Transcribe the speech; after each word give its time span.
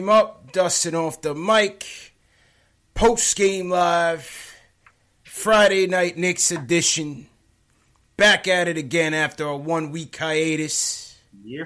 Up, 0.00 0.52
dusting 0.52 0.94
off 0.94 1.22
the 1.22 1.34
mic. 1.34 2.12
Post 2.94 3.36
game 3.36 3.70
live. 3.70 4.56
Friday 5.22 5.86
night 5.86 6.16
Knicks 6.16 6.50
edition. 6.50 7.28
Back 8.16 8.46
at 8.46 8.68
it 8.68 8.76
again 8.76 9.14
after 9.14 9.44
a 9.44 9.56
one 9.56 9.90
week 9.90 10.16
hiatus. 10.16 11.18
Yeah. 11.44 11.64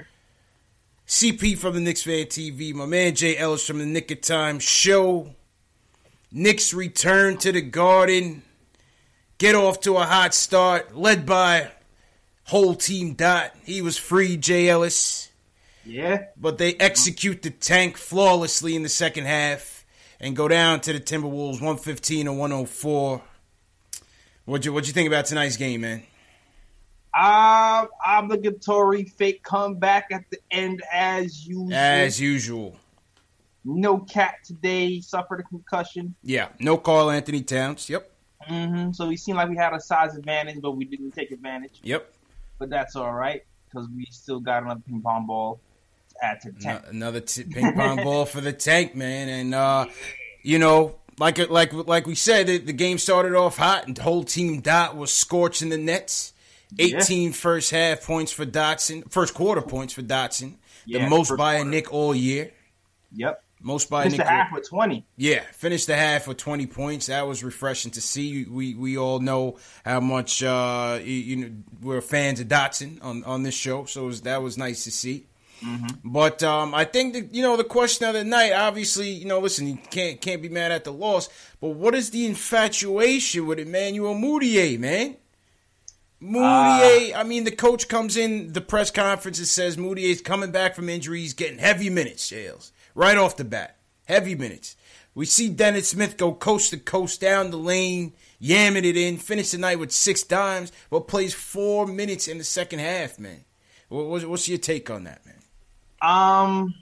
CP 1.07 1.57
from 1.57 1.73
the 1.73 1.79
Knicks 1.79 2.03
Fan 2.03 2.25
TV, 2.27 2.73
my 2.73 2.85
man 2.85 3.15
Jay 3.15 3.35
Ellis 3.35 3.65
from 3.65 3.79
the 3.79 3.85
Knick 3.85 4.11
of 4.11 4.21
Time 4.21 4.59
show. 4.59 5.33
Knicks 6.31 6.73
return 6.73 7.37
to 7.37 7.51
the 7.51 7.61
Garden. 7.61 8.43
Get 9.39 9.55
off 9.55 9.79
to 9.81 9.97
a 9.97 10.05
hot 10.05 10.33
start, 10.35 10.95
led 10.95 11.25
by 11.25 11.71
whole 12.43 12.75
team 12.75 13.13
dot. 13.13 13.55
He 13.63 13.81
was 13.81 13.97
free, 13.97 14.37
Jay 14.37 14.69
Ellis. 14.69 15.28
Yeah. 15.85 16.25
But 16.37 16.57
they 16.57 16.75
execute 16.75 17.41
the 17.41 17.49
tank 17.49 17.97
flawlessly 17.97 18.75
in 18.75 18.83
the 18.83 18.89
second 18.89 19.25
half 19.25 19.85
and 20.19 20.35
go 20.35 20.47
down 20.47 20.81
to 20.81 20.93
the 20.93 20.99
Timberwolves 20.99 21.53
115 21.53 22.27
and 22.27 22.37
104. 22.37 23.21
What'd 24.45 24.65
you, 24.65 24.73
what'd 24.73 24.87
you 24.87 24.93
think 24.93 25.07
about 25.07 25.25
tonight's 25.25 25.57
game, 25.57 25.81
man? 25.81 26.03
Uh, 27.13 27.85
obligatory 28.05 29.03
fake 29.05 29.43
comeback 29.43 30.07
at 30.11 30.29
the 30.29 30.37
end 30.51 30.81
as 30.91 31.45
usual. 31.45 31.73
As 31.73 32.19
usual. 32.19 32.75
No 33.65 33.99
KAT 33.99 34.35
today 34.43 35.01
suffered 35.01 35.41
a 35.41 35.43
concussion. 35.43 36.15
Yeah, 36.23 36.49
no 36.59 36.77
Karl-Anthony 36.77 37.41
Towns. 37.41 37.89
Yep. 37.89 38.09
Mm-hmm. 38.49 38.91
So 38.93 39.07
we 39.07 39.17
seemed 39.17 39.37
like 39.37 39.49
we 39.49 39.57
had 39.57 39.73
a 39.73 39.81
size 39.81 40.15
advantage, 40.15 40.61
but 40.61 40.71
we 40.71 40.85
didn't 40.85 41.11
take 41.11 41.31
advantage. 41.31 41.79
Yep. 41.83 42.13
But 42.57 42.69
that's 42.69 42.95
all 42.95 43.13
right 43.13 43.43
because 43.69 43.87
we 43.95 44.07
still 44.11 44.39
got 44.39 44.63
another 44.63 44.81
ping 44.87 45.01
pong 45.01 45.25
ball 45.27 45.59
add 46.21 46.41
to 46.41 46.51
the 46.51 46.59
tank. 46.59 46.83
Another 46.89 47.21
t- 47.21 47.43
ping 47.43 47.73
pong 47.73 48.03
ball 48.03 48.25
for 48.25 48.41
the 48.41 48.53
tank, 48.53 48.95
man. 48.95 49.29
And 49.29 49.55
uh, 49.55 49.85
you 50.43 50.59
know, 50.59 50.95
like 51.17 51.37
like 51.49 51.73
like 51.73 52.07
we 52.07 52.15
said, 52.15 52.47
the, 52.47 52.57
the, 52.57 52.73
game 52.73 52.97
started 52.97 53.35
off 53.35 53.57
hot, 53.57 53.87
and 53.87 53.95
the 53.95 54.01
whole 54.01 54.23
team 54.23 54.61
dot 54.61 54.95
was 54.95 55.13
scorching 55.13 55.69
the 55.69 55.77
nets. 55.77 56.33
18 56.77 57.23
yeah. 57.23 57.31
first 57.31 57.71
half 57.71 58.05
points 58.05 58.31
for 58.31 58.45
Dotson, 58.45 59.11
first 59.11 59.33
quarter 59.33 59.61
points 59.61 59.91
for 59.91 60.03
Dotson, 60.03 60.57
yeah, 60.85 61.03
the 61.03 61.09
most 61.09 61.35
by 61.35 61.55
a 61.55 61.65
Knick 61.65 61.91
all 61.91 62.13
year. 62.13 62.51
Yep. 63.13 63.43
Most 63.61 63.89
by 63.89 64.03
finished 64.03 64.19
Knick. 64.19 64.27
the 64.27 64.31
half 64.31 64.53
with 64.53 64.69
20. 64.69 65.05
Yeah, 65.17 65.41
finished 65.51 65.87
the 65.87 65.95
half 65.95 66.27
with 66.27 66.37
20 66.37 66.67
points. 66.67 67.07
That 67.07 67.27
was 67.27 67.43
refreshing 67.43 67.91
to 67.91 68.01
see. 68.01 68.45
We 68.45 68.75
we 68.75 68.97
all 68.97 69.19
know 69.19 69.57
how 69.83 69.99
much 69.99 70.43
uh, 70.43 70.99
you, 71.01 71.13
you 71.13 71.35
know 71.35 71.51
we're 71.81 72.01
fans 72.01 72.39
of 72.39 72.47
Dotson 72.47 73.03
on, 73.03 73.23
on 73.25 73.43
this 73.43 73.55
show, 73.55 73.85
so 73.85 74.05
was, 74.05 74.21
that 74.21 74.41
was 74.41 74.57
nice 74.57 74.85
to 74.85 74.91
see. 74.91 75.25
Mm-hmm. 75.61 76.11
But 76.11 76.41
um, 76.43 76.73
I 76.73 76.85
think 76.85 77.13
that 77.13 77.33
you 77.33 77.41
know 77.41 77.57
the 77.57 77.63
question 77.63 78.07
of 78.07 78.13
the 78.13 78.23
night. 78.23 78.53
Obviously, 78.53 79.09
you 79.09 79.25
know, 79.25 79.39
listen, 79.39 79.67
you 79.67 79.77
can't 79.89 80.21
can't 80.21 80.41
be 80.41 80.49
mad 80.49 80.71
at 80.71 80.83
the 80.83 80.93
loss. 80.93 81.29
But 81.59 81.69
what 81.69 81.95
is 81.95 82.11
the 82.11 82.25
infatuation 82.25 83.45
with 83.45 83.59
Emmanuel 83.59 84.15
Mudiay, 84.15 84.79
man? 84.79 85.17
Mudiay. 86.21 87.13
Uh, 87.13 87.19
I 87.19 87.23
mean, 87.23 87.43
the 87.43 87.51
coach 87.51 87.87
comes 87.87 88.17
in 88.17 88.53
the 88.53 88.61
press 88.61 88.91
conference 88.91 89.39
and 89.39 89.47
says 89.47 89.77
Mudiay's 89.77 90.21
coming 90.21 90.51
back 90.51 90.75
from 90.75 90.89
injury. 90.89 91.21
He's 91.21 91.33
getting 91.33 91.59
heavy 91.59 91.89
minutes, 91.89 92.25
Shales, 92.25 92.71
right 92.95 93.17
off 93.17 93.37
the 93.37 93.45
bat. 93.45 93.77
Heavy 94.05 94.35
minutes. 94.35 94.75
We 95.15 95.25
see 95.25 95.49
Dennis 95.49 95.89
Smith 95.89 96.17
go 96.17 96.33
coast 96.33 96.69
to 96.69 96.77
coast 96.77 97.19
down 97.19 97.51
the 97.51 97.57
lane, 97.57 98.13
yamming 98.41 98.85
it 98.85 98.95
in, 98.95 99.17
finish 99.17 99.51
the 99.51 99.57
night 99.57 99.79
with 99.79 99.91
six 99.91 100.23
dimes, 100.23 100.71
but 100.89 101.07
plays 101.07 101.33
four 101.33 101.85
minutes 101.85 102.27
in 102.27 102.37
the 102.37 102.43
second 102.43 102.79
half, 102.79 103.19
man. 103.19 103.43
What's 103.89 104.47
your 104.47 104.59
take 104.59 104.89
on 104.89 105.05
that, 105.05 105.25
man? 105.25 105.38
Um, 106.01 106.73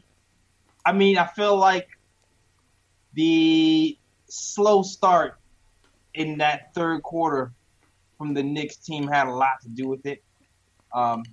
I 0.85 0.93
mean, 0.93 1.17
I 1.17 1.27
feel 1.27 1.57
like 1.57 1.87
the 3.13 3.97
slow 4.29 4.83
start 4.83 5.39
in 6.13 6.37
that 6.39 6.73
third 6.73 7.03
quarter 7.03 7.51
from 8.17 8.33
the 8.33 8.43
Knicks 8.43 8.77
team 8.77 9.07
had 9.07 9.27
a 9.27 9.31
lot 9.31 9.61
to 9.63 9.69
do 9.69 9.87
with 9.87 10.05
it. 10.05 10.23
Um, 10.93 11.23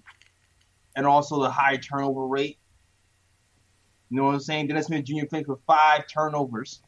and 0.97 1.07
also 1.07 1.43
the 1.43 1.51
high 1.51 1.77
turnover 1.77 2.27
rate. 2.27 2.59
You 4.11 4.19
know 4.19 4.25
what 4.25 4.35
I'm 4.35 4.41
saying? 4.41 4.69
Dennis 4.69 4.87
Smith 4.87 5.05
Jr. 5.05 5.27
played 5.29 5.47
for 5.47 5.59
five 5.67 6.07
turnovers. 6.07 6.81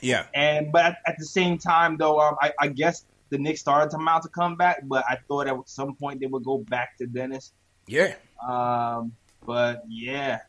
Yeah. 0.00 0.26
And 0.34 0.72
but 0.72 0.84
at, 0.84 0.96
at 1.06 1.18
the 1.18 1.24
same 1.24 1.58
time, 1.58 1.96
though, 1.96 2.20
um, 2.20 2.36
I, 2.40 2.52
I, 2.58 2.68
guess 2.68 3.04
the 3.30 3.38
Knicks 3.38 3.60
started 3.60 3.90
to 3.90 3.98
mount 3.98 4.24
a 4.24 4.28
comeback, 4.28 4.80
but 4.84 5.04
I 5.08 5.18
thought 5.28 5.46
at 5.46 5.56
some 5.66 5.94
point 5.94 6.20
they 6.20 6.26
would 6.26 6.44
go 6.44 6.58
back 6.58 6.96
to 6.98 7.06
Dennis. 7.06 7.52
Yeah. 7.86 8.14
Um, 8.46 9.12
but 9.46 9.82
yeah, 9.88 10.40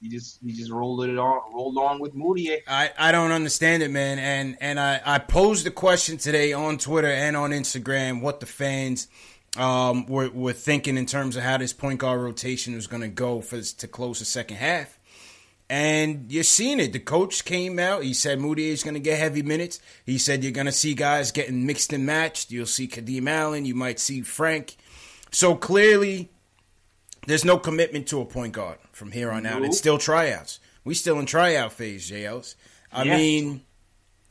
he 0.00 0.08
just 0.08 0.38
he 0.44 0.52
just 0.52 0.70
rolled 0.70 1.04
it 1.04 1.18
on 1.18 1.52
rolled 1.52 1.76
on 1.78 2.00
with 2.00 2.14
Moody. 2.14 2.60
I, 2.66 2.90
I 2.98 3.12
don't 3.12 3.32
understand 3.32 3.82
it, 3.82 3.90
man. 3.90 4.18
And 4.18 4.56
and 4.60 4.78
I, 4.78 5.00
I 5.04 5.18
posed 5.18 5.66
the 5.66 5.70
question 5.70 6.18
today 6.18 6.52
on 6.52 6.78
Twitter 6.78 7.08
and 7.08 7.36
on 7.36 7.50
Instagram 7.50 8.20
what 8.20 8.40
the 8.40 8.46
fans 8.46 9.08
um 9.56 10.06
were, 10.06 10.30
were 10.30 10.52
thinking 10.52 10.96
in 10.96 11.06
terms 11.06 11.36
of 11.36 11.42
how 11.42 11.58
this 11.58 11.72
point 11.72 11.98
guard 11.98 12.20
rotation 12.20 12.74
was 12.74 12.86
going 12.86 13.02
to 13.02 13.08
go 13.08 13.40
for 13.40 13.60
to 13.60 13.88
close 13.88 14.18
the 14.20 14.24
second 14.24 14.58
half. 14.58 14.98
And 15.70 16.32
you're 16.32 16.44
seeing 16.44 16.80
it. 16.80 16.94
The 16.94 16.98
coach 16.98 17.44
came 17.44 17.78
out. 17.78 18.02
He 18.02 18.14
said 18.14 18.40
Moody 18.40 18.70
is 18.70 18.82
going 18.82 18.94
to 18.94 19.00
get 19.00 19.18
heavy 19.18 19.42
minutes. 19.42 19.80
He 20.06 20.16
said 20.16 20.42
you're 20.42 20.52
going 20.52 20.64
to 20.66 20.72
see 20.72 20.94
guys 20.94 21.30
getting 21.30 21.66
mixed 21.66 21.92
and 21.92 22.06
matched. 22.06 22.50
You'll 22.50 22.64
see 22.64 22.88
Kadeem 22.88 23.28
Allen. 23.28 23.66
You 23.66 23.74
might 23.74 24.00
see 24.00 24.22
Frank. 24.22 24.76
So 25.30 25.54
clearly, 25.54 26.30
there's 27.26 27.44
no 27.44 27.58
commitment 27.58 28.06
to 28.08 28.20
a 28.20 28.24
point 28.24 28.52
guard 28.52 28.78
from 28.92 29.12
here 29.12 29.30
on 29.30 29.46
out. 29.46 29.62
It's 29.62 29.78
still 29.78 29.98
tryouts. 29.98 30.60
We 30.84 30.94
still 30.94 31.18
in 31.18 31.26
tryout 31.26 31.72
phase, 31.72 32.10
JLs. 32.10 32.54
I 32.92 33.02
yes. 33.02 33.18
mean, 33.18 33.62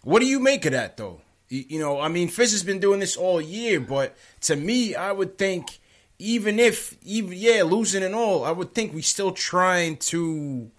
what 0.04 0.20
do 0.20 0.26
you 0.26 0.40
make 0.40 0.66
of 0.66 0.72
that 0.72 0.98
though? 0.98 1.22
You, 1.50 1.66
you 1.70 1.80
know, 1.80 2.00
I 2.00 2.08
mean, 2.08 2.28
Fizz 2.28 2.52
has 2.52 2.64
been 2.64 2.80
doing 2.80 3.00
this 3.00 3.16
all 3.16 3.40
year, 3.40 3.80
but 3.80 4.16
to 4.42 4.56
me, 4.56 4.96
I 4.96 5.12
would 5.12 5.38
think 5.38 5.80
even 6.20 6.60
if 6.60 6.98
even 7.04 7.34
yeah, 7.38 7.64
losing 7.64 8.04
and 8.04 8.16
all, 8.16 8.44
I 8.44 8.52
would 8.52 8.74
think 8.74 8.94
we 8.94 9.02
still 9.02 9.32
trying 9.32 9.98
to, 9.98 10.72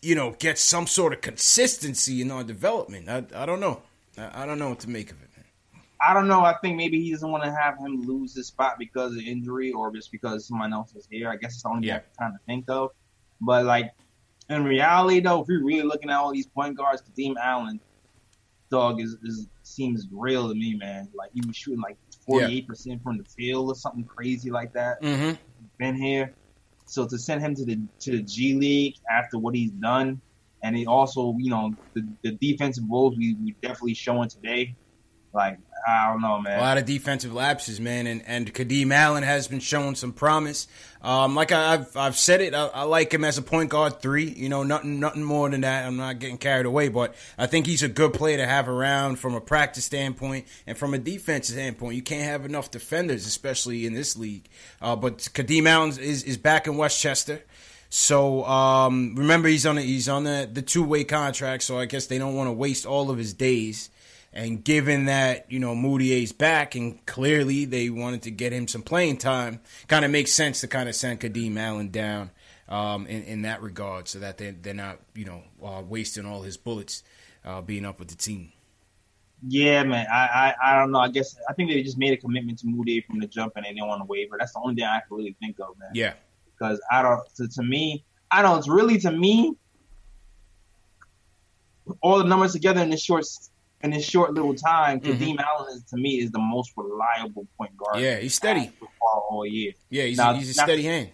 you 0.00 0.14
know, 0.14 0.36
get 0.38 0.58
some 0.58 0.86
sort 0.86 1.12
of 1.12 1.20
consistency 1.20 2.22
in 2.22 2.30
our 2.30 2.44
development. 2.44 3.08
I 3.08 3.24
I 3.34 3.46
don't 3.46 3.60
know. 3.60 3.82
I, 4.16 4.42
I 4.42 4.46
don't 4.46 4.58
know 4.58 4.68
what 4.68 4.80
to 4.80 4.90
make 4.90 5.10
of 5.10 5.20
it. 5.22 5.30
I 6.04 6.14
don't 6.14 6.26
know. 6.26 6.40
I 6.40 6.54
think 6.62 6.76
maybe 6.76 7.00
he 7.00 7.12
doesn't 7.12 7.30
want 7.30 7.44
to 7.44 7.52
have 7.52 7.78
him 7.78 8.02
lose 8.02 8.34
his 8.34 8.48
spot 8.48 8.76
because 8.78 9.12
of 9.12 9.22
injury 9.22 9.72
or 9.72 9.92
just 9.92 10.10
because 10.10 10.46
someone 10.46 10.72
else 10.72 10.94
is 10.94 11.06
here. 11.10 11.30
I 11.30 11.36
guess 11.36 11.54
it's 11.54 11.62
the 11.62 11.68
only 11.68 11.88
yeah. 11.88 11.98
thing 11.98 12.06
I 12.18 12.22
kind 12.22 12.34
of 12.34 12.40
think 12.46 12.64
of. 12.68 12.90
But 13.40 13.64
like 13.64 13.92
in 14.48 14.64
reality, 14.64 15.20
though, 15.20 15.42
if 15.42 15.48
you're 15.48 15.64
really 15.64 15.82
looking 15.82 16.10
at 16.10 16.16
all 16.16 16.32
these 16.32 16.46
point 16.46 16.76
guards, 16.76 17.02
Kadeem 17.02 17.34
Allen, 17.36 17.80
dog 18.70 19.00
is, 19.00 19.16
is 19.22 19.46
seems 19.62 20.08
real 20.10 20.48
to 20.48 20.54
me, 20.54 20.74
man. 20.74 21.08
Like 21.14 21.30
he 21.32 21.42
was 21.46 21.56
shooting 21.56 21.80
like 21.80 21.96
48 22.26 22.66
percent 22.66 23.02
from 23.02 23.18
the 23.18 23.24
field 23.24 23.68
or 23.68 23.74
something 23.74 24.04
crazy 24.04 24.50
like 24.50 24.72
that. 24.72 25.00
Mm-hmm. 25.02 25.34
Been 25.78 25.94
here, 25.94 26.34
so 26.86 27.06
to 27.06 27.18
send 27.18 27.40
him 27.40 27.54
to 27.54 27.64
the 27.64 27.80
to 28.00 28.12
the 28.12 28.22
G 28.22 28.54
League 28.54 28.96
after 29.10 29.38
what 29.38 29.54
he's 29.54 29.70
done, 29.70 30.20
and 30.62 30.76
he 30.76 30.86
also, 30.86 31.36
you 31.38 31.50
know, 31.50 31.74
the, 31.94 32.06
the 32.22 32.32
defensive 32.32 32.84
roles 32.90 33.16
we 33.16 33.34
we 33.34 33.52
definitely 33.62 33.94
showing 33.94 34.28
today. 34.28 34.74
Like 35.32 35.58
I 35.86 36.12
don't 36.12 36.20
know, 36.20 36.40
man. 36.40 36.58
A 36.58 36.62
lot 36.62 36.78
of 36.78 36.84
defensive 36.84 37.32
lapses, 37.32 37.80
man, 37.80 38.06
and 38.06 38.22
and 38.26 38.52
Kadeem 38.52 38.92
Allen 38.92 39.22
has 39.22 39.48
been 39.48 39.60
showing 39.60 39.94
some 39.94 40.12
promise. 40.12 40.68
Um, 41.00 41.34
like 41.34 41.50
I, 41.50 41.72
have 41.72 41.96
I've 41.96 42.16
said 42.16 42.40
it, 42.40 42.54
I, 42.54 42.66
I, 42.66 42.82
like 42.84 43.12
him 43.12 43.24
as 43.24 43.36
a 43.36 43.42
point 43.42 43.70
guard 43.70 44.00
three. 44.00 44.28
You 44.28 44.48
know, 44.48 44.62
nothing 44.62 45.00
nothing 45.00 45.24
more 45.24 45.50
than 45.50 45.62
that. 45.62 45.84
I'm 45.84 45.96
not 45.96 46.20
getting 46.20 46.38
carried 46.38 46.66
away, 46.66 46.88
but 46.88 47.14
I 47.36 47.46
think 47.46 47.66
he's 47.66 47.82
a 47.82 47.88
good 47.88 48.12
player 48.12 48.36
to 48.36 48.46
have 48.46 48.68
around 48.68 49.16
from 49.16 49.34
a 49.34 49.40
practice 49.40 49.84
standpoint 49.84 50.46
and 50.66 50.78
from 50.78 50.94
a 50.94 50.98
defensive 50.98 51.54
standpoint. 51.54 51.96
You 51.96 52.02
can't 52.02 52.24
have 52.24 52.44
enough 52.44 52.70
defenders, 52.70 53.26
especially 53.26 53.84
in 53.84 53.94
this 53.94 54.16
league. 54.16 54.48
Uh, 54.80 54.94
but 54.94 55.18
Kadeem 55.18 55.66
Allen 55.66 55.90
is 55.98 56.22
is 56.22 56.36
back 56.36 56.66
in 56.68 56.76
Westchester. 56.76 57.42
So 57.94 58.44
um, 58.46 59.16
remember, 59.16 59.48
he's 59.48 59.66
on 59.66 59.76
a, 59.76 59.82
he's 59.82 60.08
on 60.08 60.24
the, 60.24 60.48
the 60.50 60.62
two 60.62 60.82
way 60.82 61.04
contract. 61.04 61.62
So 61.62 61.78
I 61.78 61.84
guess 61.84 62.06
they 62.06 62.16
don't 62.16 62.34
want 62.34 62.48
to 62.48 62.52
waste 62.52 62.86
all 62.86 63.10
of 63.10 63.18
his 63.18 63.34
days. 63.34 63.90
And 64.34 64.64
given 64.64 65.06
that, 65.06 65.50
you 65.52 65.58
know, 65.58 65.74
Mudiay's 65.74 66.32
back 66.32 66.74
and 66.74 67.04
clearly 67.04 67.66
they 67.66 67.90
wanted 67.90 68.22
to 68.22 68.30
get 68.30 68.52
him 68.52 68.66
some 68.66 68.82
playing 68.82 69.18
time, 69.18 69.60
kind 69.88 70.04
of 70.04 70.10
makes 70.10 70.32
sense 70.32 70.62
to 70.62 70.68
kind 70.68 70.88
of 70.88 70.94
send 70.94 71.20
Kadeem 71.20 71.58
Allen 71.58 71.90
down 71.90 72.30
um, 72.68 73.06
in, 73.06 73.24
in 73.24 73.42
that 73.42 73.60
regard 73.60 74.08
so 74.08 74.20
that 74.20 74.38
they're, 74.38 74.52
they're 74.52 74.72
not, 74.72 74.98
you 75.14 75.26
know, 75.26 75.42
uh, 75.62 75.82
wasting 75.86 76.24
all 76.24 76.40
his 76.42 76.56
bullets 76.56 77.02
uh, 77.44 77.60
being 77.60 77.84
up 77.84 77.98
with 77.98 78.08
the 78.08 78.16
team. 78.16 78.52
Yeah, 79.46 79.82
man. 79.82 80.06
I, 80.10 80.54
I, 80.62 80.72
I 80.72 80.78
don't 80.78 80.92
know. 80.92 81.00
I 81.00 81.08
guess 81.08 81.36
I 81.50 81.52
think 81.52 81.70
they 81.70 81.82
just 81.82 81.98
made 81.98 82.12
a 82.12 82.16
commitment 82.16 82.60
to 82.60 82.66
Moody 82.66 83.02
from 83.02 83.20
the 83.20 83.26
jump 83.26 83.54
and 83.56 83.66
they 83.66 83.70
didn't 83.74 83.88
want 83.88 84.00
to 84.00 84.06
waiver. 84.06 84.36
That's 84.38 84.52
the 84.54 84.60
only 84.60 84.76
thing 84.76 84.84
I 84.84 85.00
can 85.06 85.16
really 85.16 85.36
think 85.40 85.58
of, 85.60 85.78
man. 85.78 85.90
Yeah. 85.92 86.14
Because 86.56 86.80
I 86.90 87.02
don't, 87.02 87.20
to, 87.36 87.48
to 87.48 87.62
me, 87.62 88.04
I 88.30 88.40
don't, 88.40 88.58
it's 88.58 88.68
really 88.68 88.98
to 89.00 89.12
me, 89.12 89.56
all 92.00 92.18
the 92.18 92.24
numbers 92.24 92.52
together 92.52 92.80
in 92.80 92.90
this 92.90 93.02
short 93.02 93.26
in 93.82 93.90
this 93.90 94.04
short 94.04 94.32
little 94.32 94.54
time, 94.54 95.00
mm-hmm. 95.00 95.12
Kadeem 95.12 95.38
Allen 95.40 95.76
is, 95.76 95.84
to 95.84 95.96
me 95.96 96.20
is 96.20 96.30
the 96.30 96.38
most 96.38 96.72
reliable 96.76 97.46
point 97.58 97.76
guard. 97.76 98.00
Yeah, 98.00 98.16
he's 98.16 98.34
steady 98.34 98.70
all 99.02 99.46
year. 99.46 99.72
Yeah, 99.90 100.04
he's, 100.04 100.18
now, 100.18 100.32
a, 100.32 100.36
he's 100.36 100.50
a 100.50 100.54
steady 100.54 100.84
hand. 100.84 101.10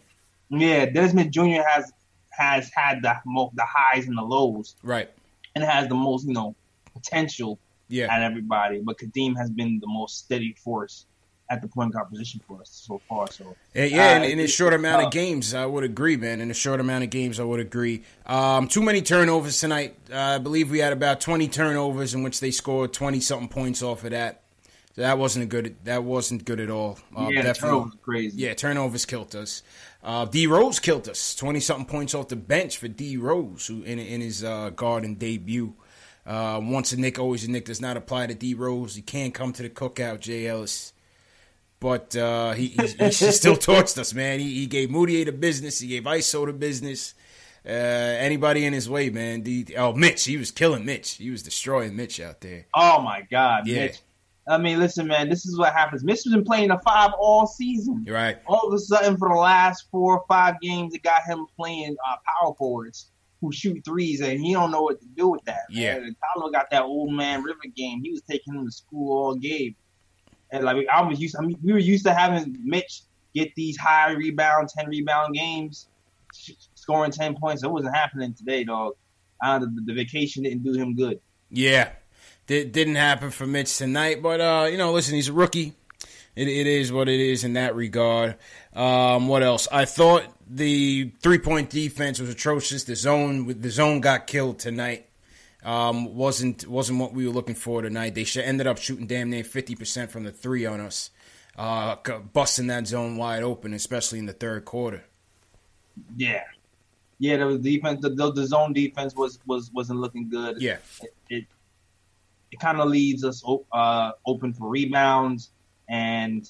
Yeah, 0.51 0.87
Dennis 0.87 1.13
Smith 1.13 1.31
Jr. 1.31 1.63
has 1.67 1.93
has 2.31 2.71
had 2.75 3.03
the 3.03 3.15
most 3.27 3.57
the 3.57 3.65
highs 3.67 4.07
and 4.07 4.17
the 4.17 4.23
lows. 4.23 4.77
Right. 4.83 5.11
And 5.55 5.65
has 5.65 5.89
the 5.89 5.95
most 5.95 6.27
you 6.27 6.35
know 6.35 6.55
potential. 6.93 7.59
Yeah. 7.91 8.15
At 8.15 8.21
everybody, 8.21 8.83
but 8.85 8.99
Kadeem 8.99 9.35
has 9.39 9.49
been 9.49 9.81
the 9.81 9.87
most 9.87 10.19
steady 10.19 10.55
force 10.63 11.07
at 11.51 11.63
the 11.63 11.69
point 11.69 11.93
guard 11.93 12.09
position 12.11 12.41
for 12.47 12.61
us 12.61 12.71
so 12.71 13.01
far. 13.09 13.31
So 13.31 13.57
yeah, 13.75 13.85
yeah 13.85 14.13
uh, 14.13 14.25
in, 14.25 14.39
in 14.39 14.41
a 14.41 14.49
short 14.49 14.75
amount 14.75 15.05
of 15.05 15.13
games, 15.13 15.55
I 15.55 15.67
would 15.67 15.85
agree, 15.85 16.17
man. 16.17 16.41
In 16.41 16.51
a 16.51 16.55
short 16.55 16.81
amount 16.81 17.05
of 17.05 17.11
games, 17.11 17.41
I 17.41 17.45
would 17.45 17.61
agree. 17.61 18.03
Um, 18.27 18.69
too 18.69 18.83
many 18.83 19.03
turnovers 19.03 19.59
tonight. 19.59 19.97
Uh, 20.13 20.17
I 20.17 20.39
believe 20.39 20.71
we 20.71 20.79
had 20.79 20.93
about 20.93 21.21
twenty 21.21 21.49
turnovers 21.49 22.15
in 22.15 22.23
which 22.23 22.41
they 22.41 22.51
scored 22.51 22.93
twenty 22.93 23.21
something 23.21 23.49
points 23.49 23.83
off 23.83 24.05
of 24.05 24.11
that. 24.11 24.43
So 24.95 25.03
that 25.03 25.19
wasn't 25.19 25.45
a 25.45 25.47
good. 25.47 25.77
That 25.85 26.05
wasn't 26.05 26.45
good 26.45 26.61
at 26.61 26.71
all. 26.71 26.99
Uh, 27.17 27.29
yeah, 27.31 27.53
turnovers 27.53 27.95
crazy. 28.03 28.43
Yeah, 28.43 28.55
turnovers 28.55 29.07
killed 29.07 29.35
us. 29.35 29.63
Uh, 30.03 30.27
D 30.27 30.47
Rose 30.47 30.81
killed 30.81 31.09
us. 31.09 31.35
Twenty 31.35 31.61
something 31.61 31.87
points 31.87 32.15
off 32.15 32.29
the 32.29 32.37
bench 32.37 32.77
for 32.77 32.89
D 32.89 33.17
Rose, 33.17 33.67
who 33.67 33.83
in 33.83 33.99
in 33.99 34.21
his 34.21 34.45
uh, 34.45 34.71
Garden 34.71 35.15
debut. 35.15 35.75
Uh, 36.27 36.61
once 36.63 36.93
a 36.93 37.01
Knick, 37.01 37.19
always 37.19 37.43
a 37.45 37.51
Knick 37.51 37.65
does 37.65 37.81
not 37.81 37.97
apply 37.97 38.27
to 38.27 38.35
D 38.35 38.53
Rose. 38.53 38.95
He 38.95 39.01
can't 39.01 39.33
come 39.33 39.55
to 39.55 39.63
the 39.63 39.71
cookout, 39.71 40.21
Jay 40.21 40.47
Ellis 40.47 40.93
but 41.81 42.17
uh, 42.17 42.53
he, 42.53 42.69
he, 42.69 42.87
he 42.87 43.11
still 43.11 43.57
torched 43.57 43.99
us, 43.99 44.13
man. 44.15 44.41
He, 44.41 44.55
he 44.55 44.67
gave 44.67 44.89
Mudiay 44.89 45.25
the 45.25 45.33
business. 45.33 45.81
He 45.81 45.89
gave 45.89 46.05
ISO 46.05 46.47
the 46.47 46.53
business. 46.53 47.15
Uh, 47.67 47.71
anybody 47.71 48.65
in 48.65 48.73
his 48.73 48.89
way, 48.89 49.11
man. 49.11 49.43
The, 49.43 49.77
oh, 49.77 49.93
Mitch, 49.93 50.25
he 50.25 50.37
was 50.37 50.51
killing 50.51 50.85
Mitch. 50.85 51.13
He 51.13 51.31
was 51.31 51.43
destroying 51.43 51.97
Mitch 51.97 52.21
out 52.21 52.41
there. 52.41 52.67
Oh 52.75 53.03
my 53.03 53.27
God, 53.31 53.67
yeah. 53.67 53.87
Mitch. 53.87 54.01
I 54.49 54.57
mean, 54.57 54.79
listen, 54.79 55.07
man. 55.07 55.29
This 55.29 55.45
is 55.45 55.59
what 55.59 55.75
happens. 55.75 56.03
Mitch 56.03 56.25
has 56.25 56.33
been 56.33 56.45
playing 56.45 56.71
a 56.71 56.79
five 56.81 57.11
all 57.19 57.47
season. 57.47 58.05
You're 58.07 58.15
right. 58.15 58.39
All 58.47 58.67
of 58.67 58.73
a 58.73 58.79
sudden, 58.79 59.19
for 59.19 59.29
the 59.29 59.35
last 59.35 59.89
four 59.91 60.19
or 60.19 60.25
five 60.27 60.59
games, 60.63 60.95
it 60.95 61.03
got 61.03 61.25
him 61.25 61.47
playing 61.57 61.97
uh, 62.09 62.17
power 62.41 62.55
forwards 62.55 63.11
who 63.41 63.53
shoot 63.53 63.85
threes, 63.85 64.21
and 64.21 64.41
he 64.41 64.53
don't 64.53 64.71
know 64.71 64.83
what 64.83 65.01
to 65.01 65.07
do 65.17 65.29
with 65.29 65.45
that. 65.45 65.63
Yeah. 65.71 65.99
Man. 65.99 66.17
Tolliver 66.35 66.53
got 66.53 66.71
that 66.71 66.83
old 66.83 67.13
man 67.13 67.43
River 67.43 67.61
game. 67.77 68.01
He 68.03 68.11
was 68.11 68.23
taking 68.23 68.55
him 68.55 68.65
to 68.65 68.73
school 68.73 69.13
all 69.13 69.35
game. 69.35 69.77
And 70.51 70.65
like 70.65 70.87
I 70.93 71.03
was 71.03 71.21
used, 71.21 71.37
I 71.37 71.43
mean, 71.43 71.59
we 71.63 71.73
were 71.73 71.79
used 71.79 72.05
to 72.07 72.15
having 72.15 72.57
Mitch 72.63 73.03
get 73.35 73.55
these 73.55 73.77
high 73.77 74.13
rebound, 74.13 74.69
ten 74.69 74.89
rebound 74.89 75.35
games, 75.35 75.89
scoring 76.75 77.11
ten 77.11 77.37
points. 77.37 77.63
It 77.63 77.71
wasn't 77.71 77.95
happening 77.95 78.35
today, 78.35 78.65
dog. 78.65 78.95
Uh, 79.43 79.59
the, 79.61 79.83
the 79.85 79.95
vacation 79.95 80.43
didn't 80.43 80.65
do 80.65 80.73
him 80.73 80.97
good. 80.97 81.21
Yeah, 81.51 81.91
it 82.49 82.73
didn't 82.73 82.97
happen 82.97 83.31
for 83.31 83.47
Mitch 83.47 83.77
tonight. 83.77 84.23
But 84.23 84.41
uh, 84.41 84.69
you 84.71 84.79
know, 84.79 84.93
listen, 84.93 85.15
he's 85.15 85.29
a 85.29 85.33
rookie. 85.33 85.75
It, 86.35 86.49
it 86.49 86.67
is 86.67 86.93
what 86.93 87.09
it 87.09 87.21
is 87.21 87.45
in 87.45 87.55
that 87.55 87.75
regard. 87.75 88.37
Um, 88.73 89.29
what 89.29 89.43
else? 89.43 89.67
I 89.71 89.85
thought 89.85 90.25
the 90.49 91.13
three 91.21 91.39
point 91.39 91.69
defense 91.69 92.21
was 92.21 92.31
atrocious. 92.31 92.85
The 92.85 92.97
zone, 92.97 93.61
the 93.61 93.71
zone 93.71 94.01
got 94.01 94.27
killed 94.27 94.59
tonight 94.59 95.08
um, 95.65 96.15
wasn't 96.15 96.67
wasn't 96.67 97.01
what 97.01 97.13
we 97.13 97.27
were 97.27 97.33
looking 97.33 97.55
for 97.55 97.83
tonight. 97.83 98.15
They 98.15 98.27
ended 98.41 98.67
up 98.67 98.79
shooting 98.79 99.07
damn 99.07 99.31
near 99.31 99.45
fifty 99.45 99.75
percent 99.75 100.11
from 100.11 100.25
the 100.25 100.31
three 100.31 100.67
on 100.67 100.81
us, 100.81 101.11
uh, 101.57 101.97
busting 102.33 102.69
that 102.69 102.87
zone 102.87 103.17
wide 103.17 103.43
open, 103.43 103.75
especially 103.75 104.19
in 104.19 104.27
the 104.27 104.33
third 104.33 104.65
quarter. 104.65 105.05
Yeah, 106.17 106.45
yeah. 107.19 107.37
The 107.37 107.59
defense, 107.59 108.01
the, 108.01 108.11
the, 108.11 108.33
the 108.33 108.47
zone 108.47 108.73
defense 108.73 109.15
was 109.17 109.41
was 109.47 109.73
wasn't 109.73 110.01
looking 110.01 110.29
good. 110.29 110.63
Yeah, 110.63 110.77
it 111.03 111.15
it, 111.29 111.45
it 112.53 112.61
kind 112.61 112.81
of 112.81 112.89
leaves 112.89 113.25
us 113.25 113.43
uh, 113.73 114.13
open 114.27 114.53
for 114.53 114.69
rebounds, 114.69 115.51
and 115.89 116.49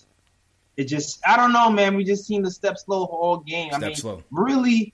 it 0.76 0.84
just 0.84 1.26
I 1.26 1.36
don't 1.36 1.52
know, 1.52 1.70
man. 1.70 1.96
We 1.96 2.04
just 2.04 2.26
seem 2.26 2.44
to 2.44 2.50
step 2.50 2.76
slow 2.76 3.04
all 3.04 3.38
game. 3.38 3.70
Step 3.70 3.82
I 3.82 3.86
mean, 3.86 3.96
slow. 3.96 4.22
really 4.30 4.92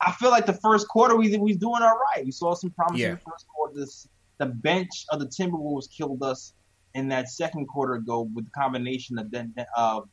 I 0.00 0.12
feel 0.12 0.30
like 0.30 0.46
the 0.46 0.54
first 0.54 0.88
quarter 0.88 1.16
we 1.16 1.36
we 1.38 1.54
doing 1.54 1.82
all 1.82 1.98
right. 2.14 2.24
We 2.24 2.30
saw 2.30 2.54
some 2.54 2.70
promise 2.70 3.00
yeah. 3.00 3.08
in 3.08 3.14
the 3.14 3.30
first 3.30 3.46
quarter. 3.48 3.74
This, 3.74 4.08
the 4.38 4.46
bench 4.46 5.06
of 5.10 5.20
the 5.20 5.26
Timberwolves 5.26 5.90
killed 5.90 6.22
us 6.22 6.52
in 6.94 7.08
that 7.08 7.28
second 7.28 7.66
quarter 7.66 7.94
ago 7.94 8.28
with 8.34 8.44
the 8.44 8.50
combination 8.50 9.18
of 9.18 9.34
of 9.76 10.08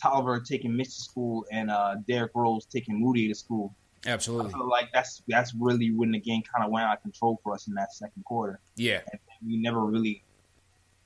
Tolliver 0.00 0.40
taking 0.40 0.76
Mitch 0.76 0.94
to 0.94 1.02
school 1.02 1.44
and 1.50 1.70
uh, 1.70 1.96
Derrick 2.06 2.32
Rose 2.34 2.66
taking 2.66 3.00
Moody 3.00 3.28
to 3.28 3.34
school. 3.34 3.74
Absolutely. 4.06 4.50
I 4.50 4.52
feel 4.52 4.68
like 4.68 4.90
that's 4.92 5.22
that's 5.26 5.52
really 5.54 5.90
when 5.90 6.12
the 6.12 6.20
game 6.20 6.42
kind 6.42 6.64
of 6.64 6.70
went 6.70 6.86
out 6.86 6.98
of 6.98 7.02
control 7.02 7.40
for 7.42 7.52
us 7.54 7.66
in 7.66 7.74
that 7.74 7.92
second 7.92 8.24
quarter. 8.24 8.60
Yeah. 8.76 9.00
And 9.10 9.20
we 9.44 9.56
never 9.56 9.84
really 9.84 10.22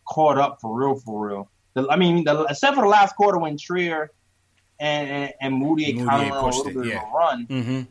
caught 0.07 0.37
up 0.37 0.61
for 0.61 0.79
real, 0.79 0.97
for 0.97 1.27
real. 1.29 1.51
The, 1.75 1.89
I 1.89 1.97
mean, 1.97 2.25
the, 2.25 2.43
except 2.45 2.75
for 2.75 2.83
the 2.83 2.89
last 2.89 3.17
quarter 3.17 3.39
when 3.39 3.57
Trier 3.57 4.11
and 4.79 5.09
and, 5.09 5.33
and 5.41 5.55
Moody, 5.55 5.95
Moody 5.95 6.07
kind 6.07 6.31
of 6.31 6.37
a 6.37 6.47
little 6.47 6.67
it, 6.69 6.75
bit 6.75 6.87
yeah. 6.87 7.03
of 7.03 7.09
a 7.09 7.17
run. 7.17 7.47
Mm-hmm 7.47 7.83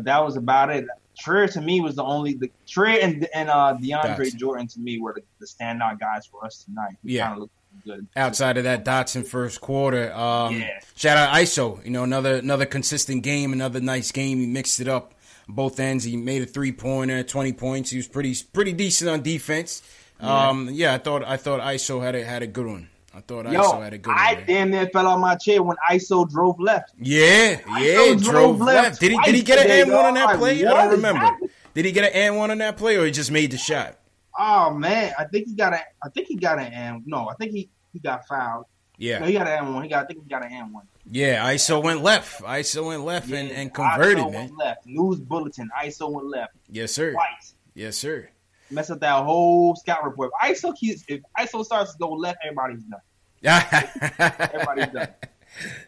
but 0.00 0.04
that 0.06 0.24
was 0.24 0.36
about 0.36 0.70
it. 0.70 0.86
Trier 1.18 1.46
to 1.48 1.60
me 1.60 1.82
was 1.82 1.96
the 1.96 2.04
only 2.04 2.34
the 2.34 2.50
Trier 2.66 3.00
and 3.00 3.28
and 3.34 3.50
uh, 3.50 3.76
DeAndre 3.78 4.16
Dotson. 4.16 4.36
Jordan 4.36 4.66
to 4.68 4.80
me 4.80 4.98
were 4.98 5.12
the, 5.12 5.22
the, 5.38 5.46
standout 5.46 6.00
guys 6.00 6.24
for 6.24 6.44
us 6.44 6.64
tonight. 6.64 6.96
We 7.04 7.16
yeah. 7.16 7.36
Good. 7.84 8.06
Outside 8.16 8.56
of 8.56 8.64
that 8.64 8.84
Dotson 8.84 9.26
first 9.26 9.60
quarter, 9.60 10.12
um, 10.12 10.56
yeah. 10.56 10.80
shout 10.96 11.16
out 11.16 11.34
ISO. 11.34 11.84
You 11.84 11.90
know 11.90 12.02
another 12.02 12.36
another 12.36 12.66
consistent 12.66 13.22
game, 13.22 13.52
another 13.52 13.80
nice 13.80 14.10
game. 14.12 14.38
He 14.38 14.46
mixed 14.46 14.80
it 14.80 14.88
up 14.88 15.14
both 15.48 15.78
ends. 15.78 16.04
He 16.04 16.16
made 16.16 16.42
a 16.42 16.46
three 16.46 16.72
pointer, 16.72 17.22
twenty 17.22 17.52
points. 17.52 17.90
He 17.90 17.96
was 17.96 18.08
pretty 18.08 18.34
pretty 18.52 18.72
decent 18.72 19.10
on 19.10 19.22
defense. 19.22 19.82
Yeah. 20.20 20.48
Um, 20.48 20.68
yeah, 20.72 20.94
I 20.94 20.98
thought 20.98 21.24
I 21.24 21.36
thought 21.36 21.60
ISO 21.60 22.02
had 22.02 22.14
a 22.14 22.24
had 22.24 22.42
a 22.42 22.46
good 22.46 22.66
one. 22.66 22.88
I 23.12 23.20
thought 23.20 23.50
Yo, 23.50 23.60
ISO 23.60 23.82
had 23.82 23.92
a 23.92 23.98
good 23.98 24.14
I 24.14 24.34
one. 24.34 24.42
I 24.42 24.46
damn 24.46 24.70
near 24.70 24.88
fell 24.88 25.06
on 25.08 25.20
my 25.20 25.34
chair 25.34 25.62
when 25.62 25.76
ISO 25.90 26.28
drove 26.28 26.60
left. 26.60 26.92
Yeah, 27.00 27.60
yeah, 27.78 27.94
drove, 27.94 28.22
drove, 28.22 28.60
left. 28.60 29.00
Did 29.00 29.12
he 29.12 29.18
did 29.24 29.34
he 29.34 29.42
get 29.42 29.58
an 29.58 29.70
and 29.70 29.92
one 29.92 30.04
on 30.04 30.14
that 30.14 30.38
play? 30.38 30.64
I 30.64 30.70
don't 30.70 30.90
remember. 30.92 31.20
Happening? 31.20 31.50
Did 31.74 31.84
he 31.84 31.92
get 31.92 32.04
an 32.04 32.12
and 32.12 32.36
one 32.36 32.50
on 32.50 32.58
that 32.58 32.76
play, 32.76 32.96
or 32.96 33.04
he 33.04 33.10
just 33.10 33.30
made 33.30 33.50
the 33.50 33.58
shot? 33.58 33.98
Oh 34.38 34.72
man, 34.72 35.12
I 35.18 35.24
think 35.24 35.48
he 35.48 35.54
got 35.54 35.72
a. 35.72 35.80
I 36.02 36.08
think 36.10 36.28
he 36.28 36.36
got 36.36 36.58
an 36.58 36.72
and 36.72 37.02
no, 37.06 37.28
I 37.28 37.34
think 37.34 37.52
he 37.52 37.68
he 37.92 37.98
got 37.98 38.26
fouled. 38.28 38.66
Yeah, 38.96 39.18
no, 39.18 39.26
he 39.26 39.32
got 39.32 39.48
an 39.48 39.64
and 39.64 39.74
one. 39.74 39.82
He 39.82 39.88
got. 39.88 40.04
I 40.04 40.06
think 40.06 40.22
he 40.22 40.28
got 40.28 40.44
an 40.44 40.52
and 40.52 40.72
one. 40.72 40.86
Yeah, 41.10 41.44
ISO 41.50 41.82
went 41.82 42.02
left. 42.02 42.42
ISO 42.42 42.86
went 42.86 43.04
left 43.04 43.28
yeah, 43.28 43.38
and, 43.38 43.50
and 43.50 43.74
converted, 43.74 44.18
ISO 44.18 44.32
man. 44.32 44.34
Went 44.34 44.58
left. 44.58 44.86
News 44.86 45.20
bulletin. 45.20 45.68
ISO 45.82 46.12
went 46.12 46.28
left. 46.28 46.54
Yes, 46.68 46.92
sir. 46.92 47.12
Twice. 47.12 47.54
Yes, 47.74 47.96
sir. 47.96 48.28
Mess 48.70 48.90
up 48.90 49.00
that 49.00 49.24
whole 49.24 49.76
scout 49.76 50.04
report. 50.04 50.30
If 50.42 50.56
ISO 50.58 50.76
keeps, 50.76 51.04
if 51.08 51.20
ISO 51.38 51.64
starts 51.64 51.92
to 51.92 51.98
go 51.98 52.10
left, 52.12 52.38
everybody's 52.44 52.82
done. 52.84 53.00
Yeah 53.42 53.90
Everybody's 54.52 54.92
done. 54.92 55.08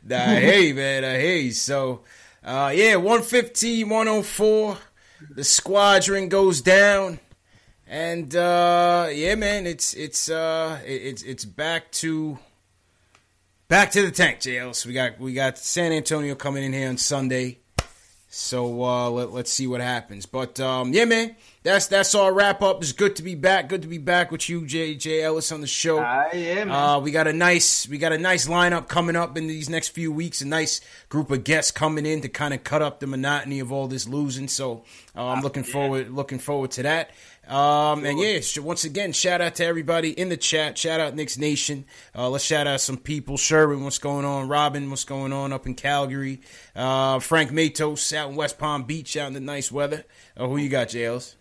nah, 0.04 0.16
hey 0.18 0.72
man, 0.72 1.02
hear 1.20 1.36
you. 1.36 1.52
So, 1.52 2.02
Uh, 2.44 2.72
yeah, 2.74 2.96
150, 2.96 3.84
104. 3.84 4.76
The 5.36 5.44
squadron 5.44 6.28
goes 6.28 6.60
down. 6.60 7.20
And 7.86 8.34
uh, 8.34 9.08
yeah, 9.12 9.34
man, 9.34 9.66
it's 9.66 9.92
it's 9.94 10.28
uh, 10.30 10.80
it's 10.84 11.22
it's 11.22 11.44
back 11.44 11.92
to 11.92 12.38
back 13.68 13.90
to 13.92 14.02
the 14.02 14.10
tank, 14.10 14.40
JL. 14.40 14.74
So 14.74 14.88
we 14.88 14.94
got 14.94 15.20
we 15.20 15.34
got 15.34 15.58
San 15.58 15.92
Antonio 15.92 16.34
coming 16.34 16.64
in 16.64 16.72
here 16.72 16.88
on 16.88 16.96
Sunday. 16.96 17.58
So 18.28 18.82
uh, 18.82 19.10
let, 19.10 19.30
let's 19.32 19.52
see 19.52 19.66
what 19.66 19.82
happens. 19.82 20.24
But 20.24 20.58
um, 20.58 20.92
yeah, 20.94 21.04
man, 21.04 21.36
that's 21.62 21.86
that's 21.86 22.14
our 22.14 22.32
wrap 22.32 22.60
up. 22.60 22.82
It's 22.82 22.92
good 22.92 23.16
to 23.16 23.22
be 23.22 23.34
back. 23.34 23.68
Good 23.68 23.82
to 23.82 23.88
be 23.88 23.98
back 23.98 24.32
with 24.32 24.48
you, 24.48 24.66
J 24.66 24.96
J 24.96 25.22
Ellis, 25.22 25.52
on 25.52 25.60
the 25.60 25.66
show. 25.66 25.98
Yeah, 25.98 26.64
man. 26.64 26.70
Uh, 26.70 26.98
we 26.98 27.12
got 27.12 27.28
a 27.28 27.32
nice 27.32 27.88
we 27.88 27.98
got 27.98 28.12
a 28.12 28.18
nice 28.18 28.48
lineup 28.48 28.88
coming 28.88 29.14
up 29.14 29.36
in 29.36 29.46
these 29.46 29.68
next 29.68 29.88
few 29.88 30.10
weeks. 30.10 30.40
A 30.40 30.46
nice 30.46 30.80
group 31.08 31.30
of 31.30 31.44
guests 31.44 31.70
coming 31.70 32.04
in 32.04 32.20
to 32.22 32.28
kind 32.28 32.52
of 32.52 32.64
cut 32.64 32.82
up 32.82 32.98
the 32.98 33.06
monotony 33.06 33.60
of 33.60 33.70
all 33.70 33.86
this 33.86 34.08
losing. 34.08 34.48
So 34.48 34.84
uh, 35.16 35.28
I'm 35.28 35.42
looking 35.42 35.62
forward 35.62 36.10
looking 36.10 36.40
forward 36.40 36.72
to 36.72 36.82
that. 36.82 37.10
Um, 37.46 38.04
and 38.04 38.18
yeah, 38.18 38.40
once 38.60 38.84
again, 38.84 39.12
shout 39.12 39.40
out 39.40 39.56
to 39.56 39.64
everybody 39.64 40.10
in 40.10 40.28
the 40.28 40.36
chat. 40.36 40.78
Shout 40.78 41.00
out 41.00 41.14
Knicks 41.14 41.38
Nation. 41.38 41.84
Uh, 42.16 42.28
let's 42.30 42.44
shout 42.44 42.66
out 42.66 42.80
some 42.80 42.96
people. 42.96 43.36
Sherwin, 43.36 43.84
what's 43.84 43.98
going 43.98 44.24
on? 44.24 44.48
Robin, 44.48 44.88
what's 44.90 45.04
going 45.04 45.32
on 45.32 45.52
up 45.52 45.66
in 45.66 45.74
Calgary? 45.74 46.40
Uh, 46.74 47.18
Frank 47.18 47.52
Matos 47.52 48.12
out 48.12 48.30
in 48.30 48.36
West 48.36 48.58
Palm 48.58 48.84
Beach, 48.84 49.16
out 49.16 49.28
in 49.28 49.34
the 49.34 49.40
nice 49.40 49.70
weather. 49.72 50.04
Uh, 50.36 50.46
who 50.46 50.56
you 50.56 50.68
got, 50.68 50.88
JLs? 50.88 51.34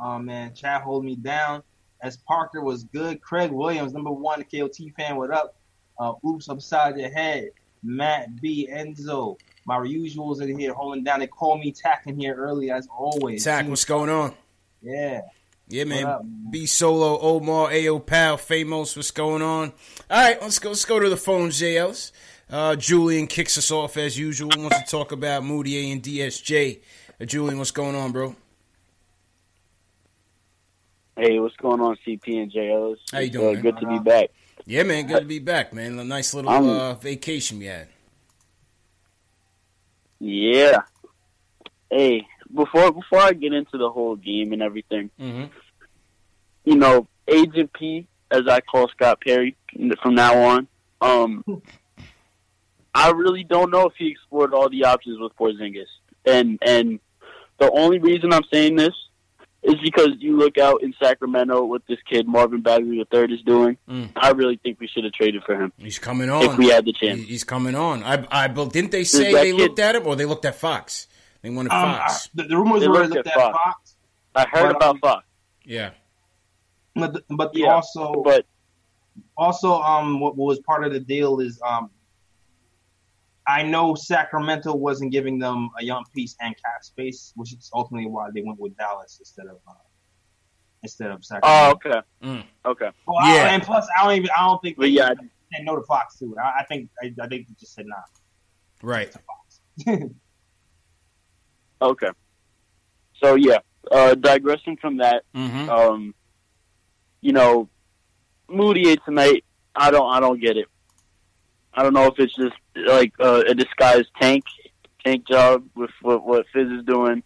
Oh 0.00 0.18
man, 0.18 0.54
Chad 0.54 0.82
hold 0.82 1.04
me 1.04 1.16
down. 1.16 1.62
As 2.00 2.16
Parker 2.16 2.62
was 2.62 2.84
good. 2.84 3.20
Craig 3.20 3.50
Williams, 3.50 3.92
number 3.92 4.12
one 4.12 4.44
KOT 4.44 4.76
fan, 4.96 5.16
what 5.16 5.32
up? 5.32 5.56
Uh, 5.98 6.12
oops, 6.24 6.48
upside 6.48 6.96
your 6.96 7.10
head. 7.10 7.50
Matt 7.82 8.40
B, 8.40 8.68
Enzo, 8.70 9.36
my 9.64 9.78
usuals 9.78 10.40
in 10.40 10.58
here 10.58 10.72
holding 10.72 11.04
down. 11.04 11.20
They 11.20 11.26
call 11.26 11.58
me 11.58 11.72
Tack 11.72 12.04
in 12.06 12.18
here 12.18 12.34
early 12.34 12.70
as 12.70 12.88
always. 12.88 13.44
Tack, 13.44 13.68
what's 13.68 13.84
going 13.84 14.10
on? 14.10 14.34
Yeah. 14.82 15.22
Yeah, 15.68 15.84
man. 15.84 16.04
Up, 16.04 16.24
man? 16.24 16.48
B 16.50 16.66
Solo, 16.66 17.18
Omar, 17.20 17.70
Ao 17.72 17.98
Pal, 17.98 18.38
Famos, 18.38 18.96
what's 18.96 19.10
going 19.10 19.42
on? 19.42 19.72
All 20.10 20.22
right, 20.22 20.40
let's 20.40 20.58
go. 20.58 20.70
Let's 20.70 20.84
go 20.84 20.98
to 20.98 21.08
the 21.08 21.16
phones, 21.16 21.60
JLs. 21.60 22.12
Uh, 22.50 22.76
Julian 22.76 23.26
kicks 23.26 23.58
us 23.58 23.70
off 23.70 23.96
as 23.96 24.18
usual. 24.18 24.50
Wants 24.56 24.78
to 24.78 24.86
talk 24.86 25.12
about 25.12 25.42
Mudiay 25.42 25.92
and 25.92 26.02
DSJ. 26.02 26.80
Uh, 27.20 27.24
Julian, 27.24 27.58
what's 27.58 27.70
going 27.70 27.94
on, 27.94 28.12
bro? 28.12 28.34
Hey, 31.18 31.40
what's 31.40 31.56
going 31.56 31.80
on, 31.80 31.96
CP 32.06 32.40
and 32.42 32.52
JLs? 32.52 32.96
How 33.10 33.18
you 33.18 33.30
doing, 33.30 33.48
Uh, 33.48 33.52
man? 33.54 33.62
good 33.62 33.76
to 33.78 33.86
be 33.88 33.98
back. 33.98 34.30
Yeah, 34.66 34.84
man. 34.84 35.04
Good 35.08 35.18
to 35.20 35.24
be 35.24 35.40
back, 35.40 35.72
man. 35.72 35.98
A 35.98 36.04
nice 36.04 36.32
little 36.32 36.48
I'm- 36.48 36.68
uh, 36.68 36.94
vacation 36.94 37.58
we 37.58 37.64
had. 37.64 37.88
Yeah. 40.20 40.82
Hey, 41.90 42.24
before 42.54 42.92
before 42.92 43.18
I 43.18 43.32
get 43.32 43.52
into 43.52 43.78
the 43.78 43.90
whole 43.90 44.14
game 44.14 44.52
and 44.52 44.62
everything, 44.62 45.10
Mm-hmm. 45.18 45.44
you 46.64 46.76
know, 46.76 47.08
Agent 47.26 47.72
P, 47.72 48.06
as 48.30 48.46
I 48.46 48.60
call 48.60 48.88
Scott 48.88 49.20
Perry 49.20 49.56
from 50.02 50.14
now 50.14 50.36
on, 50.40 50.68
um, 51.00 51.62
I 52.94 53.10
really 53.10 53.42
don't 53.44 53.70
know 53.70 53.86
if 53.86 53.94
he 53.96 54.08
explored 54.08 54.54
all 54.54 54.68
the 54.68 54.84
options 54.84 55.18
with 55.18 55.34
Porzingis, 55.36 55.86
and 56.24 56.58
and 56.62 57.00
the 57.58 57.70
only 57.72 57.98
reason 57.98 58.32
I'm 58.32 58.44
saying 58.52 58.76
this 58.76 58.94
is 59.62 59.74
because 59.82 60.10
you 60.20 60.36
look 60.36 60.56
out 60.58 60.82
in 60.82 60.94
Sacramento 61.02 61.64
what 61.64 61.82
this 61.88 61.98
kid 62.08 62.26
Marvin 62.28 62.60
Bagley 62.62 62.98
III 63.12 63.34
is 63.34 63.42
doing. 63.42 63.76
Mm. 63.88 64.10
I 64.16 64.30
really 64.30 64.56
think 64.62 64.78
we 64.80 64.86
should 64.88 65.04
have 65.04 65.12
traded 65.12 65.42
for 65.44 65.54
him 65.60 65.72
He's 65.78 65.98
coming 65.98 66.30
on. 66.30 66.42
if 66.44 66.56
we 66.58 66.68
had 66.68 66.84
the 66.84 66.92
chance. 66.92 67.20
He's 67.22 67.44
coming 67.44 67.74
on. 67.74 68.02
I, 68.04 68.24
I, 68.30 68.48
but 68.48 68.72
didn't 68.72 68.92
they 68.92 69.04
say 69.04 69.32
they 69.32 69.46
kid- 69.52 69.56
looked 69.56 69.78
at 69.80 69.96
him 69.96 70.06
or 70.06 70.14
they 70.16 70.24
looked 70.26 70.44
at 70.44 70.54
Fox? 70.54 71.06
They 71.42 71.50
wanted 71.50 71.72
Um, 71.72 71.94
Fox. 71.96 72.28
the, 72.34 72.44
the 72.44 72.56
rumors 72.56 72.80
They 72.80 72.88
were 72.88 73.00
looked 73.06 73.14
looked 73.16 73.26
at 73.28 73.36
at 73.36 73.40
Fox. 73.40 73.58
Fox, 73.64 73.94
I 74.34 74.46
heard 74.48 74.68
But, 74.68 74.76
about 74.76 74.90
um, 74.94 75.00
Fox, 75.00 75.24
yeah. 75.64 75.90
but, 76.94 77.22
but 77.28 77.50
Yeah, 77.56 77.74
also 77.74 78.22
but 78.24 78.46
also 79.36 79.74
um 79.80 80.20
what, 80.20 80.36
what 80.36 80.46
was 80.46 80.60
part 80.60 80.84
of 80.84 80.92
the 80.92 81.00
deal 81.00 81.40
is 81.40 81.60
um 81.66 81.90
I 83.48 83.62
know 83.62 83.94
Sacramento 83.94 84.74
wasn't 84.74 85.10
giving 85.10 85.38
them 85.38 85.70
a 85.80 85.82
young 85.84 86.04
piece 86.14 86.36
and 86.40 86.54
cap 86.62 86.82
space, 86.82 87.32
which 87.34 87.52
is 87.54 87.70
ultimately 87.72 88.08
why 88.10 88.28
they 88.34 88.42
went 88.42 88.60
with 88.60 88.76
Dallas 88.76 89.16
instead 89.18 89.46
of 89.46 89.56
uh, 89.66 89.72
instead 90.82 91.10
of 91.10 91.24
Sacramento. 91.24 91.48
oh, 91.48 91.72
Sacramento. 91.72 91.98
okay, 92.20 92.28
Mm. 92.28 92.44
okay. 92.70 92.90
Well, 93.06 93.16
I- 93.22 93.34
Yeah. 93.34 93.54
and 93.54 93.62
plus 93.62 93.88
I 93.98 94.04
don't 94.04 94.16
even 94.16 94.30
I 94.36 94.46
don't 94.46 94.60
think 94.62 94.76
they 94.78 94.88
yeah, 94.88 95.08
said 95.08 95.64
no 95.64 95.76
to 95.76 95.82
Fox 95.82 96.18
too. 96.18 96.36
I, 96.38 96.60
I 96.60 96.64
think 96.68 96.90
I, 97.02 97.06
I 97.22 97.26
think 97.26 97.48
they 97.48 97.54
just 97.58 97.74
said 97.74 97.86
nah 97.86 97.96
Right. 98.82 99.10
to 99.10 99.18
Fox. 99.18 99.60
okay. 101.82 102.08
So 103.22 103.34
yeah, 103.34 103.58
uh, 103.90 104.14
digressing 104.14 104.76
from 104.76 104.98
that, 104.98 105.24
Mm-hmm. 105.34 105.68
um, 105.70 106.14
you 107.20 107.32
know, 107.32 107.68
Mudiay 108.48 109.02
tonight. 109.04 109.44
I 109.74 109.90
don't, 109.90 110.10
I 110.12 110.20
don't 110.20 110.40
get 110.40 110.56
it. 110.56 110.66
I 111.78 111.84
don't 111.84 111.94
know 111.94 112.06
if 112.06 112.18
it's 112.18 112.34
just 112.34 112.56
like 112.74 113.12
uh, 113.20 113.44
a 113.48 113.54
disguised 113.54 114.08
tank, 114.20 114.42
tank 115.04 115.28
job 115.28 115.64
with 115.76 115.92
what, 116.02 116.26
what 116.26 116.44
Fizz 116.52 116.72
is 116.72 116.84
doing, 116.84 117.22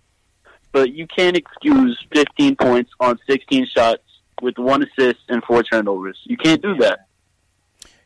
but 0.73 0.93
you 0.93 1.07
can't 1.07 1.39
excuse 1.39 1.99
15 2.15 2.57
points 2.57 2.91
on 3.01 3.19
16 3.27 3.67
shots 3.75 4.03
with 4.43 4.59
one 4.59 4.83
assist 4.83 5.21
and 5.31 5.43
four 5.45 5.63
turnovers. 5.63 6.19
You 6.25 6.37
can't 6.37 6.61
do 6.61 6.75
that. 6.81 7.07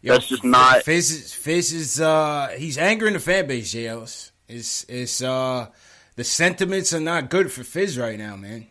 That's 0.04 0.28
just 0.28 0.44
not- 0.44 0.84
Fizz. 0.84 1.10
Is, 1.10 1.34
Fizz 1.34 1.72
is 1.72 2.00
uh, 2.00 2.54
he's 2.56 2.78
angering 2.78 3.14
the 3.14 3.18
fan 3.18 3.48
base. 3.48 3.72
Jay 3.72 3.88
Ellis. 3.88 4.30
It's 4.46 4.84
it's 4.88 5.20
uh, 5.20 5.66
the 6.14 6.22
sentiments 6.22 6.92
are 6.92 7.00
not 7.00 7.28
good 7.28 7.50
for 7.50 7.64
Fizz 7.64 7.98
right 7.98 8.16
now, 8.16 8.36
man. 8.36 8.68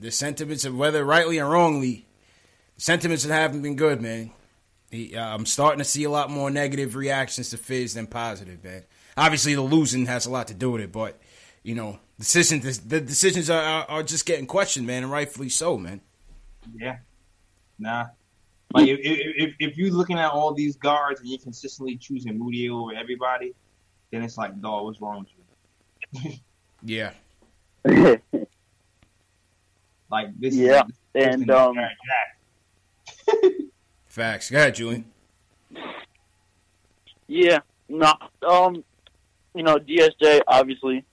The 0.00 0.10
sentiments 0.10 0.64
of 0.64 0.76
whether 0.76 1.04
rightly 1.04 1.38
or 1.38 1.50
wrongly, 1.50 2.04
sentiments 2.78 3.22
that 3.22 3.32
haven't 3.32 3.62
been 3.62 3.76
good, 3.76 4.02
man. 4.02 4.32
He, 4.92 5.16
uh, 5.16 5.34
I'm 5.34 5.46
starting 5.46 5.78
to 5.78 5.84
see 5.84 6.04
a 6.04 6.10
lot 6.10 6.30
more 6.30 6.50
negative 6.50 6.94
reactions 6.94 7.50
to 7.50 7.56
Fizz 7.56 7.94
than 7.94 8.06
positive, 8.06 8.62
man. 8.62 8.84
Obviously, 9.16 9.54
the 9.54 9.62
losing 9.62 10.06
has 10.06 10.26
a 10.26 10.30
lot 10.30 10.48
to 10.48 10.54
do 10.54 10.70
with 10.70 10.82
it, 10.82 10.92
but 10.92 11.18
you 11.64 11.74
know, 11.74 11.98
decisions 12.18 12.80
the 12.80 13.00
decisions 13.00 13.50
are, 13.50 13.60
are, 13.60 13.86
are 13.88 14.02
just 14.02 14.26
getting 14.26 14.46
questioned, 14.46 14.86
man, 14.86 15.02
and 15.02 15.10
rightfully 15.10 15.48
so, 15.48 15.76
man. 15.76 16.00
Yeah. 16.76 16.98
Nah. 17.78 18.06
Like 18.72 18.88
if, 18.88 19.00
if 19.02 19.54
if 19.58 19.76
you're 19.76 19.90
looking 19.90 20.18
at 20.18 20.30
all 20.30 20.54
these 20.54 20.76
guards 20.76 21.20
and 21.20 21.28
you're 21.28 21.40
consistently 21.40 21.96
choosing 21.96 22.38
Moody 22.38 22.70
over 22.70 22.94
everybody, 22.94 23.54
then 24.10 24.22
it's 24.22 24.38
like, 24.38 24.60
dog, 24.60 24.84
what's 24.84 25.00
wrong 25.00 25.20
with 25.20 26.22
you? 26.22 26.32
Yeah, 26.84 27.12
Like 30.10 30.38
this. 30.38 30.54
Yeah, 30.54 30.82
is, 30.84 30.92
this 31.14 31.34
and, 31.34 31.50
um, 31.50 31.74
Jack 31.74 31.96
Jack. 33.26 33.44
facts. 34.12 34.50
Go 34.50 34.58
ahead, 34.58 34.74
Julian. 34.74 35.04
Yeah, 37.26 37.60
no, 37.88 38.12
um, 38.46 38.84
you 39.54 39.62
know, 39.62 39.76
DSJ 39.78 40.42
obviously. 40.46 41.04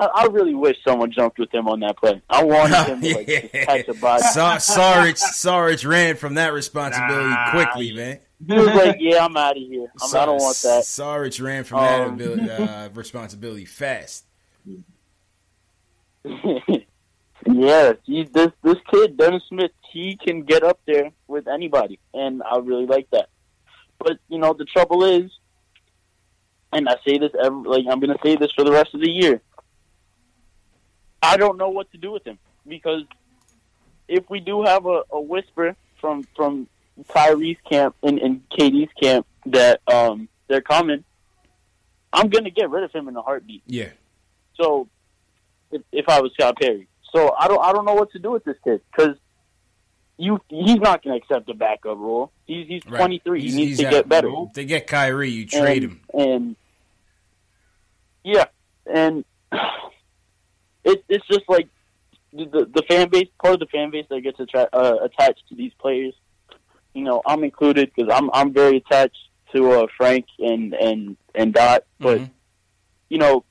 I, 0.00 0.06
I 0.14 0.24
really 0.26 0.54
wish 0.54 0.76
someone 0.86 1.10
jumped 1.10 1.38
with 1.40 1.52
him 1.52 1.66
on 1.68 1.80
that 1.80 1.96
play. 1.98 2.22
I 2.30 2.44
wanted 2.44 2.76
him 2.86 3.00
to 3.00 3.14
like 3.16 3.26
just 3.26 3.52
catch 3.52 3.88
a 3.88 3.94
body. 3.94 4.22
Sa- 4.22 4.58
Sarge, 4.58 5.16
Sarge 5.18 5.84
ran 5.84 6.14
from 6.16 6.34
that 6.34 6.52
responsibility 6.52 7.28
Nah. 7.30 7.50
quickly, 7.50 7.92
man. 7.92 8.20
He 8.46 8.54
was 8.54 8.66
like, 8.68 8.96
"Yeah, 9.00 9.24
I'm 9.24 9.36
out 9.36 9.56
of 9.56 9.62
here. 9.62 9.88
I'm, 10.00 10.16
I 10.16 10.24
don't 10.26 10.38
want 10.40 10.56
that." 10.62 10.84
Sarge 10.84 11.40
ran 11.40 11.64
from 11.64 11.80
that 11.80 12.00
Um, 12.02 12.14
ability, 12.14 12.48
uh, 12.50 12.88
responsibility 12.94 13.64
fast. 13.64 14.24
yeah, 16.24 17.92
he, 18.04 18.24
this 18.32 18.50
this 18.62 18.76
kid 18.90 19.16
Dennis 19.16 19.42
Smith, 19.48 19.72
he 19.90 20.16
can 20.16 20.42
get 20.42 20.62
up 20.62 20.80
there 20.86 21.10
with 21.26 21.48
anybody, 21.48 21.98
and 22.14 22.42
I 22.42 22.58
really 22.58 22.86
like 22.86 23.08
that. 23.10 23.28
But 23.98 24.18
you 24.28 24.38
know, 24.38 24.52
the 24.52 24.64
trouble 24.64 25.04
is, 25.04 25.30
and 26.72 26.88
I 26.88 26.96
say 27.06 27.18
this 27.18 27.32
every, 27.42 27.68
like 27.68 27.84
I'm 27.90 28.00
going 28.00 28.16
to 28.16 28.22
say 28.22 28.36
this 28.36 28.52
for 28.52 28.64
the 28.64 28.72
rest 28.72 28.94
of 28.94 29.00
the 29.00 29.10
year. 29.10 29.40
I 31.22 31.36
don't 31.36 31.58
know 31.58 31.70
what 31.70 31.90
to 31.92 31.98
do 31.98 32.12
with 32.12 32.24
him 32.24 32.38
because 32.66 33.02
if 34.06 34.28
we 34.30 34.40
do 34.40 34.62
have 34.62 34.86
a, 34.86 35.02
a 35.10 35.20
whisper 35.20 35.74
from 36.00 36.24
from 36.36 36.68
Kyrie's 37.08 37.58
camp 37.68 37.96
and, 38.02 38.18
and 38.18 38.42
KD's 38.50 38.92
camp 39.00 39.26
that 39.46 39.80
um 39.92 40.28
they're 40.46 40.60
coming, 40.60 41.04
I'm 42.12 42.28
going 42.28 42.44
to 42.44 42.50
get 42.50 42.70
rid 42.70 42.84
of 42.84 42.92
him 42.92 43.08
in 43.08 43.16
a 43.16 43.22
heartbeat. 43.22 43.62
Yeah, 43.66 43.90
So, 44.54 44.88
if, 45.70 45.82
if 45.92 46.08
I 46.08 46.20
was 46.20 46.32
Scott 46.32 46.56
Perry, 46.60 46.88
so 47.12 47.34
I 47.38 47.48
don't 47.48 47.62
I 47.62 47.72
don't 47.72 47.84
know 47.84 47.94
what 47.94 48.12
to 48.12 48.18
do 48.18 48.30
with 48.30 48.44
this 48.44 48.56
kid 48.64 48.80
because 48.90 49.16
you 50.18 50.40
he's 50.48 50.76
not 50.76 51.02
going 51.02 51.18
to 51.18 51.24
accept 51.24 51.46
the 51.46 51.54
backup 51.54 51.96
role. 51.96 52.32
He's 52.46 52.66
he's 52.66 52.82
right. 52.86 52.98
23. 52.98 53.40
He's- 53.40 53.54
he 53.54 53.60
needs 53.64 53.78
to 53.78 53.84
get 53.88 54.08
better. 54.08 54.30
They 54.52 54.64
get 54.64 54.86
Kyrie, 54.86 55.30
you 55.30 55.46
trade 55.46 55.84
and, 55.84 55.92
him. 55.92 56.00
And 56.12 56.56
yeah, 58.24 58.44
and 58.92 59.24
it, 60.84 61.04
it's 61.08 61.26
just 61.28 61.44
like 61.48 61.68
the, 62.32 62.44
the 62.74 62.82
fan 62.88 63.08
base, 63.08 63.28
part 63.42 63.54
of 63.54 63.60
the 63.60 63.66
fan 63.66 63.90
base 63.90 64.06
that 64.10 64.20
gets 64.20 64.38
attra- 64.40 64.68
uh, 64.72 64.96
attached 65.02 65.42
to 65.48 65.54
these 65.54 65.72
players. 65.80 66.14
You 66.94 67.04
know, 67.04 67.22
I'm 67.24 67.44
included 67.44 67.90
because 67.94 68.12
I'm 68.12 68.28
I'm 68.32 68.52
very 68.52 68.78
attached 68.78 69.16
to 69.54 69.70
uh, 69.72 69.86
Frank 69.96 70.26
and 70.38 70.74
and 70.74 71.16
and 71.34 71.54
Dot, 71.54 71.84
but 72.00 72.18
Mhm. 72.18 72.30
you 73.08 73.18
know, 73.18 73.44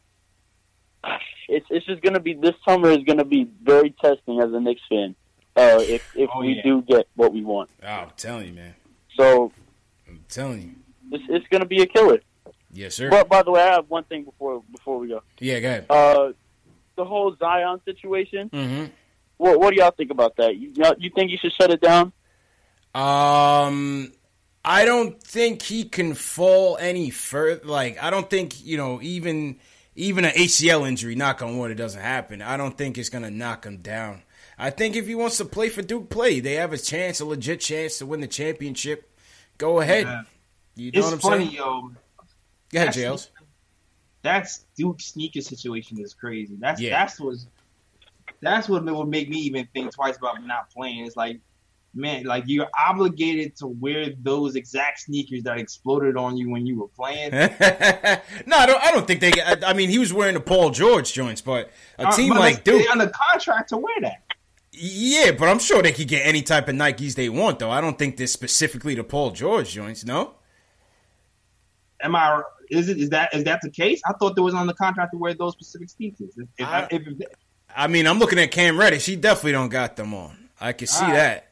it's 1.48 1.66
it's 1.70 1.86
just 1.86 2.02
gonna 2.02 2.20
be 2.20 2.34
this 2.34 2.56
summer 2.68 2.90
is 2.90 3.04
gonna 3.06 3.26
be 3.26 3.48
very 3.64 3.92
testing 4.02 4.42
as 4.42 4.52
a 4.54 4.60
Knicks 4.60 4.82
fan. 4.90 5.16
Uh, 5.58 5.80
if 5.82 6.16
if 6.16 6.30
Oh, 6.34 6.42
we 6.42 6.54
yeah. 6.54 6.62
do 6.64 6.82
get 6.84 7.08
what 7.16 7.34
we 7.34 7.44
want, 7.44 7.70
Oh, 7.84 7.88
I'm 7.88 8.12
telling 8.16 8.48
you, 8.48 8.54
man. 8.54 8.76
so 9.16 9.52
I'm 10.08 10.24
telling 10.30 10.62
you. 10.62 10.72
it's 11.18 11.24
it's 11.30 11.48
gonna 11.50 11.66
be 11.66 11.82
a 11.82 11.86
killer. 11.88 12.20
Yes, 12.72 12.96
sir. 12.96 13.10
But 13.10 13.28
by 13.28 13.42
the 13.44 13.50
way, 13.52 13.62
I 13.62 13.74
have 13.74 13.90
one 13.90 14.04
thing 14.04 14.24
before 14.24 14.62
before 14.72 15.00
we 15.00 15.08
go. 15.08 15.24
yeah, 15.40 15.60
go 15.60 15.68
ahead. 15.68 15.86
Uh, 15.90 16.34
the 16.96 17.06
whole 17.06 17.36
Zion 17.38 17.80
situation. 17.86 18.50
Mm-hmm. 18.52 18.86
What 19.38 19.60
what 19.60 19.72
do 19.74 19.78
y'all 19.78 19.92
think 19.92 20.12
about 20.12 20.36
that? 20.38 20.56
You 20.58 20.74
you 21.00 21.10
think 21.16 21.32
you 21.32 21.38
should 21.42 21.54
shut 21.54 21.72
it 21.72 21.82
down? 21.82 22.12
Um, 22.94 24.12
I 24.66 24.86
don't 24.86 25.22
think 25.22 25.62
he 25.62 25.84
can 25.86 26.14
fall 26.14 26.78
any 26.78 27.10
further. 27.10 27.62
Like, 27.66 28.02
I 28.02 28.10
don't 28.10 28.30
think 28.30 28.64
you 28.66 28.78
know, 28.78 29.00
even 29.02 29.58
even 29.96 30.26
an 30.26 30.32
ACL 30.32 30.88
injury, 30.88 31.16
knock 31.16 31.42
on 31.42 31.58
wood, 31.58 31.72
it 31.72 31.76
doesn't 31.76 32.02
happen. 32.02 32.42
I 32.42 32.58
don't 32.58 32.78
think 32.78 32.98
it's 32.98 33.10
gonna 33.10 33.32
knock 33.32 33.66
him 33.66 33.78
down. 33.78 34.24
I 34.58 34.70
think 34.72 34.96
if 34.96 35.06
he 35.08 35.16
wants 35.16 35.38
to 35.38 35.46
play 35.46 35.70
for 35.70 35.82
Duke, 35.82 36.10
play. 36.10 36.40
They 36.40 36.54
have 36.56 36.74
a 36.74 36.78
chance, 36.78 37.20
a 37.20 37.26
legit 37.26 37.60
chance 37.62 38.00
to 38.00 38.06
win 38.06 38.22
the 38.22 38.28
championship. 38.28 39.10
Go 39.58 39.80
ahead. 39.82 40.06
Yeah. 40.06 40.22
You 40.76 40.92
know 40.92 40.98
It's 41.00 41.06
what 41.08 41.14
I'm 41.14 41.20
funny, 41.20 41.46
saying? 41.46 41.58
yo. 41.58 41.92
Go 42.72 42.80
ahead, 42.82 42.94
JLs. 42.94 43.30
That's 44.24 44.66
Duke 44.76 45.00
sneaker 45.00 45.42
situation 45.42 46.00
is 46.00 46.14
crazy. 46.14 46.56
That's 46.60 46.82
Yeah. 46.82 47.00
that's 47.00 47.20
what's 47.20 47.48
that's 48.42 48.68
what 48.70 48.84
would 48.84 49.08
make 49.08 49.30
me 49.30 49.38
even 49.40 49.68
think 49.74 49.94
twice 49.94 50.18
about 50.18 50.44
not 50.46 50.70
playing. 50.70 51.06
It's 51.06 51.16
like, 51.16 51.40
man, 51.94 52.26
like 52.26 52.44
you're 52.48 52.68
obligated 52.78 53.56
to 53.58 53.68
wear 53.68 54.08
those 54.22 54.56
exact 54.56 55.00
sneakers 55.02 55.44
that 55.44 55.58
exploded 55.58 56.18
on 56.18 56.36
you 56.38 56.50
when 56.50 56.66
you 56.66 56.80
were 56.80 56.88
playing. 56.90 57.32
no, 57.32 57.48
I 58.58 58.66
don't. 58.66 58.84
I 58.84 58.92
don't 58.92 59.08
think 59.08 59.22
they. 59.22 59.32
I, 59.42 59.58
I 59.68 59.74
mean, 59.74 59.90
he 59.90 59.98
was 60.00 60.14
wearing 60.14 60.34
the 60.36 60.40
Paul 60.42 60.72
George 60.72 61.14
joints, 61.14 61.42
but 61.42 61.72
a 61.98 62.08
Uh, 62.08 62.12
team 62.16 62.30
but 62.30 62.40
like 62.40 62.64
Duke 62.64 62.84
on 62.92 63.00
under 63.02 63.12
contract 63.32 63.70
to 63.70 63.78
wear 63.78 63.96
that. 64.02 64.24
Yeah. 64.78 65.32
But 65.32 65.50
I'm 65.50 65.60
sure 65.60 65.82
they 65.82 65.92
could 65.92 66.08
get 66.08 66.26
any 66.26 66.42
type 66.42 66.68
of 66.68 66.76
Nikes 66.76 67.16
they 67.16 67.30
want, 67.30 67.60
though. 67.60 67.72
I 67.72 67.82
don't 67.82 67.98
think 67.98 68.18
they're 68.18 68.28
specifically 68.28 68.96
the 68.96 69.04
Paul 69.04 69.32
George 69.32 69.72
joints. 69.72 70.06
No. 70.06 70.36
Am 72.02 72.16
I? 72.16 72.42
Is 72.70 72.90
it? 72.90 72.98
Is 73.00 73.10
that? 73.10 73.34
Is 73.34 73.44
that 73.46 73.62
the 73.62 73.72
case? 73.72 74.02
I 74.08 74.14
thought 74.14 74.36
there 74.36 74.44
was 74.44 74.54
on 74.54 74.68
the 74.68 74.74
contract 74.74 75.12
to 75.14 75.18
wear 75.18 75.34
those 75.34 75.54
specific 75.54 75.90
sneakers. 75.90 76.32
If, 76.38 76.48
if, 76.58 76.68
I- 76.68 76.88
if, 76.92 77.04
I 77.76 77.88
mean, 77.88 78.08
I'm 78.08 78.20
looking 78.20 78.40
at 78.40 78.52
Cam 78.52 78.78
Reddish. 78.78 79.06
He 79.06 79.16
definitely 79.16 79.54
don't 79.54 79.70
got 79.70 79.96
them 79.96 80.14
on. 80.14 80.50
I 80.60 80.74
can 80.74 80.88
see 80.88 81.06
right. 81.06 81.14
that. 81.14 81.44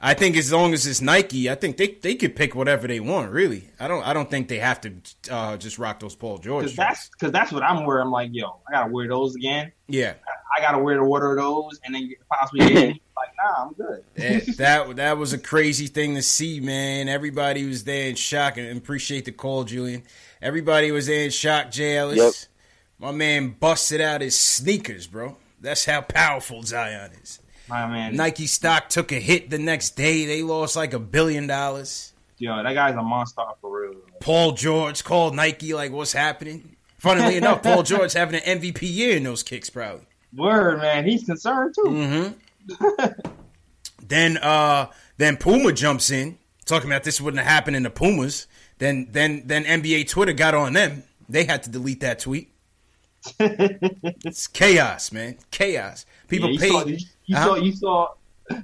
I 0.00 0.14
think 0.14 0.36
as 0.36 0.52
long 0.52 0.74
as 0.74 0.86
it's 0.86 1.00
Nike, 1.00 1.48
I 1.50 1.54
think 1.54 1.78
they 1.78 1.88
they 1.88 2.16
could 2.16 2.36
pick 2.36 2.54
whatever 2.54 2.86
they 2.86 3.00
want. 3.00 3.30
Really, 3.32 3.68
I 3.80 3.88
don't. 3.88 4.06
I 4.06 4.12
don't 4.12 4.30
think 4.30 4.48
they 4.48 4.58
have 4.58 4.80
to 4.82 4.92
uh, 5.30 5.56
just 5.56 5.78
rock 5.78 6.00
those 6.00 6.14
Paul 6.14 6.38
George. 6.38 6.64
Because 6.64 6.76
that's 6.76 7.08
because 7.08 7.32
that's 7.32 7.50
what 7.50 7.62
I'm 7.62 7.86
wearing. 7.86 8.02
I'm 8.02 8.10
like, 8.10 8.30
yo, 8.32 8.58
I 8.68 8.72
gotta 8.72 8.92
wear 8.92 9.08
those 9.08 9.34
again. 9.34 9.72
yeah. 9.88 10.14
I 10.56 10.60
gotta 10.60 10.78
wear 10.78 10.96
the 10.96 11.04
water 11.04 11.32
of 11.32 11.38
those, 11.38 11.80
and 11.84 11.94
then 11.94 12.12
possibly 12.30 12.60
get 12.68 12.74
like, 13.16 13.30
nah, 13.42 13.64
I'm 13.66 13.72
good. 13.72 14.04
that, 14.16 14.56
that 14.58 14.96
that 14.96 15.18
was 15.18 15.32
a 15.32 15.38
crazy 15.38 15.86
thing 15.86 16.14
to 16.14 16.22
see, 16.22 16.60
man. 16.60 17.08
Everybody 17.08 17.64
was 17.66 17.84
there 17.84 18.08
in 18.08 18.14
shock, 18.16 18.56
and 18.56 18.76
appreciate 18.78 19.24
the 19.24 19.32
call, 19.32 19.64
Julian. 19.64 20.02
Everybody 20.42 20.90
was 20.92 21.06
there 21.06 21.24
in 21.24 21.30
shock. 21.30 21.68
JLS, 21.70 22.16
Yep. 22.16 22.32
my 22.98 23.10
man 23.12 23.56
busted 23.58 24.00
out 24.00 24.20
his 24.20 24.36
sneakers, 24.38 25.06
bro. 25.06 25.36
That's 25.60 25.84
how 25.84 26.02
powerful 26.02 26.62
Zion 26.62 27.10
is. 27.22 27.40
My 27.68 27.86
man, 27.88 28.14
Nike 28.14 28.46
stock 28.46 28.88
took 28.88 29.10
a 29.10 29.16
hit 29.18 29.50
the 29.50 29.58
next 29.58 29.96
day. 29.96 30.24
They 30.26 30.42
lost 30.42 30.76
like 30.76 30.92
a 30.92 31.00
billion 31.00 31.46
dollars. 31.48 32.12
yo, 32.38 32.62
that 32.62 32.74
guy's 32.74 32.94
a 32.94 33.02
monster 33.02 33.42
for 33.60 33.80
real. 33.82 33.94
Paul 34.20 34.52
George 34.52 35.02
called 35.02 35.34
Nike 35.34 35.74
like, 35.74 35.90
"What's 35.90 36.12
happening?" 36.12 36.76
Funnily 36.98 37.36
enough, 37.38 37.62
Paul 37.62 37.82
George 37.82 38.12
having 38.12 38.40
an 38.40 38.60
MVP 38.60 38.82
year 38.82 39.16
in 39.16 39.24
those 39.24 39.42
kicks, 39.42 39.68
probably. 39.70 40.06
Word, 40.36 40.78
man, 40.80 41.06
he's 41.06 41.24
concerned 41.24 41.74
too. 41.74 42.34
Mm-hmm. 42.68 43.20
Then 44.08 44.36
uh 44.38 44.86
then 45.16 45.36
Puma 45.36 45.72
jumps 45.72 46.10
in, 46.10 46.38
talking 46.64 46.88
about 46.88 47.02
this 47.02 47.20
wouldn't 47.20 47.42
have 47.42 47.50
happened 47.52 47.76
in 47.76 47.82
the 47.82 47.90
Pumas. 47.90 48.46
Then 48.78 49.08
then 49.10 49.42
then 49.46 49.64
NBA 49.64 50.08
Twitter 50.08 50.32
got 50.32 50.54
on 50.54 50.74
them. 50.74 51.02
They 51.28 51.44
had 51.44 51.64
to 51.64 51.70
delete 51.70 52.00
that 52.00 52.20
tweet. 52.20 52.50
it's 53.40 54.46
chaos, 54.46 55.10
man. 55.10 55.38
Chaos. 55.50 56.06
People 56.28 56.52
Yeah, 56.52 56.60
pay 56.60 56.68
saw, 56.68 56.84
you, 56.84 56.98
you 57.24 57.36
Huh? 57.36 57.44
saw, 57.44 57.54
you 57.56 57.72
saw, 57.72 58.08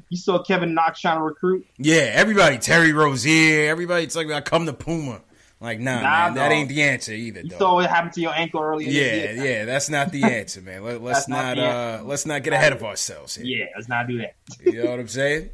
you 0.08 0.16
saw 0.16 0.42
Kevin 0.44 0.74
Knox 0.74 1.00
trying 1.00 1.18
to 1.18 1.24
recruit. 1.24 1.66
Yeah, 1.78 2.11
everybody, 2.12 2.58
Terry 2.58 2.92
Rozier, 2.92 3.68
everybody 3.68 4.06
talking 4.06 4.30
about 4.30 4.44
come 4.44 4.66
to 4.66 4.72
Puma. 4.72 5.22
Like, 5.62 5.79
nah, 5.79 6.01
Nah, 6.01 6.25
man, 6.27 6.35
that 6.35 6.51
ain't 6.53 6.68
the 6.68 6.83
answer 6.83 7.12
either, 7.12 7.40
You 7.42 7.51
though. 7.51 7.59
saw 7.59 7.75
what 7.77 7.88
happened 7.88 8.12
to 8.14 8.20
your 8.20 8.35
ankle 8.35 8.61
earlier. 8.61 8.88
this 8.90 8.94
yeah, 8.96 9.33
year. 9.42 9.44
yeah, 9.61 9.64
that's 9.64 9.88
not 9.88 10.11
the 10.11 10.25
answer, 10.38 10.61
man. 10.61 10.83
Let, 10.83 11.01
let's 11.01 11.29
not 11.29 11.57
not, 11.57 11.59
uh 11.59 12.03
let's 12.05 12.27
not 12.27 12.42
get 12.42 12.53
ahead 12.53 12.72
of 12.72 12.83
ourselves 12.83 13.37
here. 13.37 13.44
yeah. 13.46 13.66
Let's 13.77 13.88
not 13.88 14.09
do 14.09 14.18
that. 14.18 14.35
You 14.64 14.83
know 14.83 14.90
what 14.90 14.98
I'm 14.98 15.07
saying? 15.09 15.51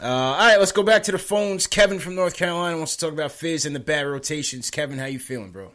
Uh, 0.00 0.06
all 0.06 0.36
right, 0.38 0.58
let's 0.60 0.70
go 0.70 0.84
back 0.84 1.02
to 1.04 1.12
the 1.12 1.18
phones. 1.18 1.66
Kevin 1.66 1.98
from 1.98 2.14
North 2.14 2.36
Carolina 2.36 2.76
wants 2.76 2.94
to 2.96 3.04
talk 3.04 3.12
about 3.12 3.32
Fizz 3.32 3.66
and 3.66 3.74
the 3.74 3.80
bad 3.80 4.02
rotations. 4.06 4.70
Kevin, 4.70 4.96
how 4.96 5.06
you 5.06 5.18
feeling, 5.18 5.50
bro? 5.50 5.72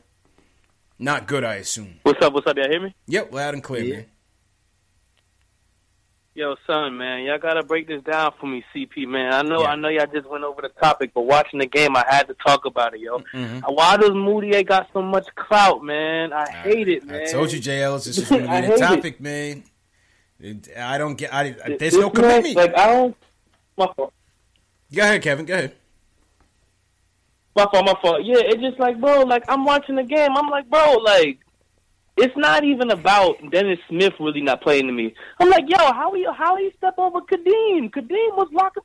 Not 0.98 1.28
good, 1.28 1.44
I 1.44 1.56
assume. 1.56 1.96
What's 2.04 2.22
up? 2.22 2.32
What's 2.34 2.48
up? 2.48 2.56
Y'all 2.56 2.70
hear 2.70 2.80
me? 2.80 2.96
Yep, 3.08 3.34
loud 3.34 3.54
and 3.54 3.62
clear, 3.64 3.84
Yeah. 3.84 3.96
man. 3.98 4.06
Yo, 6.36 6.56
son, 6.66 6.98
man, 6.98 7.24
y'all 7.24 7.38
gotta 7.38 7.62
break 7.62 7.88
this 7.88 8.02
down 8.04 8.32
for 8.40 8.48
me, 8.48 8.64
CP, 8.74 9.06
man. 9.08 9.32
I 9.34 9.44
know, 9.44 9.62
Yeah. 9.62 9.68
I 9.70 9.76
know, 9.76 9.88
y'all 9.90 10.08
just 10.12 10.28
went 10.28 10.44
over 10.44 10.64
the 10.64 10.70
topic, 10.70 11.12
but 11.14 11.22
watching 11.22 11.60
the 11.60 11.68
game, 11.68 11.96
I 11.96 12.04
had 12.10 12.28
to 12.28 12.34
talk 12.46 12.66
about 12.66 12.96
it, 12.96 13.02
yo. 13.02 13.20
Mhm. 13.36 13.62
Why 13.68 13.98
does 13.98 14.10
Moody 14.12 14.64
got 14.64 14.90
so 14.94 15.04
much 15.04 15.28
clout, 15.36 15.84
man? 15.84 16.34
I 16.34 16.50
hate 16.50 16.90
it, 16.90 17.06
man. 17.06 17.22
I 17.22 17.32
told 17.32 17.52
you, 17.52 17.60
JL, 17.60 17.98
this 18.04 18.18
is 18.18 18.28
to 18.30 18.34
be 18.40 18.48
the 18.48 18.74
it. 18.74 18.78
topic, 18.80 19.22
man. 19.22 19.64
It- 20.40 20.70
I 20.76 20.98
don't 20.98 21.16
get. 21.16 21.32
I, 21.32 21.52
there's 21.52 21.78
This 21.80 21.94
no 21.94 22.10
man. 22.10 22.54
Like 22.56 22.76
I 22.78 22.88
don't. 22.88 23.16
My 23.78 23.88
fault. 23.96 24.12
Go 24.94 25.02
ahead, 25.04 25.22
Kevin. 25.22 25.46
Go 25.46 25.54
ahead. 25.54 25.76
My 27.56 27.64
fault. 27.72 27.86
My 27.86 27.94
fault. 28.02 28.24
Yeah, 28.24 28.40
it's 28.40 28.60
just 28.62 28.80
like, 28.80 29.00
bro. 29.00 29.22
Like 29.22 29.44
I'm 29.48 29.64
watching 29.66 29.96
the 29.96 30.04
game. 30.04 30.32
I'm 30.36 30.50
like, 30.50 30.68
bro. 30.70 30.94
Like 30.94 31.40
it's 32.18 32.36
not 32.38 32.64
even 32.64 32.92
about 32.92 33.36
Dennis 33.52 33.80
Smith 33.90 34.14
really 34.20 34.42
not 34.42 34.62
playing 34.62 34.88
to 34.88 34.94
me. 34.94 35.14
I'm 35.40 35.50
like, 35.50 35.66
yo, 35.68 35.78
how 35.78 36.14
he 36.14 36.26
how 36.36 36.56
he 36.58 36.72
step 36.78 36.96
over 36.98 37.20
Kadeem? 37.22 37.90
Kadeem 37.92 38.36
was 38.38 38.50
locking. 38.52 38.84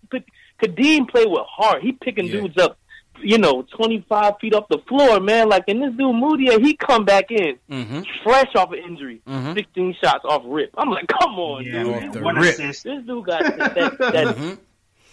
Kadeem 0.62 1.08
played 1.08 1.28
with 1.28 1.42
heart. 1.46 1.82
He 1.82 1.92
picking 1.92 2.26
Yeah. 2.26 2.40
dudes 2.40 2.56
up. 2.58 2.78
You 3.20 3.36
know, 3.36 3.62
25 3.76 4.34
feet 4.40 4.54
off 4.54 4.68
the 4.68 4.78
floor, 4.88 5.18
man. 5.18 5.48
Like, 5.48 5.64
and 5.66 5.82
this 5.82 5.90
dude 5.96 6.14
Moody, 6.14 6.50
he 6.62 6.76
come 6.76 7.04
back 7.04 7.32
in 7.32 7.58
Mm-hmm. 7.68 8.02
fresh 8.22 8.54
off 8.54 8.70
an 8.70 8.78
injury, 8.78 9.20
Mhm. 9.26 9.54
16 9.54 9.96
shots 10.00 10.24
off 10.24 10.42
rip. 10.46 10.70
I'm 10.78 10.88
like, 10.90 11.08
come 11.08 11.34
on, 11.36 11.64
Yeah, 11.64 11.82
dude. 11.82 11.94
off 11.94 12.00
man. 12.02 12.10
the 12.12 12.22
One 12.22 12.36
rip. 12.36 12.54
assist. 12.54 12.84
This 12.84 13.02
dude 13.04 13.26
got 13.26 13.42
that, 13.42 13.74
that, 13.74 13.98
that 13.98 14.36
hmm 14.36 14.54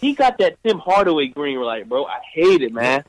he 0.00 0.12
got 0.14 0.38
that 0.38 0.56
Tim 0.62 0.78
Hardaway 0.78 1.28
green 1.28 1.58
light, 1.60 1.88
bro. 1.88 2.04
I 2.04 2.18
hate 2.32 2.60
it, 2.62 2.72
man. 2.72 3.02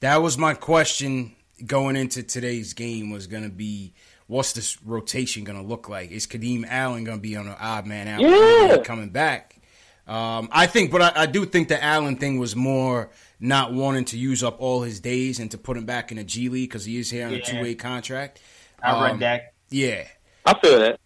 That 0.00 0.20
was 0.20 0.36
my 0.36 0.52
question 0.54 1.32
going 1.64 1.94
into 1.96 2.22
today's 2.24 2.72
game. 2.74 3.10
Was 3.10 3.26
going 3.28 3.44
to 3.44 3.48
be, 3.48 3.94
what's 4.32 4.52
this 4.54 4.82
rotation 4.82 5.44
going 5.44 5.60
to 5.60 5.66
look 5.66 5.88
like? 5.88 6.10
Is 6.10 6.26
Kadeem 6.26 6.64
Allen 6.68 7.04
going 7.04 7.18
to 7.18 7.22
be 7.22 7.36
on 7.36 7.46
an 7.46 7.56
odd 7.60 7.86
man 7.86 8.08
out? 8.08 8.20
Yeah. 8.20 8.78
coming 8.82 9.10
back. 9.10 9.58
Um, 10.06 10.48
I 10.50 10.66
think, 10.66 10.90
but 10.90 11.02
I, 11.02 11.22
I 11.22 11.26
do 11.26 11.44
think 11.44 11.68
the 11.68 11.82
Allen 11.82 12.16
thing 12.16 12.38
was 12.38 12.56
more 12.56 13.10
not 13.38 13.72
wanting 13.72 14.04
to 14.06 14.18
use 14.18 14.42
up 14.42 14.60
all 14.60 14.82
his 14.82 14.98
days 15.00 15.38
and 15.38 15.50
to 15.52 15.58
put 15.58 15.76
him 15.76 15.84
back 15.86 16.10
in 16.10 16.18
a 16.18 16.24
G 16.24 16.48
League 16.48 16.70
because 16.70 16.84
he 16.84 16.98
is 16.98 17.10
here 17.10 17.26
on 17.26 17.34
a 17.34 17.40
two 17.40 17.60
way 17.60 17.74
contract. 17.74 18.40
I 18.82 18.90
Um, 18.92 19.02
read 19.04 19.20
that. 19.20 19.52
Yeah, 19.70 20.04
I 20.44 20.58
feel 20.58 20.78
that. 20.80 20.98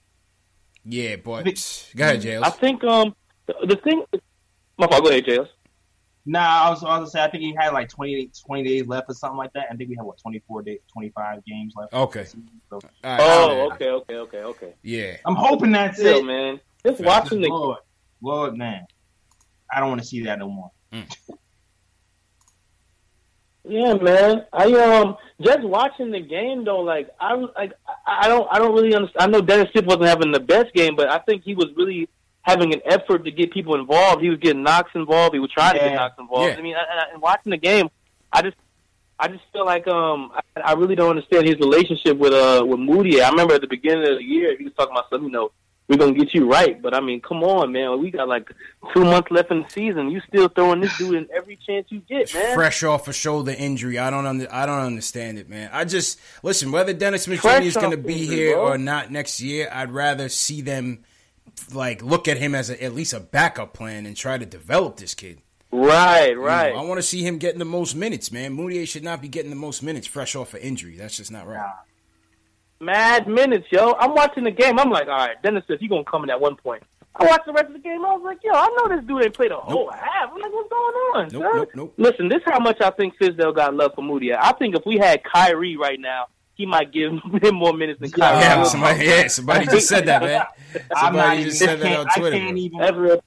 yeah, 0.85 1.17
but 1.17 1.45
go 1.95 2.05
ahead, 2.05 2.23
JLs. 2.23 2.43
I 2.45 2.51
think 2.51 2.83
um 2.85 3.15
the, 3.47 3.55
the 3.67 3.77
thing. 3.77 4.03
My 4.79 4.87
fault. 4.87 5.05
Go 5.05 5.11
ahead, 5.11 5.25
JLs. 5.25 5.49
Nah, 6.29 6.41
I 6.67 6.71
was, 6.71 6.83
I 6.83 6.87
was 6.89 6.99
gonna 6.99 7.11
say 7.11 7.23
I 7.23 7.31
think 7.31 7.45
he 7.45 7.55
had 7.57 7.73
like 7.73 7.89
20, 7.89 8.31
20 8.47 8.63
days 8.65 8.87
left 8.89 9.09
or 9.09 9.15
something 9.15 9.37
like 9.39 9.53
that. 9.53 9.67
I 9.71 9.77
think 9.77 9.91
we 9.91 9.97
have 9.97 10.07
what 10.07 10.19
twenty 10.19 10.43
four 10.49 10.61
days, 10.61 10.81
twenty 10.93 11.11
five 11.11 11.45
games 11.45 11.73
left. 11.77 11.93
Okay. 11.95 12.25
So, 12.25 12.39
All 12.73 12.81
right, 13.05 13.21
Oh, 13.21 13.71
okay, 13.73 13.91
okay, 13.91 14.15
okay, 14.17 14.39
okay. 14.43 14.75
yeah. 14.83 15.17
I'm 15.25 15.37
hoping 15.37 15.71
that's 15.73 15.99
Still, 15.99 16.19
it. 16.19 16.25
man, 16.25 16.61
just 16.85 17.01
watching 17.01 17.41
the 17.41 17.49
Lord, 17.49 17.79
Lord, 18.21 18.57
man, 18.57 18.85
I 19.73 19.79
don't 19.79 19.89
want 19.89 20.01
to 20.01 20.07
see 20.07 20.21
that 20.25 20.41
no 20.41 20.49
more. 20.49 20.71
yeah, 23.69 23.95
man. 23.95 24.47
I 24.53 24.73
um 24.73 25.17
just 25.41 25.63
watching 25.63 26.11
the 26.13 26.21
game 26.21 26.65
though. 26.65 26.81
Like 26.81 27.09
I 27.21 27.35
like 27.35 27.73
I 28.07 28.21
I 28.23 28.29
don't 28.29 28.49
I 28.51 28.59
don't 28.59 28.75
really 28.75 28.95
understand. 28.95 29.23
I 29.23 29.27
know 29.39 29.41
Dennis 29.45 29.71
Smith 29.73 29.87
wasn't 29.87 30.07
having 30.07 30.33
the 30.33 30.41
best 30.41 30.73
game, 30.75 30.97
but 30.97 31.09
I 31.09 31.19
think 31.19 31.43
he 31.45 31.55
was 31.55 31.67
really 31.77 32.09
having 32.47 32.73
an 32.73 32.81
effort 32.87 33.25
to 33.25 33.31
get 33.31 33.53
people 33.53 33.75
involved. 33.75 34.23
He 34.23 34.31
was 34.31 34.39
getting 34.39 34.63
Knox 34.63 34.91
involved. 34.95 35.35
He 35.35 35.41
was 35.41 35.51
trying 35.51 35.75
to 35.75 35.81
Yeah. 35.81 35.89
get 35.91 35.95
Knox 35.97 36.15
involved. 36.19 36.53
Yeah. 36.53 36.59
I 36.59 36.63
mean, 36.63 36.77
and, 36.77 37.13
and 37.15 37.23
watching 37.23 37.51
the 37.51 37.59
game, 37.59 37.89
I 38.33 38.43
just. 38.43 38.57
I 39.19 39.29
just 39.29 39.45
feel 39.51 39.65
like 39.65 39.89
um 39.89 40.31
I, 40.57 40.61
I 40.61 40.73
really 40.75 40.95
don't 40.95 41.09
understand 41.09 41.47
his 41.47 41.55
relationship 41.59 42.19
with 42.19 42.35
uh 42.35 42.63
with 42.67 42.79
Moody. 42.79 43.23
I 43.23 43.31
remember 43.31 43.55
at 43.55 43.63
the 43.63 43.67
beginning 43.67 44.03
of 44.13 44.19
the 44.19 44.23
year 44.23 44.55
he 44.59 44.65
was 44.65 44.75
talking 44.75 44.93
about 44.93 45.09
some 45.09 45.25
you 45.25 45.31
know 45.31 45.53
we're 45.89 45.97
gonna 45.97 46.13
get 46.13 46.35
you 46.35 46.51
right. 46.51 46.83
But 46.83 46.93
I 46.93 47.01
mean, 47.01 47.23
come 47.23 47.43
on, 47.43 47.73
man. 47.73 47.99
We 47.99 48.11
got 48.11 48.29
like 48.29 48.47
two 48.93 49.05
months 49.07 49.31
left 49.31 49.51
in 49.51 49.63
the 49.63 49.71
season. 49.71 50.11
You 50.11 50.21
still 50.29 50.49
throwing 50.49 50.81
this 50.83 50.95
dude 50.99 51.15
in 51.15 51.29
every 51.35 51.57
chance 51.67 51.87
you 51.89 52.01
get, 52.01 52.35
man. 52.35 52.55
Fresh 52.55 52.83
off 52.83 53.09
a 53.09 53.13
shoulder 53.15 53.55
injury, 53.57 53.99
I 53.99 54.11
don't 54.11 54.27
under, 54.27 54.53
I 54.53 54.67
don't 54.67 54.81
understand 54.81 55.39
it, 55.39 55.49
man. 55.49 55.71
I 55.73 55.87
just 55.87 56.21
listen 56.43 56.71
whether 56.71 56.93
Dennis 56.93 57.23
Smith 57.23 57.41
Jr. 57.41 57.63
is 57.63 57.75
going 57.75 57.93
to 57.93 57.97
be 57.97 58.27
here 58.27 58.57
bro. 58.57 58.73
or 58.73 58.77
not 58.77 59.11
next 59.11 59.41
year. 59.41 59.71
I'd 59.73 59.93
rather 59.93 60.29
see 60.29 60.61
them 60.61 61.05
like 61.73 62.03
look 62.03 62.29
at 62.29 62.39
him 62.39 62.55
as 62.55 62.71
a, 62.71 62.83
at 62.83 62.95
least 62.95 63.13
a 63.13 63.21
backup 63.21 63.73
plan 63.73 64.07
and 64.07 64.17
try 64.17 64.39
to 64.39 64.47
develop 64.47 64.97
this 64.97 65.15
kid. 65.15 65.41
Right, 65.73 66.31
You 66.31 66.37
know, 66.37 66.43
right. 66.43 66.75
I 66.75 66.83
want 66.83 66.99
to 66.99 67.03
see 67.03 67.23
him 67.27 67.39
getting 67.39 67.59
the 67.59 67.65
most 67.65 67.95
minutes, 67.95 68.31
man. 68.31 68.57
Mudiay 68.57 68.87
should 68.87 69.03
not 69.05 69.21
be 69.21 69.29
getting 69.29 69.51
the 69.51 69.57
most 69.57 69.83
minutes 69.83 70.07
fresh 70.07 70.37
off 70.37 70.55
an 70.55 70.61
injury. 70.61 70.97
That's 70.97 71.17
just 71.17 71.31
not 71.31 71.47
right. 71.47 71.75
Mad 72.81 73.27
minutes, 73.27 73.67
yo. 73.71 73.95
I'm 73.99 74.15
watching 74.15 74.45
the 74.45 74.51
game. 74.51 74.79
I'm 74.79 74.91
like, 74.91 75.09
all 75.09 75.17
right, 75.17 75.43
Dennis 75.43 75.65
Smith, 75.67 75.81
you 75.83 75.89
gonna 75.89 76.05
come 76.05 76.25
in 76.25 76.31
at 76.31 76.41
one 76.41 76.57
point. 76.57 76.83
I 77.19 77.25
watched 77.25 77.47
the 77.47 77.53
rest 77.53 77.67
of 77.67 77.73
the 77.73 77.79
game. 77.79 78.05
I 78.05 78.13
was 78.13 78.23
like, 78.25 78.39
yo, 78.45 78.53
I 78.53 78.67
know 78.77 78.95
this 78.95 79.05
dude 79.07 79.25
ain't 79.25 79.35
played 79.35 79.51
a 79.51 79.57
whole 79.57 79.91
half. 79.91 80.31
I'm 80.33 80.39
like, 80.39 80.53
what's 80.53 80.69
going 80.69 80.95
on? 81.15 81.29
Nope, 81.33 81.53
nope, 81.55 81.71
nope. 81.75 81.95
Listen, 81.97 82.29
this 82.29 82.39
is 82.39 82.45
how 82.45 82.59
much 82.59 82.81
I 82.83 82.91
think 82.91 83.15
Fizdale 83.19 83.55
got 83.55 83.75
love 83.75 83.93
for 83.95 84.03
Moody. 84.03 84.35
I 84.35 84.53
think 84.53 84.77
if 84.77 84.85
we 84.85 84.99
had 84.99 85.23
Kyrie 85.25 85.79
right 85.79 85.99
now, 85.99 86.27
he 86.55 86.67
might 86.67 86.93
give 86.93 87.13
him 87.43 87.55
more 87.55 87.73
minutes 87.73 88.01
than 88.01 88.11
Kyrie. 88.11 88.41
Yeah. 88.41 88.63
somebody, 88.65 89.05
yeah, 89.07 89.27
somebody 89.29 89.67
just 89.67 89.89
said 89.89 90.07
that, 90.07 90.23
man. 90.23 90.45
I'm 90.77 90.83
not 90.89 91.01
Somebody 91.01 91.37
even. 91.39 91.45
just 91.51 91.59
said 91.59 91.81
that 91.81 91.83
can't- 91.87 91.99
on 92.01 92.07
I 92.11 92.19
Twitter. 92.19 92.37
can't 92.37 92.51
bro. 92.51 92.57
even. 92.59 92.81
Ever. 92.81 93.21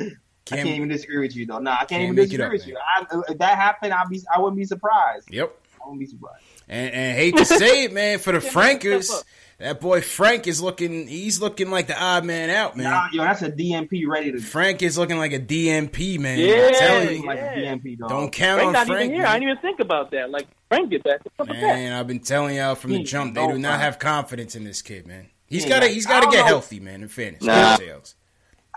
I 0.00 0.04
Can't- 0.44 0.66
can't 0.66 0.76
even 0.76 0.88
disagree 0.88 1.18
with 1.18 1.36
you 1.36 1.46
though. 1.46 1.58
No, 1.60 1.70
I 1.70 1.76
can't, 1.76 1.88
Can't 1.88 2.02
even 2.04 2.16
disagree 2.16 2.44
up, 2.46 2.52
with 2.52 2.66
you. 2.66 2.76
I, 2.76 3.04
if 3.28 3.38
that 3.38 3.56
happened, 3.56 3.92
I'd 3.92 4.08
be. 4.08 4.20
I 4.34 4.38
wouldn't 4.40 4.56
be 4.56 4.64
surprised. 4.64 5.30
Yep. 5.32 5.54
I 5.80 5.84
wouldn't 5.86 6.00
be 6.00 6.06
surprised. 6.06 6.42
And, 6.68 6.92
and 6.94 7.16
hate 7.18 7.36
to 7.36 7.44
say 7.44 7.84
it, 7.84 7.92
man, 7.92 8.18
for 8.18 8.32
the 8.32 8.40
Frankers, 8.40 9.24
that 9.58 9.80
boy 9.80 10.00
Frank 10.00 10.46
is 10.48 10.60
looking. 10.60 11.06
He's 11.06 11.40
looking 11.40 11.70
like 11.70 11.86
the 11.86 12.00
odd 12.00 12.24
man 12.24 12.50
out, 12.50 12.76
man. 12.76 12.90
Nah, 12.90 13.08
yo, 13.12 13.22
that's 13.22 13.42
a 13.42 13.52
DMP 13.52 14.06
ready 14.06 14.32
to. 14.32 14.40
Frank 14.40 14.82
is 14.82 14.98
looking 14.98 15.16
like 15.18 15.32
a 15.32 15.38
DMP, 15.38 16.18
man. 16.18 16.38
Yeah, 16.38 16.66
I'm 16.68 16.74
telling 16.74 17.20
you, 17.22 17.26
like 17.26 17.38
yeah. 17.38 17.52
a 17.52 17.76
DMP 17.78 17.98
dog. 17.98 18.08
don't 18.08 18.32
count 18.32 18.58
Frank 18.60 18.66
on 18.66 18.72
not 18.72 18.86
Frank. 18.88 19.04
even 19.06 19.14
here. 19.14 19.24
I 19.26 19.32
man. 19.32 19.40
didn't 19.40 19.50
even 19.52 19.62
think 19.62 19.80
about 19.80 20.10
that. 20.10 20.30
Like 20.30 20.48
Frank 20.68 20.90
get 20.90 21.04
back. 21.04 21.20
What's 21.24 21.38
up 21.40 21.48
with 21.48 21.60
that? 21.60 21.66
Man, 21.74 21.92
I've 21.92 22.06
been 22.08 22.20
telling 22.20 22.56
y'all 22.56 22.74
from 22.74 22.90
the 22.92 23.02
jump, 23.04 23.34
they 23.34 23.46
do 23.46 23.58
not 23.58 23.78
have 23.80 23.98
confidence 24.00 24.56
in 24.56 24.64
this 24.64 24.82
kid, 24.82 25.06
man. 25.06 25.28
He's 25.52 25.64
He 25.64 25.68
got 25.68 25.80
to. 25.80 25.86
ain't 25.86 25.94
He's 25.94 26.06
got- 26.06 26.22
got 26.22 26.30
to 26.30 26.36
get 26.36 26.42
know. 26.42 26.46
healthy, 26.46 26.80
man. 26.80 27.02
In 27.02 27.08
fairness, 27.08 27.42
Nah. 27.42 27.76
sales. 27.76 28.14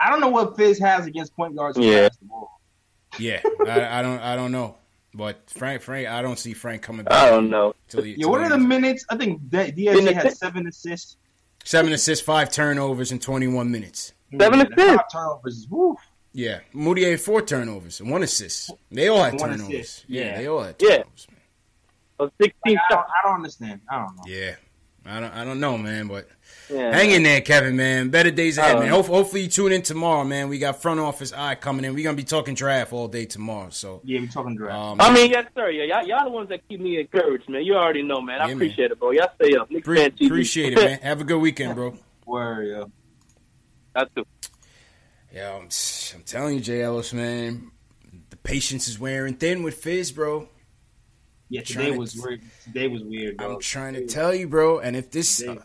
I 0.01 0.11
don't 0.11 0.19
know 0.19 0.27
what 0.27 0.57
Fizz 0.57 0.77
has 0.79 1.05
against 1.05 1.35
point 1.35 1.55
guards 1.55 1.77
Yeah. 1.79 2.09
pass 2.09 2.17
the 2.17 2.25
ball. 2.25 2.59
Yeah, 3.17 3.39
I, 3.65 3.99
I 3.99 4.01
don't. 4.01 4.19
I 4.19 4.35
don't 4.35 4.51
know, 4.51 4.75
but 5.13 5.49
Frank, 5.49 5.81
Frank, 5.81 6.07
I 6.09 6.21
don't 6.21 6.37
see 6.37 6.53
Frank 6.53 6.81
coming 6.81 7.05
back. 7.05 7.13
I 7.13 7.29
don't 7.29 7.49
know. 7.49 7.73
Till 7.87 8.03
he, 8.03 8.11
Yeah, 8.11 8.17
till 8.23 8.31
what 8.31 8.41
are 8.41 8.49
the 8.49 8.55
ends. 8.55 8.67
minutes? 8.67 9.05
I 9.09 9.15
think 9.15 9.49
D- 9.49 9.57
In 9.57 9.75
DSJ 9.75 10.13
had 10.13 10.33
seven 10.37 10.67
assists. 10.67 11.15
seven 11.63 11.93
assists, 11.93 12.25
five 12.25 12.51
turnovers 12.51 13.13
in 13.13 13.19
twenty-one 13.19 13.71
minutes. 13.71 14.11
Seven 14.37 14.59
Yeah, 14.59 14.65
the 14.65 14.73
assists. 14.73 14.95
Five 14.97 15.11
turnovers. 15.13 15.57
is 15.59 15.67
Woo. 15.69 15.95
Yeah, 16.33 16.59
Mudiay 16.73 17.17
four 17.17 17.41
turnovers 17.41 18.01
and 18.01 18.11
one 18.11 18.21
assist. 18.21 18.71
They 18.91 19.07
all 19.07 19.23
had 19.23 19.39
One 19.39 19.51
turnovers. 19.51 19.69
assist, 19.79 20.05
Yeah, 20.09 20.23
yeah. 20.25 20.37
they 20.37 20.47
all 20.47 20.63
had 20.63 20.75
Yeah. 20.81 20.89
turnovers. 20.97 21.27
man. 21.31 21.39
So 22.19 22.31
16 22.41 22.53
Like, 22.75 22.77
I, 22.89 22.93
don't. 22.93 22.99
I 23.05 23.27
don't 23.27 23.35
understand. 23.35 23.79
I 23.89 23.95
don't 23.99 24.15
know. 24.17 24.23
Yeah, 24.27 24.55
I 25.05 25.19
don't. 25.21 25.33
I 25.33 25.45
don't 25.45 25.61
know, 25.61 25.77
man, 25.77 26.07
but 26.09 26.27
Yeah. 26.69 26.95
hang 26.95 27.11
in 27.11 27.23
there, 27.23 27.41
Kevin, 27.41 27.75
man. 27.75 28.09
Better 28.09 28.31
days 28.31 28.57
ahead, 28.57 28.77
Oh. 28.77 28.79
man. 28.79 28.89
Hope, 28.89 29.05
hopefully 29.05 29.41
you 29.43 29.47
tune 29.49 29.71
in 29.71 29.81
tomorrow, 29.83 30.23
man. 30.23 30.49
We 30.49 30.57
got 30.57 30.81
front 30.81 30.99
office 30.99 31.31
eye 31.31 31.55
coming 31.55 31.85
in. 31.85 31.93
We're 31.93 32.03
gonna 32.03 32.17
be 32.17 32.23
talking 32.23 32.55
draft 32.55 32.91
all 32.93 33.07
day 33.07 33.25
tomorrow. 33.25 33.69
So, 33.69 34.01
Yeah, 34.03 34.21
we 34.21 34.27
talking 34.27 34.55
draft. 34.55 34.73
um, 34.75 35.01
I 35.01 35.13
mean, 35.13 35.29
yes, 35.31 35.45
sir. 35.55 35.69
Yeah, 35.69 35.83
y'all, 35.83 36.07
y'all 36.07 36.25
the 36.25 36.31
ones 36.31 36.49
that 36.49 36.67
keep 36.67 36.79
me 36.79 36.99
encouraged, 36.99 37.47
man. 37.49 37.63
You 37.63 37.75
already 37.75 38.01
know, 38.03 38.19
man. 38.21 38.39
I 38.41 38.43
Yeah, 38.43 38.47
man. 38.47 38.55
appreciate 38.57 38.91
it, 38.91 38.99
bro. 38.99 39.11
Y'all 39.11 39.29
stay 39.41 39.55
up. 39.55 39.69
Knicks 39.69 39.85
pre- 39.85 39.97
fan 39.97 40.13
appreciate 40.25 40.73
it, 40.73 40.75
man. 40.77 40.99
Have 41.03 41.21
a 41.21 41.23
good 41.23 41.39
weekend, 41.39 41.75
bro. 41.75 41.97
Where, 42.25 42.63
yeah. 42.63 42.83
That's 43.93 44.09
it. 44.17 44.27
Yeah, 45.33 45.53
I'm, 45.55 45.63
I'm 46.15 46.23
telling 46.25 46.55
you, 46.55 46.61
Jay 46.61 46.81
Ellis, 46.81 47.13
man. 47.13 47.71
The 48.29 48.37
patience 48.37 48.87
is 48.87 48.97
wearing 48.99 49.35
thin 49.35 49.63
with 49.63 49.75
Fizz, 49.75 50.13
bro. 50.13 50.47
Yeah, 51.49 51.61
Trying 51.61 51.85
today 51.85 51.93
to- 51.93 51.99
was 51.99 52.15
weird. 52.15 52.41
Today 52.63 52.87
was 52.87 53.03
weird, 53.03 53.35
I'm 53.39 53.51
dog. 53.51 53.61
trying 53.61 53.93
to 53.93 54.05
tell 54.07 54.33
you, 54.33 54.47
bro. 54.47 54.79
And 54.79 54.95
if 54.95 55.11
this, 55.11 55.43
uh, 55.43 55.55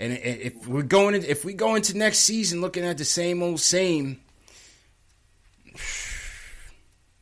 and 0.00 0.12
if 0.12 0.66
we're 0.66 0.82
going, 0.82 1.14
in- 1.14 1.24
if 1.24 1.44
we 1.44 1.54
go 1.54 1.74
into 1.74 1.96
next 1.96 2.18
season 2.20 2.60
looking 2.60 2.84
at 2.84 2.98
the 2.98 3.04
same 3.04 3.42
old 3.42 3.60
same, 3.60 4.20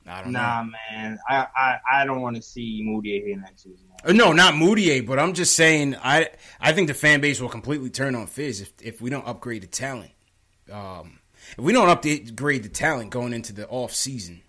I 0.08 0.22
don't 0.22 0.32
know. 0.32 0.38
Nah, 0.38 0.62
know. 0.62 0.70
man. 0.92 1.18
I, 1.28 1.46
I, 1.56 1.78
I 1.92 2.04
don't 2.04 2.20
want 2.20 2.36
to 2.36 2.42
see 2.42 2.80
Moody 2.84 3.20
here 3.22 3.36
next 3.36 3.64
season. 3.64 3.86
Uh, 4.04 4.12
No, 4.12 4.32
not 4.32 4.54
Moody, 4.56 5.00
but 5.00 5.18
I'm 5.18 5.34
just 5.34 5.54
saying. 5.56 5.96
I 5.96 6.28
I 6.60 6.72
think 6.72 6.86
the 6.88 6.94
fan 6.94 7.20
base 7.20 7.40
will 7.40 7.48
completely 7.48 7.90
turn 7.90 8.14
on 8.14 8.26
Fizz 8.28 8.60
if 8.60 8.72
if 8.82 9.00
we 9.00 9.10
don't 9.10 9.26
upgrade 9.26 9.62
the 9.62 9.66
talent. 9.66 10.12
Um, 10.70 11.18
if 11.52 11.58
we 11.58 11.72
don't 11.72 11.88
upgrade 11.88 12.62
the 12.62 12.68
talent 12.68 13.10
going 13.10 13.32
into 13.32 13.52
the 13.52 13.66
off 13.68 13.92
season, 13.92 14.42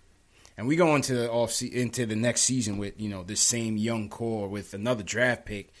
and 0.56 0.68
we 0.68 0.76
go 0.76 0.94
into 0.94 1.14
the 1.14 1.30
off 1.30 1.50
se- 1.52 1.72
into 1.72 2.06
the 2.06 2.16
next 2.16 2.42
season 2.42 2.78
with 2.78 3.00
you 3.00 3.08
know 3.08 3.24
this 3.24 3.40
same 3.40 3.76
young 3.76 4.08
core 4.08 4.48
with 4.48 4.74
another 4.74 5.02
draft 5.02 5.44
pick, 5.44 5.72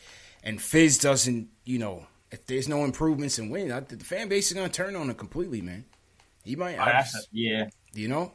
and 0.42 0.60
Fizz 0.60 0.98
doesn't, 0.98 1.48
you 1.64 1.78
know, 1.78 2.06
if 2.30 2.44
there's 2.46 2.68
no 2.68 2.84
improvements 2.84 3.38
in 3.38 3.48
win, 3.50 3.72
I, 3.72 3.80
the 3.80 3.96
fan 4.04 4.28
base 4.28 4.48
is 4.48 4.54
gonna 4.54 4.68
turn 4.68 4.96
on 4.96 5.08
him 5.08 5.14
completely, 5.16 5.60
man. 5.62 5.84
He 6.44 6.56
might, 6.56 6.78
Oh, 6.78 6.84
just- 6.84 7.28
yeah. 7.32 7.68
you 7.92 8.08
know. 8.08 8.32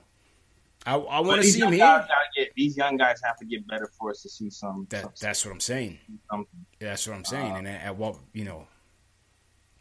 I, 0.86 0.96
I 0.96 1.20
want 1.22 1.42
to 1.42 1.48
see 1.48 1.62
him 1.62 1.72
here. 1.72 2.06
get- 2.36 2.50
these 2.58 2.76
young 2.76 2.98
guys 2.98 3.22
have 3.24 3.38
to 3.38 3.46
get 3.46 3.66
better 3.68 3.90
for 3.98 4.12
us 4.12 4.22
to 4.24 4.30
see 4.30 4.50
some. 4.50 4.86
That 4.90 5.02
some, 5.04 5.12
that's 5.22 5.46
what 5.46 5.52
I'm 5.54 5.60
saying. 5.62 5.98
something. 6.30 6.66
That's 6.80 7.08
what 7.08 7.16
I'm 7.16 7.24
saying. 7.24 7.52
Uh, 7.54 7.56
and 7.56 7.68
at, 7.70 7.82
at 7.84 7.98
what 7.98 8.18
you 8.34 8.44
know, 8.44 8.68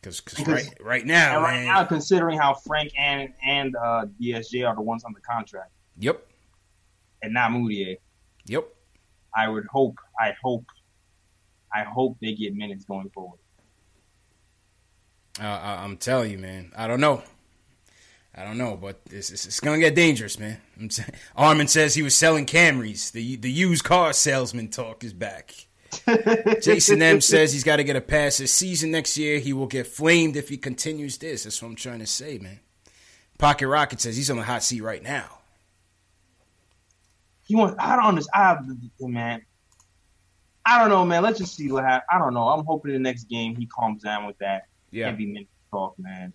because 0.00 0.20
Because- 0.20 0.46
right 0.46 0.74
right 0.80 1.04
now, 1.06 1.42
right 1.42 1.56
man, 1.56 1.66
now, 1.66 1.84
considering 1.84 2.38
how 2.38 2.54
Frank 2.54 2.92
and 2.96 3.32
and 3.44 3.74
uh, 3.74 4.06
DSJ 4.20 4.68
are 4.68 4.76
the 4.76 4.80
ones 4.82 5.02
on 5.04 5.12
the 5.12 5.20
contract, 5.20 5.72
yep, 5.98 6.24
and 7.22 7.34
not 7.34 7.50
Moody, 7.50 7.98
yep. 8.46 8.68
I 9.34 9.48
would 9.48 9.64
hope, 9.66 9.96
I 10.20 10.34
hope, 10.42 10.66
I 11.74 11.82
hope 11.82 12.16
they 12.20 12.34
get 12.34 12.54
minutes 12.54 12.84
going 12.84 13.10
forward. 13.10 13.40
Uh, 15.40 15.44
I, 15.44 15.84
I'm 15.84 15.96
telling 15.96 16.30
you, 16.30 16.38
man. 16.38 16.72
I 16.76 16.86
don't 16.86 17.00
know. 17.00 17.22
I 18.34 18.44
don't 18.44 18.56
know, 18.56 18.78
but 18.80 19.00
it's, 19.10 19.30
it's, 19.30 19.44
it's 19.44 19.60
gonna 19.60 19.78
get 19.78 19.94
dangerous, 19.94 20.38
man. 20.38 20.58
I'm 20.80 20.88
saying, 20.88 21.10
Armin 21.36 21.68
says 21.68 21.94
he 21.94 22.02
was 22.02 22.14
selling 22.14 22.46
Camrys. 22.46 23.12
The 23.12 23.36
the 23.36 23.50
used 23.50 23.84
car 23.84 24.12
salesman 24.14 24.68
talk 24.68 25.04
is 25.04 25.12
back. 25.12 25.54
Jason 26.62 27.02
M 27.02 27.20
says 27.20 27.52
he's 27.52 27.64
got 27.64 27.76
to 27.76 27.84
get 27.84 27.96
a 27.96 28.00
pass 28.00 28.38
this 28.38 28.50
season 28.50 28.90
next 28.90 29.18
year. 29.18 29.38
He 29.38 29.52
will 29.52 29.66
get 29.66 29.86
flamed 29.86 30.36
if 30.36 30.48
he 30.48 30.56
continues 30.56 31.18
this. 31.18 31.44
That's 31.44 31.60
what 31.60 31.68
I'm 31.68 31.76
trying 31.76 31.98
to 31.98 32.06
say, 32.06 32.38
man. 32.38 32.60
Pocket 33.36 33.68
Rocket 33.68 34.00
says 34.00 34.16
he's 34.16 34.30
on 34.30 34.38
the 34.38 34.42
hot 34.42 34.62
seat 34.62 34.80
right 34.80 35.02
now. 35.02 35.26
He 37.44 37.54
wants. 37.54 37.76
I 37.78 37.96
don't 37.96 38.06
understand. 38.06 38.80
I, 39.02 39.06
man, 39.06 39.42
I 40.64 40.80
don't 40.80 40.88
know, 40.88 41.04
man. 41.04 41.22
Let's 41.22 41.38
just 41.38 41.54
see 41.54 41.70
what 41.70 41.84
happens. 41.84 42.06
I 42.10 42.18
don't 42.18 42.32
know. 42.32 42.48
I'm 42.48 42.64
hoping 42.64 42.92
the 42.92 42.98
next 42.98 43.24
game 43.24 43.56
he 43.56 43.66
calms 43.66 44.02
down 44.02 44.26
with 44.26 44.38
that 44.38 44.68
Yeah, 44.92 45.06
heavy 45.06 45.26
minute 45.26 45.48
talk, 45.72 45.98
man. 45.98 46.32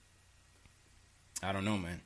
I 1.42 1.54
don't 1.54 1.64
know, 1.64 1.78
man. 1.78 2.02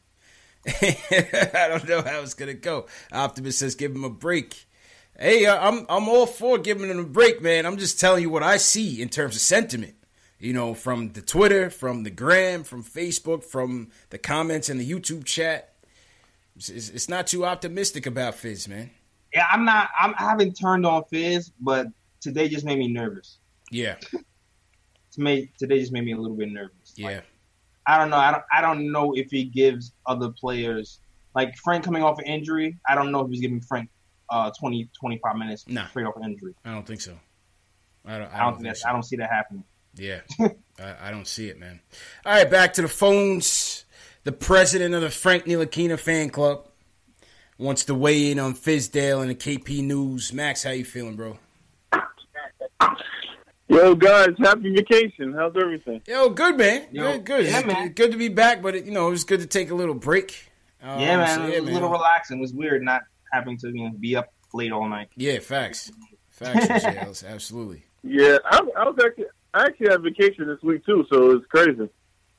I 0.67 1.65
don't 1.69 1.87
know 1.87 2.01
how 2.01 2.21
it's 2.21 2.35
gonna 2.35 2.53
go. 2.53 2.85
Optimus 3.11 3.57
says, 3.57 3.73
"Give 3.73 3.91
him 3.91 4.03
a 4.03 4.09
break." 4.09 4.67
Hey, 5.17 5.45
uh, 5.45 5.57
I'm 5.59 5.85
I'm 5.89 6.07
all 6.07 6.27
for 6.27 6.57
giving 6.57 6.89
him 6.89 6.99
a 6.99 7.03
break, 7.03 7.41
man. 7.41 7.65
I'm 7.65 7.77
just 7.77 7.99
telling 7.99 8.21
you 8.21 8.29
what 8.29 8.43
I 8.43 8.57
see 8.57 9.01
in 9.01 9.09
terms 9.09 9.35
of 9.35 9.41
sentiment. 9.41 9.95
You 10.39 10.53
know, 10.53 10.73
from 10.73 11.13
the 11.13 11.21
Twitter, 11.21 11.69
from 11.69 12.03
the 12.03 12.09
Gram, 12.09 12.63
from 12.63 12.83
Facebook, 12.83 13.43
from 13.43 13.89
the 14.09 14.17
comments 14.17 14.69
in 14.69 14.77
the 14.77 14.89
YouTube 14.89 15.23
chat. 15.23 15.75
It's, 16.55 16.69
it's, 16.69 17.07
not 17.07 17.27
too 17.27 17.45
optimistic 17.45 18.07
about 18.07 18.35
Fizz, 18.35 18.67
man. 18.67 18.89
Yeah, 19.33 19.45
I'm 19.51 19.65
not. 19.65 19.89
I'm, 19.99 20.13
I 20.17 20.23
haven't 20.23 20.53
turned 20.53 20.85
on 20.85 21.03
Fizz, 21.05 21.51
but 21.59 21.87
today 22.19 22.49
just 22.49 22.65
made 22.65 22.79
me 22.79 22.87
nervous. 22.87 23.37
Yeah, 23.69 23.95
To 25.13 25.21
me, 25.21 25.51
today 25.57 25.79
just 25.79 25.91
made 25.91 26.05
me 26.05 26.13
a 26.13 26.17
little 26.17 26.37
bit 26.37 26.49
nervous. 26.49 26.93
Like, 26.97 27.11
yeah, 27.15 27.21
I 27.85 27.97
don't 27.97 28.09
know. 28.09 28.17
I 28.17 28.31
don't. 28.31 28.43
I 28.51 28.61
don't 28.61 28.91
know 28.91 29.13
if 29.15 29.29
he 29.29 29.43
gives 29.45 29.93
other 30.05 30.29
players 30.29 30.99
like 31.35 31.55
Frank 31.57 31.83
coming 31.83 32.03
off 32.03 32.19
an 32.19 32.25
injury. 32.25 32.77
I 32.87 32.95
don't 32.95 33.11
know 33.11 33.21
if 33.21 33.29
he's 33.29 33.41
giving 33.41 33.61
Frank 33.61 33.89
uh 34.29 34.51
20, 34.59 34.89
25 34.99 35.35
minutes 35.35 35.65
Nah. 35.67 35.87
straight 35.87 36.05
off 36.05 36.15
an 36.15 36.23
injury. 36.23 36.53
I 36.63 36.73
don't 36.73 36.85
think 36.87 37.01
so. 37.01 37.17
I 38.05 38.17
don't. 38.17 38.27
I 38.27 38.35
I 38.35 38.37
don't, 38.37 38.39
don't 38.39 38.53
think 38.53 38.55
think 38.57 38.67
that's. 38.67 38.81
so. 38.83 38.89
I 38.89 38.91
don't 38.93 39.03
see 39.03 39.15
that 39.17 39.29
happening. 39.29 39.63
Yeah, 39.95 40.21
I, 40.79 41.09
I 41.09 41.11
don't 41.11 41.27
see 41.27 41.49
it, 41.49 41.59
man. 41.59 41.81
All 42.25 42.33
right, 42.33 42.49
back 42.49 42.73
to 42.73 42.81
the 42.81 42.87
phones. 42.87 43.83
The 44.23 44.31
president 44.31 44.93
of 44.95 45.01
the 45.01 45.09
Frank 45.09 45.45
Ntilikina 45.45 45.99
fan 45.99 46.29
club 46.29 46.67
wants 47.57 47.83
to 47.85 47.95
weigh 47.95 48.31
in 48.31 48.39
on 48.39 48.53
Fizdale 48.53 49.21
and 49.21 49.29
the 49.31 49.35
KP 49.35 49.83
News. 49.83 50.31
Max, 50.31 50.63
how 50.63 50.69
you 50.71 50.85
feeling, 50.85 51.15
bro? 51.15 51.37
Yo, 53.71 53.95
guys, 53.95 54.31
happy 54.37 54.75
vacation. 54.75 55.31
How's 55.31 55.55
everything? 55.55 56.01
Yo, 56.05 56.27
good 56.27 56.57
man. 56.57 56.87
Yo, 56.91 57.13
good, 57.13 57.25
good. 57.25 57.45
yeah, 57.45 57.65
man. 57.65 57.93
Good 57.93 58.11
to 58.11 58.17
be 58.17 58.27
back, 58.27 58.61
but 58.61 58.75
it, 58.75 58.83
you 58.83 58.91
know 58.91 59.07
it 59.07 59.11
was 59.11 59.23
good 59.23 59.39
to 59.39 59.45
take 59.45 59.71
a 59.71 59.73
little 59.73 59.95
break. 59.95 60.51
Um, 60.83 60.99
yeah, 60.99 61.15
man. 61.15 61.37
so, 61.37 61.47
it 61.47 61.61
was 61.61 61.69
a 61.69 61.73
little 61.75 61.89
relaxing. 61.89 62.39
It 62.39 62.41
was 62.41 62.53
weird 62.53 62.83
not 62.83 63.03
having 63.31 63.57
to 63.59 63.69
you 63.69 63.85
know, 63.85 63.91
be 63.97 64.17
up 64.17 64.33
late 64.53 64.73
all 64.73 64.89
night. 64.89 65.07
Yeah, 65.15 65.39
facts, 65.39 65.89
facts, 66.27 66.83
JLs, 66.83 67.25
absolutely. 67.33 67.85
Yeah, 68.03 68.39
I, 68.43 68.59
I 68.77 68.83
was 68.89 68.99
actually 69.01 69.27
I 69.53 69.63
actually 69.63 69.89
have 69.89 70.03
vacation 70.03 70.47
this 70.47 70.61
week 70.63 70.85
too, 70.85 71.05
so 71.09 71.31
it's 71.31 71.45
crazy. 71.45 71.87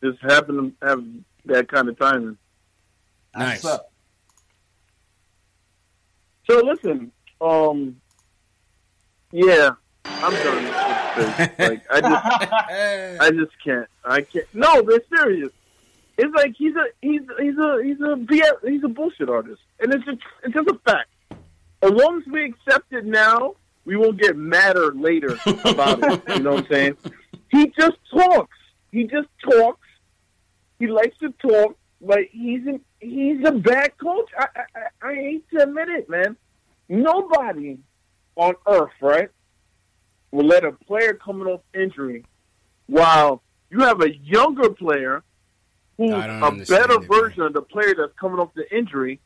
Just 0.04 0.20
happened 0.20 0.74
to 0.82 0.86
have 0.86 1.02
that 1.46 1.66
kind 1.68 1.88
of 1.88 1.98
timing. 1.98 2.36
Nice. 3.34 3.64
What's? 3.64 3.84
So 6.50 6.58
listen, 6.58 7.10
um, 7.40 7.96
yeah, 9.32 9.70
I'm 10.04 10.34
done 10.34 11.01
Like 11.16 11.82
I 11.90 12.00
just, 12.00 13.20
I 13.22 13.30
just 13.32 13.52
can't. 13.64 13.88
I 14.04 14.22
can't. 14.22 14.46
No, 14.54 14.82
they're 14.82 15.00
serious. 15.16 15.50
It's 16.18 16.34
like 16.34 16.54
he's 16.56 16.74
a 16.76 16.84
he's 17.00 17.22
he's 17.38 17.56
a 17.58 17.80
he's 17.82 18.00
a 18.00 18.16
BS, 18.16 18.68
he's 18.68 18.84
a 18.84 18.88
bullshit 18.88 19.28
artist, 19.28 19.60
and 19.80 19.92
it's 19.94 20.04
just 20.04 20.18
it's 20.44 20.54
just 20.54 20.68
a 20.68 20.78
fact. 20.84 21.08
As 21.82 21.90
long 21.90 22.20
as 22.20 22.26
we 22.32 22.44
accept 22.44 22.92
it 22.92 23.04
now, 23.04 23.54
we 23.84 23.96
won't 23.96 24.20
get 24.20 24.36
madder 24.36 24.92
later 24.92 25.38
about 25.64 25.98
it. 26.02 26.22
You 26.28 26.38
know 26.42 26.54
what 26.54 26.64
I'm 26.64 26.70
saying? 26.70 26.96
He 27.50 27.66
just 27.68 27.96
talks. 28.10 28.56
He 28.92 29.04
just 29.04 29.28
talks. 29.42 29.86
He 30.78 30.86
likes 30.86 31.16
to 31.18 31.30
talk, 31.46 31.76
but 32.00 32.20
he's 32.30 32.66
an, 32.66 32.80
he's 33.00 33.44
a 33.46 33.52
bad 33.52 33.96
coach. 33.98 34.30
I 34.38 34.46
I- 34.56 35.08
I 35.08 35.14
hate 35.14 35.50
to 35.50 35.62
admit 35.64 35.88
it, 35.88 36.08
man. 36.08 36.36
Nobody 36.88 37.78
on 38.36 38.54
earth, 38.68 38.92
right, 39.00 39.28
will 40.32 40.46
let 40.46 40.64
a 40.64 40.72
player 40.72 41.14
coming 41.14 41.46
off 41.46 41.60
injury 41.74 42.24
while 42.86 43.42
you 43.70 43.80
have 43.80 44.00
a 44.02 44.10
younger 44.18 44.70
player 44.70 45.22
who's 45.98 46.12
I 46.12 46.26
a 46.26 46.50
better 46.64 46.94
it, 46.94 47.00
man. 47.00 47.08
version 47.08 47.42
of 47.42 47.52
the 47.52 47.62
player 47.62 47.94
that's 47.96 48.12
coming 48.18 48.38
off 48.40 48.50
the 48.54 48.66
injury. 48.76 49.20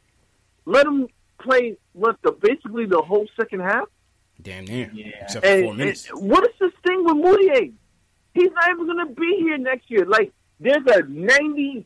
Let 0.66 0.87
him 0.87 1.09
play 1.40 1.77
what 1.92 2.16
the 2.23 2.33
basically 2.33 2.87
the 2.87 3.01
whole 3.01 3.27
second 3.40 3.61
half. 3.61 3.88
Damn 4.42 4.64
near. 4.66 4.90
Yeah. 4.92 5.07
Except 5.23 5.45
for 5.47 5.51
And, 5.53 5.64
four 5.64 5.75
minutes. 5.75 6.09
what 6.12 6.45
is 6.45 6.55
this 6.61 6.73
thing 6.87 7.05
with 7.05 7.16
Mudiay? 7.16 7.73
He's 8.35 8.51
not 8.53 8.69
even 8.71 8.87
going 8.87 9.07
to 9.07 9.14
be 9.14 9.37
here 9.38 9.57
next 9.57 9.90
year. 9.90 10.05
Like, 10.05 10.33
there's 10.61 10.85
a 10.88 11.03
98% 11.03 11.85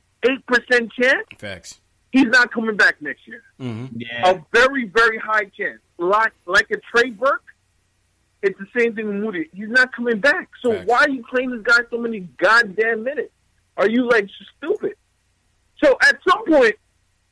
chance 1.00 1.26
Facts. 1.38 1.80
he's 2.11 2.26
not 2.26 2.52
coming 2.52 2.76
back 2.76 3.00
next 3.00 3.26
year. 3.28 3.42
hmm 3.59 3.87
Yeah. 3.94 4.30
A 4.30 4.44
very, 4.52 4.87
very 4.87 5.18
high 5.18 5.44
chance. 5.56 5.80
Like, 5.98 6.33
like 6.46 6.66
a 6.70 6.78
Trey 6.78 7.11
Burke, 7.11 7.44
it's 8.42 8.59
the 8.59 8.66
same 8.79 8.94
thing 8.94 9.07
with 9.07 9.16
Moody. 9.16 9.48
He's 9.53 9.68
not 9.68 9.92
coming 9.94 10.18
back. 10.20 10.48
So 10.62 10.72
Facts. 10.72 10.87
why 10.87 10.98
are 11.00 11.11
you 11.11 11.24
playing 11.29 11.50
this 11.50 11.62
guy 11.62 11.85
so 11.90 11.98
many 11.98 12.20
goddamn 12.20 13.05
minutes? 13.05 13.33
Are 13.76 13.88
you, 13.88 14.09
like, 14.09 14.29
stupid? 14.57 14.94
So 15.83 15.96
at 16.03 16.18
some 16.29 16.44
point, 16.46 16.74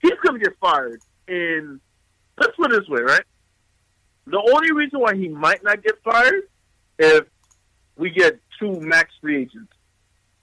he's 0.00 0.12
going 0.24 0.38
to 0.40 0.44
get 0.44 0.58
fired. 0.60 1.00
And 1.26 1.80
let's 2.38 2.56
put 2.56 2.72
it 2.72 2.80
this 2.80 2.88
way, 2.88 3.02
right? 3.02 3.24
The 4.26 4.38
only 4.54 4.72
reason 4.72 5.00
why 5.00 5.14
he 5.14 5.28
might 5.28 5.62
not 5.62 5.82
get 5.82 6.02
fired 6.02 6.42
if 6.98 7.24
we 7.96 8.10
get 8.10 8.38
two 8.58 8.80
max 8.80 9.10
free 9.20 9.42
agents. 9.42 9.72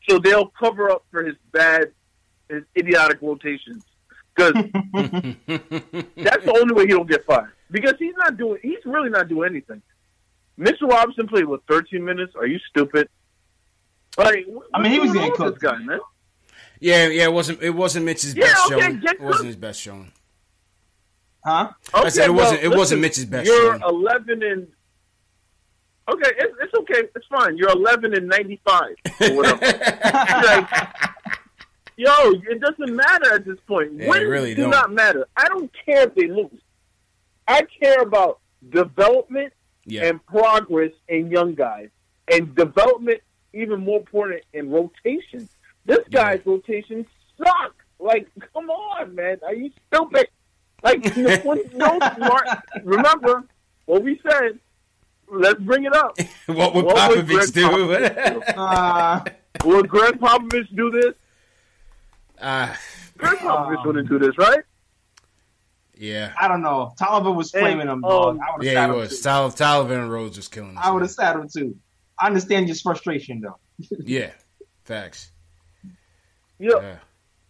So 0.09 0.19
they'll 0.19 0.47
cover 0.47 0.89
up 0.89 1.05
for 1.11 1.23
his 1.23 1.35
bad, 1.51 1.91
his 2.49 2.63
idiotic 2.77 3.21
rotations. 3.21 3.83
Because 4.35 4.53
that's 4.53 6.45
the 6.45 6.59
only 6.59 6.73
way 6.73 6.83
he 6.83 6.89
don't 6.89 7.09
get 7.09 7.25
fired. 7.25 7.53
Because 7.71 7.93
he's 7.97 8.13
not 8.17 8.37
doing, 8.37 8.59
he's 8.61 8.83
really 8.85 9.09
not 9.09 9.27
doing 9.27 9.49
anything. 9.49 9.81
Mitchell 10.57 10.87
Robinson 10.87 11.27
played 11.27 11.45
with 11.45 11.61
13 11.67 12.03
minutes. 12.03 12.33
Are 12.35 12.45
you 12.47 12.59
stupid? 12.69 13.09
Like, 14.17 14.45
I 14.73 14.81
mean, 14.81 14.91
he 14.93 14.99
was 14.99 15.09
what's 15.09 15.13
getting 15.19 15.21
wrong 15.21 15.29
with 15.31 15.37
cooked. 15.37 15.61
This 15.61 15.71
guy, 15.71 15.77
man. 15.79 15.99
Yeah, 16.79 17.07
yeah. 17.07 17.23
It 17.25 17.33
wasn't. 17.33 17.61
It 17.61 17.71
wasn't 17.71 18.05
Mitch's 18.05 18.35
Yeah, 18.35 18.45
best 18.45 18.71
okay, 18.71 18.81
showing. 18.81 18.99
get 19.01 19.15
It 19.15 19.21
wasn't 19.21 19.47
his 19.47 19.55
best 19.55 19.81
showing. 19.81 20.11
Huh? 21.43 21.71
I 21.93 22.09
said 22.09 22.25
it 22.27 22.29
well, 22.31 22.45
wasn't- 22.45 22.63
it 22.63 22.69
wasn't 22.75 23.01
Mitch's 23.01 23.25
best 23.25 23.45
You're 23.47 23.77
showing. 23.77 23.81
11 23.81 24.43
and 24.43 24.67
okay, 26.09 26.31
it's, 26.39 26.53
it's 26.61 26.73
okay, 26.73 27.03
it's 27.15 27.25
fine. 27.27 27.57
You're 27.57 27.69
11 27.69 28.13
and 28.15 28.27
95 28.27 28.81
or 29.21 29.35
whatever. 29.35 29.59
like, 29.65 30.69
yo, 31.97 32.11
it 32.49 32.59
doesn't 32.61 32.95
matter 32.95 33.33
at 33.33 33.45
this 33.45 33.59
point. 33.67 33.93
Yeah, 33.93 34.09
Wins 34.09 34.23
it 34.23 34.27
really 34.27 34.55
do 34.55 34.63
don't. 34.63 34.71
not 34.71 34.91
matter. 34.91 35.27
I 35.37 35.47
don't 35.49 35.69
care 35.85 36.03
if 36.07 36.15
they 36.15 36.27
lose. 36.27 36.49
I 37.47 37.61
care 37.79 38.01
about 38.01 38.39
development 38.69 39.53
Yeah. 39.85 40.05
and 40.05 40.25
progress 40.25 40.91
in 41.07 41.29
young 41.29 41.53
guys, 41.53 41.89
and 42.31 42.55
development 42.55 43.21
even 43.53 43.81
more 43.81 43.99
important 43.99 44.43
in 44.53 44.69
rotation. 44.69 45.47
This 45.85 45.99
Yeah. 46.09 46.35
guy's 46.35 46.45
rotation 46.45 47.05
suck. 47.37 47.73
Like, 47.99 48.27
come 48.53 48.69
on, 48.69 49.15
man, 49.15 49.37
are 49.43 49.53
you 49.53 49.71
stupid? 49.87 50.27
Like, 50.83 51.15
no, 51.17 51.35
no 51.73 51.99
smart. 52.15 52.47
Remember 52.83 53.43
what 53.85 54.03
we 54.03 54.19
said. 54.27 54.59
Let's 55.27 55.59
bring 55.59 55.85
it 55.85 55.93
up. 55.95 56.17
what 56.47 56.75
would 56.75 56.85
What 56.85 57.09
would 57.09 57.25
Popovich 57.25 57.27
Greg 57.27 57.53
do? 57.53 57.67
Popovich 57.67 58.53
Uh, 58.57 59.23
Will 59.63 59.83
Greg 59.83 60.19
Popovich 60.19 60.75
do 60.75 60.91
this? 60.91 61.13
Ah, 62.41 62.77
Greg 63.17 63.37
Popovich 63.39 63.77
Um, 63.79 63.87
wouldn't 63.87 64.09
do 64.09 64.19
this, 64.19 64.37
right? 64.37 64.59
Yeah. 65.97 66.33
I 66.39 66.47
don't 66.47 66.61
know. 66.61 66.93
Tolliver 66.97 67.31
was 67.31 67.53
And, 67.53 67.61
flaming 67.61 67.87
him, 67.87 67.89
um, 67.89 68.01
dog. 68.03 68.39
I 68.39 68.55
would 68.57 68.65
have 68.65 68.73
Yeah, 68.73 68.85
he 68.87 68.91
was. 68.99 69.17
too. 69.17 69.23
Tyler, 69.23 69.51
Tyler 69.51 69.85
Van 69.87 70.09
Rose 70.09 70.35
was 70.37 70.47
killing 70.47 70.77
us. 70.77 70.83
I 70.85 70.91
would 70.91 71.01
have 71.01 71.11
sat 71.11 71.35
him 71.35 71.47
too. 71.49 71.75
I 72.19 72.27
understand 72.27 72.67
your 72.67 72.75
frustration 72.75 73.41
though. 73.41 73.57
Yeah. 74.03 74.31
Facts. 74.83 75.31
Yeah. 76.59 76.69
Yeah. 76.81 76.95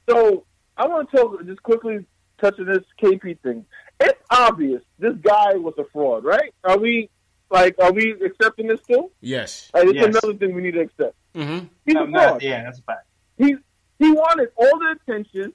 So 0.10 0.46
I 0.78 0.88
want 0.88 1.10
to 1.12 1.18
talk 1.18 1.46
just 1.46 1.62
quickly 1.64 2.06
touching 2.40 2.66
this 2.66 2.84
KP 3.02 3.40
thing. 3.42 3.66
It's 4.00 4.20
obvious 4.30 4.82
this 5.00 5.16
guy 5.22 5.54
was 5.56 5.74
a 5.78 5.86
fraud, 5.94 6.24
right? 6.24 6.54
Are 6.64 6.78
we 6.78 7.10
like 7.50 7.76
are 7.82 7.92
we 7.94 8.12
accepting 8.26 8.68
this 8.68 8.82
still? 8.84 9.12
Yes. 9.22 9.70
Like, 9.74 9.86
it's 9.86 9.94
Yes. 9.96 10.06
another 10.08 10.34
thing 10.34 10.56
we 10.56 10.62
need 10.62 10.74
to 10.74 10.82
accept. 10.82 11.16
Mm-hmm. 11.36 11.66
He's 11.86 11.94
No, 11.94 12.04
a 12.04 12.08
no, 12.08 12.20
fraud. 12.20 12.42
yeah, 12.42 12.64
that's 12.64 12.80
a 12.80 12.84
fact. 12.84 13.06
He 13.38 13.56
he 14.00 14.12
wanted 14.12 14.50
all 14.58 14.80
the 14.80 14.96
attention. 15.00 15.54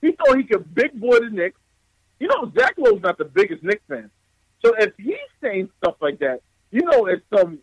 He 0.00 0.12
thought 0.12 0.36
he 0.36 0.44
could 0.44 0.74
big 0.74 0.98
boy 1.00 1.18
the 1.20 1.30
Knicks. 1.30 1.58
You 2.20 2.28
know, 2.28 2.50
Zach 2.58 2.74
Lowe's 2.78 3.02
not 3.02 3.18
the 3.18 3.24
biggest 3.24 3.62
Knicks 3.62 3.82
fan. 3.88 4.10
So 4.64 4.72
if 4.78 4.92
he's 4.96 5.16
saying 5.42 5.68
stuff 5.82 5.96
like 6.00 6.18
that, 6.20 6.40
you 6.70 6.82
know 6.82 7.06
it's 7.06 7.22
some 7.34 7.58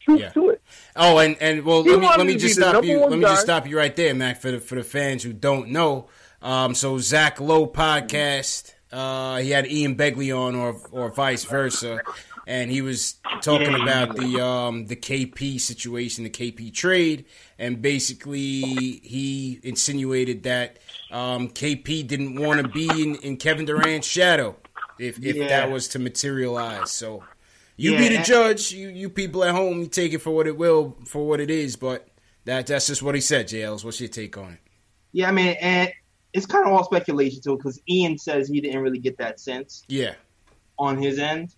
truth 0.00 0.20
Yeah. 0.20 0.30
to 0.30 0.50
it. 0.50 0.62
Oh, 0.94 1.18
and 1.18 1.36
and 1.40 1.64
well, 1.64 1.82
He 1.82 1.90
let 1.90 2.00
me 2.00 2.06
let 2.18 2.26
me 2.26 2.36
just 2.36 2.56
stop 2.56 2.84
you. 2.84 3.00
Let 3.00 3.10
me 3.18 3.20
just 3.20 3.42
stop 3.42 3.66
you 3.66 3.76
right 3.78 3.94
there, 3.96 4.14
Mac. 4.14 4.40
For 4.40 4.50
the 4.50 4.60
for 4.60 4.74
the 4.74 4.84
fans 4.84 5.22
who 5.22 5.32
don't 5.32 5.68
know, 5.70 6.08
um, 6.42 6.74
so 6.74 6.98
Zach 6.98 7.40
Lowe 7.40 7.66
podcast. 7.66 8.72
Uh, 8.92 9.38
he 9.38 9.50
had 9.50 9.66
Ian 9.66 9.96
Begley 9.96 10.36
on, 10.36 10.54
or 10.54 10.80
or 10.92 11.10
vice 11.10 11.44
versa, 11.44 12.00
and 12.46 12.70
he 12.70 12.80
was 12.82 13.16
talking 13.40 13.74
about 13.74 14.16
the 14.16 14.40
um 14.40 14.86
the 14.86 14.96
KP 14.96 15.60
situation, 15.60 16.24
the 16.24 16.30
KP 16.30 16.72
trade, 16.72 17.26
and 17.58 17.82
basically 17.82 19.00
he 19.04 19.60
insinuated 19.62 20.42
that 20.44 20.78
um 21.10 21.48
KP 21.48 22.06
didn't 22.06 22.36
want 22.36 22.58
to 22.58 22.64
be 22.64 23.02
in, 23.02 23.16
in 23.16 23.36
Kevin 23.36 23.66
Durant's 23.66 24.06
shadow 24.06 24.56
if 24.98 25.18
if 25.22 25.36
Yeah. 25.36 25.46
that 25.48 25.70
was 25.70 25.88
to 25.88 25.98
materialize. 25.98 26.90
So 26.90 27.24
you 27.76 27.92
Yeah, 27.92 27.98
be 27.98 28.08
the 28.08 28.18
judge. 28.18 28.72
You 28.72 28.88
you 28.88 29.10
people 29.10 29.44
at 29.44 29.54
home, 29.54 29.80
you 29.80 29.86
take 29.88 30.12
it 30.12 30.18
for 30.20 30.30
what 30.30 30.46
it 30.46 30.56
will, 30.56 30.96
for 31.06 31.26
what 31.26 31.40
it 31.40 31.50
is. 31.50 31.76
But 31.76 32.08
that 32.44 32.66
that's 32.66 32.86
just 32.86 33.02
what 33.02 33.14
he 33.14 33.20
said. 33.20 33.48
JLs, 33.48 33.84
what's 33.84 34.00
your 34.00 34.08
take 34.08 34.36
on 34.38 34.52
it? 34.54 34.60
Yeah, 35.12 35.28
I 35.28 35.32
mean, 35.32 35.56
and 35.60 35.92
it's 36.32 36.46
kind 36.46 36.66
of 36.66 36.72
all 36.72 36.84
speculation 36.84 37.40
too, 37.42 37.56
because 37.56 37.80
Ian 37.88 38.18
says 38.18 38.48
he 38.48 38.60
didn't 38.60 38.82
really 38.82 38.98
get 38.98 39.18
that 39.18 39.40
sense 39.40 39.86
Yeah, 39.88 40.14
on 40.78 40.98
his 40.98 41.18
end, 41.18 41.54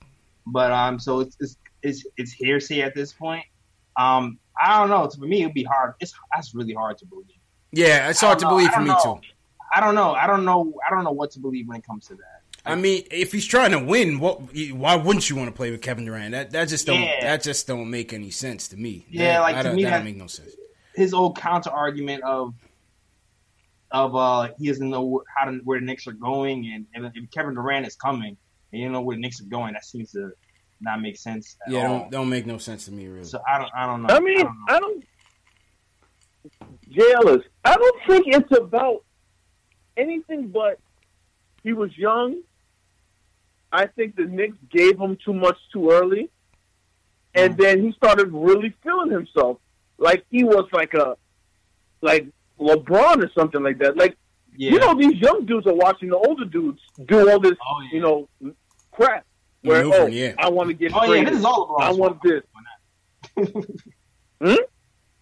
but 0.53 0.73
um, 0.73 0.99
so 0.99 1.21
it's 1.21 1.37
it's 1.41 1.57
it's, 1.83 2.07
it's 2.17 2.33
hearsay 2.33 2.81
at 2.83 2.95
this 2.95 3.13
point. 3.13 3.45
Um, 3.97 4.39
I 4.61 4.79
don't 4.79 4.89
know. 4.91 5.09
For 5.09 5.27
me, 5.27 5.43
it'd 5.43 5.55
be 5.55 5.65
hard. 5.65 5.95
It's 6.01 6.13
that's 6.35 6.55
really 6.55 6.75
hard 6.75 6.99
to 6.99 7.07
believe. 7.07 7.27
yeah, 7.73 8.09
it's 8.11 8.21
hard 8.21 8.39
to 8.41 8.45
know. 8.45 8.51
believe 8.51 8.71
for 8.73 8.81
me 8.81 8.89
know. 8.89 8.99
too. 9.03 9.21
I 9.75 9.81
don't 9.81 9.95
know. 9.95 10.13
I 10.13 10.27
don't 10.27 10.45
know. 10.45 10.75
I 10.87 10.91
don't 10.95 11.05
know 11.05 11.13
what 11.13 11.31
to 11.33 11.41
believe 11.41 11.69
when 11.69 11.77
it 11.79 11.87
comes 11.87 12.07
to 12.09 12.15
that. 12.15 12.43
I 12.65 12.75
mean, 12.75 13.05
if 13.11 13.33
he's 13.33 13.47
trying 13.47 13.71
to 13.71 13.79
win, 13.79 14.19
what? 14.19 14.41
Why 14.73 14.97
wouldn't 14.97 15.31
you 15.31 15.37
want 15.37 15.49
to 15.49 15.55
play 15.57 15.71
with 15.71 15.81
Kevin 15.83 16.05
Durant? 16.05 16.33
That 16.33 16.51
that 16.53 16.69
just 16.69 16.87
don't 16.87 17.01
Yeah. 17.01 17.21
that 17.23 17.43
just 17.43 17.67
don't 17.67 17.89
make 17.91 18.13
any 18.13 18.31
sense 18.31 18.69
to 18.69 18.77
me. 18.77 19.07
Yeah, 19.09 19.35
That- 19.35 19.41
like, 19.41 19.57
I 19.57 19.63
to 19.65 19.73
me 19.75 19.85
that 19.85 19.91
that- 19.91 20.05
make 20.05 20.17
no 20.17 20.27
sense. 20.27 20.51
His 20.95 21.15
old 21.15 21.39
counter 21.39 21.71
argument 21.71 22.25
of 22.25 22.55
of 23.91 24.15
uh 24.15 24.49
he 24.59 24.69
doesn't 24.69 24.91
know 24.91 25.23
how 25.35 25.51
to 25.51 25.59
where 25.65 25.81
the 25.81 25.87
Knicks 25.87 26.07
are 26.07 26.13
going, 26.13 26.67
and, 26.75 26.87
and 26.95 27.13
if 27.17 27.31
Kevin 27.31 27.55
Durant 27.55 27.87
is 27.87 27.95
coming, 27.97 28.37
and 28.73 28.81
you 28.81 28.87
don't 28.87 28.93
know 28.93 29.01
where 29.01 29.17
the 29.17 29.23
Knicks 29.23 29.41
are 29.41 29.45
going, 29.45 29.75
that 29.75 29.85
seems 29.85 30.13
to 30.13 30.33
not 30.81 31.01
make 31.01 31.17
sense 31.17 31.57
at 31.67 31.73
Yeah, 31.73 31.87
all. 31.87 31.99
don't 31.99 32.11
don't 32.11 32.29
make 32.29 32.47
no 32.47 32.59
sense 32.59 32.85
to 32.87 32.93
me 32.93 33.07
really. 33.09 33.25
So 33.25 33.41
I 33.49 33.59
don't. 33.59 33.71
I 33.75 33.87
don't 33.87 34.03
know. 34.03 34.15
I 34.15 34.21
mean, 34.21 34.39
don't. 34.39 34.57
I 34.69 34.79
don't. 34.81 35.05
Jailers. 36.91 37.45
I 37.65 37.77
don't 37.77 38.01
think 38.07 38.27
it's 38.29 38.57
about 38.57 39.05
anything 39.97 40.49
but 40.49 40.79
he 41.63 41.73
was 41.73 41.97
young. 41.99 42.41
I 43.71 43.87
think 43.87 44.17
the 44.17 44.25
Knicks 44.25 44.57
gave 44.71 44.99
him 44.99 45.19
too 45.23 45.35
much 45.35 45.59
too 45.73 45.91
early, 45.91 46.31
and 47.35 47.55
mm. 47.55 47.61
then 47.61 47.83
he 47.83 47.93
started 47.93 48.33
really 48.33 48.75
feeling 48.83 49.11
himself 49.11 49.59
like 49.99 50.25
he 50.31 50.45
was 50.45 50.67
like 50.73 50.95
a 50.95 51.17
like 52.01 52.27
LeBron 52.59 53.25
or 53.25 53.31
something 53.37 53.63
like 53.63 53.79
that. 53.79 53.97
Like 53.97 54.17
yeah. 54.59 54.73
you 54.73 54.79
know, 54.79 54.95
these 54.95 55.15
young 55.21 55.47
dudes 55.47 55.67
are 55.67 55.75
watching 55.75 56.11
the 56.11 56.17
older 56.17 56.45
dudes 56.45 56.81
do 57.07 57.31
all 57.31 57.41
this, 57.41 57.53
Oh, 57.67 57.81
yeah. 57.83 57.89
you 57.93 58.01
know, 58.01 58.29
crap. 58.93 59.25
Where 59.63 59.83
Maneuvering, 59.85 60.03
oh, 60.03 60.07
yeah. 60.09 60.35
I 60.39 60.49
want 60.51 60.69
to 60.69 60.75
get 60.75 60.93
oh 60.95 61.13
yeah, 61.13 61.25
this 61.25 61.39
is 61.39 61.45
all 61.45 61.69
LeBron's 61.69 61.97
I 61.97 61.99
want 61.99 62.23
fault. 62.23 62.45
this. 63.37 63.65
Hmm? 64.41 64.55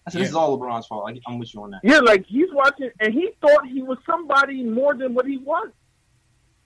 I 0.05 0.11
said 0.11 0.21
this 0.21 0.29
is 0.29 0.35
all 0.35 0.57
LeBron's 0.59 0.85
fault. 0.85 1.03
Like, 1.05 1.19
I'm 1.27 1.39
with 1.39 1.53
you 1.53 1.63
on 1.63 1.71
that. 1.71 1.81
Yeah, 1.83 1.99
like 1.99 2.25
he's 2.27 2.49
watching, 2.53 2.91
and 2.99 3.13
he 3.13 3.31
thought 3.41 3.67
he 3.67 3.81
was 3.81 3.97
somebody 4.05 4.63
more 4.63 4.93
than 4.95 5.13
what 5.15 5.25
he 5.25 5.37
was. 5.37 5.69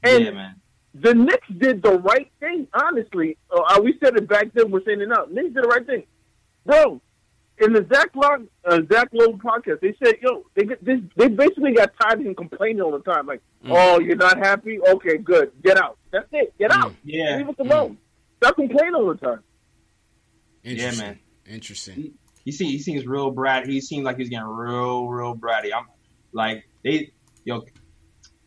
And 0.03 0.25
yeah, 0.25 0.31
man. 0.31 0.55
the 0.93 1.13
Knicks 1.13 1.47
did 1.57 1.81
the 1.81 1.97
right 1.99 2.29
thing, 2.41 2.67
honestly. 2.73 3.37
Uh, 3.49 3.79
we 3.83 3.97
said 4.03 4.17
it 4.17 4.27
back 4.27 4.53
then, 4.53 4.69
we're 4.69 4.83
saying 4.83 4.99
it 5.01 5.07
now. 5.07 5.25
Knicks 5.31 5.53
did 5.53 5.63
the 5.63 5.67
right 5.69 5.85
thing. 5.85 6.03
Bro, 6.65 7.01
in 7.57 7.73
the 7.73 7.85
Zach 7.93 8.09
Lowe, 8.15 8.47
uh, 8.65 8.79
Zach 8.91 9.09
Lowe 9.11 9.33
podcast, 9.33 9.81
they 9.81 9.95
said, 10.03 10.15
yo, 10.21 10.43
they 10.55 10.63
get 10.65 10.83
this, 10.83 10.99
they 11.15 11.27
basically 11.27 11.73
got 11.73 11.91
tired 12.01 12.19
of 12.19 12.25
him 12.25 12.35
complaining 12.35 12.81
all 12.81 12.91
the 12.91 12.99
time. 12.99 13.27
Like, 13.27 13.41
mm. 13.65 13.71
oh, 13.71 13.99
you're 13.99 14.15
not 14.15 14.37
happy? 14.37 14.79
Okay, 14.79 15.17
good. 15.17 15.51
Get 15.63 15.77
out. 15.77 15.97
That's 16.11 16.27
it. 16.31 16.53
Get 16.57 16.71
mm. 16.71 16.83
out. 16.83 16.93
Yeah. 17.03 17.37
Leave 17.37 17.49
us 17.49 17.55
mm. 17.55 17.71
alone. 17.71 17.97
Stop 18.37 18.55
complaining 18.55 18.95
all 18.95 19.07
the 19.07 19.15
time. 19.15 19.43
Yeah, 20.63 20.71
Interesting. 20.71 21.07
man. 21.07 21.19
Interesting. 21.47 22.13
He 22.43 22.51
seems 22.51 22.71
he 22.71 22.79
seems 22.79 23.05
real 23.05 23.31
brat. 23.31 23.67
He 23.67 23.81
seems 23.81 24.03
like 24.03 24.17
he's 24.17 24.29
getting 24.29 24.47
real, 24.47 25.07
real 25.07 25.35
bratty. 25.35 25.69
I'm 25.75 25.85
like 26.31 26.67
they 26.83 27.11
yo 27.45 27.63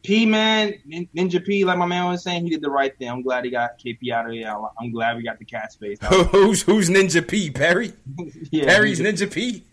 P 0.05 0.27
man, 0.27 0.75
Ninja 0.87 1.43
P, 1.45 1.65
like 1.65 1.79
my 1.79 1.87
man 1.87 2.05
was 2.11 2.23
saying, 2.23 2.45
he 2.45 2.51
did 2.51 2.61
the 2.61 2.71
right 2.71 2.97
thing. 2.99 3.09
I'm 3.09 3.23
glad 3.23 3.45
he 3.47 3.51
got 3.51 3.79
KP 3.79 4.11
out 4.13 4.27
of 4.27 4.33
here. 4.33 4.55
I'm 4.79 4.93
glad 4.93 5.17
we 5.17 5.23
got 5.25 5.39
the 5.39 5.47
cap 5.47 5.73
space. 5.73 5.99
who's 6.31 6.63
who's 6.63 6.91
Ninja 6.91 7.27
P? 7.27 7.51
Perry? 7.51 7.93
yeah, 8.51 8.67
Perry's 8.67 9.01
Ninja- 9.01 9.33
P. 9.33 9.65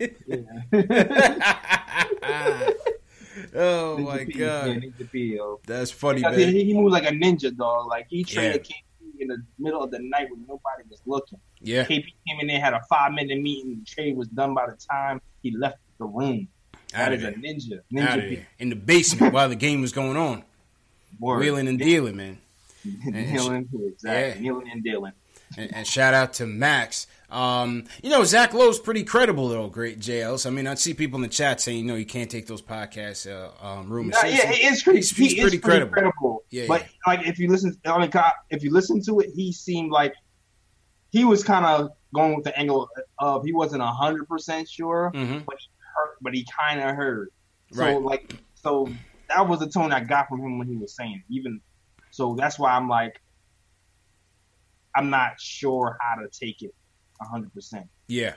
oh 3.54 3.96
Ninja 3.98 4.04
my 4.04 4.24
P, 4.24 4.32
god, 4.32 4.66
yeah, 4.68 4.74
Ninja 4.74 5.10
P, 5.10 5.18
yo. 5.36 5.60
that's 5.66 5.90
funny, 5.90 6.20
Because 6.20 6.36
man. 6.36 6.48
he, 6.48 6.64
he 6.64 6.74
moved 6.74 6.92
like 6.92 7.04
a 7.04 7.10
ninja 7.12 7.54
dog. 7.56 7.88
Like 7.88 8.06
he 8.08 8.24
traded 8.24 8.66
Yeah. 8.68 8.76
KP 8.76 9.20
in 9.20 9.28
the 9.28 9.42
middle 9.58 9.82
of 9.82 9.90
the 9.90 9.98
night 10.00 10.28
when 10.30 10.40
nobody 10.48 10.82
was 10.90 11.00
looking. 11.06 11.38
Yeah, 11.60 11.84
KP 11.84 12.04
came 12.26 12.40
in 12.40 12.46
there, 12.46 12.60
had 12.60 12.72
a 12.74 12.80
five 12.88 13.12
minute 13.12 13.40
meeting. 13.40 13.80
The 13.80 13.84
trade 13.84 14.16
was 14.16 14.28
done 14.28 14.54
by 14.54 14.66
the 14.66 14.76
time 14.76 15.20
he 15.42 15.56
left 15.56 15.76
the 15.98 16.06
room. 16.06 16.48
Out 16.94 17.12
of 17.12 17.18
is 17.20 17.24
a 17.24 17.28
it, 17.28 17.42
ninja. 17.42 17.80
Ninja 17.92 18.44
In 18.58 18.68
the 18.70 18.76
basement 18.76 19.32
while 19.32 19.48
the 19.48 19.56
game 19.56 19.80
was 19.80 19.92
going 19.92 20.16
on, 20.16 20.44
Word. 21.20 21.38
wheeling 21.40 21.68
and 21.68 21.78
dealing, 21.78 22.16
man. 22.16 22.38
Dealing, 22.84 23.68
exactly. 23.72 23.92
Yeah. 24.04 24.34
Kneeling 24.40 24.68
and 24.72 24.82
dealing. 24.82 25.12
And, 25.56 25.72
and 25.76 25.86
shout 25.86 26.14
out 26.14 26.32
to 26.34 26.46
Max. 26.46 27.06
Um, 27.30 27.84
you 28.02 28.10
know, 28.10 28.24
Zach 28.24 28.52
Lowe's 28.54 28.80
pretty 28.80 29.04
credible 29.04 29.48
though. 29.48 29.68
Great 29.68 30.00
JLs. 30.00 30.46
I 30.46 30.50
mean, 30.50 30.66
I 30.66 30.74
see 30.74 30.92
people 30.92 31.16
in 31.18 31.22
the 31.22 31.28
chat 31.28 31.60
saying, 31.60 31.78
you 31.78 31.84
know, 31.84 31.94
you 31.94 32.04
can't 32.04 32.28
take 32.30 32.46
those 32.48 32.60
podcasts 32.60 33.30
uh, 33.30 33.50
um, 33.64 33.88
rumors. 33.88 34.16
Yeah, 34.24 34.50
it's 34.52 34.82
pretty. 34.82 34.98
He's- 34.98 35.10
he 35.10 35.22
he's 35.24 35.32
is 35.34 35.38
pretty 35.40 35.58
pretty 35.58 35.58
credible. 35.58 35.92
credible. 35.92 36.44
Yeah, 36.50 36.64
but 36.66 36.84
like 37.06 37.24
if 37.26 37.38
you 37.38 37.48
listen, 37.48 37.78
I 37.86 37.98
mean, 38.00 38.10
if 38.50 38.64
you 38.64 38.72
listen 38.72 39.00
to 39.04 39.20
it, 39.20 39.30
he 39.34 39.52
seemed 39.52 39.92
like 39.92 40.14
he 41.10 41.24
was 41.24 41.44
kind 41.44 41.64
of 41.64 41.92
going 42.12 42.34
with 42.34 42.44
the 42.44 42.58
angle 42.58 42.88
of 43.18 43.44
he 43.44 43.52
wasn't 43.52 43.82
hundred 43.82 44.26
percent 44.28 44.68
sure, 44.68 45.10
hmm 45.14 45.38
but 45.46 45.56
he 45.58 45.68
but 46.22 46.34
he 46.34 46.46
kind 46.58 46.80
of 46.80 46.94
heard. 46.96 47.28
So 47.72 47.82
Right. 47.82 48.00
like, 48.00 48.34
so 48.54 48.88
that 49.28 49.48
was 49.48 49.60
the 49.60 49.68
tone 49.68 49.92
I 49.92 50.00
got 50.00 50.28
from 50.28 50.40
him 50.40 50.58
when 50.58 50.68
he 50.68 50.76
was 50.76 50.94
saying 50.94 51.22
it. 51.28 51.34
Even 51.34 51.60
so, 52.10 52.34
that's 52.34 52.58
why 52.58 52.72
I'm 52.72 52.88
like, 52.88 53.20
I'm 54.94 55.10
not 55.10 55.40
sure 55.40 55.96
how 56.00 56.20
to 56.22 56.28
take 56.28 56.62
it 56.62 56.74
hundred 57.20 57.54
percent. 57.54 57.86
Yeah. 58.08 58.34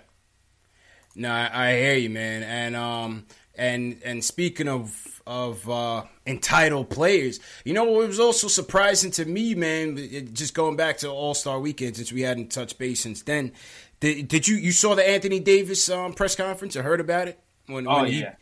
No, 1.16 1.32
I, 1.32 1.70
I 1.70 1.72
hear 1.78 1.96
you, 1.96 2.10
man. 2.12 2.44
And 2.44 2.76
um 2.76 3.26
and 3.56 4.00
and 4.06 4.24
speaking 4.24 4.68
of 4.68 5.22
of 5.26 5.68
uh 5.68 6.04
entitled 6.28 6.90
players, 6.92 7.40
you 7.64 7.74
know 7.74 7.84
what 7.86 8.08
was 8.08 8.20
also 8.20 8.48
surprising 8.48 9.10
to 9.12 9.26
me, 9.26 9.56
man, 9.56 9.98
it- 9.98 10.34
just 10.34 10.54
going 10.54 10.76
back 10.76 10.98
to 11.00 11.10
All 11.10 11.34
Star 11.34 11.60
Weekend 11.60 11.96
since 11.96 12.14
we 12.14 12.22
hadn't 12.22 12.52
touched 12.52 12.78
base 12.78 13.00
since 13.02 13.24
then. 13.24 13.54
Did, 14.02 14.28
did 14.28 14.48
you 14.48 14.56
you 14.58 14.72
saw 14.72 14.94
the 14.94 15.08
Anthony 15.08 15.40
Davis 15.40 15.90
um, 15.90 16.14
press 16.14 16.36
conference 16.36 16.76
or 16.76 16.84
heard 16.84 17.00
about 17.00 17.28
it? 17.28 17.40
When, 17.68 17.88
Oh 17.88 18.04
when 18.04 18.12
yeah, 18.12 18.36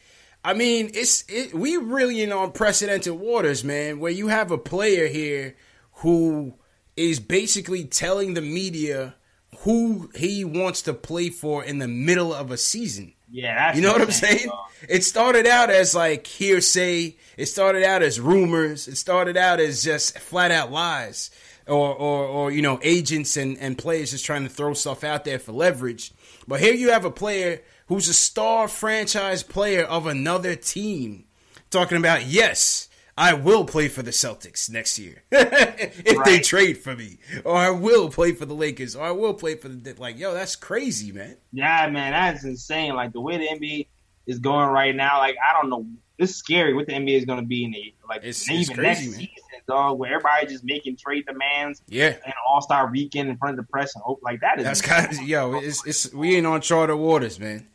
I 0.44 0.54
mean, 0.54 0.92
it's 0.94 1.24
it, 1.30 1.54
we 1.54 1.78
really 1.78 2.22
in 2.22 2.32
unprecedented 2.32 3.14
waters, 3.14 3.64
man. 3.64 4.00
Where 4.00 4.12
you 4.12 4.28
have 4.28 4.52
a 4.52 4.58
player 4.58 5.08
here 5.08 5.56
who 5.98 6.56
is 6.98 7.20
basically 7.20 7.86
telling 7.86 8.34
the 8.34 8.42
media 8.42 9.16
who 9.60 10.10
he 10.16 10.44
wants 10.44 10.82
to 10.84 10.94
play 10.94 11.30
for 11.30 11.64
in 11.64 11.78
the 11.80 11.88
middle 11.88 12.34
of 12.34 12.52
a 12.52 12.58
season. 12.58 13.14
yeah. 13.32 13.56
That's 13.56 13.78
You 13.78 13.84
know 13.84 13.94
what 13.94 14.02
I'm 14.02 14.12
saying? 14.12 14.48
dog. 14.48 14.70
It 14.90 15.04
started 15.04 15.48
out 15.48 15.70
as 15.70 15.96
like 15.96 16.28
hearsay. 16.28 17.16
It 17.38 17.46
started 17.46 17.84
out 17.84 18.04
as 18.04 18.20
rumors. 18.20 18.88
It 18.88 18.98
started 18.98 19.38
out 19.38 19.60
as 19.60 19.84
just 19.84 20.20
flat 20.20 20.52
out 20.52 20.72
lies, 20.72 21.32
or 21.67 21.93
or, 21.95 22.26
or 22.26 22.52
you 22.52 22.62
know 22.62 22.80
agents 22.84 23.38
and, 23.38 23.58
and 23.60 23.78
players 23.78 24.12
just 24.12 24.26
trying 24.26 24.43
to 24.43 24.49
throw 24.49 24.73
stuff 24.73 25.04
out 25.04 25.26
there 25.26 25.39
for 25.39 25.52
leverage. 25.52 26.12
But 26.47 26.60
here 26.60 26.73
you 26.73 26.91
have 26.91 27.06
a 27.06 27.12
player 27.12 27.62
who's 27.88 28.08
a 28.10 28.13
star 28.13 28.67
franchise 28.67 29.43
player 29.43 29.84
of 29.84 30.06
another 30.08 30.56
team 30.56 31.26
talking 31.69 31.97
about 31.97 32.26
yes. 32.26 32.89
I 33.15 33.34
will 33.36 33.63
play 33.65 33.89
for 33.89 34.02
the 34.02 34.10
Celtics 34.10 34.71
next 34.71 34.97
year 34.97 35.21
if 35.32 36.23
they 36.26 36.39
trade 36.39 36.80
for 36.80 36.95
me, 36.95 37.19
or 37.45 37.56
I 37.56 37.69
will 37.69 38.10
play 38.10 38.32
for 38.32 38.47
the 38.47 38.56
Lakers, 38.56 38.95
or 38.95 39.04
I 39.06 39.12
will 39.12 39.36
play 39.36 39.54
for 39.56 39.67
the 39.69 39.93
like. 39.99 40.17
Yo, 40.17 40.34
that's 40.34 40.56
crazy, 40.56 41.12
man. 41.12 41.38
Yeah, 41.52 41.88
man, 41.91 42.12
that's 42.13 42.43
insane. 42.43 42.95
Like 42.95 43.13
the 43.13 43.21
way 43.21 43.38
the 43.38 43.47
NBA 43.47 43.86
is 44.26 44.39
going 44.39 44.67
right 44.69 44.95
now, 44.95 45.19
like 45.19 45.36
I 45.47 45.54
don't 45.54 45.69
know, 45.69 45.86
it's 46.17 46.34
scary 46.34 46.73
what 46.73 46.88
the 46.88 46.93
NBA 46.93 47.15
is 47.19 47.26
going 47.26 47.39
to 47.39 47.45
be 47.45 47.65
in 47.65 47.71
the 47.71 47.93
like 48.10 48.21
It's- 48.21 48.49
even 48.49 48.62
it's 48.62 48.69
next 48.69 48.80
crazy, 48.80 49.10
man. 49.12 49.19
season, 49.19 49.43
dog. 49.67 49.99
Where 49.99 50.13
everybody 50.13 50.47
just 50.47 50.63
making 50.63 50.97
trade 50.97 51.26
demands 51.26 51.82
Yeah, 51.88 52.15
and 52.26 52.34
All 52.47 52.62
Star 52.62 52.89
Weekend 52.89 53.30
in 53.30 53.38
front 53.38 53.58
of 53.58 53.65
the 53.65 53.69
press 53.69 53.95
and 53.95 54.04
hope 54.04 54.19
like 54.23 54.41
that 54.41 54.60
is 54.60 54.65
That's 54.65 54.82
kind 54.82 55.12
of 55.12 55.21
yo. 55.28 55.56
It's 55.56 55.86
it's 55.86 56.13
we 56.13 56.36
ain't 56.36 56.47
on 56.47 56.62
charter 56.62 56.95
waters, 56.95 57.39
man. 57.39 57.67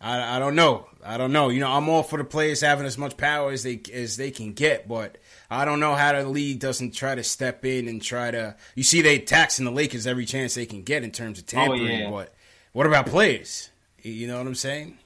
I, 0.00 0.36
I 0.36 0.38
don't 0.38 0.54
know. 0.54 0.86
I 1.04 1.18
don't 1.18 1.32
know. 1.32 1.50
You 1.50 1.60
know, 1.60 1.70
I'm 1.70 1.88
all 1.88 2.02
for 2.02 2.16
the 2.16 2.24
players 2.24 2.62
having 2.62 2.86
as 2.86 2.96
much 2.96 3.16
power 3.16 3.52
as 3.52 3.62
they 3.62 3.80
as 3.92 4.16
they 4.16 4.30
can 4.30 4.54
get, 4.54 4.88
but 4.88 5.18
I 5.50 5.64
don't 5.64 5.80
know 5.80 5.94
how 5.94 6.12
the 6.12 6.26
league 6.28 6.60
doesn't 6.60 6.92
try 6.92 7.14
to 7.14 7.22
step 7.22 7.64
in 7.64 7.86
and 7.86 8.00
try 8.00 8.30
to. 8.30 8.56
You 8.74 8.82
see, 8.82 9.02
they 9.02 9.18
taxing 9.18 9.66
the 9.66 9.70
Lakers 9.70 10.06
every 10.06 10.24
chance 10.24 10.54
they 10.54 10.66
can 10.66 10.82
get 10.82 11.04
in 11.04 11.10
terms 11.10 11.38
of 11.38 11.44
oh, 11.44 11.46
tampering. 11.48 11.86
yeah. 11.86 12.10
But 12.10 12.34
what 12.72 12.86
about 12.86 13.06
players? 13.06 13.70
You 14.02 14.26
know 14.26 14.38
what 14.38 14.46
I'm 14.46 14.54
saying? 14.54 14.98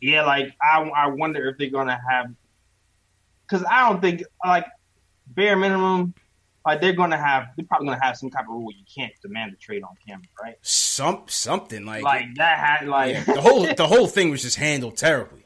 yeah. 0.00 0.24
Like 0.24 0.54
I, 0.62 0.82
I 0.82 1.06
wonder 1.08 1.48
if 1.48 1.58
they're 1.58 1.70
gonna 1.70 2.00
have 2.08 2.26
because 3.48 3.64
I 3.68 3.88
don't 3.88 4.00
think 4.00 4.22
like 4.44 4.66
bare 5.28 5.56
minimum. 5.56 6.14
Like 6.64 6.80
they're 6.80 6.92
gonna 6.94 7.16
have, 7.16 7.48
they're 7.56 7.64
probably 7.66 7.88
gonna 7.88 8.02
have 8.04 8.16
some 8.16 8.28
type 8.30 8.42
of 8.42 8.48
rule 8.54 8.72
you 8.72 8.84
can't 8.92 9.12
demand 9.22 9.52
a 9.52 9.56
trade 9.56 9.82
on 9.84 9.90
camera, 10.06 10.26
right? 10.42 10.56
Some 10.62 11.22
something 11.28 11.84
like, 11.86 12.02
Like 12.02 12.34
that 12.36 12.58
had 12.58 12.88
like 12.88 13.14
yeah, 13.14 13.22
the 13.34 13.40
whole 13.40 13.72
the 13.74 13.86
whole 13.86 14.08
thing 14.08 14.30
was 14.30 14.42
just 14.42 14.56
handled 14.56 14.96
terribly. 14.96 15.44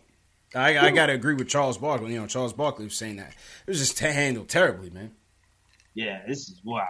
I, 0.54 0.78
I 0.78 0.90
got 0.90 1.06
to 1.06 1.12
agree 1.12 1.34
with 1.34 1.46
Charles 1.48 1.78
Barkley. 1.78 2.12
You 2.14 2.20
know, 2.20 2.26
Charles 2.26 2.52
Barkley 2.52 2.84
was 2.86 2.96
saying 2.96 3.16
that 3.16 3.28
it 3.28 3.70
was 3.70 3.78
just 3.78 3.98
handled 4.00 4.48
terribly, 4.48 4.90
man. 4.90 5.12
yeah, 5.94 6.22
this 6.26 6.48
is 6.48 6.60
wow. 6.64 6.88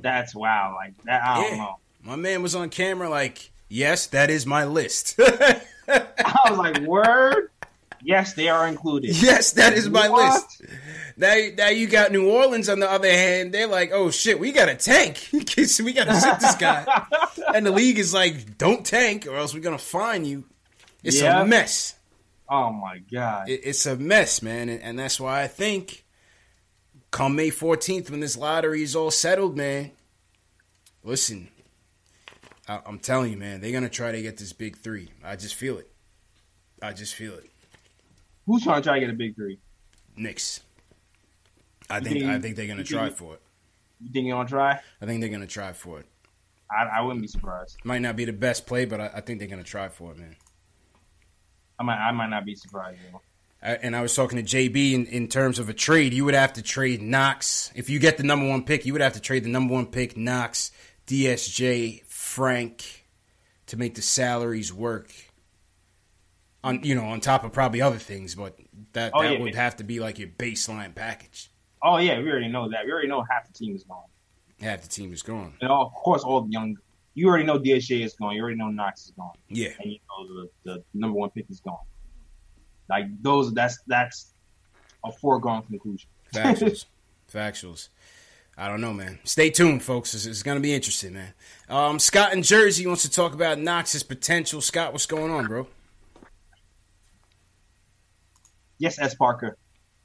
That's 0.00 0.34
wow. 0.34 0.74
Like 0.76 0.94
that, 1.04 1.22
I 1.22 1.34
don't 1.42 1.50
Yeah. 1.52 1.56
know. 1.58 1.76
My 2.02 2.16
man 2.16 2.42
was 2.42 2.54
on 2.54 2.70
camera 2.70 3.08
like, 3.10 3.50
yes, 3.68 4.06
that 4.08 4.30
is 4.30 4.46
my 4.46 4.64
list. 4.64 5.18
I 5.88 6.10
was 6.48 6.58
like, 6.58 6.78
word. 6.80 7.50
Yes, 8.02 8.34
they 8.34 8.48
are 8.48 8.66
included. 8.68 9.20
yes, 9.20 9.52
that 9.52 9.72
is 9.74 9.88
my 9.88 10.08
What? 10.08 10.32
list. 10.34 10.62
Now, 11.16 11.34
now 11.56 11.68
you 11.68 11.86
got 11.88 12.12
New 12.12 12.30
Orleans 12.30 12.68
on 12.68 12.78
the 12.78 12.90
other 12.90 13.10
hand. 13.10 13.52
They're 13.52 13.66
like, 13.66 13.90
oh 13.92 14.10
shit, 14.10 14.38
we 14.38 14.52
got 14.52 14.68
a 14.68 14.74
tank. 14.76 15.28
we 15.32 15.92
got 15.92 16.04
to 16.06 16.20
sit 16.20 16.40
this 16.40 16.54
guy. 16.56 16.86
and 17.54 17.66
the 17.66 17.70
league 17.72 17.98
is 17.98 18.14
like, 18.14 18.56
don't 18.58 18.84
tank 18.86 19.26
or 19.26 19.36
else 19.36 19.52
we're 19.54 19.60
gonna 19.60 19.78
fine 19.78 20.24
you. 20.24 20.44
It's 21.02 21.20
Yeah. 21.20 21.42
a 21.42 21.46
mess. 21.46 21.94
Oh 22.48 22.72
my 22.72 22.98
god. 23.12 23.48
It, 23.48 23.60
it's 23.64 23.84
a 23.86 23.96
mess, 23.96 24.42
man, 24.42 24.68
and, 24.68 24.80
and 24.82 24.98
that's 24.98 25.20
why 25.20 25.42
I 25.42 25.48
think 25.48 26.04
come 27.10 27.36
May 27.36 27.50
14th 27.50 28.10
when 28.10 28.20
this 28.20 28.36
lottery 28.36 28.82
is 28.82 28.94
all 28.96 29.10
settled, 29.10 29.56
man. 29.56 29.90
Listen, 31.04 31.48
I, 32.68 32.80
I'm 32.86 32.98
telling 32.98 33.30
you, 33.32 33.36
man, 33.38 33.60
they're 33.60 33.72
gonna 33.72 33.88
try 33.88 34.12
to 34.12 34.22
get 34.22 34.36
this 34.38 34.52
big 34.52 34.76
three. 34.78 35.10
I 35.24 35.36
just 35.36 35.54
feel 35.54 35.78
it. 35.78 35.90
I 36.80 36.92
just 36.92 37.14
feel 37.14 37.34
it. 37.34 37.50
Who's 38.48 38.64
trying 38.64 38.80
to 38.80 38.88
try 38.88 38.94
to 38.98 39.00
get 39.00 39.10
a 39.10 39.16
big 39.16 39.36
three? 39.36 39.58
Knicks. 40.16 40.60
I 41.90 42.00
think 42.00 42.20
think- 42.20 42.30
I 42.30 42.40
think 42.40 42.56
they're 42.56 42.66
gonna 42.66 42.82
try 42.82 43.04
think- 43.06 43.18
for 43.18 43.34
it. 43.34 43.42
You 44.00 44.10
think 44.10 44.26
you're 44.26 44.36
gonna 44.36 44.48
try? 44.48 44.80
I 45.02 45.06
think 45.06 45.20
they're 45.20 45.30
gonna 45.30 45.46
try 45.46 45.72
for 45.74 46.00
it. 46.00 46.06
I, 46.70 46.84
I 46.84 47.00
wouldn't 47.02 47.20
be 47.20 47.28
surprised. 47.28 47.76
Might 47.84 48.00
not 48.00 48.16
be 48.16 48.24
the 48.24 48.32
best 48.32 48.66
play, 48.66 48.86
but 48.86 49.00
I, 49.00 49.10
I 49.16 49.20
think 49.20 49.38
they're 49.38 49.48
gonna 49.48 49.62
try 49.64 49.88
for 49.90 50.12
it, 50.12 50.18
man. 50.18 50.36
I 51.78 51.82
might 51.82 51.98
I 51.98 52.10
might 52.12 52.30
not 52.30 52.46
be 52.46 52.54
surprised. 52.54 52.98
Though. 53.12 53.20
And 53.60 53.94
I 53.94 54.00
was 54.00 54.14
talking 54.14 54.42
to 54.42 54.56
JB 54.56 54.92
in, 54.94 55.06
in 55.06 55.28
terms 55.28 55.58
of 55.58 55.68
a 55.68 55.74
trade. 55.74 56.14
You 56.14 56.24
would 56.24 56.34
have 56.34 56.54
to 56.54 56.62
trade 56.62 57.02
Knox 57.02 57.70
if 57.74 57.90
you 57.90 57.98
get 57.98 58.16
the 58.16 58.22
number 58.22 58.48
one 58.48 58.64
pick. 58.64 58.86
You 58.86 58.92
would 58.94 59.02
have 59.02 59.14
to 59.14 59.20
trade 59.20 59.44
the 59.44 59.50
number 59.50 59.74
one 59.74 59.86
pick, 59.86 60.16
Knox, 60.16 60.70
DSJ, 61.06 62.04
Frank, 62.04 63.04
to 63.66 63.76
make 63.76 63.94
the 63.94 64.02
salaries 64.02 64.72
work. 64.72 65.12
On 66.64 66.82
you 66.82 66.94
know, 66.94 67.04
on 67.04 67.20
top 67.20 67.44
of 67.44 67.52
probably 67.52 67.80
other 67.80 67.98
things, 67.98 68.34
but 68.34 68.58
that 68.92 69.12
Oh, 69.14 69.22
that 69.22 69.34
yeah. 69.34 69.40
would 69.40 69.54
have 69.54 69.76
to 69.76 69.84
be 69.84 70.00
like 70.00 70.18
your 70.18 70.28
baseline 70.28 70.94
package. 70.94 71.50
Oh 71.82 71.98
yeah, 71.98 72.18
we 72.18 72.28
already 72.30 72.48
know 72.48 72.68
that. 72.68 72.84
We 72.84 72.92
already 72.92 73.08
know 73.08 73.24
half 73.30 73.46
the 73.46 73.52
team 73.52 73.76
is 73.76 73.84
gone. 73.84 74.02
Half 74.60 74.82
the 74.82 74.88
team 74.88 75.12
is 75.12 75.22
gone. 75.22 75.54
And 75.60 75.70
all, 75.70 75.86
of 75.86 75.92
course, 75.92 76.22
all 76.24 76.40
the 76.40 76.50
young 76.50 76.76
you 77.18 77.28
already 77.28 77.44
know 77.44 77.58
DSJ 77.58 78.04
is 78.04 78.14
gone. 78.14 78.34
You 78.36 78.42
already 78.42 78.56
know 78.56 78.68
Knox 78.68 79.06
is 79.06 79.10
gone. 79.10 79.32
Yeah. 79.48 79.70
And 79.80 79.90
you 79.92 79.98
know 80.08 80.26
the, 80.26 80.50
the 80.64 80.84
number 80.94 81.18
one 81.18 81.30
pick 81.30 81.46
is 81.50 81.58
gone. 81.60 81.78
Like 82.88 83.06
those, 83.22 83.52
that's 83.52 83.78
that's 83.88 84.34
a 85.04 85.10
foregone 85.10 85.62
conclusion. 85.62 86.08
Factuals. 86.32 86.86
Factuals. 87.32 87.88
I 88.56 88.68
don't 88.68 88.80
know, 88.80 88.92
man. 88.92 89.18
Stay 89.24 89.50
tuned, 89.50 89.82
folks. 89.82 90.14
It's, 90.14 90.26
it's 90.26 90.42
going 90.42 90.56
to 90.56 90.62
be 90.62 90.72
interesting, 90.74 91.14
man. 91.14 91.34
Um, 91.68 91.98
Scott 91.98 92.32
in 92.32 92.42
Jersey 92.42 92.86
wants 92.86 93.02
to 93.02 93.10
talk 93.10 93.34
about 93.34 93.58
Knox's 93.58 94.02
potential. 94.02 94.60
Scott, 94.60 94.92
what's 94.92 95.06
going 95.06 95.30
on, 95.30 95.46
bro? 95.46 95.66
Yes, 98.78 98.98
S. 98.98 99.14
Parker. 99.14 99.56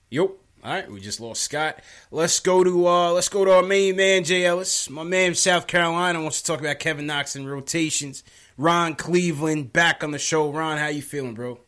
Yep. 0.09 0.29
All 0.63 0.71
right, 0.71 0.89
we 0.89 1.01
just 1.01 1.19
lost 1.19 1.41
Scott. 1.41 1.79
Let's 2.09 2.39
go 2.39 2.63
to 2.63 2.87
uh 2.87 3.11
let's 3.11 3.27
go 3.27 3.43
to 3.43 3.51
our 3.51 3.63
main 3.63 3.97
man 3.97 4.23
J. 4.23 4.45
Ellis. 4.45 4.89
My 4.89 5.03
man 5.03 5.31
from 5.31 5.35
South 5.35 5.67
Carolina 5.67 6.21
wants 6.21 6.41
to 6.41 6.47
talk 6.47 6.61
about 6.61 6.79
Kevin 6.79 7.05
Knox 7.05 7.35
and 7.35 7.51
rotations. 7.51 8.23
Ron 8.57 8.95
Cleveland 8.95 9.73
back 9.73 10.03
on 10.05 10.11
the 10.11 10.19
show. 10.19 10.49
Ron, 10.51 10.77
how 10.77 10.87
you 10.87 11.01
feeling, 11.01 11.33
bro? 11.33 11.59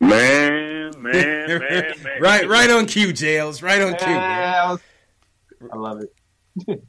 Man, 0.00 0.92
man, 0.98 1.48
man, 1.48 1.58
man. 2.02 2.22
right, 2.22 2.48
right 2.48 2.70
on 2.70 2.86
cue, 2.86 3.12
J. 3.12 3.38
Ellis. 3.38 3.62
Right 3.62 3.82
on 3.82 3.96
cue. 3.96 4.06
man. 4.06 4.78
I 5.70 5.76
love 5.76 6.00
it. 6.00 6.82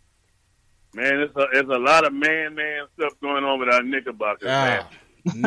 Man, 0.94 1.20
it's 1.20 1.36
a, 1.36 1.46
it's 1.54 1.70
a 1.70 1.78
lot 1.78 2.06
of 2.06 2.14
man, 2.14 2.56
man 2.56 2.86
stuff 2.98 3.14
going 3.22 3.44
on 3.44 3.60
with 3.60 3.70
our 3.70 3.84
Knickerbockers. 3.84 4.48
Ah, 4.50 4.66
man. 4.66 4.86
and 5.34 5.46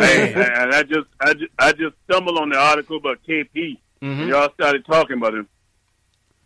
I 0.75 0.83
just, 0.83 1.07
I 1.20 1.35
just, 1.35 1.53
I 1.59 1.73
just 1.73 1.95
stumbled 2.09 2.39
on 2.39 2.51
the 2.51 2.59
article 2.59 2.97
about 2.99 3.18
KP. 3.27 3.79
Mhm. 4.03 4.29
Y'all 4.29 4.53
started 4.55 4.85
talking 4.85 5.16
about 5.16 5.35
him. 5.35 5.49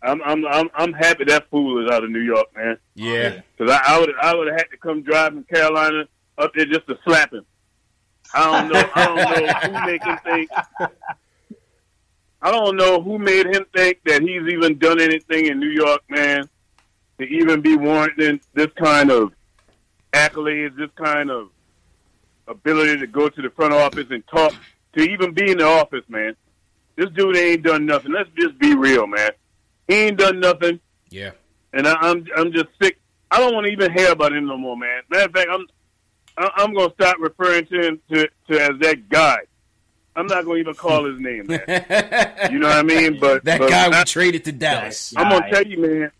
I'm, 0.03 0.21
I'm, 0.23 0.45
I'm, 0.45 0.69
I'm 0.75 0.93
happy 0.93 1.23
that 1.25 1.49
fool 1.49 1.83
is 1.83 1.91
out 1.91 2.03
of 2.03 2.11
New 2.11 2.21
York, 2.21 2.47
man. 2.55 2.77
Yeah. 2.93 3.41
Because 3.57 3.73
I, 3.73 3.95
I 3.95 3.99
would, 3.99 4.11
I 4.21 4.35
would 4.35 4.47
have 4.47 4.57
had 4.57 4.69
to 4.71 4.77
come 4.77 5.01
drive 5.01 5.31
driving 5.31 5.43
Carolina 5.45 6.07
up 6.37 6.53
there 6.53 6.65
just 6.65 6.87
to 6.87 6.97
slap 7.03 7.33
him. 7.33 7.45
I 8.33 8.43
don't 8.61 8.71
know, 8.71 8.89
I 8.93 9.05
don't 9.05 9.71
know 9.73 9.79
who 9.79 9.85
make 9.85 10.03
him 10.03 10.17
think. 10.23 10.49
I 12.41 12.51
don't 12.51 12.75
know 12.75 13.01
who 13.01 13.17
made 13.17 13.47
him 13.47 13.65
think 13.75 13.99
that 14.05 14.21
he's 14.21 14.43
even 14.53 14.77
done 14.77 15.01
anything 15.01 15.47
in 15.47 15.59
New 15.59 15.69
York, 15.69 16.01
man, 16.09 16.47
to 17.19 17.25
even 17.25 17.61
be 17.61 17.75
warranting 17.75 18.39
this 18.53 18.67
kind 18.77 19.09
of 19.09 19.33
accolades, 20.13 20.75
this 20.77 20.91
kind 20.95 21.31
of 21.31 21.49
ability 22.47 22.99
to 22.99 23.07
go 23.07 23.29
to 23.29 23.41
the 23.41 23.49
front 23.49 23.73
office 23.73 24.07
and 24.09 24.23
talk, 24.27 24.53
to 24.93 25.01
even 25.01 25.33
be 25.33 25.51
in 25.51 25.57
the 25.57 25.65
office, 25.65 26.03
man. 26.07 26.35
This 26.95 27.09
dude 27.11 27.35
ain't 27.37 27.63
done 27.63 27.85
nothing. 27.85 28.11
Let's 28.11 28.29
just 28.37 28.57
be 28.59 28.75
real, 28.75 29.05
man. 29.07 29.31
He 29.87 29.95
ain't 29.95 30.17
done 30.17 30.39
nothing, 30.39 30.79
Yeah. 31.09 31.31
and 31.73 31.87
I, 31.87 31.93
I'm 32.01 32.25
I'm 32.35 32.51
just 32.51 32.67
sick. 32.81 32.99
I 33.29 33.39
don't 33.39 33.53
want 33.53 33.67
to 33.67 33.71
even 33.71 33.91
hear 33.93 34.11
about 34.11 34.33
him 34.33 34.45
no 34.47 34.57
more, 34.57 34.75
man. 34.77 35.01
Matter 35.09 35.25
of 35.25 35.31
fact, 35.31 35.49
I'm 35.51 35.65
I- 36.37 36.51
I'm 36.63 36.73
gonna 36.73 36.93
stop 36.93 37.17
referring 37.19 37.65
to 37.67 37.87
him 37.87 38.01
to, 38.11 38.27
to 38.49 38.61
as 38.61 38.79
that 38.81 39.09
guy. 39.09 39.37
I'm 40.15 40.25
not 40.25 40.45
gonna 40.45 40.57
even 40.57 40.73
call 40.73 41.05
his 41.05 41.19
name, 41.19 41.45
man. 41.47 41.61
You 42.51 42.59
know 42.59 42.67
what 42.67 42.77
I 42.77 42.83
mean? 42.83 43.19
But 43.19 43.43
that 43.45 43.59
but 43.59 43.69
guy 43.69 43.89
we 43.89 43.95
I, 43.95 44.03
traded 44.03 44.45
to 44.45 44.51
Dallas. 44.51 45.13
I'm 45.15 45.29
gonna 45.29 45.49
tell 45.51 45.65
you, 45.65 45.79
man. 45.79 46.11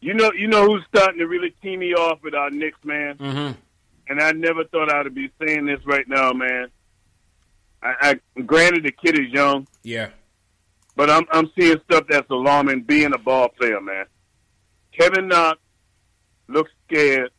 You 0.00 0.14
know, 0.14 0.32
you 0.32 0.48
know 0.48 0.66
who's 0.66 0.84
starting 0.88 1.18
to 1.20 1.26
really 1.26 1.54
tee 1.62 1.76
me 1.76 1.94
off 1.94 2.22
with 2.22 2.34
our 2.34 2.50
Knicks, 2.50 2.78
man. 2.84 3.16
Mm-hmm. 3.16 3.52
And 4.08 4.20
I 4.20 4.32
never 4.32 4.64
thought 4.64 4.92
I'd 4.92 5.14
be 5.14 5.30
saying 5.44 5.66
this 5.66 5.80
right 5.86 6.06
now, 6.08 6.32
man. 6.32 6.68
I, 7.82 8.18
I 8.36 8.40
granted 8.42 8.84
the 8.84 8.92
kid 8.92 9.18
is 9.18 9.28
young, 9.32 9.66
Yeah. 9.82 10.10
but 10.96 11.10
I'm 11.10 11.24
I'm 11.32 11.50
seeing 11.58 11.76
stuff 11.84 12.04
that's 12.08 12.30
alarming. 12.30 12.82
Being 12.82 13.12
a 13.14 13.18
ball 13.18 13.48
player, 13.48 13.80
man. 13.80 14.04
Kevin 14.96 15.28
Knox 15.28 15.58
looks 16.48 16.70
scared. 16.86 17.30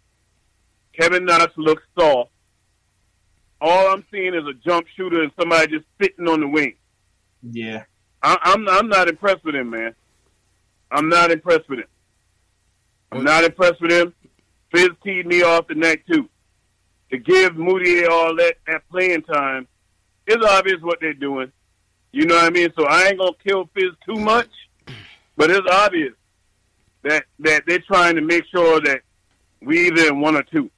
Kevin 0.99 1.25
Knox 1.25 1.53
looks 1.57 1.83
soft. 1.97 2.31
All 3.61 3.93
I'm 3.93 4.03
seeing 4.11 4.33
is 4.33 4.43
a 4.45 4.53
jump 4.67 4.87
shooter 4.97 5.21
and 5.23 5.31
somebody 5.39 5.67
just 5.77 5.85
sitting 6.01 6.27
on 6.27 6.41
the 6.41 6.47
wing. 6.47 6.75
Yeah. 7.41 7.83
I, 8.21 8.37
I'm 8.41 8.67
I'm 8.67 8.89
not 8.89 9.07
impressed 9.07 9.43
with 9.45 9.55
him, 9.55 9.69
man. 9.69 9.95
I'm 10.91 11.07
not 11.09 11.31
impressed 11.31 11.69
with 11.69 11.79
him. 11.79 11.87
I'm 13.11 13.23
not 13.23 13.43
impressed 13.43 13.79
with 13.81 13.91
him. 13.91 14.13
Fizz 14.73 14.89
teed 15.03 15.25
me 15.27 15.43
off 15.43 15.67
tonight 15.67 16.01
too. 16.11 16.27
To 17.13 17.19
give 17.19 17.51
Mudiay 17.53 18.09
all 18.09 18.35
that, 18.37 18.55
that 18.65 18.89
playing 18.89 19.21
time, 19.21 19.67
it's 20.25 20.43
obvious 20.43 20.81
what 20.81 20.97
they're 20.99 21.13
doing. 21.13 21.51
You 22.11 22.25
know 22.25 22.33
what 22.33 22.45
I 22.45 22.49
mean? 22.49 22.69
So 22.75 22.85
I 22.87 23.03
ain't 23.09 23.19
gonna 23.19 23.33
kill 23.47 23.69
Fizz 23.75 23.91
too 24.03 24.15
much, 24.15 24.49
but 25.37 25.51
it's 25.51 25.67
obvious 25.69 26.13
that 27.03 27.25
that 27.37 27.65
they're 27.67 27.83
trying 27.85 28.15
to 28.15 28.21
make 28.21 28.45
sure 28.47 28.81
that 28.81 29.01
we 29.61 29.87
either 29.87 30.07
in 30.07 30.21
one 30.21 30.35
or 30.35 30.41
two 30.41 30.71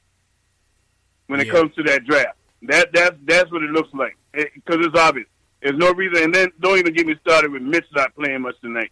when 1.27 1.39
it 1.39 1.47
Yeah. 1.47 1.53
comes 1.53 1.73
to 1.75 1.83
that 1.83 2.03
draft. 2.03 2.37
That 2.63 2.91
that's 2.91 3.15
that's 3.23 3.49
what 3.49 3.63
it 3.63 3.69
looks 3.69 3.93
like 3.93 4.17
because 4.33 4.85
it's 4.85 4.99
obvious. 4.99 5.27
There's 5.61 5.77
no 5.77 5.93
reason, 5.93 6.21
and 6.21 6.35
then 6.35 6.51
don't 6.59 6.77
even 6.79 6.93
get 6.93 7.07
me 7.07 7.15
started 7.21 7.51
with 7.51 7.61
Mitch 7.61 7.85
not 7.93 8.13
playing 8.13 8.41
much 8.41 8.59
tonight. 8.59 8.91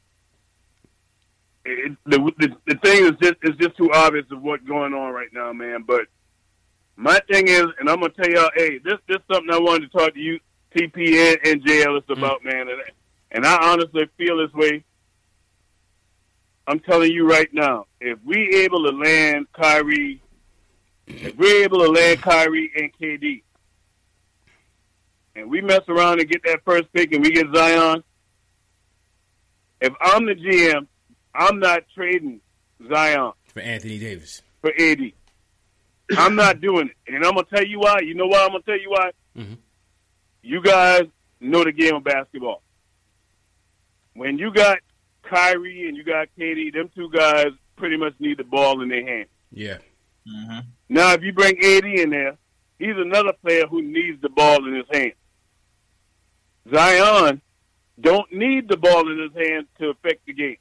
It, 1.65 1.91
the, 2.05 2.19
the 2.37 2.55
the 2.67 2.75
thing 2.75 3.03
is 3.03 3.11
just 3.21 3.35
is 3.43 3.57
just 3.59 3.75
too 3.75 3.91
obvious 3.91 4.25
of 4.31 4.41
what's 4.41 4.63
going 4.63 4.93
on 4.93 5.11
right 5.11 5.29
now, 5.33 5.51
man. 5.51 5.83
But 5.85 6.07
my 6.95 7.19
thing 7.31 7.47
is, 7.47 7.65
and 7.79 7.89
I'm 7.89 7.99
gonna 7.99 8.09
tell 8.09 8.29
y'all, 8.29 8.49
hey, 8.55 8.79
this 8.79 8.99
this 9.07 9.17
is 9.17 9.23
something 9.31 9.53
I 9.53 9.59
wanted 9.59 9.91
to 9.91 9.97
talk 9.97 10.13
to 10.13 10.19
you, 10.19 10.39
CP 10.75 11.13
and, 11.15 11.37
and 11.45 11.65
J 11.65 11.83
Ellis 11.83 12.03
mm-hmm. 12.03 12.23
about, 12.23 12.43
man. 12.43 12.67
And, 12.69 12.81
and 13.31 13.45
I 13.45 13.71
honestly 13.71 14.07
feel 14.17 14.37
this 14.37 14.53
way. 14.53 14.83
I'm 16.65 16.79
telling 16.79 17.11
you 17.11 17.27
right 17.29 17.51
now, 17.53 17.87
if 17.99 18.19
we 18.23 18.63
able 18.63 18.83
to 18.89 18.95
land 18.95 19.47
Kyrie, 19.53 20.21
if 21.07 21.35
we're 21.35 21.63
able 21.63 21.79
to 21.79 21.89
land 21.89 22.21
Kyrie 22.21 22.71
and 22.75 22.89
KD, 22.97 23.43
and 25.35 25.49
we 25.49 25.61
mess 25.61 25.81
around 25.89 26.21
and 26.21 26.29
get 26.29 26.43
that 26.43 26.61
first 26.63 26.91
pick 26.93 27.11
and 27.11 27.21
we 27.21 27.31
get 27.31 27.47
Zion, 27.53 28.03
if 29.81 29.93
I'm 29.99 30.25
the 30.25 30.35
GM, 30.35 30.87
I'm 31.35 31.59
not 31.59 31.83
trading 31.93 32.39
Zion 32.87 33.33
For 33.47 33.59
Anthony 33.59 33.99
Davis. 33.99 34.41
for 34.61 34.71
AD. 34.79 35.11
I'm 36.18 36.36
not 36.36 36.62
doing 36.62 36.89
it. 36.89 37.14
And 37.14 37.26
I'm 37.26 37.34
going 37.34 37.45
to 37.45 37.56
tell 37.56 37.66
you 37.66 37.80
why. 37.80 37.99
You 37.99 38.14
know 38.14 38.28
why 38.28 38.43
I'm 38.43 38.49
going 38.49 38.62
to 38.64 38.66
tell 38.72 38.80
you 38.80 38.89
why? 38.89 39.12
Mhm. 39.38 39.58
You 40.41 40.62
guys 40.62 41.04
know 41.39 41.64
the 41.64 41.72
game 41.72 41.95
of 41.95 42.04
basketball. 42.04 42.62
When 44.14 44.38
you 44.38 44.51
got 44.54 44.80
Kyrie 45.24 45.88
and 45.88 45.97
you 45.97 46.04
got 46.04 46.28
KD, 46.38 46.74
them 46.74 46.89
two 46.93 47.10
guys 47.10 47.47
pretty 47.78 47.97
much 47.97 48.14
need 48.20 48.38
the 48.38 48.43
ball 48.43 48.82
in 48.82 48.89
their 48.89 49.06
hand. 49.06 49.28
Yeah. 49.51 49.78
Mm-hmm. 50.28 50.60
Now, 50.89 51.14
if 51.14 51.22
you 51.24 51.34
bring 51.34 51.58
AD 51.58 51.86
in 51.86 52.10
there, 52.12 52.38
he's 52.78 52.95
another 52.97 53.34
player 53.41 53.66
who 53.68 53.82
needs 53.82 54.22
the 54.22 54.30
ball 54.30 54.68
in 54.68 54.76
his 54.76 54.86
hand. 54.91 55.14
Zion 56.74 57.41
don't 57.99 58.32
need 58.32 58.68
the 58.70 58.78
ball 58.78 59.10
in 59.12 59.20
his 59.20 59.32
hand 59.34 59.68
to 59.80 59.89
affect 59.89 60.26
the 60.26 60.34
game. 60.34 60.58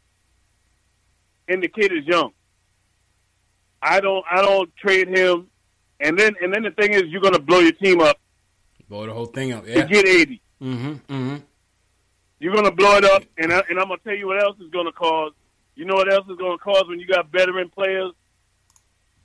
And 1.49 1.63
the 1.63 1.69
kid 1.69 1.93
is 1.93 2.05
young. 2.07 2.33
I 3.83 4.01
don't 4.01 4.25
I 4.31 4.41
don't 4.43 4.75
trade 4.77 5.09
him 5.09 5.49
and 6.01 6.19
then 6.19 6.35
and 6.41 6.53
then 6.55 6.63
the 6.63 6.71
thing 6.71 6.93
is 6.95 7.03
you're 7.07 7.21
gonna 7.21 7.39
blow 7.41 7.59
your 7.61 7.73
team 7.73 8.01
up 8.01 8.19
Blow 8.89 9.07
the 9.07 9.13
whole 9.13 9.27
thing 9.27 9.53
up. 9.53 9.65
to 9.65 9.85
get 9.85 10.07
AD. 10.07 10.29
Mm-hmm. 10.61 10.93
Mm-hmm. 10.93 11.37
You're 12.41 12.55
gonna 12.55 12.71
blow 12.73 12.97
it 12.97 13.05
up 13.05 13.25
and 13.39 13.53
I, 13.53 13.63
and 13.71 13.79
I'm 13.79 13.89
gonna 13.89 13.99
tell 14.05 14.15
you 14.15 14.27
what 14.27 14.43
else 14.43 14.57
is 14.61 14.71
gonna 14.71 14.93
cause. 14.93 15.33
You 15.75 15.85
know 15.87 15.95
what 15.95 16.13
else 16.13 16.27
is 16.29 16.37
gonna 16.37 16.59
cause 16.59 16.85
when 16.89 17.01
you 17.01 17.07
got 17.07 17.31
veteran 17.33 17.71
players? 17.71 18.13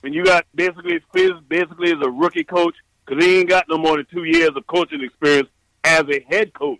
When 0.01 0.13
you 0.13 0.23
got 0.23 0.45
basically 0.55 0.99
Fizz 1.13 1.31
basically 1.49 1.89
is 1.91 2.01
a 2.01 2.09
rookie 2.09 2.43
coach 2.43 2.75
because 3.05 3.23
he 3.23 3.39
ain't 3.39 3.49
got 3.49 3.65
no 3.67 3.77
more 3.77 3.97
than 3.97 4.05
two 4.13 4.23
years 4.23 4.51
of 4.55 4.65
coaching 4.67 5.03
experience 5.03 5.49
as 5.83 6.03
a 6.09 6.19
head 6.29 6.53
coach. 6.53 6.79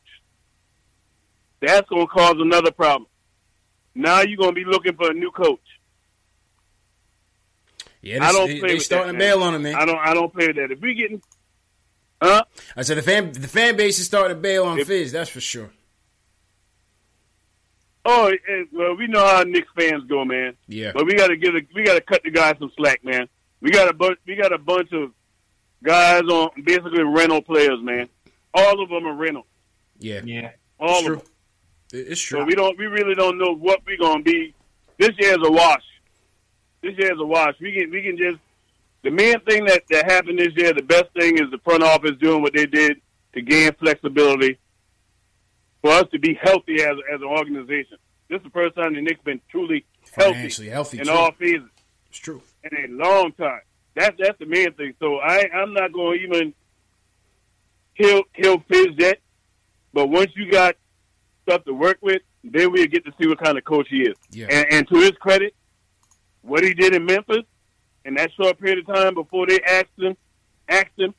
That's 1.59 1.88
gonna 1.89 2.07
cause 2.07 2.36
another 2.38 2.71
problem. 2.71 3.07
Now 3.95 4.21
you're 4.21 4.38
gonna 4.38 4.53
be 4.53 4.63
looking 4.65 4.95
for 4.95 5.09
a 5.09 5.13
new 5.13 5.32
coach. 5.32 5.59
Yeah, 8.08 8.26
I 8.26 8.32
don't 8.32 8.47
they, 8.47 8.60
play 8.60 8.68
they 8.70 8.74
with 8.76 8.84
starting 8.84 9.08
that, 9.08 9.14
to 9.14 9.20
bail 9.20 9.43
on 9.43 9.55
him, 9.55 9.64
man. 9.64 9.76
I 9.76 9.86
don't 9.86 9.97
I 9.99 10.14
don't 10.14 10.34
play 10.34 10.47
with 10.47 10.55
that. 10.55 10.72
If 10.72 10.80
we 10.80 10.93
getting 10.93 11.22
huh? 12.22 12.43
I 12.76 12.82
said 12.84 12.97
the 12.97 13.01
fan 13.01 13.32
the 13.34 13.47
fan 13.47 13.76
base 13.76 13.99
is 13.99 14.05
starting 14.05 14.36
to 14.38 14.41
bail 14.41 14.66
on 14.66 14.80
If- 14.80 14.88
Fizz. 14.88 15.12
That's 15.12 15.30
for 15.30 15.41
sure. 15.41 15.72
Oh, 18.05 18.28
eh, 18.30 18.64
well, 18.72 18.95
we 18.95 19.08
know 19.08 19.26
how 19.26 19.43
Knicks 19.43 19.68
fans 19.78 20.03
go, 20.08 20.24
man. 20.24 20.55
Yeah. 20.68 20.91
But 20.93 21.05
we 21.05 21.16
got 21.16 21.28
to 21.28 21.36
get 21.36 21.53
a, 21.55 21.62
we 21.76 21.84
got 21.84 21.95
to 21.95 22.01
cut 22.01 22.24
the 22.24 22.32
guys 22.32 22.55
some 22.58 22.72
slack, 22.78 23.03
man. 23.03 23.28
We 23.60 23.70
got 23.72 23.89
a 23.89 23.93
bunch 23.93 24.18
we 24.26 24.36
got 24.36 24.53
a 24.53 24.58
bunch 24.58 24.93
of 24.93 25.12
guys 25.84 26.22
on 26.22 26.49
basically 26.64 27.03
rental 27.03 27.41
players, 27.41 27.80
man. 27.82 28.08
All 28.53 28.82
of 28.82 28.89
them 28.89 29.05
are 29.05 29.14
rental. 29.14 29.45
Yeah. 29.99 30.22
Yeah. 30.24 30.51
All 30.80 30.89
It's 30.89 30.99
of 30.99 31.05
true. 31.05 31.16
them. 31.18 31.26
It- 31.93 32.08
It's 32.12 32.22
So 32.22 32.38
true. 32.38 32.45
we 32.45 32.55
don't 32.55 32.78
we 32.78 32.86
really 32.86 33.16
don't 33.16 33.38
know 33.38 33.53
what 33.53 33.82
we're 33.86 33.97
gonna 33.97 34.24
be. 34.24 34.53
This 34.97 35.12
year's 35.20 35.39
a 35.43 35.51
wash. 35.51 35.84
This 36.88 36.96
year's 37.00 37.20
a 37.20 37.26
wash. 37.26 37.56
We 37.60 37.74
can 37.74 37.92
we 37.92 38.02
can 38.02 38.18
just 38.18 38.40
the 39.04 39.12
main 39.12 39.38
thing 39.42 39.66
that 39.66 39.84
that 39.90 40.10
happened 40.10 40.40
this 40.40 40.54
year. 40.56 40.72
The 40.74 40.84
best 40.84 41.12
thing 41.20 41.38
is 41.38 41.52
the 41.52 41.58
front 41.58 41.84
office 41.84 42.12
doing 42.22 42.42
what 42.42 42.54
they 42.54 42.66
did 42.66 43.02
to 43.34 43.42
gain 43.42 43.74
flexibility 43.74 44.58
for 45.82 45.92
us 45.92 46.06
to 46.14 46.20
be 46.20 46.40
healthy 46.42 46.82
as 46.82 46.96
as 47.14 47.20
an 47.20 47.28
organization. 47.28 47.98
This 48.30 48.38
is 48.38 48.46
the 48.46 48.50
first 48.52 48.78
time 48.78 48.94
the 48.94 49.02
Knicks 49.02 49.20
been 49.26 49.42
truly 49.52 49.84
healthy 50.16 50.70
healthy, 50.70 51.00
in 51.00 51.06
too. 51.08 51.12
all 51.12 51.34
phases. 51.34 51.70
It's 52.10 52.20
true. 52.20 52.42
In 52.64 52.78
a 52.78 53.04
long 53.04 53.34
time. 53.34 53.62
That's 53.94 54.16
that's 54.18 54.40
the 54.40 54.46
main 54.46 54.72
thing. 54.74 54.94
So 55.02 55.18
I 55.18 55.44
I'm 55.54 55.74
not 55.74 55.92
going 55.92 56.20
to 56.20 56.26
even 56.26 56.54
kill 57.98 58.24
kill 58.34 58.64
Fizz 58.70 58.96
yet. 58.98 59.20
But 59.94 60.08
once 60.08 60.32
you 60.38 60.50
got 60.50 60.76
stuff 61.44 61.66
to 61.66 61.74
work 61.74 61.98
with, 62.02 62.22
then 62.46 62.72
we'll 62.72 62.88
get 62.88 63.04
to 63.04 63.12
see 63.20 63.28
what 63.28 63.44
kind 63.44 63.58
of 63.58 63.66
coach 63.66 63.88
he 63.90 64.04
is. 64.04 64.16
Yeah. 64.32 64.48
And, 64.50 64.68
and 64.72 64.88
to 64.88 64.96
his 64.96 65.12
credit, 65.20 65.54
what 66.48 66.64
he 66.64 66.74
did 66.74 66.95
in 66.95 67.06
Memphis 67.06 67.43
in 68.06 68.16
that 68.16 68.32
short 68.34 68.60
period 68.60 68.80
of 68.88 68.95
time 68.95 69.14
before 69.14 69.45
they 69.48 69.60
asked 69.62 69.89
him, 69.98 70.16
asked 70.70 70.98
him, 70.98 71.14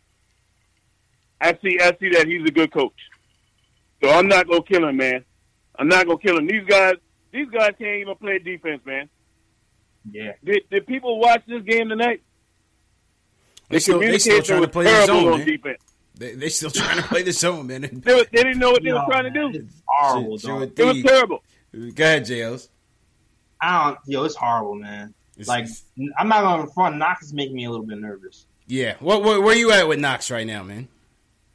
I 1.41 1.57
see, 1.62 1.79
I 1.81 1.97
see 2.01 2.11
that 2.11 2.26
he's 2.26 2.47
a 2.47 2.51
good 2.51 2.72
coach. 2.72 2.93
So 4.03 4.11
I'm 4.11 4.29
not 4.29 4.49
gonna 4.49 4.62
kill 4.62 4.89
him, 4.89 4.97
man. 4.97 5.24
I'm 5.79 5.89
not 5.89 6.07
gonna 6.07 6.18
kill 6.18 6.39
him. 6.39 6.47
These 6.47 6.64
guys, 6.66 6.95
these 7.33 7.49
guys 7.51 7.72
can't 7.79 8.01
even 8.01 8.14
play 8.16 8.39
defense, 8.39 8.81
man. 8.85 9.09
Yeah. 10.11 10.33
Did, 10.45 10.62
did 10.70 10.87
people 10.87 11.18
watch 11.18 11.43
this 11.47 11.62
game 11.62 11.89
tonight? 11.89 12.22
They 13.68 13.79
still, 13.81 13.99
they 14.01 14.18
still 14.18 14.43
trying 14.43 14.62
to 14.62 14.68
play 14.68 14.85
the 14.85 15.05
zone, 15.07 15.33
on 15.33 15.39
man. 15.39 15.47
defense. 15.47 15.83
They, 16.14 16.35
they 16.35 16.49
still 16.49 16.70
trying 16.72 16.97
to 16.97 17.03
play 17.05 17.22
the 17.22 17.33
zone, 17.33 17.66
man. 17.66 17.83
They, 17.83 18.14
were- 18.14 18.24
they 18.33 18.43
didn't 18.43 18.59
know 18.59 18.70
what 18.70 18.83
they 18.83 18.91
No, 18.91 18.97
were 19.07 19.12
trying 19.12 19.24
to 19.24 19.31
do. 19.31 19.59
It's 19.59 19.83
horrible, 19.87 20.39
Sure 20.39 20.61
dog. 20.66 20.79
It 20.79 20.85
was 20.85 21.03
terrible. 21.03 21.45
Go 21.95 22.05
ahead, 22.05 22.24
JLs. 22.24 22.68
I 23.61 23.89
don't. 23.89 23.99
Yo, 24.07 24.24
it's 24.24 24.35
horrible, 24.37 24.76
man. 24.76 25.12
It's- 25.39 25.49
Like, 25.49 25.66
I'm 26.18 26.28
not 26.28 26.43
going 26.43 26.66
to 26.66 26.72
front. 26.72 26.97
Knox 26.97 27.24
is 27.24 27.32
making 27.32 27.55
me 27.57 27.64
a 27.66 27.70
little 27.70 27.86
bit 27.86 27.99
nervous. 27.99 28.47
Yeah. 28.66 28.95
What, 29.01 29.22
what, 29.22 29.43
where 29.43 29.55
are 29.55 29.59
you 29.59 29.70
at 29.72 29.89
with 29.89 29.99
Knox 29.99 30.30
right 30.30 30.47
now, 30.47 30.62
man? 30.62 30.89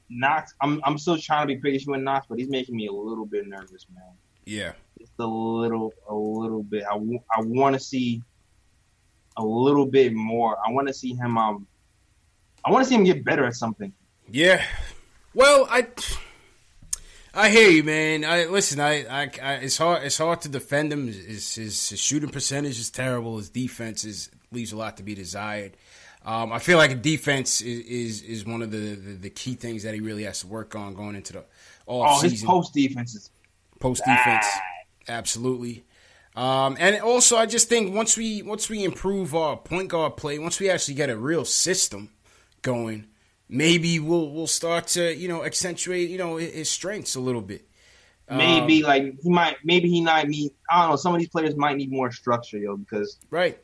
Knox, 0.09 0.53
I'm 0.61 0.79
I'm 0.84 0.97
still 0.97 1.17
trying 1.17 1.47
to 1.47 1.55
be 1.55 1.59
patient 1.61 1.91
with 1.91 2.01
Knox, 2.01 2.27
but 2.29 2.38
he's 2.38 2.49
making 2.49 2.75
me 2.75 2.88
a 2.88 2.91
little 2.91 3.25
bit 3.25 3.47
nervous, 3.47 3.86
man. 3.93 4.03
Yeah. 4.45 4.73
Just 4.99 5.13
a 5.19 5.25
little, 5.25 5.93
a 6.09 6.13
little 6.13 6.61
bit. 6.63 6.84
I, 6.89 6.93
w- 6.93 7.19
I 7.36 7.41
want 7.41 7.73
to 7.75 7.79
see 7.79 8.21
a 9.38 9.43
little 9.43 9.86
bit 9.86 10.13
more. 10.13 10.57
I 10.65 10.71
want 10.71 10.88
to 10.88 10.93
see 10.93 11.13
him. 11.13 11.38
Um, 11.38 11.65
I 12.65 12.71
want 12.71 12.84
to 12.84 12.89
see 12.89 12.95
him 12.95 13.03
get 13.05 13.23
better 13.23 13.45
at 13.45 13.55
something. 13.55 13.91
Yeah. 14.29 14.63
Well, 15.34 15.67
I 15.69 15.88
I 17.34 17.49
hear 17.49 17.69
you, 17.69 17.84
man. 17.84 18.23
I 18.23 18.45
listen. 18.45 18.79
I, 18.79 19.05
I, 19.05 19.29
I 19.41 19.53
it's 19.55 19.77
hard. 19.77 20.03
It's 20.03 20.17
hard 20.19 20.41
to 20.41 20.49
defend 20.49 20.93
him. 20.93 21.07
His, 21.07 21.55
his, 21.55 21.89
his 21.89 21.99
shooting 21.99 22.29
percentage 22.29 22.79
is 22.79 22.91
terrible. 22.91 23.38
His 23.38 23.49
defense 23.49 24.05
is 24.05 24.29
leaves 24.51 24.71
a 24.71 24.77
lot 24.77 24.97
to 24.97 25.03
be 25.03 25.15
desired. 25.15 25.75
Um, 26.25 26.53
I 26.53 26.59
feel 26.59 26.77
like 26.77 27.01
defense 27.01 27.59
is, 27.61 27.86
is 27.86 28.21
is 28.21 28.45
one 28.45 28.61
of 28.61 28.71
the, 28.71 28.95
the 28.95 29.13
the 29.13 29.29
key 29.29 29.55
things 29.55 29.84
that 29.84 29.93
he 29.95 29.99
really 29.99 30.23
has 30.23 30.41
to 30.41 30.47
work 30.47 30.75
on 30.75 30.93
going 30.93 31.15
into 31.15 31.34
the 31.34 31.43
all 31.86 32.03
Oh, 32.03 32.05
off 32.05 32.21
his 32.21 32.43
post 32.43 32.73
defense 32.73 33.15
is 33.15 33.31
post 33.79 34.03
defense. 34.05 34.45
Absolutely. 35.07 35.84
Um, 36.36 36.77
and 36.79 36.99
also, 37.01 37.38
I 37.38 37.45
just 37.45 37.67
think 37.67 37.95
once 37.95 38.15
we 38.15 38.41
once 38.41 38.69
we 38.69 38.84
improve 38.84 39.36
our 39.36 39.57
point 39.57 39.89
guard 39.89 40.17
play, 40.17 40.39
once 40.39 40.59
we 40.59 40.69
actually 40.69 40.95
get 40.95 41.09
a 41.09 41.17
real 41.17 41.45
system 41.45 42.09
going, 42.61 43.07
maybe 43.49 43.99
we'll 43.99 44.29
we'll 44.31 44.47
start 44.47 44.87
to 44.87 45.15
you 45.15 45.27
know 45.27 45.43
accentuate 45.43 46.09
you 46.09 46.17
know 46.17 46.37
his 46.37 46.69
strengths 46.69 47.15
a 47.15 47.19
little 47.19 47.41
bit. 47.41 47.67
maybe 48.29 48.83
Um, 48.83 48.89
like 48.89 49.15
he 49.21 49.29
might. 49.29 49.57
Maybe 49.63 49.89
he 49.89 50.01
might 50.01 50.27
need. 50.27 50.51
I 50.71 50.81
don't 50.81 50.91
know. 50.91 50.95
Some 50.95 51.13
of 51.13 51.19
these 51.19 51.29
players 51.29 51.55
might 51.55 51.77
need 51.77 51.91
more 51.91 52.11
structure, 52.11 52.57
yo, 52.57 52.77
because 52.77 53.17
right. 53.29 53.57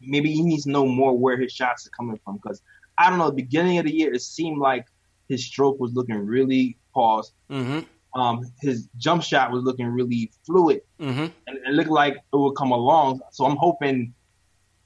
maybe 0.00 0.32
he 0.32 0.42
needs 0.42 0.64
to 0.64 0.70
know 0.70 0.86
more 0.86 1.16
where 1.16 1.36
his 1.36 1.52
shots 1.52 1.86
are 1.86 1.90
coming 1.90 2.18
from. 2.24 2.36
Because 2.36 2.60
I 2.98 3.08
don't 3.10 3.18
know. 3.18 3.28
The 3.30 3.36
beginning 3.36 3.78
of 3.78 3.84
the 3.86 3.92
year, 3.94 4.12
it 4.12 4.22
seemed 4.22 4.58
like 4.58 4.86
his 5.28 5.44
stroke 5.44 5.80
was 5.80 5.92
looking 5.94 6.16
really 6.16 6.76
paused. 6.94 7.32
Mm-hmm. 7.50 7.80
Um, 8.20 8.50
his 8.60 8.88
jump 8.96 9.22
shot 9.22 9.50
was 9.50 9.62
looking 9.64 9.86
really 9.86 10.30
fluid, 10.46 10.80
Mm-hmm. 11.00 11.26
and 11.46 11.56
it 11.66 11.72
looked 11.72 11.90
like 11.90 12.14
it 12.14 12.22
would 12.36 12.54
come 12.54 12.70
along. 12.72 13.20
So 13.32 13.44
I'm 13.44 13.56
hoping 13.56 14.14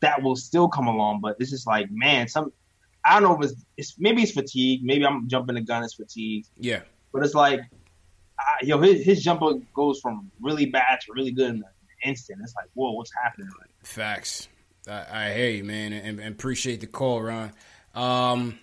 that 0.01 0.23
will 0.23 0.35
still 0.37 0.69
come 0.69 0.89
along. 0.89 1.21
But 1.21 1.37
it's 1.39 1.51
just 1.51 1.67
like, 1.67 1.89
man, 1.91 2.27
some 2.27 2.53
I 3.05 3.19
don't 3.19 3.23
know 3.29 3.39
if 3.39 3.51
it's, 3.51 3.65
it's 3.77 3.95
maybe 3.99 4.23
it's 4.23 4.33
fatigue. 4.33 4.85
Maybe 4.85 5.07
I'm 5.07 5.29
jumping 5.29 5.55
the 5.55 5.63
gun. 5.63 5.83
It's 5.83 5.95
fatigue. 5.95 6.45
Yeah. 6.59 6.81
But 7.13 7.25
it's 7.25 7.35
like, 7.35 7.61
uh, 7.61 8.43
yo, 8.63 8.79
his, 8.81 9.05
his 9.05 9.23
jumper 9.23 9.55
goes 9.75 10.01
from 10.01 10.31
really 10.41 10.67
bad 10.67 11.01
to 11.03 11.13
really 11.13 11.33
good 11.33 11.51
in 11.51 11.57
an 11.57 11.65
instant. 12.05 12.41
It's 12.43 12.55
like, 12.55 12.69
whoa, 12.75 12.93
what's 12.93 13.13
happening? 13.23 13.49
Like, 13.59 13.71
Facts. 13.83 14.49
I, 14.89 15.05
I 15.11 15.35
hear 15.35 15.51
you, 15.51 15.65
man, 15.65 15.93
and, 15.93 16.21
and 16.21 16.35
appreciate 16.35 16.81
the 16.81 16.87
call, 16.87 17.23
Ron. 17.23 17.53
Um, 17.95 18.59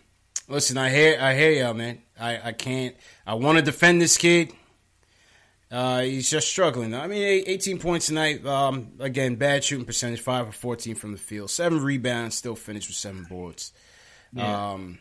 listen, 0.48 0.78
I 0.78 0.90
hear, 0.90 1.18
I 1.20 1.36
hear 1.36 1.52
y'all, 1.52 1.74
man. 1.74 2.02
I, 2.20 2.50
I 2.50 2.52
can't. 2.54 2.96
I 3.26 3.36
want 3.36 3.58
to 3.58 3.64
defend 3.64 4.02
this 4.02 4.18
kid. 4.18 4.52
Uh, 5.70 6.02
he's 6.02 6.30
just 6.30 6.48
struggling. 6.48 6.94
I 6.96 7.08
mean, 7.08 7.44
18 7.46 7.80
points 7.80 8.08
tonight. 8.08 8.46
Um, 8.46 8.94
again, 9.00 9.36
bad 9.36 9.64
shooting 9.64 9.86
percentage, 9.86 10.22
five 10.22 10.46
for 10.48 10.54
14 10.54 10.96
from 10.96 11.12
the 11.12 11.18
field, 11.18 11.50
seven 11.50 11.84
rebounds, 11.84 12.36
still 12.36 12.56
finished 12.56 12.88
with 12.88 12.96
seven 12.96 13.26
boards. 13.26 13.74
Yeah. 14.34 14.72
Um, 14.72 15.00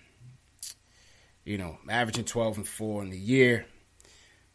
you 1.45 1.59
know, 1.59 1.79
averaging 1.89 2.25
12 2.25 2.59
and 2.59 2.69
four 2.69 3.03
in 3.03 3.11
the 3.11 3.19
year. 3.19 3.67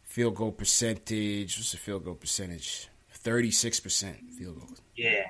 Field 0.02 0.34
goal 0.34 0.52
percentage. 0.52 1.56
What's 1.56 1.72
the 1.72 1.78
field 1.78 2.04
goal 2.04 2.14
percentage? 2.14 2.88
36% 3.24 4.30
field 4.32 4.58
goal. 4.58 4.68
yeah, 4.96 5.24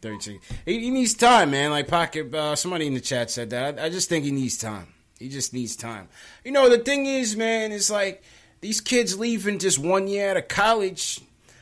32. 0.00 0.38
He, 0.64 0.80
he 0.80 0.90
needs 0.90 1.14
time, 1.14 1.50
man. 1.50 1.70
Like 1.70 1.86
Pocket, 1.86 2.34
uh, 2.34 2.56
somebody 2.56 2.86
in 2.86 2.94
the 2.94 3.00
chat 3.00 3.30
said 3.30 3.50
that. 3.50 3.78
I, 3.78 3.86
I 3.86 3.88
just 3.90 4.08
think 4.08 4.24
he 4.24 4.30
needs 4.30 4.56
time. 4.56 4.88
He 5.18 5.28
just 5.28 5.52
needs 5.52 5.76
time. 5.76 6.08
You 6.44 6.52
know, 6.52 6.68
the 6.70 6.78
thing 6.78 7.04
is, 7.06 7.36
man, 7.36 7.72
is 7.72 7.90
like 7.90 8.22
these 8.62 8.80
kids 8.80 9.18
leaving 9.18 9.58
just 9.58 9.78
one 9.78 10.08
year 10.08 10.30
out 10.30 10.38
of 10.38 10.48
college. 10.48 11.20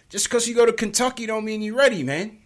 Just 0.08 0.26
because 0.26 0.48
you 0.48 0.54
go 0.54 0.64
to 0.64 0.72
Kentucky 0.72 1.26
don't 1.26 1.44
mean 1.44 1.60
you're 1.60 1.76
ready, 1.76 2.02
man. 2.02 2.38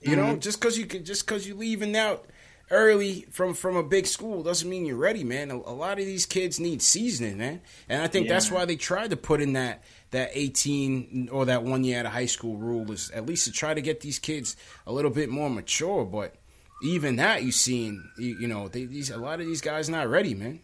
You 0.00 0.16
know, 0.16 0.34
just 0.36 0.58
because 0.58 0.76
you 0.76 0.86
can, 0.86 1.04
just 1.04 1.24
because 1.24 1.46
you 1.46 1.54
leaving 1.54 1.96
out 1.96 2.26
early 2.72 3.26
from 3.30 3.54
from 3.54 3.76
a 3.76 3.82
big 3.82 4.06
school 4.06 4.42
doesn't 4.42 4.68
mean 4.68 4.84
you're 4.86 4.96
ready, 4.96 5.22
man. 5.22 5.50
A, 5.50 5.54
a 5.54 5.76
lot 5.76 6.00
of 6.00 6.06
these 6.06 6.26
kids 6.26 6.58
need 6.58 6.82
seasoning, 6.82 7.38
man, 7.38 7.60
and 7.88 8.02
I 8.02 8.08
think 8.08 8.26
Yeah, 8.26 8.34
that's 8.34 8.50
why 8.50 8.64
they 8.64 8.76
tried 8.76 9.10
to 9.10 9.16
put 9.16 9.40
in 9.40 9.52
that 9.52 9.84
that 10.10 10.30
18 10.32 11.28
or 11.30 11.46
that 11.46 11.62
one 11.62 11.84
year 11.84 12.00
out 12.00 12.06
of 12.06 12.12
high 12.12 12.26
school 12.26 12.56
rule 12.56 12.90
is 12.90 13.10
at 13.10 13.26
least 13.26 13.44
to 13.44 13.52
try 13.52 13.74
to 13.74 13.80
get 13.80 14.00
these 14.00 14.18
kids 14.18 14.56
a 14.86 14.92
little 14.92 15.10
bit 15.10 15.28
more 15.28 15.48
mature. 15.48 16.04
But 16.04 16.34
even 16.82 17.16
that, 17.16 17.42
you 17.44 17.52
seen, 17.52 18.10
you, 18.18 18.38
you 18.40 18.48
know, 18.48 18.68
they, 18.68 18.86
these 18.86 19.10
a 19.10 19.16
lot 19.18 19.40
of 19.40 19.46
these 19.46 19.60
guys 19.60 19.88
not 19.88 20.08
ready, 20.08 20.34
man. 20.34 20.60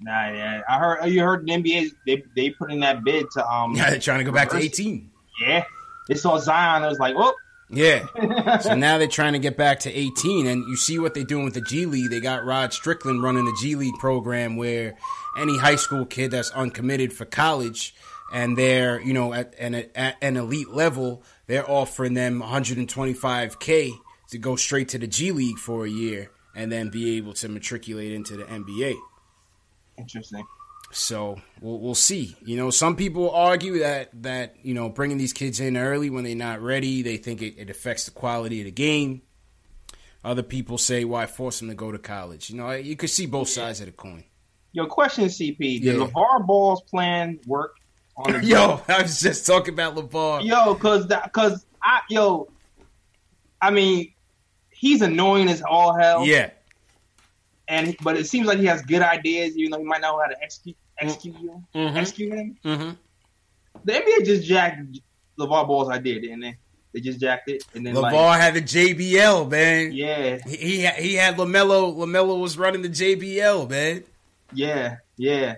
nah, 0.00 0.30
yeah. 0.30 0.62
I 0.68 0.78
heard 0.78 1.04
you 1.06 1.22
heard 1.22 1.46
the 1.46 1.52
NBA 1.52 1.90
they 2.06 2.22
they 2.34 2.50
put 2.50 2.72
in 2.72 2.80
that 2.80 3.04
bid 3.04 3.30
to 3.32 3.46
um 3.46 3.74
Yeah, 3.76 3.90
they're 3.90 4.00
trying 4.00 4.18
to 4.18 4.24
go 4.24 4.32
back 4.32 4.50
to 4.50 4.56
18. 4.56 5.10
Yeah, 5.46 5.64
they 6.08 6.14
saw 6.14 6.38
Zion. 6.38 6.82
It 6.82 6.88
was 6.88 6.98
like, 6.98 7.14
oh, 7.16 7.34
Yeah. 7.68 8.06
so 8.60 8.74
now 8.76 8.98
they're 8.98 9.08
trying 9.08 9.32
to 9.32 9.38
get 9.38 9.56
back 9.56 9.80
to 9.80 9.92
18, 9.92 10.46
and 10.46 10.64
you 10.68 10.76
see 10.76 10.98
what 10.98 11.14
they're 11.14 11.24
doing 11.24 11.44
with 11.44 11.54
the 11.54 11.60
G 11.60 11.86
League. 11.86 12.10
They 12.10 12.20
got 12.20 12.44
Rod 12.44 12.72
Strickland 12.72 13.22
running 13.22 13.44
the 13.44 13.56
G 13.60 13.74
League 13.74 13.98
program 13.98 14.56
where 14.56 14.96
any 15.36 15.58
high 15.58 15.76
school 15.76 16.06
kid 16.06 16.30
that's 16.30 16.50
uncommitted 16.50 17.12
for 17.12 17.24
college 17.24 17.94
and 18.32 18.56
they're, 18.56 19.00
you 19.00 19.12
know, 19.12 19.32
at 19.32 19.54
an, 19.58 19.74
at 19.94 20.16
an 20.20 20.36
elite 20.36 20.70
level, 20.70 21.22
they're 21.46 21.68
offering 21.68 22.14
them 22.14 22.42
125K 22.42 23.92
to 24.30 24.38
go 24.38 24.56
straight 24.56 24.88
to 24.90 24.98
the 24.98 25.06
G 25.06 25.32
League 25.32 25.58
for 25.58 25.84
a 25.84 25.90
year 25.90 26.30
and 26.54 26.72
then 26.72 26.88
be 26.88 27.16
able 27.16 27.34
to 27.34 27.48
matriculate 27.48 28.12
into 28.12 28.36
the 28.36 28.44
NBA. 28.44 28.96
interesting. 29.98 30.44
So 30.96 31.38
we'll, 31.60 31.78
we'll 31.78 31.94
see. 31.94 32.36
You 32.42 32.56
know, 32.56 32.70
some 32.70 32.96
people 32.96 33.30
argue 33.30 33.80
that 33.80 34.10
that 34.22 34.56
you 34.62 34.74
know 34.74 34.88
bringing 34.88 35.18
these 35.18 35.32
kids 35.32 35.60
in 35.60 35.76
early 35.76 36.08
when 36.10 36.24
they're 36.24 36.34
not 36.34 36.60
ready, 36.62 37.02
they 37.02 37.18
think 37.18 37.42
it, 37.42 37.54
it 37.58 37.70
affects 37.70 38.06
the 38.06 38.12
quality 38.12 38.60
of 38.60 38.64
the 38.64 38.70
game. 38.70 39.22
Other 40.24 40.42
people 40.42 40.78
say, 40.78 41.04
why 41.04 41.26
force 41.26 41.60
them 41.60 41.68
to 41.68 41.74
go 41.74 41.92
to 41.92 41.98
college? 41.98 42.50
You 42.50 42.56
know, 42.56 42.72
you 42.72 42.96
could 42.96 43.10
see 43.10 43.26
both 43.26 43.48
sides 43.48 43.80
of 43.80 43.86
the 43.86 43.92
coin. 43.92 44.24
Your 44.72 44.86
question, 44.86 45.26
CP. 45.26 45.58
Did 45.58 45.82
Yeah. 45.84 45.92
LaVar 45.92 46.46
Ball's 46.46 46.82
plan 46.82 47.38
work 47.46 47.76
on 48.16 48.32
the 48.32 48.42
Yo, 48.44 48.80
I 48.88 49.02
was 49.02 49.20
just 49.20 49.46
talking 49.46 49.74
about 49.74 49.94
LaVar. 49.94 50.44
Yo, 50.44 50.74
cause 50.74 51.06
that, 51.08 51.32
cause 51.32 51.64
I, 51.82 52.00
yo, 52.10 52.48
I 53.62 53.70
mean, 53.70 54.12
he's 54.70 55.02
annoying 55.02 55.48
as 55.48 55.62
all 55.62 55.94
hell. 55.94 56.26
Yeah, 56.26 56.50
and 57.68 57.96
but 58.02 58.16
it 58.16 58.26
seems 58.26 58.46
like 58.46 58.58
he 58.58 58.66
has 58.66 58.82
good 58.82 59.02
ideas. 59.02 59.56
You 59.56 59.68
know, 59.68 59.78
he 59.78 59.84
might 59.84 60.00
not 60.00 60.12
know 60.12 60.20
how 60.20 60.28
to 60.28 60.42
execute 60.42 60.76
you, 61.02 61.62
Mhm. 61.74 61.96
execute 61.96 62.32
him. 62.32 62.58
mm-hmm. 62.64 62.90
The 63.84 63.92
NBA 63.92 64.24
just 64.24 64.44
jacked 64.46 64.80
LaVar 65.38 65.66
Ball's 65.66 65.88
idea, 65.90 66.20
didn't 66.20 66.40
they? 66.40 66.56
They 66.92 67.00
just 67.00 67.20
jacked 67.20 67.50
it, 67.50 67.62
and 67.74 67.84
then 67.86 67.94
LaVar 67.94 68.12
like, 68.12 68.40
had 68.40 68.54
the 68.54 68.62
JBL, 68.62 69.50
man. 69.50 69.92
yeah, 69.92 70.38
He 70.46 70.56
he 70.56 70.80
had, 70.82 70.94
he 70.94 71.14
had 71.14 71.36
LaMelo. 71.36 71.94
LaMelo 71.94 72.40
was 72.40 72.56
running 72.56 72.80
the 72.82 72.88
JBL, 72.88 73.68
man. 73.68 74.04
yeah, 74.54 74.96
yeah. 75.18 75.56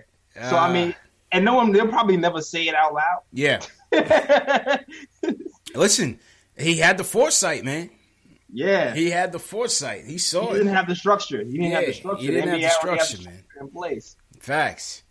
So 0.49 0.57
Uh, 0.57 0.59
I 0.59 0.73
mean, 0.73 0.93
and 1.31 1.45
no 1.45 1.53
one 1.53 1.71
they'll 1.71 1.87
probably 1.87 2.17
never 2.17 2.41
say 2.41 2.67
it 2.67 2.75
out 2.75 2.93
loud. 2.93 3.21
yeah. 3.31 3.59
Listen, 5.75 6.19
he 6.57 6.77
had 6.77 6.97
the 6.97 7.03
foresight, 7.03 7.63
man. 7.63 7.89
yeah, 8.51 8.93
he, 8.93 9.05
He 9.05 9.09
had 9.11 9.31
the 9.31 9.39
foresight. 9.39 10.05
He 10.05 10.17
saw 10.17 10.51
it. 10.51 10.57
didn't 10.57 10.73
have 10.73 10.87
the 10.87 10.95
structure. 10.95 11.43
He 11.43 11.53
didn't 11.57 11.71
have 11.71 11.85
the 11.85 11.93
structure. 11.93 12.21
he 12.21 12.27
didn't 12.27 12.45
the 12.45 12.51
have 12.51 12.59
the 12.61 12.67
NBA 12.67 12.83
already 12.83 12.97
has 12.99 13.07
structure, 13.09 13.29
man. 13.29 13.43
in 13.61 13.67
place. 13.69 14.15
Facts. 14.39 15.03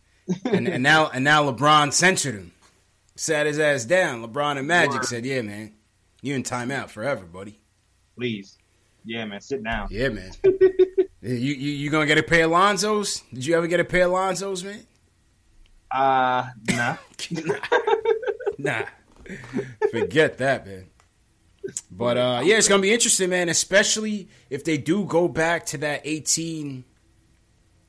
And, 0.45 0.69
and 0.69 0.83
now 0.83 1.09
and 1.09 1.25
now 1.25 1.51
LeBron 1.51 1.93
censored 1.93 2.35
him. 2.35 2.53
Sat 3.17 3.47
his 3.47 3.59
ass 3.59 3.85
down. 3.85 4.23
LeBron 4.23 4.59
and 4.59 4.67
Magic 4.67 4.95
Word. 4.95 5.05
said, 5.05 5.27
"Yeah, 5.27 5.43
man, 5.43 5.73
you 6.23 6.35
in 6.35 6.43
timeout 6.43 6.89
forever, 6.91 7.25
buddy." 7.25 7.61
Please. 8.17 8.59
Yeah, 9.05 9.25
man. 9.25 9.41
Sit 9.41 9.65
down. 9.65 9.89
Yeah, 9.91 10.09
man. 10.11 10.33
you, 10.45 11.33
you 11.33 11.73
you 11.73 11.91
gonna 11.91 12.07
get 12.07 12.19
a 12.19 12.23
pair 12.23 12.45
of 12.45 12.53
Lonzos? 12.53 13.23
Did 13.33 13.47
you 13.47 13.57
ever 13.57 13.67
get 13.67 13.81
a 13.81 13.85
pair 13.85 14.05
of 14.05 14.13
Lonzos, 14.13 14.65
man? 14.65 14.87
Uh, 15.91 16.49
nah. 16.69 16.97
nah. 18.59 18.85
Forget 19.91 20.39
that, 20.39 20.67
man. 20.67 20.87
But 21.91 22.17
uh, 22.17 22.41
yeah, 22.45 22.57
it's 22.57 22.69
gonna 22.69 22.83
be 22.83 22.93
interesting, 22.93 23.31
man. 23.31 23.49
Especially 23.49 24.29
if 24.51 24.65
they 24.65 24.79
do 24.79 25.05
go 25.05 25.29
back 25.29 25.67
to 25.67 25.79
that 25.79 26.03
18 26.05 26.85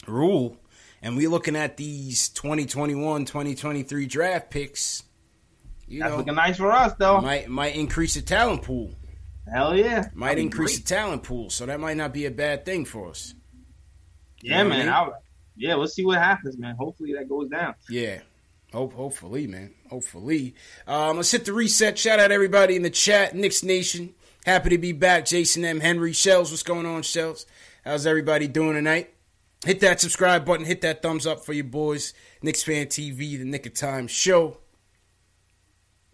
rule, 0.07 0.57
and 1.01 1.15
we're 1.15 1.29
looking 1.29 1.55
at 1.55 1.77
these 1.77 2.29
2021, 2.29 3.25
2023 3.25 4.05
draft 4.05 4.49
picks. 4.49 5.03
You 5.87 6.01
That's 6.01 6.11
know, 6.11 6.17
looking 6.17 6.35
nice 6.35 6.57
for 6.57 6.71
us, 6.71 6.93
though. 6.99 7.21
Might 7.21 7.49
might 7.49 7.75
increase 7.75 8.13
the 8.13 8.21
talent 8.21 8.61
pool. 8.61 8.91
Hell 9.51 9.75
yeah! 9.75 10.09
Might 10.13 10.37
increase 10.37 10.77
the 10.77 10.85
talent 10.85 11.23
pool, 11.23 11.49
so 11.49 11.65
that 11.65 11.79
might 11.79 11.97
not 11.97 12.13
be 12.13 12.25
a 12.25 12.31
bad 12.31 12.65
thing 12.65 12.85
for 12.85 13.09
us. 13.09 13.33
Yeah, 14.41 14.59
you 14.59 14.63
know 14.63 14.69
man. 14.69 14.89
I 14.89 15.05
mean? 15.05 15.13
yeah, 15.55 15.75
we'll 15.75 15.87
see 15.87 16.05
what 16.05 16.19
happens, 16.19 16.57
man. 16.57 16.75
Hopefully 16.75 17.13
that 17.13 17.27
goes 17.27 17.49
down. 17.49 17.73
Yeah. 17.89 18.19
Hope, 18.71 18.93
hopefully, 18.93 19.47
man. 19.47 19.73
Hopefully. 19.89 20.53
Um, 20.87 21.17
let's 21.17 21.31
hit 21.31 21.45
the 21.45 21.53
reset. 21.53 21.97
Shout 21.97 22.19
out 22.19 22.31
everybody 22.31 22.75
in 22.75 22.83
the 22.83 22.91
chat. 22.91 23.35
Knicks 23.35 23.63
Nation. 23.63 24.13
Happy 24.45 24.69
to 24.69 24.77
be 24.77 24.91
back. 24.91 25.25
Jason 25.25 25.65
M. 25.65 25.79
Henry. 25.79 26.13
Shells, 26.13 26.51
what's 26.51 26.61
going 26.61 26.85
on, 26.85 27.01
Shells? 27.01 27.47
How's 27.83 28.05
everybody 28.05 28.47
doing 28.47 28.73
tonight? 28.73 29.11
Hit 29.65 29.81
that 29.81 29.99
subscribe 29.99 30.45
button. 30.45 30.65
Hit 30.65 30.81
that 30.81 31.01
thumbs 31.01 31.27
up 31.27 31.45
for 31.45 31.53
your 31.53 31.65
boys. 31.65 32.13
Knicks 32.41 32.63
Fan 32.63 32.87
TV, 32.87 33.37
the 33.37 33.45
Knick 33.45 33.65
of 33.65 33.73
Time 33.73 34.07
show. 34.07 34.57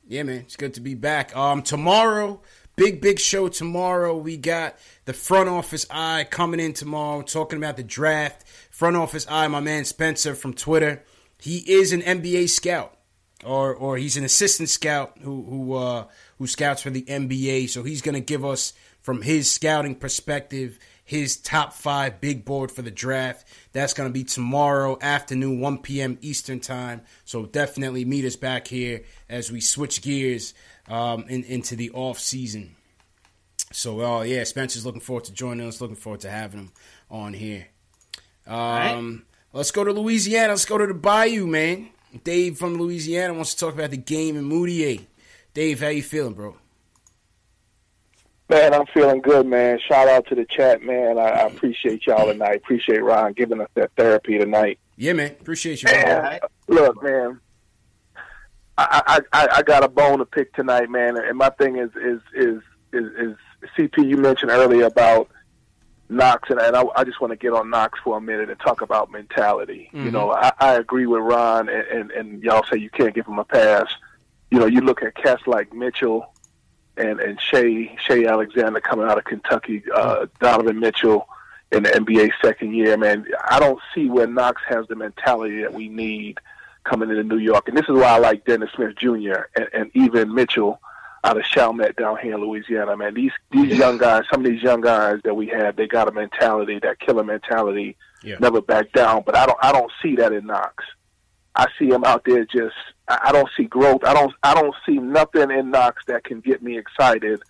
Yeah, 0.07 0.23
man. 0.23 0.37
It's 0.39 0.55
good 0.55 0.73
to 0.75 0.81
be 0.81 0.95
back. 0.95 1.35
Um, 1.35 1.61
tomorrow, 1.61 2.41
big, 2.75 3.01
big 3.01 3.19
show 3.19 3.47
tomorrow. 3.47 4.15
We 4.17 4.37
got 4.37 4.77
the 5.05 5.13
front 5.13 5.49
office 5.49 5.85
eye 5.89 6.27
coming 6.29 6.59
in 6.59 6.73
tomorrow, 6.73 7.21
talking 7.21 7.57
about 7.57 7.77
the 7.77 7.83
draft. 7.83 8.47
Front 8.71 8.97
office 8.97 9.25
eye, 9.29 9.47
my 9.47 9.59
man 9.59 9.85
Spencer 9.85 10.35
from 10.35 10.53
Twitter 10.53 11.03
he 11.39 11.57
is 11.57 11.93
an 11.93 12.01
NBA 12.01 12.49
scout, 12.49 12.97
or 13.43 13.75
or 13.75 13.97
he's 13.97 14.17
an 14.17 14.23
assistant 14.23 14.69
scout 14.69 15.17
who 15.21 15.43
who 15.43 15.73
uh, 15.73 16.05
who 16.37 16.47
scouts 16.47 16.81
for 16.81 16.89
the 16.89 17.03
NBA. 17.03 17.69
So 17.69 17.83
he's 17.83 18.01
going 18.01 18.15
to 18.15 18.21
give 18.21 18.45
us 18.45 18.73
from 19.01 19.21
his 19.21 19.51
scouting 19.51 19.95
perspective 19.95 20.79
his 21.05 21.37
top 21.37 21.71
five 21.71 22.19
big 22.19 22.43
board 22.43 22.71
for 22.71 22.81
the 22.81 22.91
draft. 22.91 23.47
That's 23.71 23.93
going 23.93 24.09
to 24.09 24.13
be 24.13 24.23
tomorrow 24.23 24.97
afternoon, 24.99 25.61
1 25.61 25.77
p.m. 25.79 26.17
Eastern 26.21 26.59
time. 26.59 27.01
So 27.23 27.45
definitely 27.45 28.03
meet 28.03 28.25
us 28.25 28.35
back 28.35 28.67
here 28.67 29.03
as 29.29 29.51
we 29.51 29.61
switch 29.61 30.01
gears 30.01 30.53
um, 30.89 31.25
in, 31.29 31.43
into 31.43 31.75
the 31.75 31.91
off 31.91 32.19
season. 32.19 32.75
So, 33.71 34.01
uh, 34.01 34.21
yeah, 34.23 34.43
Spencer's 34.43 34.85
looking 34.85 35.01
forward 35.01 35.25
to 35.25 35.33
joining 35.33 35.67
us. 35.67 35.79
Looking 35.79 35.95
forward 35.95 36.21
to 36.21 36.29
having 36.29 36.59
him 36.61 36.71
on 37.09 37.33
here. 37.33 37.67
Um, 38.47 39.25
Let's 39.55 39.71
go 39.71 39.85
to 39.85 39.93
Louisiana. 39.93 40.49
Let's 40.49 40.65
go 40.65 40.77
to 40.77 40.85
the 40.85 40.93
Bayou, 40.93 41.47
man. 41.47 41.87
Dave 42.25 42.57
from 42.57 42.75
Louisiana 42.75 43.33
wants 43.33 43.53
to 43.53 43.59
talk 43.59 43.73
about 43.73 43.91
the 43.91 43.97
game 43.97 44.35
in 44.35 44.49
Mudiay. 44.49 45.05
Dave, 45.53 45.79
how 45.79 45.87
you 45.87 46.03
feeling, 46.03 46.33
bro? 46.33 46.57
Man, 48.47 48.73
I'm 48.73 48.85
feeling 48.93 49.21
good, 49.21 49.47
man. 49.47 49.79
Shout 49.79 50.07
out 50.07 50.27
to 50.27 50.35
the 50.35 50.45
chat, 50.45 50.83
man. 50.83 51.17
I, 51.17 51.23
I 51.23 51.47
appreciate 51.47 52.05
y'all 52.05 52.27
tonight. 52.27 52.57
Appreciate 52.57 53.03
Ron 53.03 53.33
giving 53.33 53.59
us 53.59 53.69
that 53.73 53.91
therapy 53.97 54.37
tonight. 54.37 54.79
Yeah, 54.97 55.13
man. 55.13 55.31
Appreciate 55.31 55.81
you. 55.81 55.91
Man, 55.91 56.39
look, 56.67 57.01
man. 57.03 57.39
I, 58.77 59.21
I 59.31 59.47
I 59.53 59.61
got 59.63 59.83
a 59.83 59.87
bone 59.87 60.19
to 60.19 60.25
pick 60.25 60.53
tonight, 60.53 60.89
man. 60.89 61.17
And 61.17 61.37
my 61.37 61.49
thing 61.49 61.77
is 61.77 61.89
is 61.95 62.21
is 62.33 62.61
is, 62.93 63.05
is 63.17 63.35
CP. 63.77 64.07
You 64.07 64.17
mentioned 64.17 64.51
earlier 64.51 64.85
about 64.85 65.29
Knox, 66.09 66.49
and, 66.49 66.59
and 66.59 66.75
I, 66.75 66.83
I 66.95 67.03
just 67.03 67.19
want 67.19 67.31
to 67.31 67.37
get 67.37 67.53
on 67.53 67.69
Knox 67.69 67.99
for 68.03 68.17
a 68.17 68.21
minute 68.21 68.49
and 68.49 68.59
talk 68.59 68.81
about 68.81 69.11
mentality. 69.11 69.89
Mm-hmm. 69.93 70.05
You 70.05 70.11
know, 70.11 70.31
I, 70.31 70.51
I 70.59 70.73
agree 70.75 71.07
with 71.07 71.21
Ron, 71.21 71.69
and, 71.69 71.87
and, 71.87 72.11
and 72.11 72.43
y'all 72.43 72.63
say 72.71 72.77
you 72.77 72.89
can't 72.89 73.15
give 73.15 73.25
him 73.25 73.39
a 73.39 73.45
pass. 73.45 73.87
You 74.51 74.59
know, 74.59 74.67
you 74.67 74.81
look 74.81 75.01
at 75.01 75.15
cats 75.15 75.43
like 75.47 75.73
Mitchell 75.73 76.31
and 76.97 77.19
and 77.19 77.39
Shai 77.39 77.95
Shai 78.01 78.25
Alexander 78.25 78.79
coming 78.79 79.07
out 79.07 79.17
of 79.17 79.23
Kentucky, 79.23 79.83
uh, 79.93 80.27
Donovan 80.39 80.79
Mitchell 80.79 81.27
in 81.71 81.83
the 81.83 81.89
NBA 81.89 82.31
second 82.43 82.73
year. 82.73 82.97
Man, 82.97 83.25
I 83.49 83.59
don't 83.59 83.79
see 83.93 84.09
where 84.09 84.27
Knox 84.27 84.61
has 84.67 84.87
the 84.87 84.95
mentality 84.95 85.61
that 85.61 85.73
we 85.73 85.89
need 85.89 86.39
coming 86.83 87.09
into 87.09 87.23
New 87.23 87.37
York, 87.37 87.67
and 87.67 87.77
this 87.77 87.85
is 87.89 87.95
why 87.95 88.09
I 88.09 88.17
like 88.17 88.45
Dennis 88.45 88.69
Smith 88.75 88.95
Jr. 88.97 89.47
and, 89.55 89.67
and 89.73 89.91
even 89.93 90.33
Mitchell 90.33 90.79
out 91.25 91.37
of 91.37 91.43
Chalmette 91.43 91.95
down 91.95 92.17
here 92.21 92.35
in 92.35 92.41
Louisiana, 92.41 92.95
man. 92.95 93.15
These 93.15 93.31
these 93.51 93.77
young 93.77 93.97
guys, 93.97 94.23
some 94.31 94.45
of 94.45 94.51
these 94.51 94.61
young 94.61 94.81
guys 94.81 95.19
that 95.23 95.33
we 95.33 95.47
have, 95.47 95.75
they 95.75 95.87
got 95.87 96.07
a 96.07 96.11
mentality, 96.11 96.79
that 96.79 96.99
killer 96.99 97.23
mentality, 97.23 97.97
yeah. 98.23 98.37
never 98.39 98.61
back 98.61 98.91
down. 98.93 99.23
But 99.25 99.35
I 99.35 99.45
don't 99.45 99.57
I 99.61 99.71
don't 99.71 99.91
see 100.01 100.15
that 100.17 100.31
in 100.31 100.45
Knox. 100.45 100.83
I 101.55 101.67
see 101.79 101.89
him 101.89 102.03
out 102.03 102.23
there 102.25 102.45
just 102.45 102.75
I 103.07 103.31
don't 103.31 103.49
see 103.55 103.65
growth. 103.65 104.03
I 104.03 104.13
don't 104.13 104.33
I 104.43 104.53
don't 104.53 104.75
see 104.85 104.97
nothing 104.97 105.51
in 105.51 105.71
Knox 105.71 106.03
that 106.07 106.23
can 106.23 106.41
get 106.41 106.61
me 106.61 106.77
excited 106.77 107.41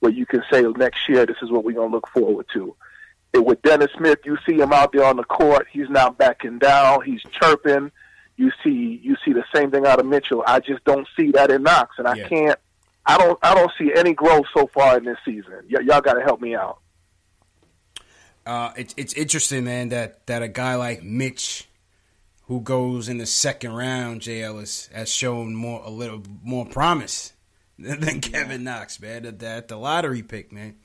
where 0.00 0.12
you 0.12 0.26
can 0.26 0.42
say 0.50 0.62
next 0.62 1.08
year 1.08 1.26
this 1.26 1.36
is 1.42 1.50
what 1.50 1.64
we're 1.64 1.76
gonna 1.76 1.92
look 1.92 2.08
forward 2.08 2.46
to. 2.54 2.74
It, 3.32 3.44
with 3.44 3.62
Dennis 3.62 3.90
Smith, 3.96 4.18
you 4.24 4.36
see 4.46 4.60
him 4.60 4.72
out 4.72 4.92
there 4.92 5.04
on 5.04 5.16
the 5.16 5.24
court. 5.24 5.66
He's 5.70 5.88
not 5.88 6.18
backing 6.18 6.58
down. 6.58 7.02
He's 7.02 7.22
chirping. 7.40 7.92
You 8.36 8.50
see 8.64 9.00
you 9.02 9.16
see 9.24 9.32
the 9.32 9.44
same 9.54 9.70
thing 9.70 9.86
out 9.86 10.00
of 10.00 10.06
Mitchell. 10.06 10.42
I 10.46 10.60
just 10.60 10.84
don't 10.84 11.06
see 11.16 11.30
that 11.32 11.50
in 11.50 11.62
Knox, 11.62 11.96
and 11.98 12.08
I 12.08 12.14
yeah. 12.14 12.28
can't 12.28 12.58
I 13.06 13.18
don't 13.18 13.38
I 13.42 13.54
don't 13.54 13.70
see 13.78 13.92
any 13.94 14.14
growth 14.14 14.46
so 14.54 14.66
far 14.68 14.98
in 14.98 15.04
this 15.04 15.18
season. 15.24 15.54
Y- 15.70 15.80
y'all 15.80 16.00
got 16.00 16.14
to 16.14 16.22
help 16.22 16.40
me 16.40 16.54
out. 16.54 16.78
Uh, 18.44 18.72
it's 18.76 18.94
it's 18.96 19.12
interesting, 19.14 19.64
man, 19.64 19.90
that 19.90 20.26
that 20.26 20.42
a 20.42 20.48
guy 20.48 20.74
like 20.74 21.02
Mitch, 21.02 21.68
who 22.52 22.60
goes 22.60 23.08
in 23.08 23.18
the 23.18 23.26
second 23.26 23.72
round, 23.72 24.20
J. 24.20 24.42
Ellis, 24.42 24.88
has 24.92 25.10
shown 25.10 25.54
more 25.54 25.82
a 25.84 25.90
little 25.90 26.22
more 26.42 26.66
promise 26.66 27.32
than 27.78 28.20
Kevin 28.20 28.64
Knox, 28.64 29.00
man. 29.00 29.24
At 29.24 29.38
the, 29.38 29.64
the 29.66 29.76
lottery 29.76 30.22
pick, 30.22 30.52
man. 30.52 30.76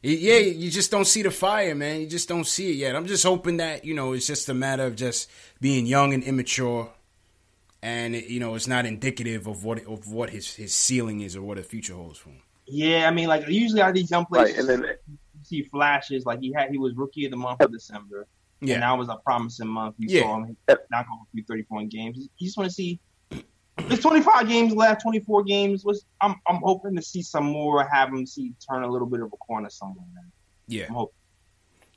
Yeah, 0.00 0.38
you 0.38 0.70
just 0.70 0.90
don't 0.90 1.04
see 1.04 1.22
the 1.22 1.30
fire, 1.30 1.74
man. 1.74 2.00
You 2.00 2.06
just 2.06 2.28
don't 2.28 2.46
see 2.46 2.70
it 2.70 2.76
yet. 2.76 2.96
I'm 2.96 3.06
just 3.06 3.24
hoping 3.24 3.58
that 3.58 3.84
you 3.84 3.94
know 3.94 4.12
it's 4.12 4.26
just 4.26 4.48
a 4.48 4.54
matter 4.54 4.84
of 4.84 4.96
just 4.96 5.30
being 5.60 5.86
young 5.86 6.14
and 6.14 6.22
immature 6.22 6.90
and 7.82 8.14
it, 8.14 8.26
you 8.26 8.40
know 8.40 8.54
it's 8.54 8.68
not 8.68 8.86
indicative 8.86 9.46
of 9.46 9.64
what 9.64 9.84
of 9.86 10.10
what 10.10 10.30
his 10.30 10.54
his 10.54 10.72
ceiling 10.72 11.20
is 11.20 11.36
or 11.36 11.42
what 11.42 11.56
the 11.56 11.62
future 11.62 11.94
holds 11.94 12.18
for 12.18 12.30
him. 12.30 12.42
Yeah, 12.66 13.08
I 13.08 13.10
mean, 13.10 13.28
like 13.28 13.46
usually 13.48 13.82
out 13.82 13.94
these 13.94 14.10
young 14.10 14.24
players, 14.26 14.50
right, 14.50 14.58
and 14.58 14.68
then 14.68 14.82
you 14.82 15.18
see 15.42 15.62
flashes. 15.64 16.24
Like 16.24 16.40
he 16.40 16.52
had, 16.52 16.70
he 16.70 16.78
was 16.78 16.94
rookie 16.94 17.24
of 17.24 17.32
the 17.32 17.36
month 17.36 17.60
of 17.60 17.72
December. 17.72 18.26
Yeah, 18.62 18.74
and 18.74 18.82
that 18.84 18.96
was 18.96 19.08
a 19.08 19.16
promising 19.16 19.68
month. 19.68 19.96
You 19.98 20.08
yeah. 20.08 20.22
saw 20.22 20.36
him 20.44 20.56
knock 20.68 21.06
off 21.12 21.26
a 21.26 21.30
few 21.32 21.44
thirty 21.44 21.64
point 21.64 21.90
games. 21.90 22.16
You 22.16 22.46
just 22.46 22.56
want 22.56 22.70
to 22.70 22.74
see. 22.74 23.00
There's 23.88 24.00
25 24.00 24.48
games 24.48 24.74
left, 24.74 25.02
24 25.02 25.44
games. 25.44 25.84
Was 25.84 26.04
I'm 26.20 26.36
I'm 26.46 26.60
hoping 26.62 26.94
to 26.94 27.02
see 27.02 27.22
some 27.22 27.44
more. 27.44 27.84
Have 27.84 28.10
him 28.10 28.26
see 28.26 28.52
turn 28.70 28.84
a 28.84 28.88
little 28.88 29.08
bit 29.08 29.20
of 29.20 29.32
a 29.32 29.36
corner 29.38 29.70
somewhere. 29.70 30.06
Man. 30.14 30.30
Yeah, 30.68 30.86
I'm 30.88 30.94
hoping. 30.94 31.14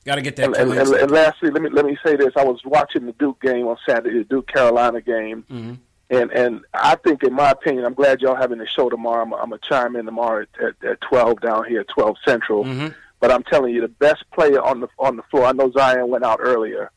Got 0.04 0.16
to 0.16 0.22
get 0.22 0.36
that. 0.36 0.44
And, 0.44 0.56
and, 0.56 0.72
and, 0.72 0.94
and, 0.94 1.10
lastly, 1.10 1.50
let 1.50 1.62
me 1.62 1.68
let 1.70 1.84
me 1.84 1.98
say 2.04 2.16
this: 2.16 2.32
I 2.36 2.44
was 2.44 2.60
watching 2.64 3.06
the 3.06 3.12
Duke 3.12 3.40
game 3.40 3.66
on 3.66 3.76
Saturday, 3.86 4.18
the 4.18 4.24
Duke 4.24 4.46
Carolina 4.46 5.00
game, 5.00 5.44
mm-hmm. 5.50 5.74
and 6.10 6.30
and 6.30 6.60
I 6.72 6.94
think, 6.94 7.24
in 7.24 7.34
my 7.34 7.50
opinion, 7.50 7.84
I'm 7.84 7.94
glad 7.94 8.20
y'all 8.20 8.36
having 8.36 8.58
the 8.58 8.66
show 8.66 8.88
tomorrow. 8.88 9.22
I'm, 9.22 9.34
I'm 9.34 9.50
gonna 9.50 9.58
chime 9.62 9.96
in 9.96 10.06
tomorrow 10.06 10.42
at, 10.60 10.64
at, 10.64 10.90
at 10.90 11.00
12 11.00 11.40
down 11.40 11.64
here, 11.64 11.84
12 11.84 12.16
Central. 12.24 12.64
Mm-hmm. 12.64 12.88
But 13.20 13.32
I'm 13.32 13.42
telling 13.44 13.74
you, 13.74 13.80
the 13.80 13.88
best 13.88 14.24
player 14.32 14.62
on 14.62 14.80
the 14.80 14.88
on 14.98 15.16
the 15.16 15.22
floor. 15.30 15.46
I 15.46 15.52
know 15.52 15.70
Zion 15.72 16.08
went 16.08 16.24
out 16.24 16.38
earlier, 16.42 16.90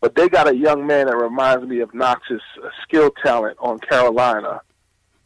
but 0.00 0.14
they 0.14 0.28
got 0.28 0.48
a 0.48 0.56
young 0.56 0.86
man 0.86 1.06
that 1.06 1.16
reminds 1.16 1.66
me 1.66 1.80
of 1.80 1.92
Knox's 1.94 2.42
skill 2.82 3.10
talent 3.22 3.58
on 3.60 3.78
Carolina 3.78 4.62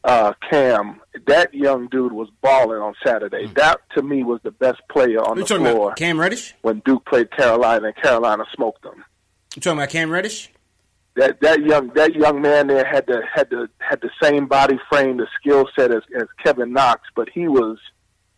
uh, 0.05 0.33
Cam, 0.51 1.01
that 1.27 1.55
young 1.55 1.89
dude 1.89 2.13
was 2.13 2.29
balling 2.41 2.81
on 2.81 2.95
Saturday. 3.05 3.47
Mm. 3.47 3.55
That 3.55 3.81
to 3.95 4.03
me 4.03 4.25
was 4.25 4.41
the 4.43 4.51
best 4.51 4.81
player 4.91 5.21
on 5.21 5.39
the 5.39 5.47
floor. 5.47 5.87
About 5.87 5.97
Cam 5.97 6.19
Reddish 6.19 6.55
when 6.63 6.83
Duke 6.85 7.05
played 7.05 7.31
Carolina 7.31 7.89
and 7.89 7.97
Carolina 7.97 8.45
smoked 8.55 8.83
them. 8.83 9.05
You 9.55 9.63
talking 9.63 9.79
about 9.79 9.91
Cam 9.91 10.11
Reddish? 10.11 10.51
That 11.15 11.41
that 11.41 11.61
young 11.61 11.89
that 11.95 12.15
young 12.15 12.41
man 12.41 12.69
there 12.69 12.85
had 12.85 13.07
the 13.07 13.23
had 13.33 13.51
the 13.51 13.69
had 13.79 14.01
the 14.01 14.11
same 14.21 14.47
body 14.47 14.79
frame, 14.89 15.19
the 15.19 15.27
skill 15.39 15.69
set 15.79 15.93
as, 15.93 16.03
as 16.19 16.27
Kevin 16.43 16.73
Knox, 16.73 17.03
but 17.15 17.29
he 17.29 17.49
was 17.49 17.79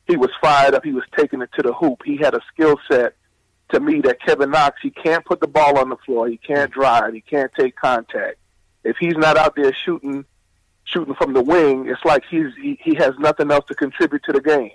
he 0.07 0.17
was 0.17 0.31
fired 0.41 0.75
up. 0.75 0.85
He 0.85 0.93
was 0.93 1.05
taking 1.17 1.43
it 1.43 1.51
to 1.57 1.63
the 1.63 1.73
hoop. 1.73 2.03
He 2.05 2.17
had 2.17 2.35
a 2.35 2.41
skill 2.53 2.77
set 2.91 3.15
to 3.73 3.81
me 3.81 4.01
that 4.03 4.21
Kevin 4.21 4.51
Knox 4.51 4.77
he 4.83 4.91
can't 4.91 5.25
put 5.25 5.41
the 5.41 5.47
ball 5.47 5.79
on 5.79 5.89
the 5.89 5.97
floor. 6.05 6.29
He 6.29 6.37
can't 6.37 6.71
drive. 6.71 7.15
He 7.15 7.21
can't 7.21 7.51
take 7.59 7.77
contact. 7.77 8.37
If 8.85 8.97
he's 8.99 9.17
not 9.17 9.37
out 9.37 9.57
there 9.57 9.75
shooting 9.85 10.25
shooting 10.85 11.15
from 11.15 11.33
the 11.33 11.43
wing, 11.43 11.89
it's 11.89 12.05
like 12.05 12.25
he's 12.31 12.55
he, 12.61 12.79
he 12.83 12.95
has 12.97 13.13
nothing 13.19 13.51
else 13.51 13.65
to 13.69 13.75
contribute 13.75 14.23
to 14.25 14.33
the 14.33 14.41
game. 14.41 14.71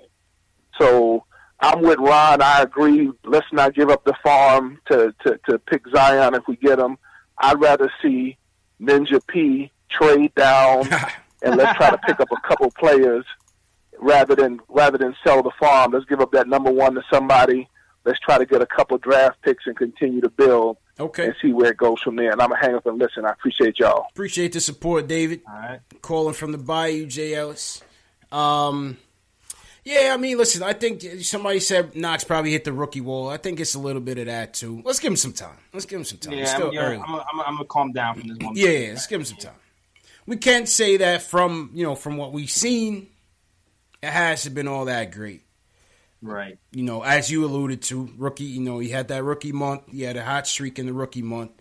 So 0.80 1.26
I'm 1.60 1.82
with 1.82 2.00
Ron. 2.00 2.42
I 2.42 2.64
agree. 2.64 3.12
Let's 3.24 3.52
not 3.52 3.76
give 3.76 3.90
up 3.90 4.04
the 4.06 4.16
farm 4.24 4.80
to 4.92 5.14
to, 5.26 5.40
to 5.50 5.60
pick 5.60 5.84
Zion 5.90 6.34
if 6.34 6.48
we 6.48 6.56
get 6.56 6.80
him. 6.80 6.98
I'd 7.38 7.62
rather 7.62 7.92
see 8.02 8.38
Ninja 8.82 9.22
P 9.28 9.72
trade 9.90 10.34
down 10.36 10.90
and 11.44 11.56
let's 11.56 11.78
try 11.78 11.92
to 11.92 11.98
pick 12.00 12.20
up 12.20 12.30
a 12.32 12.48
couple 12.48 12.72
players 12.72 13.26
rather 14.00 14.36
than 14.36 14.60
rather 14.68 14.98
than 14.98 15.16
sell 15.24 15.44
the 15.44 15.52
farm. 15.60 15.92
Let's 15.92 16.06
give 16.06 16.22
up 16.22 16.32
that 16.32 16.48
number 16.48 16.72
one 16.72 16.96
to 16.96 17.04
somebody. 17.12 17.68
Let's 18.06 18.20
try 18.20 18.38
to 18.38 18.46
get 18.46 18.62
a 18.62 18.66
couple 18.66 18.98
draft 18.98 19.42
picks 19.42 19.68
and 19.68 19.76
continue 19.78 20.22
to 20.22 20.30
build. 20.30 20.78
Okay. 21.00 21.26
And 21.26 21.36
see 21.42 21.54
where 21.54 21.72
it 21.72 21.78
goes 21.78 22.02
from 22.02 22.18
there. 22.18 22.32
And 22.32 22.42
I'm 22.42 22.50
gonna 22.50 22.62
hang 22.62 22.76
up 22.76 22.86
and 22.86 22.98
listen. 22.98 23.26
I 23.26 23.30
appreciate 23.30 23.80
y'all. 23.80 24.08
Appreciate 24.12 24.52
the 24.52 24.60
support, 24.60 25.08
David. 25.08 25.42
All 25.48 25.54
right. 25.56 25.80
Calling 26.02 26.34
from 26.34 26.52
the 26.52 26.58
Bayou, 26.58 27.06
J. 27.06 27.36
Ellis. 27.36 27.82
Um, 28.32 28.98
yeah, 29.86 30.12
I 30.14 30.18
mean, 30.18 30.38
listen, 30.38 30.62
I 30.62 30.74
think 30.74 31.02
somebody 31.24 31.60
said 31.60 31.96
Knox 31.96 32.24
probably 32.24 32.52
hit 32.52 32.64
the 32.66 32.74
rookie 32.74 33.02
wall. 33.02 33.30
I 33.30 33.38
think 33.38 33.60
it's 33.60 33.76
a 33.76 33.80
little 33.80 34.02
bit 34.02 34.18
of 34.18 34.26
that 34.26 34.54
too. 34.54 34.82
Let's 34.84 35.00
give 35.00 35.12
him 35.12 35.18
some 35.18 35.34
time. 35.34 35.58
Let's 35.74 35.86
give 35.86 36.00
him 36.00 36.06
some 36.06 36.18
time. 36.20 36.34
Yeah, 36.34 36.42
It's 36.42 36.52
I'm, 36.52 36.58
still 36.60 36.74
yeah, 36.74 36.82
early. 36.82 36.98
I'm, 36.98 37.16
I'm, 37.16 37.40
I'm 37.40 37.56
gonna 37.56 37.66
calm 37.66 37.92
down 37.94 38.20
from 38.20 38.28
this 38.28 38.38
one. 38.40 38.56
Yeah, 38.56 38.70
yeah, 38.70 38.90
let's 38.90 39.08
give 39.08 39.22
him 39.22 39.26
some 39.26 39.38
time. 39.38 39.56
We 40.26 40.36
can't 40.38 40.68
say 40.68 40.98
that 40.98 41.22
from 41.22 41.72
you 41.74 41.86
know 41.86 41.96
from 41.96 42.18
what 42.18 42.34
we've 42.34 42.52
seen. 42.52 43.08
It 44.02 44.10
hasn't 44.10 44.56
been 44.56 44.68
all 44.68 44.86
that 44.86 45.12
great. 45.12 45.44
Right. 46.22 46.58
You 46.72 46.84
know, 46.84 47.02
as 47.02 47.32
you 47.32 47.46
alluded 47.46 47.82
to, 47.84 48.10
rookie. 48.18 48.46
You 48.46 48.62
know, 48.62 48.80
he 48.80 48.90
had 48.90 49.08
that 49.10 49.24
rookie 49.24 49.52
month. 49.52 49.84
He 49.90 50.02
had 50.02 50.18
a 50.18 50.24
hot 50.24 50.48
streak 50.48 50.80
in 50.80 50.86
the 50.86 50.94
rookie 50.94 51.22
month. 51.22 51.52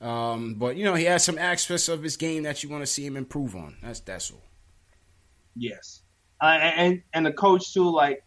Um, 0.00 0.54
but 0.54 0.76
you 0.76 0.84
know, 0.84 0.94
he 0.94 1.04
has 1.04 1.24
some 1.24 1.38
aspects 1.38 1.88
of 1.88 2.02
his 2.02 2.16
game 2.16 2.44
that 2.44 2.62
you 2.62 2.68
want 2.68 2.82
to 2.82 2.86
see 2.86 3.04
him 3.04 3.16
improve 3.16 3.56
on. 3.56 3.76
That's 3.82 4.00
that's 4.00 4.30
all. 4.30 4.42
Yes. 5.56 6.02
Uh, 6.40 6.46
and 6.46 7.02
and 7.12 7.26
the 7.26 7.32
coach 7.32 7.74
too. 7.74 7.90
Like, 7.90 8.22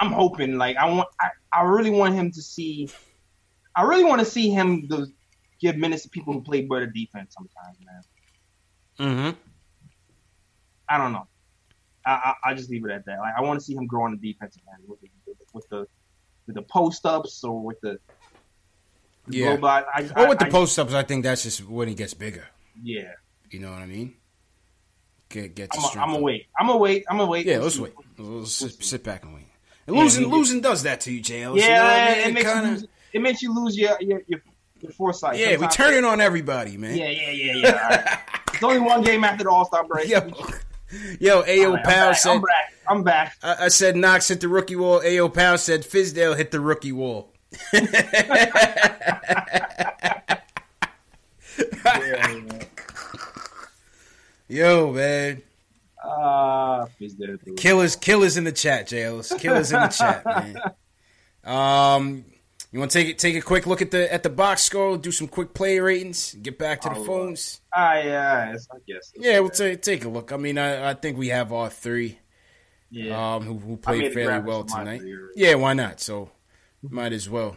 I'm 0.00 0.10
hoping. 0.12 0.56
Like, 0.56 0.76
I 0.76 0.88
want. 0.88 1.08
I, 1.20 1.28
I 1.52 1.62
really 1.62 1.90
want 1.90 2.14
him 2.14 2.30
to 2.32 2.42
see. 2.42 2.88
I 3.76 3.82
really 3.82 4.04
want 4.04 4.20
to 4.20 4.24
see 4.24 4.50
him 4.50 4.88
give 5.60 5.76
minutes 5.76 6.04
to 6.04 6.08
people 6.08 6.32
who 6.32 6.40
play 6.40 6.62
better 6.62 6.86
defense. 6.86 7.34
Sometimes, 7.36 7.76
man. 8.98 9.32
Mm-hmm. 9.32 9.38
I 10.88 10.98
don't 10.98 11.12
know. 11.12 11.26
I, 12.08 12.34
I 12.44 12.50
I 12.50 12.54
just 12.54 12.70
leave 12.70 12.84
it 12.84 12.90
at 12.90 13.04
that. 13.06 13.18
Like, 13.18 13.34
I 13.36 13.42
want 13.42 13.58
to 13.60 13.64
see 13.64 13.74
him 13.74 13.86
grow 13.86 14.04
on 14.04 14.18
the 14.18 14.32
defensive 14.32 14.62
end 14.74 14.84
with 14.88 15.00
the 15.00 15.08
with 15.52 15.68
the 15.68 15.86
with 16.46 16.56
the 16.56 16.62
post 16.62 17.04
ups 17.06 17.42
or 17.44 17.60
with 17.60 17.80
the 17.82 17.98
Yeah. 19.28 19.48
robot. 19.50 19.86
I, 19.94 20.26
with 20.28 20.38
the 20.38 20.46
post 20.46 20.78
ups, 20.78 20.94
I 20.94 21.02
think 21.02 21.24
that's 21.24 21.42
just 21.42 21.64
when 21.68 21.88
he 21.88 21.94
gets 21.94 22.14
bigger. 22.14 22.46
Yeah. 22.82 23.12
You 23.50 23.60
know 23.60 23.70
what 23.70 23.80
I 23.82 23.86
mean? 23.86 24.14
Get 25.28 25.54
get 25.54 25.68
I'm 25.74 25.80
the 25.82 25.86
a- 25.86 25.90
strength. 25.90 26.04
I'm 26.06 26.12
gonna 26.14 26.22
wait. 26.24 26.46
I'm 26.58 26.66
gonna 26.66 26.78
wait. 26.78 27.04
I'm 27.10 27.18
gonna 27.18 27.30
wait. 27.30 27.46
Yeah, 27.46 27.58
let's 27.58 27.78
wait. 27.78 27.92
Let's 28.16 28.52
sit, 28.52 28.82
sit 28.82 29.04
back 29.04 29.24
and 29.24 29.34
wait. 29.34 29.44
And 29.86 29.96
Yeah, 29.96 30.02
losing 30.02 30.26
losing 30.28 30.60
does 30.60 30.82
that 30.84 31.00
to 31.02 31.12
you, 31.12 31.20
JL. 31.22 31.56
Yeah, 31.56 31.64
you 31.64 31.68
know 31.68 31.84
I 31.84 32.14
mean? 32.18 32.28
it, 32.28 32.34
makes 32.34 32.46
kinda- 32.52 32.64
you 32.68 32.74
lose, 32.74 32.86
it 33.12 33.22
makes 33.22 33.42
you 33.42 33.54
lose 33.54 33.76
your 33.76 33.96
your, 34.00 34.22
your, 34.26 34.40
your 34.80 34.92
foresight. 34.92 35.38
yeah, 35.38 35.48
we 35.48 35.52
Sometimes- 35.54 35.76
turning 35.76 36.04
on 36.04 36.20
everybody, 36.22 36.76
man. 36.78 36.96
Yeah, 36.96 37.08
yeah, 37.10 37.30
yeah, 37.30 37.52
yeah. 37.56 37.86
right. 38.06 38.18
It's 38.54 38.64
only 38.64 38.80
one 38.80 39.02
game 39.04 39.22
after 39.22 39.44
the 39.44 39.50
All 39.50 39.64
Star 39.66 39.84
break. 39.84 40.08
Yo, 40.08 40.20
yo, 41.20 41.36
All 41.36 41.42
right, 41.42 41.66
I'm 41.66 41.82
Pal 41.82 42.10
back, 42.10 42.16
said. 42.16 42.30
I'm 42.30 42.40
back. 42.40 42.74
I'm 42.88 43.02
back. 43.02 43.36
I, 43.42 43.64
I 43.64 43.68
said 43.68 43.96
Knox 43.96 44.28
hit 44.28 44.40
the 44.40 44.48
rookie 44.48 44.76
wall. 44.76 45.00
Ayo 45.00 45.32
Pal 45.32 45.58
said 45.58 45.82
Fizdale 45.82 46.36
hit 46.36 46.50
the 46.50 46.60
rookie 46.60 46.92
wall. 46.92 47.32
Yo, 54.48 54.92
man. 54.92 55.42
Uh, 56.02 56.86
Fizdale. 57.00 57.56
Killers, 57.56 57.96
killers 57.96 58.36
in 58.36 58.44
the 58.44 58.52
chat, 58.52 58.88
JLs. 58.88 59.38
Killers 59.38 59.72
in 59.72 59.80
the 59.82 59.88
chat, 59.88 60.24
man. 60.24 60.56
Um, 61.44 62.24
you 62.70 62.78
want 62.78 62.90
to 62.90 62.98
take 62.98 63.08
it, 63.08 63.18
take 63.18 63.36
a 63.36 63.40
quick 63.40 63.66
look 63.66 63.80
at 63.82 63.90
the 63.90 64.12
at 64.12 64.22
the 64.22 64.30
box 64.30 64.62
score, 64.62 64.96
do 64.98 65.10
some 65.10 65.28
quick 65.28 65.54
play 65.54 65.78
ratings, 65.80 66.34
get 66.34 66.58
back 66.58 66.80
to 66.82 66.88
the 66.90 66.96
Oh, 66.96 67.04
phones. 67.04 67.60
Ah, 67.74 67.94
yeah, 67.98 68.54
I 68.70 68.76
guess. 68.86 69.12
Yeah, 69.16 69.40
we'll 69.40 69.50
take 69.50 69.82
take 69.82 70.04
a 70.04 70.08
look. 70.08 70.32
I 70.32 70.36
mean, 70.36 70.58
I, 70.58 70.90
I 70.90 70.94
think 70.94 71.16
we 71.16 71.28
have 71.28 71.52
our 71.52 71.70
three, 71.70 72.18
Yeah. 72.90 73.34
um, 73.36 73.42
who, 73.44 73.58
who 73.58 73.76
played 73.76 74.12
fairly 74.12 74.40
well 74.44 74.64
tonight. 74.64 75.00
Yeah, 75.34 75.54
why 75.54 75.72
not? 75.74 76.00
So, 76.00 76.30
might 76.82 77.12
as 77.12 77.28
well. 77.28 77.56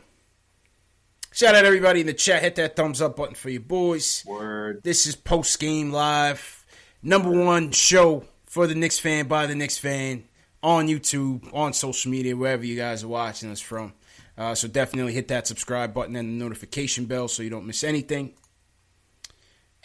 Shout 1.34 1.55
out 1.55 1.64
everybody 1.66 2.01
in 2.01 2.07
the 2.07 2.14
chat. 2.14 2.41
Hit 2.41 2.55
that 2.55 2.76
thumbs 2.76 3.01
up 3.01 3.16
button 3.16 3.36
for 3.36 3.49
your 3.49 3.62
boys. 3.62 4.24
Word. 4.28 4.82
This 4.84 5.05
is 5.05 5.16
post 5.16 5.59
game 5.59 5.91
live, 5.91 6.66
number 7.01 7.30
one 7.32 7.72
show 7.72 8.26
for 8.45 8.68
the 8.68 8.76
Knicks 8.76 8.99
fan 8.99 9.28
by 9.28 9.45
the 9.45 9.55
Knicks 9.55 9.78
fan 9.78 10.26
on 10.62 10.88
YouTube, 10.88 11.53
on 11.53 11.72
social 11.74 12.12
media, 12.12 12.36
wherever 12.36 12.66
you 12.66 12.76
guys 12.76 13.03
are 13.03 13.07
watching 13.07 13.49
us 13.49 13.62
from. 13.62 13.93
Uh, 14.41 14.55
so 14.55 14.67
definitely 14.67 15.13
hit 15.13 15.27
that 15.27 15.45
subscribe 15.45 15.93
button 15.93 16.15
and 16.15 16.27
the 16.27 16.43
notification 16.43 17.05
bell 17.05 17.27
so 17.27 17.43
you 17.43 17.51
don't 17.51 17.67
miss 17.67 17.83
anything. 17.83 18.33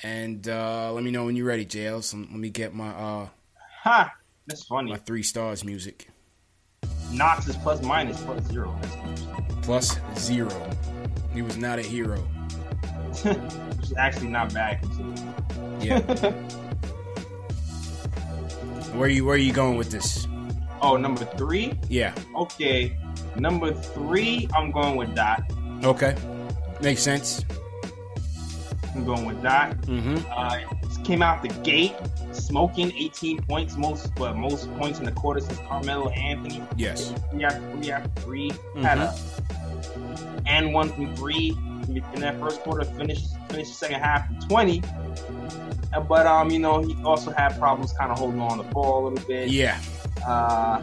And 0.02 0.48
uh, 0.48 0.92
let 0.94 1.04
me 1.04 1.10
know 1.10 1.26
when 1.26 1.36
you're 1.36 1.44
ready. 1.46 1.68
So 1.68 2.16
let 2.16 2.30
me 2.30 2.48
get 2.48 2.72
my 2.72 2.88
uh, 2.88 3.28
Ha! 3.82 4.14
That's 4.46 4.64
funny. 4.64 4.92
my 4.92 4.96
three 4.96 5.22
stars 5.22 5.62
music. 5.62 6.08
Knox 7.12 7.46
is 7.48 7.56
plus 7.56 7.82
minus 7.82 8.18
plus 8.22 8.42
zero. 8.46 8.74
Plus 9.60 9.98
zero. 10.16 10.70
He 11.34 11.42
was 11.42 11.58
not 11.58 11.78
a 11.78 11.82
hero. 11.82 12.16
Which 13.24 13.90
is 13.90 13.94
actually 13.98 14.28
not 14.28 14.54
bad. 14.54 14.82
Yeah. 15.82 16.00
where 18.94 19.10
you 19.10 19.26
where 19.26 19.34
are 19.34 19.38
you 19.38 19.52
going 19.52 19.76
with 19.76 19.90
this? 19.90 20.26
Oh, 20.80 20.96
number 20.96 21.26
three? 21.36 21.74
Yeah. 21.90 22.14
Okay. 22.34 22.96
Number 23.38 23.72
three, 23.72 24.48
I'm 24.54 24.70
going 24.70 24.96
with 24.96 25.14
Dot. 25.14 25.42
Okay. 25.84 26.16
Makes 26.80 27.02
sense. 27.02 27.44
I'm 28.94 29.04
going 29.04 29.26
with 29.26 29.42
Dot. 29.42 29.76
Mm-hmm. 29.82 30.18
Uh, 30.30 31.02
came 31.04 31.22
out 31.22 31.42
the 31.42 31.48
gate 31.62 31.94
smoking 32.32 32.92
18 32.96 33.42
points, 33.42 33.76
most 33.76 34.10
what, 34.18 34.36
most 34.36 34.72
points 34.76 34.98
in 34.98 35.04
the 35.04 35.12
quarter 35.12 35.40
since 35.40 35.58
Carmelo 35.60 36.08
Anthony. 36.10 36.62
Yes. 36.76 37.12
Three 37.30 37.44
after 37.44 37.60
three 37.76 37.90
after 37.92 38.20
3 38.22 38.50
Had 38.82 38.98
a 38.98 39.14
and 40.46 40.72
one 40.72 40.88
from 40.90 41.14
three 41.16 41.56
in 41.88 42.20
that 42.20 42.38
first 42.40 42.60
quarter. 42.60 42.84
Finished 42.84 43.26
finished 43.48 43.70
the 43.70 43.76
second 43.76 44.00
half 44.00 44.28
with 44.30 44.48
20. 44.48 44.82
Uh, 45.92 46.00
But 46.00 46.26
um, 46.26 46.50
you 46.50 46.58
know, 46.58 46.82
he 46.82 46.96
also 47.04 47.30
had 47.30 47.58
problems 47.58 47.92
kind 47.92 48.10
of 48.10 48.18
holding 48.18 48.40
on 48.40 48.58
the 48.58 48.64
ball 48.64 49.06
a 49.06 49.08
little 49.08 49.26
bit. 49.28 49.48
Yeah. 49.48 49.78
Uh, 50.26 50.82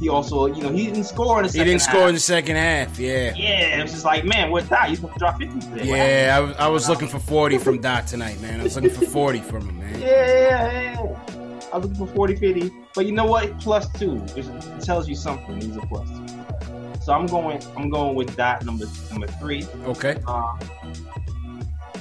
he 0.00 0.08
also, 0.08 0.46
you 0.46 0.62
know, 0.62 0.70
he 0.70 0.86
didn't 0.86 1.04
score 1.04 1.38
in 1.38 1.44
the 1.44 1.48
second 1.52 1.66
He 1.66 1.72
didn't 1.72 1.82
score 1.82 2.00
half. 2.00 2.08
in 2.08 2.14
the 2.14 2.20
second 2.20 2.56
half. 2.56 2.98
Yeah. 2.98 3.32
Yeah, 3.36 3.78
it 3.78 3.82
was 3.82 3.92
just 3.92 4.04
like, 4.04 4.24
man, 4.24 4.50
what 4.50 4.68
that? 4.68 4.90
You 4.90 4.96
supposed 4.96 5.14
to 5.14 5.18
drop 5.18 5.38
50 5.40 5.60
today. 5.60 5.84
Yeah, 5.88 6.36
I 6.36 6.40
was, 6.40 6.56
I 6.56 6.68
was 6.68 6.88
looking 6.88 7.08
for 7.08 7.18
40 7.20 7.58
from 7.58 7.80
Dot 7.80 8.06
tonight, 8.06 8.40
man. 8.40 8.60
I 8.60 8.64
was 8.64 8.74
looking 8.76 8.90
for 8.90 9.06
40 9.06 9.38
from 9.40 9.68
him, 9.68 9.78
man. 9.78 10.00
Yeah, 10.00 10.08
yeah, 10.08 10.92
yeah. 11.00 11.68
I 11.72 11.78
was 11.78 11.86
looking 11.88 12.06
for 12.06 12.12
40 12.14 12.36
50. 12.36 12.72
But 12.94 13.06
you 13.06 13.12
know 13.12 13.24
what? 13.26 13.58
Plus 13.60 13.88
two. 13.98 14.22
It 14.36 14.46
tells 14.82 15.08
you 15.08 15.14
something. 15.14 15.60
He's 15.60 15.76
a 15.76 15.80
plus 15.80 16.08
two. 16.08 17.00
So 17.02 17.12
I'm 17.12 17.26
going 17.26 17.60
I'm 17.76 17.90
going 17.90 18.14
with 18.14 18.34
that 18.36 18.64
number 18.64 18.86
number 19.10 19.26
three. 19.26 19.66
Okay. 19.84 20.16
Uh, 20.26 20.56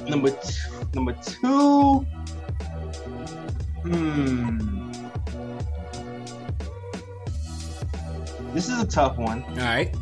number 0.07 0.29
two, 0.29 0.87
number 0.93 1.13
two. 1.21 2.05
Hmm. 3.83 4.82
This 8.53 8.69
is 8.69 8.81
a 8.81 8.87
tough 8.87 9.17
one. 9.17 9.43
All 9.43 9.55
right. 9.57 9.93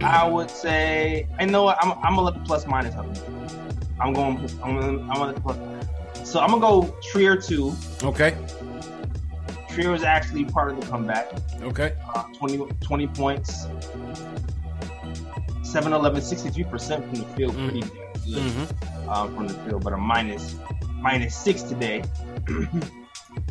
I 0.00 0.26
would 0.28 0.50
say 0.50 1.28
I 1.38 1.44
know 1.44 1.64
what 1.64 1.78
I'm, 1.82 1.92
I'm 1.92 2.14
gonna 2.14 2.22
let 2.22 2.34
the 2.34 2.40
plus 2.40 2.66
minus 2.66 2.94
help 2.94 3.08
me. 3.08 3.20
I'm 4.00 4.12
going 4.12 4.38
I'm 4.62 4.78
gonna, 4.80 5.00
I'm 5.12 5.18
gonna 5.18 5.40
plus 5.40 5.56
so 6.28 6.40
I'm 6.40 6.48
gonna 6.50 6.60
go 6.60 6.96
Trier 7.02 7.36
two. 7.36 7.74
Okay. 8.02 8.36
Trier 9.70 9.90
was 9.90 10.02
actually 10.04 10.44
part 10.44 10.70
of 10.70 10.80
the 10.80 10.86
comeback. 10.86 11.28
Okay. 11.62 11.94
Uh, 12.14 12.24
20, 12.34 12.66
20 12.80 13.06
points, 13.08 13.66
7 15.62 15.92
11, 15.92 16.20
63% 16.20 17.04
from 17.04 17.14
the 17.14 17.24
field. 17.36 17.54
Pretty 17.54 17.80
good 17.80 17.90
Mm-hmm. 18.28 19.08
uh, 19.08 19.26
from 19.28 19.48
the 19.48 19.54
field, 19.54 19.82
but 19.84 19.94
a 19.94 19.96
minus, 19.96 20.56
minus 20.96 21.34
six 21.34 21.62
today 21.62 22.02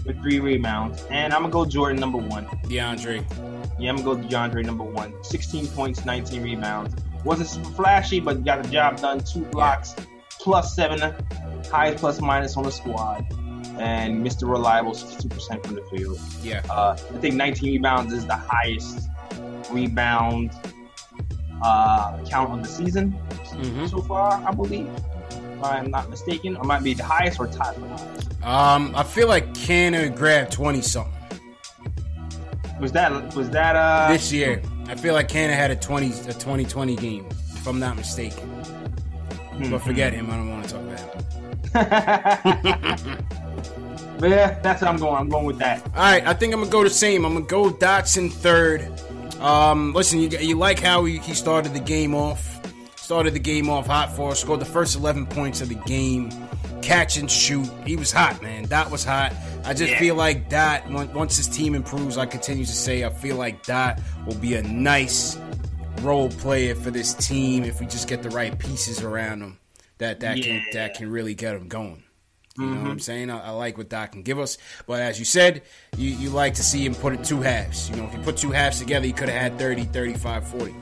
with 0.05 0.21
three 0.21 0.39
rebounds. 0.39 1.03
And 1.09 1.33
I'm 1.33 1.41
going 1.41 1.51
to 1.51 1.53
go 1.53 1.65
Jordan 1.65 1.99
number 1.99 2.17
one. 2.17 2.45
DeAndre. 2.65 3.23
Yeah, 3.79 3.91
I'm 3.91 4.01
going 4.03 4.21
to 4.23 4.27
go 4.27 4.35
DeAndre 4.37 4.65
number 4.65 4.83
one. 4.83 5.13
16 5.23 5.67
points, 5.67 6.05
19 6.05 6.41
rebounds. 6.43 6.95
Wasn't 7.23 7.47
super 7.49 7.69
flashy, 7.71 8.19
but 8.19 8.43
got 8.45 8.63
the 8.63 8.69
job 8.69 8.99
done. 9.01 9.19
Two 9.19 9.41
blocks, 9.45 9.95
plus 10.39 10.75
seven, 10.75 11.13
highest 11.71 11.97
plus 11.97 12.21
minus 12.21 12.55
on 12.57 12.63
the 12.63 12.71
squad. 12.71 13.25
And 13.79 14.25
Mr. 14.25 14.49
Reliable, 14.49 14.91
62% 14.93 15.63
from 15.65 15.75
the 15.75 15.81
field. 15.83 16.19
Yeah. 16.41 16.61
Uh, 16.69 16.97
I 17.13 17.17
think 17.19 17.35
19 17.35 17.71
rebounds 17.73 18.13
is 18.13 18.25
the 18.25 18.35
highest 18.35 19.07
rebound 19.71 20.51
uh, 21.63 22.17
count 22.29 22.51
of 22.51 22.61
the 22.63 22.67
season 22.71 23.17
Mm-hmm. 23.57 23.87
so 23.87 24.01
far, 24.01 24.33
I 24.47 24.51
believe. 24.51 24.87
If 25.31 25.63
I'm 25.63 25.89
not 25.89 26.09
mistaken, 26.11 26.57
or 26.57 26.63
might 26.63 26.83
be 26.83 26.93
the 26.93 27.03
highest 27.03 27.39
or 27.39 27.47
tied 27.47 27.73
for 27.75 27.81
the 27.81 27.87
highest. 27.97 28.26
Um, 28.43 28.93
I 28.95 29.03
feel 29.03 29.27
like 29.27 29.53
Kanter 29.53 30.15
grabbed 30.15 30.51
20 30.51 30.81
something 30.81 31.13
Was 32.79 32.91
that 32.93 33.35
was 33.35 33.49
that 33.49 33.75
uh 33.75 34.11
this 34.11 34.31
year. 34.31 34.61
I 34.87 34.95
feel 34.95 35.13
like 35.13 35.27
Kanter 35.27 35.53
had 35.55 35.71
a 35.71 35.75
20 35.75 36.07
a 36.07 36.33
2020 36.33 36.95
game, 36.95 37.25
if 37.29 37.67
I'm 37.67 37.79
not 37.79 37.95
mistaken. 37.97 38.49
But 39.69 39.81
forget 39.81 40.13
him. 40.13 40.29
I 40.29 40.35
don't 40.37 40.49
want 40.51 40.69
to 40.69 40.73
talk 40.73 40.83
about 40.83 40.99
him. 43.05 43.23
But 44.19 44.31
yeah, 44.31 44.59
that's 44.61 44.81
what 44.81 44.89
I'm 44.89 44.97
going. 44.97 45.15
I'm 45.15 45.29
going 45.29 45.45
with 45.45 45.59
that. 45.59 45.85
All 45.85 46.01
right, 46.01 46.25
I 46.25 46.33
think 46.33 46.53
I'm 46.53 46.59
gonna 46.59 46.71
go 46.71 46.83
the 46.83 46.89
same. 46.89 47.23
I'm 47.25 47.33
gonna 47.33 47.45
go 47.45 47.69
Dotson 47.69 48.31
third. 48.31 48.87
Um, 49.39 49.93
listen, 49.93 50.19
you, 50.19 50.29
you 50.39 50.55
like 50.57 50.79
how 50.79 51.05
he 51.05 51.19
started 51.35 51.73
the 51.73 51.79
game 51.79 52.15
off. 52.15 52.56
Started 53.07 53.33
the 53.33 53.39
game 53.39 53.69
off 53.69 53.87
hot 53.87 54.13
for 54.13 54.31
us. 54.31 54.41
Scored 54.41 54.59
the 54.59 54.65
first 54.65 54.97
11 54.97 55.27
points 55.27 55.61
of 55.61 55.69
the 55.69 55.75
game. 55.75 56.29
Catch 56.81 57.15
and 57.15 57.31
shoot. 57.31 57.65
He 57.85 57.95
was 57.95 58.11
hot, 58.11 58.41
man. 58.41 58.65
Dot 58.65 58.91
was 58.91 59.05
hot. 59.05 59.33
I 59.63 59.73
just 59.73 59.93
Yeah. 59.93 59.99
feel 59.99 60.15
like 60.15 60.49
Dot, 60.49 60.83
on- 60.93 61.13
once 61.13 61.37
his 61.37 61.47
team 61.47 61.73
improves, 61.73 62.17
I 62.17 62.25
continue 62.25 62.65
to 62.65 62.71
say, 62.73 63.05
I 63.05 63.09
feel 63.09 63.37
like 63.37 63.65
Dot 63.65 64.01
will 64.25 64.35
be 64.35 64.55
a 64.55 64.61
nice 64.61 65.37
role 66.01 66.27
player 66.27 66.75
for 66.75 66.91
this 66.91 67.13
team 67.13 67.63
if 67.63 67.79
we 67.79 67.85
just 67.85 68.09
get 68.09 68.23
the 68.23 68.29
right 68.29 68.59
pieces 68.59 69.01
around 69.01 69.39
him 69.41 69.57
that 69.99 70.19
that 70.19 70.41
can 70.41 70.61
that 70.73 70.95
can 70.95 71.09
really 71.09 71.33
get 71.33 71.55
him 71.55 71.69
going. 71.69 72.03
You 72.57 72.65
know 72.65 72.71
Mm-hmm. 72.73 72.83
what 72.83 72.91
I'm 72.91 72.99
saying? 72.99 73.29
I, 73.29 73.39
I 73.39 73.49
like 73.51 73.77
what 73.77 73.87
Dot 73.87 74.11
can 74.11 74.23
give 74.23 74.37
us. 74.37 74.57
But 74.85 74.99
as 74.99 75.17
you 75.17 75.23
said, 75.23 75.61
you, 75.95 76.09
you 76.09 76.29
like 76.29 76.55
to 76.55 76.63
see 76.63 76.83
him 76.85 76.93
put 76.93 77.13
it 77.13 77.23
two 77.23 77.39
halves. 77.39 77.89
You 77.89 77.95
know, 77.95 78.05
if 78.07 78.13
you 78.15 78.19
put 78.19 78.35
two 78.35 78.51
halves 78.51 78.79
together, 78.79 79.05
he 79.05 79.13
could 79.13 79.29
have 79.29 79.39
had 79.41 79.57
30, 79.59 79.85
35, 79.85 80.45
40. 80.45 80.75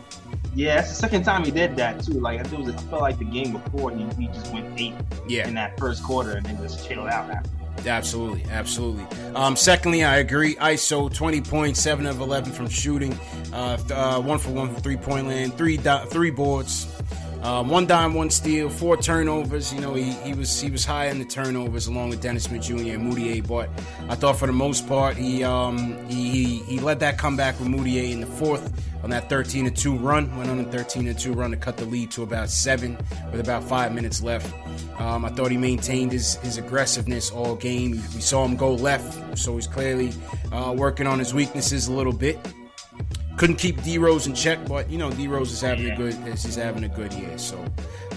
Yeah, 0.55 0.75
that's 0.75 0.89
the 0.89 0.95
second 0.95 1.23
time 1.23 1.43
he 1.43 1.51
did 1.51 1.75
that 1.75 2.01
too. 2.03 2.13
Like 2.13 2.39
I 2.39 2.43
it 2.49 2.57
was, 2.59 2.69
I 2.73 2.77
felt 2.83 3.01
like 3.01 3.17
the 3.19 3.25
game 3.25 3.51
before 3.51 3.91
he, 3.91 4.05
he 4.17 4.27
just 4.27 4.51
went 4.53 4.79
eight 4.79 4.93
Yeah. 5.27 5.47
in 5.47 5.53
that 5.55 5.77
first 5.77 6.03
quarter 6.03 6.31
and 6.31 6.45
then 6.45 6.57
just 6.57 6.87
chilled 6.87 7.07
out 7.07 7.29
after. 7.29 7.49
Absolutely, 7.85 8.43
absolutely. 8.49 9.03
Um, 9.35 9.55
secondly, 9.57 10.03
I 10.05 10.17
agree. 10.17 10.55
ISO 10.55 11.13
twenty 11.13 11.41
points, 11.41 11.79
seven 11.81 12.05
of 12.05 12.21
eleven 12.21 12.51
from 12.53 12.69
shooting, 12.69 13.13
uh, 13.53 13.77
uh, 13.93 14.21
one 14.21 14.39
for 14.39 14.51
one 14.51 14.73
from 14.73 14.81
three 14.81 14.95
point 14.97 15.27
land, 15.27 15.55
three 15.57 15.75
di- 15.77 16.05
three 16.05 16.31
boards, 16.31 16.85
um, 17.45 17.69
one 17.69 17.85
dime, 17.85 18.15
one 18.15 18.31
steal, 18.31 18.69
four 18.69 18.97
turnovers. 18.97 19.71
You 19.71 19.79
know, 19.79 19.93
he, 19.93 20.13
he 20.13 20.33
was 20.33 20.59
he 20.59 20.71
was 20.71 20.83
high 20.83 21.05
in 21.05 21.19
the 21.19 21.25
turnovers 21.25 21.85
along 21.85 22.09
with 22.09 22.19
Dennis 22.19 22.45
Smith 22.45 22.63
Jr. 22.63 22.73
and 22.73 23.13
Mudiay. 23.13 23.47
But 23.47 23.69
I 24.09 24.15
thought 24.15 24.39
for 24.39 24.47
the 24.47 24.53
most 24.53 24.87
part, 24.87 25.15
he 25.15 25.43
um, 25.43 26.03
he, 26.07 26.29
he 26.29 26.57
he 26.63 26.79
led 26.79 26.99
that 27.01 27.19
comeback 27.19 27.59
with 27.59 27.67
Mudiay 27.67 28.11
in 28.11 28.21
the 28.21 28.25
fourth 28.25 28.83
on 29.03 29.11
that 29.11 29.29
thirteen 29.29 29.65
to 29.65 29.71
two 29.71 29.95
run. 29.95 30.35
Went 30.35 30.49
on 30.49 30.59
a 30.59 30.63
thirteen 30.63 31.05
to 31.05 31.13
two 31.13 31.33
run 31.33 31.51
to 31.51 31.57
cut 31.57 31.77
the 31.77 31.85
lead 31.85 32.09
to 32.11 32.23
about 32.23 32.49
seven 32.49 32.97
with 33.31 33.39
about 33.39 33.63
five 33.63 33.93
minutes 33.93 34.23
left. 34.23 34.51
Um, 34.99 35.23
I 35.23 35.29
thought 35.29 35.51
he 35.51 35.57
maintained 35.57 36.13
his, 36.13 36.37
his 36.37 36.57
aggressiveness 36.57 37.29
all 37.29 37.55
game. 37.55 37.91
We 37.91 38.21
saw 38.21 38.43
him 38.43 38.55
go 38.55 38.73
left, 38.73 39.37
so 39.37 39.55
he's 39.55 39.67
clearly 39.67 40.13
uh, 40.51 40.73
working 40.75 41.05
on 41.05 41.19
his 41.19 41.31
weaknesses 41.31 41.87
a 41.89 41.93
little 41.93 42.13
bit. 42.13 42.39
Couldn't 43.37 43.57
keep 43.57 43.81
D 43.83 43.97
Rose 43.97 44.27
in 44.27 44.33
check, 44.33 44.59
but 44.67 44.89
you 44.89 44.97
know 44.97 45.11
D 45.11 45.27
Rose 45.27 45.51
is 45.51 45.61
having 45.61 45.89
a 45.89 45.95
good 45.95 46.15
is 46.27 46.55
having 46.55 46.83
a 46.83 46.89
good 46.89 47.13
year. 47.13 47.37
So 47.37 47.63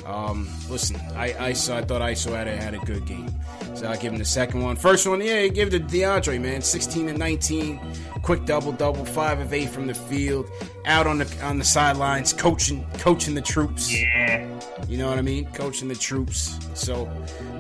um, 0.07 0.49
listen, 0.71 0.97
I 1.17 1.33
ISO 1.33 1.75
I 1.75 1.83
thought 1.83 2.01
ISO 2.01 2.33
had 2.33 2.49
a, 2.49 2.57
had 2.57 2.75
a 2.75 2.79
good 2.79 3.05
game, 3.05 3.29
so 3.75 3.89
I 3.89 3.97
give 3.97 4.13
him 4.13 4.19
the 4.19 4.25
second 4.25 4.63
one. 4.63 4.77
First 4.77 5.07
one, 5.07 5.21
yeah, 5.21 5.43
he 5.43 5.51
gave 5.51 5.73
it 5.73 5.79
to 5.79 5.81
DeAndre 5.81 6.41
man, 6.41 6.63
sixteen 6.63 7.09
and 7.09 7.19
nineteen, 7.19 7.81
quick 8.23 8.45
double 8.45 8.73
double, 8.73 9.05
five 9.05 9.41
of 9.41 9.53
eight 9.53 9.71
from 9.71 9.87
the 9.87 9.95
field, 9.95 10.49
out 10.87 11.07
on 11.07 11.19
the 11.19 11.45
on 11.45 11.59
the 11.59 11.65
sidelines, 11.65 12.33
coaching 12.33 12.87
coaching 12.99 13.35
the 13.35 13.43
troops. 13.43 13.93
Yeah. 13.93 14.47
You 14.89 14.97
know 14.97 15.09
what 15.09 15.19
I 15.19 15.23
mean? 15.23 15.45
Coaching 15.53 15.89
the 15.89 15.95
troops. 15.95 16.59
So, 16.73 17.11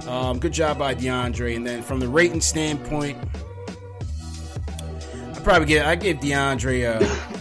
um, 0.06 0.38
good 0.38 0.52
job 0.52 0.78
by 0.78 0.94
DeAndre. 0.94 1.56
And 1.56 1.66
then 1.66 1.82
from 1.82 2.00
the 2.00 2.08
rating 2.08 2.40
standpoint, 2.40 3.18
I 5.34 5.40
probably 5.40 5.66
get 5.66 5.86
I 5.86 5.94
give 5.94 6.18
DeAndre 6.18 6.84
a 6.84 7.37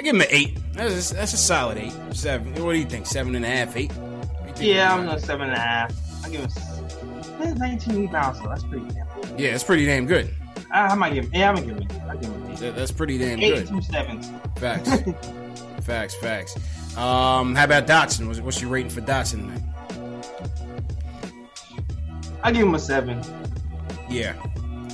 I 0.00 0.02
give 0.02 0.14
him 0.14 0.22
an 0.22 0.28
eight. 0.30 0.58
That's 0.72 1.10
a, 1.10 1.14
that's 1.14 1.34
a 1.34 1.36
solid 1.36 1.76
eight, 1.76 1.92
seven. 2.12 2.54
What 2.64 2.72
do 2.72 2.78
you 2.78 2.86
think? 2.86 3.04
Seven 3.04 3.34
and 3.34 3.44
a 3.44 3.48
half, 3.48 3.76
eight? 3.76 3.92
What 3.92 4.22
do 4.42 4.48
you 4.48 4.54
think 4.54 4.74
Yeah, 4.76 4.94
I'm 4.94 5.04
going 5.04 5.18
seven 5.18 5.48
and 5.50 5.58
a 5.58 5.60
half. 5.60 6.24
I 6.24 6.30
give 6.30 6.40
him 6.40 6.48
eh, 7.42 7.52
19 7.52 7.96
rebounds, 8.00 8.38
so 8.40 8.46
that's 8.48 8.64
pretty 8.64 8.86
damn 8.88 9.06
good. 9.20 9.38
Yeah, 9.38 9.50
it's 9.50 9.62
pretty 9.62 9.84
damn 9.84 10.06
good. 10.06 10.34
I, 10.72 10.86
I 10.86 10.94
might 10.94 11.12
give 11.12 11.24
him. 11.26 11.34
Yeah, 11.34 11.50
I'm 11.50 11.56
gonna 11.56 11.66
give 11.66 11.76
him. 11.76 11.82
eight. 11.90 12.02
I 12.08 12.16
give 12.16 12.30
him 12.30 12.46
eight. 12.50 12.56
That- 12.60 12.76
That's 12.76 12.90
pretty 12.92 13.18
damn 13.18 13.40
Eight 13.40 13.54
good. 13.56 13.68
two 13.68 13.82
sevens. 13.82 14.30
Facts, 14.56 14.90
facts, 15.82 16.14
facts. 16.14 16.56
Um, 16.96 17.54
how 17.54 17.64
about 17.64 17.86
Dotson? 17.86 18.26
What's, 18.26 18.40
what's 18.40 18.62
your 18.62 18.70
rating 18.70 18.88
for 18.90 19.02
Dotson 19.02 19.40
tonight? 19.42 19.62
I 22.42 22.52
give 22.52 22.62
him 22.66 22.74
a 22.74 22.78
seven. 22.78 23.22
Yeah, 24.08 24.32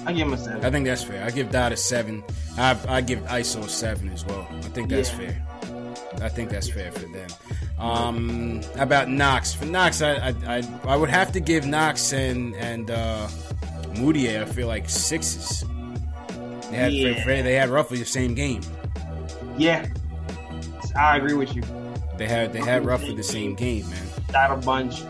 I 0.07 0.12
give 0.12 0.26
him 0.28 0.32
a 0.34 0.38
seven. 0.38 0.64
I 0.64 0.70
think 0.70 0.86
that's 0.86 1.02
fair. 1.02 1.24
I 1.24 1.30
give 1.30 1.50
Dot 1.50 1.72
a 1.72 1.76
seven. 1.76 2.22
I, 2.57 2.78
I 2.88 3.00
give 3.00 3.18
ISO 3.24 3.64
a 3.64 3.68
seven 3.68 4.09
as 4.11 4.24
well. 4.24 4.46
I 4.50 4.61
think 4.62 4.88
that's 4.88 5.11
Yeah. 5.12 5.16
fair. 5.18 5.42
I 6.22 6.28
think 6.30 6.48
that's 6.50 6.70
fair 6.70 6.90
for 6.92 7.00
them. 7.07 7.28
Um, 7.78 8.62
how 8.76 8.84
about 8.84 9.11
Knox? 9.11 9.52
For 9.52 9.66
Knox, 9.66 10.00
I, 10.00 10.12
I 10.14 10.34
I 10.59 10.62
I 10.84 10.96
would 10.96 11.11
have 11.11 11.32
to 11.32 11.40
give 11.40 11.66
Knox 11.66 12.12
and 12.14 12.54
and 12.54 12.90
uh, 12.90 13.26
Mudiay. 13.94 14.40
I 14.40 14.44
feel 14.46 14.66
like 14.68 14.88
sixes. 14.88 15.62
They 16.70 16.76
had 16.76 16.92
Yeah. 16.94 17.42
they 17.42 17.54
had 17.54 17.68
roughly 17.68 17.98
the 17.98 18.04
same 18.07 18.34
game. 18.34 18.62
yeah, 19.59 19.86
I 20.96 21.16
agree 21.18 21.34
with 21.34 21.54
you. 21.54 21.62
They 22.16 22.26
had 22.26 22.52
they 22.54 22.61
had 22.61 22.86
roughly 22.86 23.14
the 23.14 23.22
same 23.22 23.54
game, 23.54 23.88
man. 23.90 24.07
Shot 24.32 24.52
a 24.52 24.57
bunch. 24.57 25.02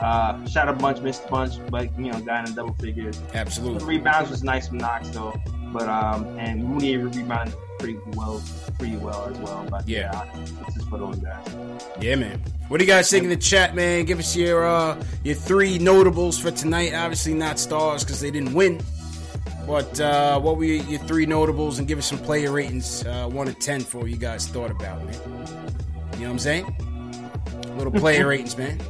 Uh, 0.00 0.46
shot 0.46 0.68
a 0.68 0.72
bunch, 0.72 1.00
missed 1.00 1.24
a 1.26 1.28
bunch, 1.28 1.54
but 1.70 1.96
you 1.98 2.10
know, 2.10 2.20
got 2.20 2.48
in 2.48 2.54
double 2.54 2.72
figures. 2.74 3.18
The 3.18 3.36
Absolutely. 3.36 3.84
rebounds 3.84 4.30
was 4.30 4.42
nice 4.42 4.68
from 4.68 4.78
Knox 4.78 5.08
though, 5.10 5.38
but 5.72 5.88
um, 5.88 6.24
and 6.38 6.62
Mudiay 6.62 7.14
rebounded 7.14 7.54
pretty 7.78 7.98
well, 8.14 8.42
pretty 8.78 8.96
well 8.96 9.26
as 9.30 9.36
well. 9.38 9.66
But 9.70 9.86
Yeah. 9.86 10.10
yeah, 10.34 10.44
this 10.66 10.76
is 10.78 10.84
for 10.84 10.98
those 10.98 11.16
guys. 11.16 11.46
Yeah, 12.00 12.14
man. 12.16 12.42
What 12.68 12.78
do 12.78 12.84
you 12.84 12.90
guys 12.90 13.10
think 13.10 13.24
in 13.24 13.30
the 13.30 13.36
chat, 13.36 13.74
man? 13.74 14.04
Give 14.06 14.18
us 14.18 14.34
your 14.34 14.66
uh, 14.66 15.02
your 15.22 15.34
three 15.34 15.78
notables 15.78 16.38
for 16.38 16.50
tonight. 16.50 16.94
Obviously 16.94 17.34
not 17.34 17.58
stars 17.58 18.02
because 18.02 18.20
they 18.20 18.30
didn't 18.30 18.54
win. 18.54 18.80
But 19.66 20.00
uh, 20.00 20.40
what 20.40 20.56
were 20.56 20.64
your, 20.64 20.82
your 20.86 21.00
three 21.00 21.26
notables? 21.26 21.78
And 21.78 21.86
give 21.86 21.98
us 21.98 22.06
some 22.06 22.18
player 22.18 22.50
ratings, 22.50 23.04
uh, 23.04 23.28
one 23.28 23.46
to 23.48 23.52
ten, 23.54 23.80
for 23.82 23.98
what 23.98 24.10
you 24.10 24.16
guys 24.16 24.48
thought 24.48 24.70
about, 24.70 25.04
man. 25.04 25.14
You 26.14 26.20
know 26.20 26.24
what 26.26 26.30
I'm 26.30 26.38
saying? 26.38 26.76
Little 27.76 27.92
player 27.92 28.26
ratings, 28.28 28.56
man. 28.56 28.80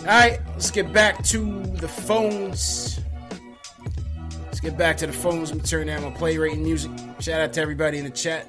All 0.00 0.04
right, 0.04 0.40
let's 0.50 0.70
get 0.70 0.92
back 0.92 1.22
to 1.24 1.62
the 1.62 1.88
phones. 1.88 3.00
Let's 4.44 4.60
get 4.60 4.78
back 4.78 4.96
to 4.98 5.06
the 5.06 5.12
phones. 5.12 5.52
Me 5.52 5.60
turn 5.60 5.86
down 5.88 6.02
my 6.02 6.10
play 6.10 6.38
rating 6.38 6.62
music. 6.62 6.90
Shout 7.20 7.40
out 7.40 7.52
to 7.52 7.60
everybody 7.60 7.98
in 7.98 8.04
the 8.04 8.10
chat. 8.10 8.46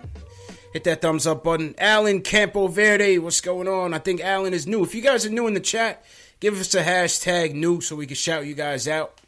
Hit 0.73 0.83
that 0.85 1.01
thumbs 1.01 1.27
up 1.27 1.43
button. 1.43 1.75
Alan 1.77 2.21
Campo 2.21 2.67
Verde, 2.67 3.17
what's 3.17 3.41
going 3.41 3.67
on? 3.67 3.93
I 3.93 3.99
think 3.99 4.21
Alan 4.21 4.53
is 4.53 4.67
new. 4.67 4.83
If 4.83 4.93
you 4.93 5.01
guys 5.01 5.25
are 5.25 5.29
new 5.29 5.47
in 5.47 5.55
the 5.55 5.59
chat, 5.59 6.05
give 6.39 6.59
us 6.59 6.73
a 6.75 6.83
hashtag 6.83 7.53
new 7.53 7.81
so 7.81 7.95
we 7.95 8.05
can 8.05 8.15
shout 8.15 8.45
you 8.45 8.53
guys 8.53 8.87
out. 8.87 9.19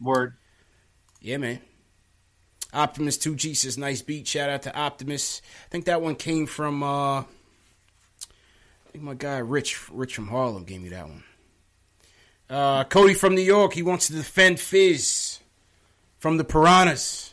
Word. 0.00 0.34
Yeah, 1.20 1.36
man. 1.36 1.60
Optimus 2.72 3.18
2G 3.18 3.54
says 3.54 3.76
nice 3.76 4.00
beat. 4.00 4.26
Shout 4.26 4.48
out 4.48 4.62
to 4.62 4.74
Optimus. 4.74 5.42
I 5.66 5.68
think 5.68 5.84
that 5.84 6.00
one 6.00 6.16
came 6.16 6.46
from 6.46 6.82
uh 6.82 7.20
I 7.20 7.24
think 8.90 9.04
my 9.04 9.14
guy 9.14 9.38
Rich 9.38 9.90
Rich 9.90 10.14
from 10.14 10.28
Harlem 10.28 10.64
gave 10.64 10.80
me 10.80 10.88
that 10.88 11.06
one. 11.06 11.22
Uh 12.52 12.84
Cody 12.84 13.14
from 13.14 13.34
New 13.34 13.40
York, 13.40 13.72
he 13.72 13.82
wants 13.82 14.08
to 14.08 14.12
defend 14.12 14.60
Fizz 14.60 15.38
from 16.18 16.36
the 16.36 16.44
Piranhas. 16.44 17.32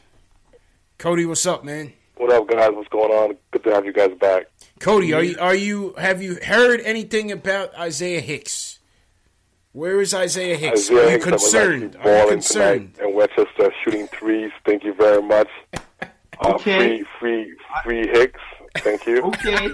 Cody, 0.98 1.26
what's 1.26 1.46
up, 1.46 1.66
man? 1.66 1.92
What 2.16 2.32
up, 2.32 2.48
guys? 2.48 2.70
What's 2.74 2.88
going 2.88 3.12
on? 3.12 3.36
Good 3.52 3.66
to 3.66 3.72
have 3.74 3.86
you 3.86 3.92
guys 3.92 4.12
back. 4.18 4.46
Cody, 4.80 5.12
are 5.14 5.22
you 5.22 5.36
are 5.40 5.56
you 5.56 5.94
have 5.98 6.22
you 6.22 6.38
heard 6.42 6.80
anything 6.82 7.34
about 7.34 7.78
Isaiah 7.78 8.22
Hicks? 8.22 8.80
Where 9.74 10.00
is 10.00 10.14
Isaiah 10.14 10.56
Hicks? 10.56 10.90
Isaiah 10.90 11.00
are 11.00 11.04
you 11.04 11.10
Hicks 11.12 11.26
that 11.26 11.32
was 11.34 11.42
concerned? 11.44 11.96
actually 11.96 12.00
Are 12.12 12.16
you 12.16 12.22
balling 12.24 12.34
concerned? 12.36 12.94
tonight 12.96 13.10
in 13.10 13.16
Westchester, 13.16 13.74
shooting 13.84 14.08
threes. 14.08 14.52
Thank 14.66 14.84
you 14.86 14.94
very 14.94 15.22
much. 15.22 15.50
Uh, 16.42 16.54
Okay. 16.54 17.04
Free, 17.20 17.44
free, 17.44 17.54
free 17.84 18.08
Hicks. 18.08 18.40
Thank 18.78 19.06
you. 19.06 19.22
Okay. 19.24 19.68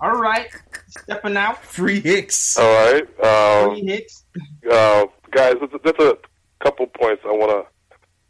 All 0.00 0.12
right. 0.18 0.48
Stepping 0.88 1.36
out. 1.36 1.62
Free 1.62 2.00
Hicks. 2.00 2.58
All 2.58 2.64
right, 2.92 3.02
um, 3.24 3.76
Three 3.76 3.86
hits. 3.86 4.24
uh, 4.70 5.04
guys. 5.30 5.54
There's, 5.60 5.82
there's 5.84 6.12
a 6.12 6.18
couple 6.64 6.86
points 6.86 7.22
I 7.26 7.32
wanna, 7.32 7.62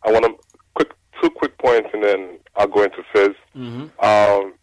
I 0.05 0.13
wanna 0.13 0.29
quick 0.75 0.93
two 1.23 1.31
quick 1.31 1.57
points, 1.59 1.89
and 1.93 2.03
then 2.03 2.39
I'll 2.57 2.67
go 2.67 2.83
into 2.83 3.03
Fizz. 3.13 3.35
Mm-hmm. 3.57 4.05
Um, 4.05 4.55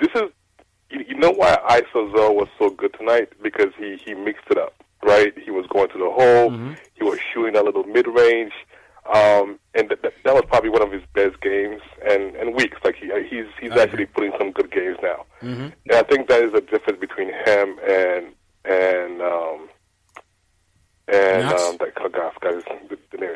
this 0.00 0.08
is, 0.14 0.30
you, 0.90 1.04
you 1.08 1.18
know 1.18 1.30
why 1.30 1.56
Isozo 1.68 2.34
was 2.34 2.48
so 2.58 2.70
good 2.70 2.94
tonight 2.98 3.28
because 3.42 3.68
he 3.78 3.96
he 4.04 4.14
mixed 4.14 4.46
it 4.50 4.58
up, 4.58 4.74
right? 5.02 5.32
He 5.38 5.50
was 5.50 5.66
going 5.66 5.88
to 5.90 5.98
the 5.98 6.10
hole, 6.10 6.50
he 6.94 7.04
was 7.04 7.18
shooting 7.32 7.56
a 7.56 7.62
little 7.62 7.84
mid 7.84 8.06
range, 8.06 8.52
um, 9.12 9.58
and 9.74 9.88
th- 9.88 10.00
th- 10.02 10.14
that 10.24 10.34
was 10.34 10.44
probably 10.48 10.70
one 10.70 10.82
of 10.82 10.90
his 10.92 11.02
best 11.14 11.40
games 11.40 11.80
and 12.08 12.34
and 12.36 12.54
weeks. 12.54 12.78
Like 12.84 12.96
he 12.96 13.10
he's 13.28 13.46
he's 13.60 13.72
actually 13.72 14.06
putting 14.06 14.32
some 14.38 14.50
good 14.52 14.70
games 14.70 14.96
now, 15.02 15.26
Mm-hmm. 15.42 15.68
and 15.88 15.92
I 15.92 16.02
think 16.02 16.28
that 16.28 16.42
is 16.42 16.52
the 16.52 16.60
difference 16.62 16.98
between 17.00 17.28
him 17.28 17.78
and 17.88 18.32
and 18.64 19.20
um 19.22 19.68
and 21.08 21.42
Knox? 21.48 21.62
um 21.62 21.76
that 21.78 21.92
oh, 22.00 22.32
I 22.42 22.88
the, 22.88 22.98
the 23.12 23.18
name. 23.18 23.30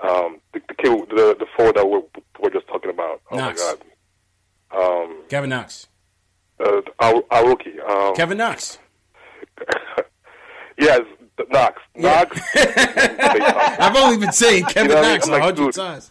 Um, 0.00 0.40
the, 0.54 0.60
the 0.68 0.74
kid, 0.74 1.08
the 1.10 1.36
the 1.38 1.46
forward 1.56 1.76
that 1.76 1.86
we're, 1.88 2.02
we're 2.40 2.50
just 2.50 2.66
talking 2.68 2.90
about. 2.90 3.20
Oh 3.30 3.36
Knox. 3.36 3.60
my 3.60 3.74
God. 3.74 5.04
Um, 5.04 5.22
Kevin 5.28 5.50
Knox. 5.50 5.88
uh, 6.64 6.80
our, 7.00 7.22
our 7.30 7.46
rookie. 7.48 7.80
Um, 7.80 8.14
Kevin 8.14 8.38
Knox. 8.38 8.78
Yes, 10.80 11.00
Knox. 11.50 11.80
Knox. 11.94 12.40
I've 12.54 13.96
only 13.96 14.16
been 14.18 14.32
saying 14.32 14.64
Kevin 14.68 14.90
You 14.90 14.96
know 14.96 15.00
what 15.00 15.04
I 15.04 15.08
mean? 15.08 15.12
Knox 15.18 15.26
a 15.28 15.32
I'm 15.32 15.32
like, 15.32 15.42
hundred 15.42 15.74
times. 15.74 16.10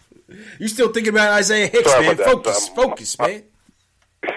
You 0.60 0.68
still 0.68 0.92
thinking 0.92 1.14
about 1.14 1.32
Isaiah 1.34 1.68
Hicks, 1.68 1.90
Sorry 1.90 2.06
man? 2.08 2.16
about 2.16 2.44
that. 2.44 2.54
Focus, 2.54 2.70
Um, 2.70 2.76
focus, 2.76 3.20
man. 3.20 3.44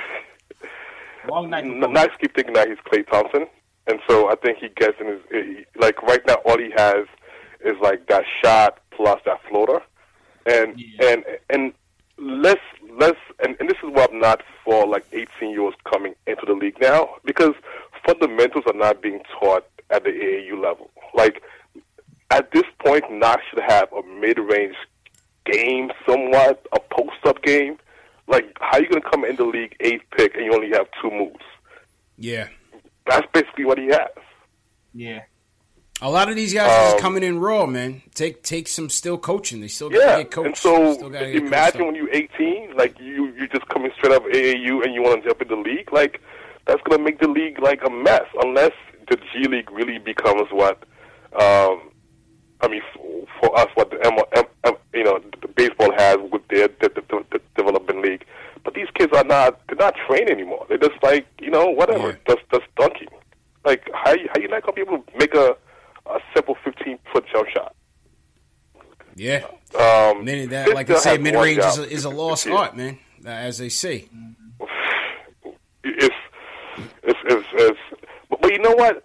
Long 1.29 1.51
night. 1.51 1.65
N- 1.65 1.81
Knox 1.81 2.15
keep 2.21 2.35
thinking 2.35 2.55
that 2.55 2.69
he's 2.69 2.79
Klay 2.79 3.07
Thompson, 3.09 3.47
and 3.87 4.01
so 4.09 4.31
I 4.31 4.35
think 4.37 4.59
he 4.59 4.69
gets 4.69 4.99
in 5.01 5.07
his 5.07 5.21
he, 5.31 5.65
like 5.79 6.01
right 6.03 6.25
now. 6.27 6.35
All 6.45 6.59
he 6.59 6.71
has 6.77 7.07
is 7.65 7.77
like 7.83 8.07
that 8.09 8.25
shot 8.43 8.79
plus 8.91 9.21
that 9.27 9.41
floater, 9.49 9.81
and 10.47 10.81
and 11.03 11.25
and 11.51 11.73
let's 12.19 12.61
let's 12.99 13.19
and, 13.45 13.57
and 13.61 13.69
this 13.69 13.77
is 13.85 13.91
what 13.91 14.13
I'm 14.13 14.19
not 14.21 14.43
for 14.65 14.87
like 14.87 15.05
18 15.13 15.51
years 15.51 15.75
coming 15.91 16.15
into 16.27 16.43
the 16.47 16.55
league 16.55 16.81
now 16.81 17.09
because 17.25 17.55
fundamentals 18.07 18.65
are 18.67 18.73
not 18.79 19.03
being 19.03 19.21
taught 19.39 19.65
at 19.91 20.05
the 20.05 20.11
AAU 20.11 20.61
level. 20.63 20.91
Like 21.15 21.43
at 22.31 22.51
this 22.53 22.65
point, 22.85 23.05
Knox 23.11 23.43
should 23.51 23.63
have 23.67 23.93
a 23.93 24.03
mid-range 24.21 24.77
game, 25.47 25.91
somewhat 26.09 26.65
a 26.73 26.79
post-up 26.95 27.43
game. 27.43 27.77
Like, 28.29 28.57
how 28.61 28.79
are 28.79 28.83
you 28.83 28.89
going 28.89 29.03
to 29.03 29.11
come 29.11 29.25
in 29.25 29.35
the 29.37 29.45
league 29.45 29.75
eighth 29.81 30.05
pick 30.17 30.35
and 30.37 30.45
you 30.45 30.55
only 30.55 30.71
have 30.71 30.87
two 31.03 31.11
moves? 31.11 31.45
Yeah. 32.17 32.47
That's 33.09 33.27
basically 33.33 33.65
what 33.65 33.79
he 33.79 33.87
has. 33.87 34.09
Yeah. 34.95 35.23
A 36.03 36.09
lot 36.09 36.29
of 36.31 36.37
these 36.37 36.55
guys 36.55 36.71
are 36.71 36.85
just 36.85 36.95
Um, 36.97 37.01
coming 37.01 37.23
in 37.25 37.41
raw, 37.41 37.67
man. 37.67 38.03
Take 38.15 38.43
take 38.43 38.69
some 38.69 38.89
still 38.89 39.19
coaching. 39.19 39.61
They 39.61 39.69
still 39.69 39.91
got 39.91 39.99
Yeah, 39.99 40.17
get 40.19 40.31
coached. 40.31 40.47
and 40.47 40.57
so 40.57 40.93
Still 40.95 41.09
imagine 41.15 41.51
coached 41.51 41.77
when 41.85 41.95
you're 41.95 42.11
18, 42.11 42.75
like 42.77 42.99
you 43.01 43.33
you're 43.37 43.49
just 43.49 43.67
coming 43.69 43.91
straight 43.99 44.13
up 44.13 44.23
AAU 44.25 44.83
and 44.85 44.95
you 44.95 45.03
want 45.03 45.23
to 45.23 45.29
jump 45.29 45.43
in 45.43 45.49
the 45.49 45.57
league, 45.57 45.93
like 45.93 46.21
that's 46.67 46.81
gonna 46.89 47.03
make 47.03 47.19
the 47.19 47.29
league 47.29 47.61
like 47.61 47.83
a 47.85 47.91
mess 47.91 48.25
unless 48.43 48.73
the 49.11 49.17
G 49.33 49.49
League 49.49 49.71
really 49.71 49.99
becomes 49.99 50.49
what, 50.51 50.79
um, 51.39 51.91
I 52.63 52.69
mean, 52.69 52.83
for 53.41 53.59
us, 53.59 53.69
what 53.75 53.91
the 53.91 53.99
M, 54.05 54.19
M, 54.37 54.45
M, 54.65 54.75
you 54.95 55.05
know 55.05 55.21
the 55.41 55.49
baseball 55.49 55.93
has 55.97 56.17
with 56.33 56.47
their 56.49 56.69
the, 56.69 56.89
the, 56.89 57.03
the, 57.09 57.25
the 57.33 57.41
development 57.57 58.03
league. 58.03 58.25
But 58.65 58.75
these 58.75 58.89
kids 58.95 59.13
are 59.17 59.25
not 59.25 59.61
they're 59.69 59.77
not 59.77 59.95
trained 60.07 60.29
anymore. 60.31 60.67
They're 60.69 60.79
just 60.79 61.03
like 61.03 61.27
you 61.41 61.51
know 61.51 61.67
whatever, 61.69 62.19
just 62.29 62.41
just 62.53 62.65
dunking. 62.77 63.09
Like 63.65 63.89
how 63.95 64.15
how 64.33 64.41
you 64.41 64.49
not 64.49 64.63
gonna 64.63 64.73
be 64.75 64.83
able 64.83 64.99
to 64.99 65.19
make 65.19 65.35
a 65.35 65.57
a 66.07 66.19
simple 66.35 66.57
15 66.65 66.99
foot 67.13 67.25
jump 67.33 67.49
shot? 67.49 67.75
Yeah. 69.15 69.45
Um, 69.79 70.25
Mid- 70.25 70.51
that, 70.51 70.75
like 70.75 70.91
I 70.91 70.97
say, 70.97 71.19
mid 71.19 71.35
range 71.35 71.59
is 71.59 71.79
a, 71.79 71.89
is 71.91 72.05
a 72.05 72.11
lost 72.11 72.47
Yeah. 72.47 72.55
art, 72.57 72.77
man. 72.77 72.99
uh, 73.25 73.29
As 73.29 73.59
they 73.59 73.69
say. 73.69 74.09
it's 75.85 76.15
it's 77.03 77.19
it's, 77.25 77.47
it's 77.55 77.79
but, 78.41 78.53
you 78.53 78.59
know 78.59 78.75
what? 78.75 79.05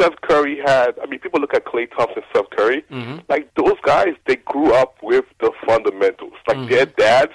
Seth 0.00 0.20
Curry 0.22 0.58
had. 0.64 0.96
I 1.02 1.06
mean, 1.06 1.18
people 1.20 1.40
look 1.40 1.54
at 1.54 1.64
Klay 1.64 1.90
Thompson, 1.96 2.22
Seth 2.32 2.48
Curry. 2.50 2.84
Mm-hmm. 2.90 3.18
Like 3.28 3.52
those 3.54 3.74
guys, 3.84 4.14
they 4.26 4.36
grew 4.36 4.72
up 4.72 4.96
with 5.02 5.24
the 5.40 5.50
fundamentals. 5.66 6.32
Like 6.46 6.56
Mm-hmm. 6.58 6.68
their 6.70 6.86
dads 6.86 7.32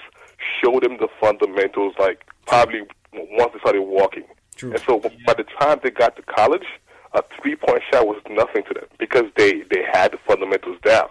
showed 0.62 0.82
them 0.82 0.96
the 0.98 1.08
fundamentals. 1.20 1.94
Like 1.98 2.24
probably 2.46 2.80
once 3.12 3.52
they 3.52 3.58
started 3.60 3.82
walking. 3.82 4.24
True. 4.56 4.72
And 4.72 4.80
so 4.80 5.00
by 5.26 5.34
the 5.34 5.44
time 5.60 5.80
they 5.82 5.90
got 5.90 6.16
to 6.16 6.22
college, 6.22 6.64
a 7.12 7.22
three 7.42 7.56
point 7.56 7.82
shot 7.92 8.06
was 8.06 8.20
nothing 8.30 8.62
to 8.68 8.74
them 8.74 8.86
because 8.98 9.24
they 9.36 9.62
they 9.70 9.82
had 9.92 10.12
the 10.12 10.18
fundamentals 10.26 10.78
down. 10.84 11.08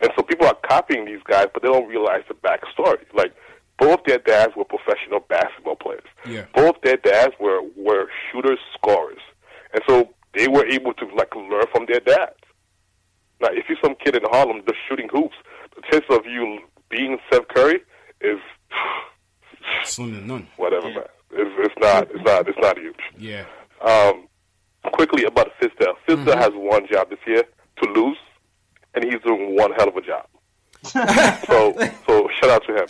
And 0.00 0.10
so 0.16 0.22
people 0.24 0.46
are 0.46 0.56
copying 0.68 1.04
these 1.04 1.22
guys, 1.24 1.46
but 1.52 1.62
they 1.62 1.68
don't 1.68 1.88
realize 1.88 2.22
the 2.28 2.34
backstory. 2.34 3.04
Like 3.14 3.34
both 3.78 4.00
their 4.04 4.18
dads 4.18 4.56
were 4.56 4.64
professional 4.64 5.20
basketball 5.20 5.76
players. 5.76 6.04
Yeah. 6.26 6.46
Both 6.54 6.80
their 6.82 6.96
dads 6.96 7.34
were 7.38 7.60
were 7.76 8.08
shooters, 8.32 8.58
scorers, 8.74 9.20
and 9.72 9.82
so 9.88 10.10
they 10.34 10.48
were 10.66 10.72
able 10.74 10.92
to 10.94 11.06
like 11.16 11.34
learn 11.34 11.64
from 11.72 11.86
their 11.86 12.00
dads. 12.00 12.34
Now, 13.40 13.48
if 13.52 13.64
you're 13.68 13.78
some 13.82 13.94
kid 14.02 14.16
in 14.16 14.22
Harlem 14.30 14.62
just 14.66 14.78
shooting 14.88 15.08
hoops, 15.12 15.36
the 15.74 15.82
chance 15.90 16.04
of 16.10 16.24
you 16.26 16.58
being 16.88 17.18
Seth 17.30 17.48
Curry 17.48 17.80
is 18.20 18.38
Slim 19.84 20.12
to 20.14 20.20
none. 20.26 20.48
whatever, 20.56 20.88
man. 20.88 21.04
It's, 21.32 21.50
it's 21.58 21.74
not. 21.80 22.08
It's 22.10 22.24
not. 22.24 22.48
It's 22.48 22.58
not 22.58 22.78
huge. 22.78 22.96
Yeah. 23.18 23.44
Um, 23.84 24.28
quickly 24.92 25.24
about 25.24 25.50
Fizdale. 25.60 25.94
Fizdale 26.08 26.36
has 26.38 26.50
one 26.54 26.86
job 26.90 27.10
this 27.10 27.18
year 27.26 27.42
to 27.82 27.90
lose, 27.90 28.16
and 28.94 29.04
he's 29.04 29.20
doing 29.22 29.56
one 29.56 29.72
hell 29.72 29.88
of 29.88 29.96
a 29.96 30.00
job. 30.02 30.26
so, 31.46 31.74
so 32.06 32.28
shout 32.40 32.50
out 32.50 32.64
to 32.66 32.74
him. 32.76 32.86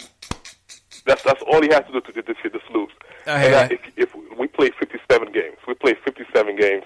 That's 1.07 1.23
that's 1.23 1.43
all 1.51 1.63
he 1.63 1.69
has 1.69 1.83
to 1.87 1.93
do 1.93 2.01
to 2.03 2.13
get 2.13 2.27
this 2.27 2.37
year, 2.45 2.53
just 2.53 2.71
lose. 2.73 2.91
I 3.27 3.31
and 3.33 3.43
hear 3.43 3.55
uh, 3.55 3.61
that. 3.69 3.73
if, 3.73 3.81
if 3.97 4.39
we 4.39 4.47
play 4.49 4.71
57 4.79 5.33
games, 5.33 5.57
we 5.67 5.75
play 5.75 5.95
57 6.05 6.57
games, 6.57 6.85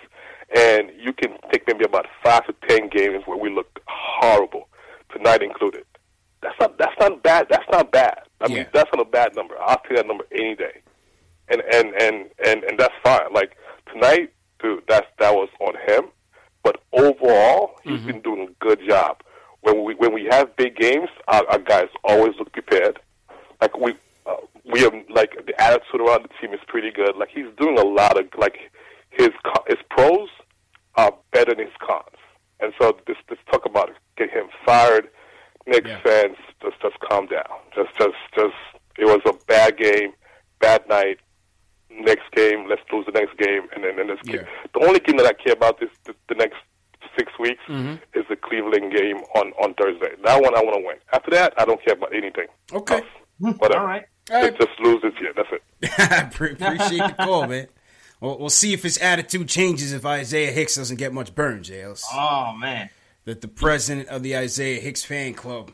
and 0.57 0.91
you 0.99 1.12
can 1.12 1.36
take 1.51 1.66
maybe 1.66 1.84
about 1.84 2.07
five 2.22 2.47
to 2.47 2.55
10 2.68 2.91
games 2.91 3.24
where 3.26 3.36
we 3.38 3.51
look 3.53 3.80
horrible, 3.88 4.68
tonight 5.12 5.43
included. 5.43 5.84
That's 6.43 6.55
not 6.61 6.78
that's 6.78 6.95
not 7.01 7.22
bad. 7.22 7.49
That's 7.51 7.68
not 7.72 7.91
bad. 7.93 8.20
I 8.41 8.49
mean, 8.49 8.59
Yeah. 8.59 8.64
that's 8.72 8.91
not 8.95 9.07
a 9.07 9.11
bad 9.11 9.34
number. 9.36 9.55
I'll 9.61 9.80
take 9.86 9.97
that 9.99 10.07
number 10.07 10.24
any 10.32 10.55
day 10.55 10.80
and 11.49 11.61
and 11.72 11.95
and 12.01 12.30
and 12.47 12.62
and 12.64 12.78
that's 12.78 12.95
fine. 13.03 13.30
Like 13.32 13.57
tonight, 13.93 14.32
dude, 14.62 14.84
that's 14.88 15.07
that 15.18 15.34
was 15.34 15.49
on 15.61 15.74
him. 15.86 16.11
But 16.62 16.80
overall, 16.93 17.72
he's 17.84 17.99
Mm-hmm. 17.99 18.07
been 18.07 18.20
doing 18.22 18.49
a 18.49 18.64
good 18.64 18.80
job. 18.88 19.20
When 19.62 19.84
we 19.84 19.95
when 19.97 20.14
we 20.14 20.26
have 20.30 20.57
big 20.57 20.76
games, 20.76 21.09
our, 21.28 21.47
our 21.51 21.59
guys 21.59 21.88
always 22.05 22.34
look 22.38 22.53
prepared. 22.53 22.99
Like 23.61 23.76
we 23.76 23.95
uh, 24.24 24.36
we 24.72 24.80
have 24.80 24.95
like 25.11 25.32
the 25.47 25.61
attitude 25.61 26.01
around 26.01 26.22
the 26.24 26.30
team 26.41 26.55
is 26.55 26.61
pretty 26.68 26.91
good. 26.91 27.16
Like 27.16 27.28
he's 27.34 27.45
doing 27.59 27.78
a 27.78 27.84
lot 27.84 28.18
of 28.18 28.26
like 28.38 28.57
his 29.11 29.28
co- 29.45 29.64
his 29.68 29.76
pros 29.91 30.30
are 30.95 31.12
better 31.32 31.55
than 31.55 31.66
his 31.66 31.76
cons. 31.86 32.16
And 32.61 32.72
so 32.80 32.97
this 33.07 33.16
this 33.28 33.38
talk 33.53 33.66
about 33.66 33.91
get 34.16 34.30
him 34.30 34.47
fired. 34.64 35.09
Knicks 35.66 35.91
fans, 36.03 36.36
just 36.62 36.80
just 36.80 36.99
calm 37.01 37.26
down. 37.26 37.45
Just 37.76 37.91
just 37.99 38.16
just 38.34 38.55
it 38.99 39.05
was 39.05 39.20
a 39.26 39.34
bad 39.47 39.76
game, 39.76 40.12
bad 40.59 40.88
night. 40.88 41.18
Next 41.91 42.30
game, 42.34 42.66
let's 42.68 42.80
lose 42.93 43.05
the 43.05 43.12
next 43.12 43.36
game, 43.36 43.62
and 43.74 43.84
then 43.84 43.99
and 43.99 44.09
let's 44.09 44.22
keep. 44.22 44.41
The 44.72 44.86
only 44.86 45.01
game 45.01 45.18
that 45.18 45.26
I 45.26 45.32
care 45.34 45.53
about 45.53 45.78
this 45.80 45.91
the, 46.07 46.14
the 46.28 46.34
next 46.36 46.57
six 47.18 47.30
weeks 47.38 47.61
is 48.14 48.24
the 48.30 48.36
Cleveland 48.36 48.93
game 48.97 49.18
on 49.36 49.53
on 49.62 49.74
Thursday. 49.74 50.12
That 50.24 50.41
one 50.41 50.57
I 50.57 50.62
want 50.62 50.76
to 50.76 50.86
win. 50.86 50.97
After 51.12 51.30
that, 51.32 51.53
I 51.59 51.64
don't 51.66 51.84
care 51.84 51.95
about 51.95 52.14
anything. 52.14 52.47
Okay. 52.72 53.03
Whatever. 53.38 53.80
All 53.80 53.86
right. 53.86 54.05
Just, 54.28 54.57
just 54.59 54.80
lose 54.80 55.03
this 55.03 55.12
year. 55.20 55.32
That's 55.36 55.49
it. 55.53 55.62
I 55.99 56.22
pre- 56.24 56.30
appreciate 56.45 56.99
the 56.99 57.14
call, 57.18 57.47
man. 57.47 57.68
Well, 58.20 58.38
we'll 58.38 58.51
see 58.51 58.72
if 58.72 58.82
his 58.82 58.99
attitude 58.99 59.49
changes 59.49 59.93
if 59.93 60.05
Isaiah 60.05 60.53
Hicks 60.53 60.74
doesn't 60.76 60.99
get 60.99 61.12
much 61.12 61.34
burn, 61.34 61.62
JLs. 61.62 62.03
Oh 62.12 62.55
man, 62.59 62.91
That 63.24 63.41
the 63.41 63.49
president 63.49 64.09
of 64.09 64.22
the 64.22 64.36
Isaiah 64.36 64.80
Hicks 64.80 65.03
fan 65.05 65.34
club. 65.34 65.70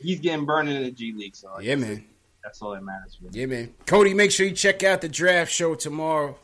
he's 0.00 0.20
getting 0.20 0.44
burned 0.44 0.68
in 0.68 0.82
the 0.82 0.90
G 0.90 1.12
League. 1.16 1.34
So 1.36 1.58
Yeah, 1.60 1.76
man. 1.76 2.04
that's 2.42 2.60
all 2.60 2.72
that 2.72 2.82
matters. 2.82 3.16
Me. 3.22 3.28
Yeah, 3.32 3.46
man. 3.46 3.74
Cody, 3.86 4.12
make 4.14 4.30
sure 4.30 4.46
you 4.46 4.52
check 4.54 4.82
out 4.82 5.00
the 5.00 5.08
draft 5.08 5.50
show 5.52 5.74
tomorrow. 5.74 6.36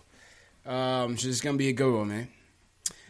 Um, 0.65 1.17
so 1.19 1.29
it's 1.29 1.41
gonna 1.43 1.59
be 1.59 1.69
a 1.69 1.73
good 1.75 1.95
one, 1.95 2.09
man. 2.09 2.29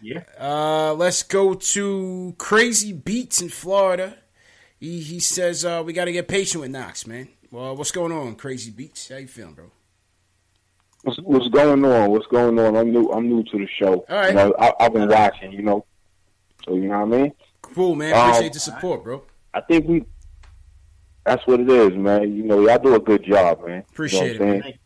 Yeah. 0.02 0.24
Uh, 0.38 0.92
let's 0.94 1.22
go 1.22 1.54
to 1.54 2.34
Crazy 2.38 2.92
Beats 2.92 3.40
in 3.40 3.48
Florida. 3.48 4.16
He 4.80 5.00
he 5.00 5.20
says 5.20 5.64
uh, 5.64 5.82
we 5.86 5.92
got 5.92 6.04
to 6.06 6.12
get 6.12 6.28
patient 6.28 6.60
with 6.62 6.70
Knox, 6.70 7.06
man. 7.06 7.28
Well, 7.50 7.74
what's 7.76 7.92
going 7.92 8.12
on, 8.12 8.34
Crazy 8.34 8.70
Beats? 8.70 9.08
How 9.08 9.16
you 9.16 9.26
feeling, 9.28 9.54
bro? 9.54 9.70
What's, 11.06 11.20
what's 11.20 11.48
going 11.50 11.84
on? 11.84 12.10
What's 12.10 12.26
going 12.26 12.58
on? 12.58 12.76
I'm 12.76 12.90
new. 12.90 13.08
I'm 13.12 13.28
new 13.28 13.44
to 13.44 13.58
the 13.58 13.68
show. 13.78 14.04
All 14.08 14.16
right. 14.16 14.30
You 14.30 14.34
know, 14.34 14.52
I, 14.58 14.72
I've 14.80 14.92
been 14.92 15.08
watching. 15.08 15.52
You 15.52 15.62
know, 15.62 15.86
so 16.64 16.74
you 16.74 16.88
know 16.88 16.98
what 16.98 17.14
I 17.14 17.22
mean. 17.22 17.32
Cool, 17.62 17.94
man. 17.94 18.12
Um, 18.12 18.30
Appreciate 18.30 18.52
the 18.52 18.58
support, 18.58 19.04
bro. 19.04 19.22
I 19.54 19.60
think 19.60 19.86
we. 19.86 20.04
That's 21.24 21.46
what 21.46 21.60
it 21.60 21.70
is, 21.70 21.94
man. 21.94 22.34
You 22.34 22.42
know, 22.42 22.60
y'all 22.66 22.80
do 22.80 22.96
a 22.96 22.98
good 22.98 23.22
job, 23.22 23.64
man. 23.64 23.84
Appreciate 23.88 24.32
you 24.32 24.38
know 24.40 24.52
it, 24.54 24.78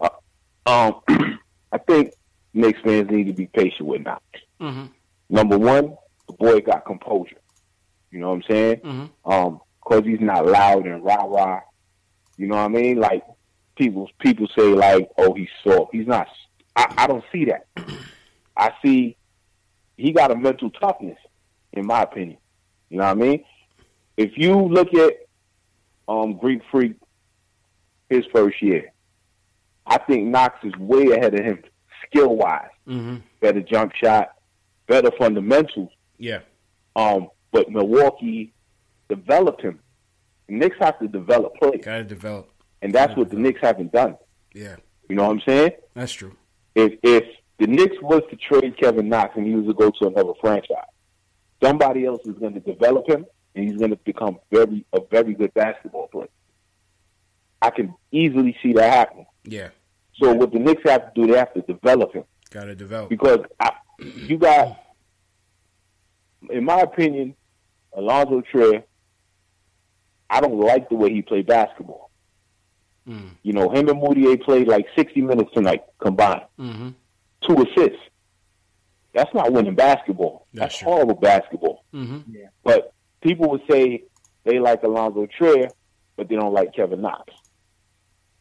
I'm? 0.00 0.10
Uh, 0.66 0.92
um, 1.10 1.38
I 1.72 1.76
think 1.76 2.14
Knicks 2.54 2.80
fans 2.80 3.10
need 3.10 3.26
to 3.26 3.34
be 3.34 3.48
patient 3.48 3.86
with 3.86 4.00
Knox. 4.00 4.22
Mm-hmm. 4.62 4.86
Number 5.28 5.58
one, 5.58 5.94
the 6.26 6.32
boy 6.32 6.60
got 6.60 6.86
composure. 6.86 7.36
You 8.10 8.20
know 8.20 8.30
what 8.30 8.36
I'm 8.36 8.42
saying? 8.44 8.76
Mm-hmm. 8.76 9.30
Um, 9.30 9.60
cause 9.82 10.04
he's 10.06 10.20
not 10.20 10.46
loud 10.46 10.86
and 10.86 11.04
rah 11.04 11.24
rah. 11.24 11.60
You 12.38 12.46
know 12.46 12.56
what 12.56 12.62
I 12.62 12.68
mean? 12.68 12.96
Like 12.96 13.24
people, 13.76 14.10
people 14.18 14.46
say 14.56 14.68
like, 14.68 15.08
oh, 15.18 15.34
he's 15.34 15.48
soft. 15.64 15.94
He's 15.94 16.06
not. 16.06 16.28
I, 16.76 16.94
I 16.98 17.06
don't 17.06 17.24
see 17.32 17.46
that. 17.46 17.66
I 18.56 18.72
see 18.84 19.16
he 19.96 20.12
got 20.12 20.30
a 20.30 20.36
mental 20.36 20.70
toughness, 20.70 21.18
in 21.72 21.86
my 21.86 22.02
opinion. 22.02 22.38
You 22.90 22.98
know 22.98 23.04
what 23.04 23.10
I 23.10 23.14
mean? 23.14 23.44
If 24.16 24.32
you 24.36 24.54
look 24.60 24.92
at 24.94 25.14
um, 26.08 26.36
Greek 26.36 26.60
Freak, 26.70 26.94
his 28.10 28.24
first 28.34 28.60
year, 28.60 28.92
I 29.86 29.98
think 29.98 30.28
Knox 30.28 30.58
is 30.64 30.76
way 30.76 31.06
ahead 31.12 31.34
of 31.34 31.44
him 31.44 31.62
skill 32.06 32.36
wise. 32.36 32.68
Mm-hmm. 32.86 33.16
Better 33.40 33.62
jump 33.62 33.92
shot, 33.94 34.34
better 34.86 35.10
fundamentals. 35.18 35.90
Yeah. 36.18 36.40
Um, 36.94 37.28
but 37.52 37.70
Milwaukee 37.70 38.52
developed 39.08 39.62
him. 39.62 39.80
Knicks 40.48 40.76
have 40.80 40.98
to 40.98 41.08
develop 41.08 41.54
players, 41.56 41.84
Got 41.84 41.98
to 41.98 42.04
develop. 42.04 42.50
And 42.82 42.92
that's 42.94 43.16
what 43.16 43.30
the 43.30 43.36
Knicks 43.36 43.60
haven't 43.62 43.92
done. 43.92 44.16
Yeah, 44.54 44.76
You 45.08 45.16
know 45.16 45.22
what 45.28 45.32
I'm 45.32 45.42
saying? 45.46 45.70
that's 45.94 46.12
true. 46.12 46.36
If 46.74 46.98
if 47.02 47.24
the 47.58 47.66
Knicks 47.66 47.96
was 48.02 48.22
to 48.30 48.36
trade 48.36 48.76
Kevin 48.76 49.08
Knox 49.08 49.36
and 49.36 49.46
he 49.46 49.54
was 49.54 49.66
to 49.66 49.74
go 49.74 49.90
to 49.90 50.06
another 50.08 50.32
franchise. 50.40 50.84
Somebody 51.62 52.04
else 52.06 52.22
is 52.26 52.36
going 52.38 52.54
to 52.54 52.60
develop 52.60 53.08
him 53.08 53.24
and 53.54 53.68
he's 53.68 53.78
going 53.78 53.90
to 53.90 53.96
become 53.98 54.38
very 54.50 54.84
a 54.92 55.00
very 55.10 55.32
good 55.34 55.54
basketball 55.54 56.08
player. 56.08 56.28
I 57.60 57.70
can 57.70 57.94
easily 58.10 58.56
see 58.62 58.72
that 58.72 58.92
happening. 58.92 59.26
Yeah. 59.44 59.68
So 60.14 60.32
what 60.32 60.52
the 60.52 60.58
Knicks 60.58 60.82
have 60.88 61.14
to 61.14 61.20
do, 61.20 61.30
they 61.32 61.38
have 61.38 61.54
to 61.54 61.60
develop 61.62 62.12
him 62.14 62.24
Got 62.50 62.64
to 62.64 62.74
develop. 62.74 63.08
because 63.10 63.40
I, 63.60 63.70
you 63.98 64.36
got, 64.38 64.76
in 66.50 66.64
my 66.64 66.80
opinion, 66.80 67.34
Alonzo 67.94 68.40
Trier. 68.50 68.82
I 70.28 70.40
don't 70.40 70.58
like 70.58 70.88
the 70.88 70.94
way 70.96 71.10
he 71.12 71.20
played 71.22 71.46
basketball. 71.46 72.10
Mm. 73.08 73.30
You 73.42 73.52
know, 73.52 73.70
him 73.70 73.88
and 73.88 74.00
Mudiay 74.00 74.40
played 74.42 74.68
like 74.68 74.86
60 74.96 75.22
minutes 75.22 75.50
tonight 75.52 75.82
combined. 76.00 76.42
Mm-hmm. 76.58 76.90
Two 77.46 77.62
assists. 77.62 77.98
That's 79.14 79.32
not 79.34 79.52
winning 79.52 79.74
basketball. 79.74 80.46
That's, 80.54 80.80
horrible 80.80 81.14
basketball. 81.16 81.84
Mm-hmm. 81.92 82.34
Yeah. 82.34 82.46
But 82.64 82.92
people 83.20 83.50
would 83.50 83.62
say 83.70 84.04
they 84.44 84.58
like 84.58 84.82
Alonzo 84.82 85.26
Trier, 85.26 85.68
but 86.16 86.28
they 86.28 86.36
don't 86.36 86.54
like 86.54 86.74
Kevin 86.74 87.00
Knox. 87.02 87.32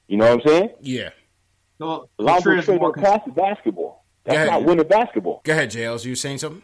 You 0.07 0.17
know 0.17 0.25
what 0.35 0.41
I'm 0.45 0.47
saying? 0.47 0.69
Yeah. 0.81 1.09
So, 1.77 2.09
Alonzo 2.19 2.43
Trier's 2.43 2.65
Trier 2.65 2.79
more 2.79 2.93
don't 2.93 3.03
pass 3.03 3.19
the 3.25 3.31
basketball. 3.31 4.05
That's 4.23 4.35
Yeah. 4.35 4.45
not 4.45 4.63
winning 4.63 4.87
basketball. 4.87 5.41
Go 5.43 5.51
ahead, 5.53 5.71
JLs. 5.71 6.05
You 6.05 6.15
saying 6.15 6.37
something? 6.37 6.61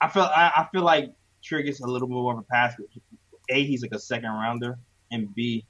I 0.00 0.08
feel 0.08 0.22
I, 0.22 0.52
I 0.56 0.68
feel 0.70 0.82
like 0.82 1.12
Trier 1.42 1.62
gets 1.62 1.80
a 1.80 1.86
little 1.86 2.08
more 2.08 2.32
of 2.32 2.38
a 2.38 2.42
pass. 2.42 2.74
A, 3.50 3.64
he's 3.64 3.82
like 3.82 3.92
a 3.92 3.98
second 3.98 4.28
rounder, 4.30 4.78
and 5.10 5.34
B, 5.34 5.64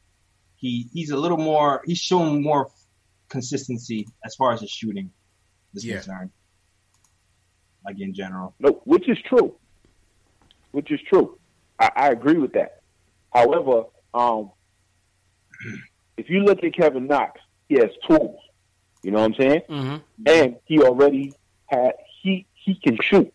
he 0.59 0.89
he's 0.93 1.11
a 1.11 1.17
little 1.17 1.39
more. 1.39 1.83
He's 1.87 1.99
shown 1.99 2.43
more 2.43 2.71
consistency 3.29 4.07
as 4.25 4.35
far 4.35 4.53
as 4.53 4.61
his 4.61 4.71
shooting 4.71 5.11
is 5.75 5.85
Yeah. 5.85 5.95
concerned. 5.97 6.31
Like 7.85 7.99
in 8.01 8.13
general. 8.15 8.55
No, 8.59 8.81
which 8.85 9.09
is 9.09 9.19
true. 9.27 9.55
Which 10.73 10.91
is 10.91 11.01
true. 11.09 11.39
I, 11.79 11.91
I 11.97 12.09
agree 12.11 12.37
with 12.39 12.53
that. 12.53 12.83
However, 13.33 13.85
um, 14.15 14.51
if 16.17 16.29
you 16.29 16.41
look 16.41 16.63
at 16.65 16.75
Kevin 16.75 17.07
Knox, 17.07 17.41
he 17.69 17.77
has 17.77 17.91
tools. 18.09 18.41
You 19.03 19.13
know 19.13 19.19
what 19.21 19.27
I'm 19.27 19.35
saying? 19.35 19.61
Mm-hmm. 19.69 19.97
And 20.27 20.57
he 20.65 20.81
already 20.83 21.33
had 21.67 21.93
he 22.23 22.47
he 22.55 22.75
can 22.75 22.99
shoot. 23.01 23.33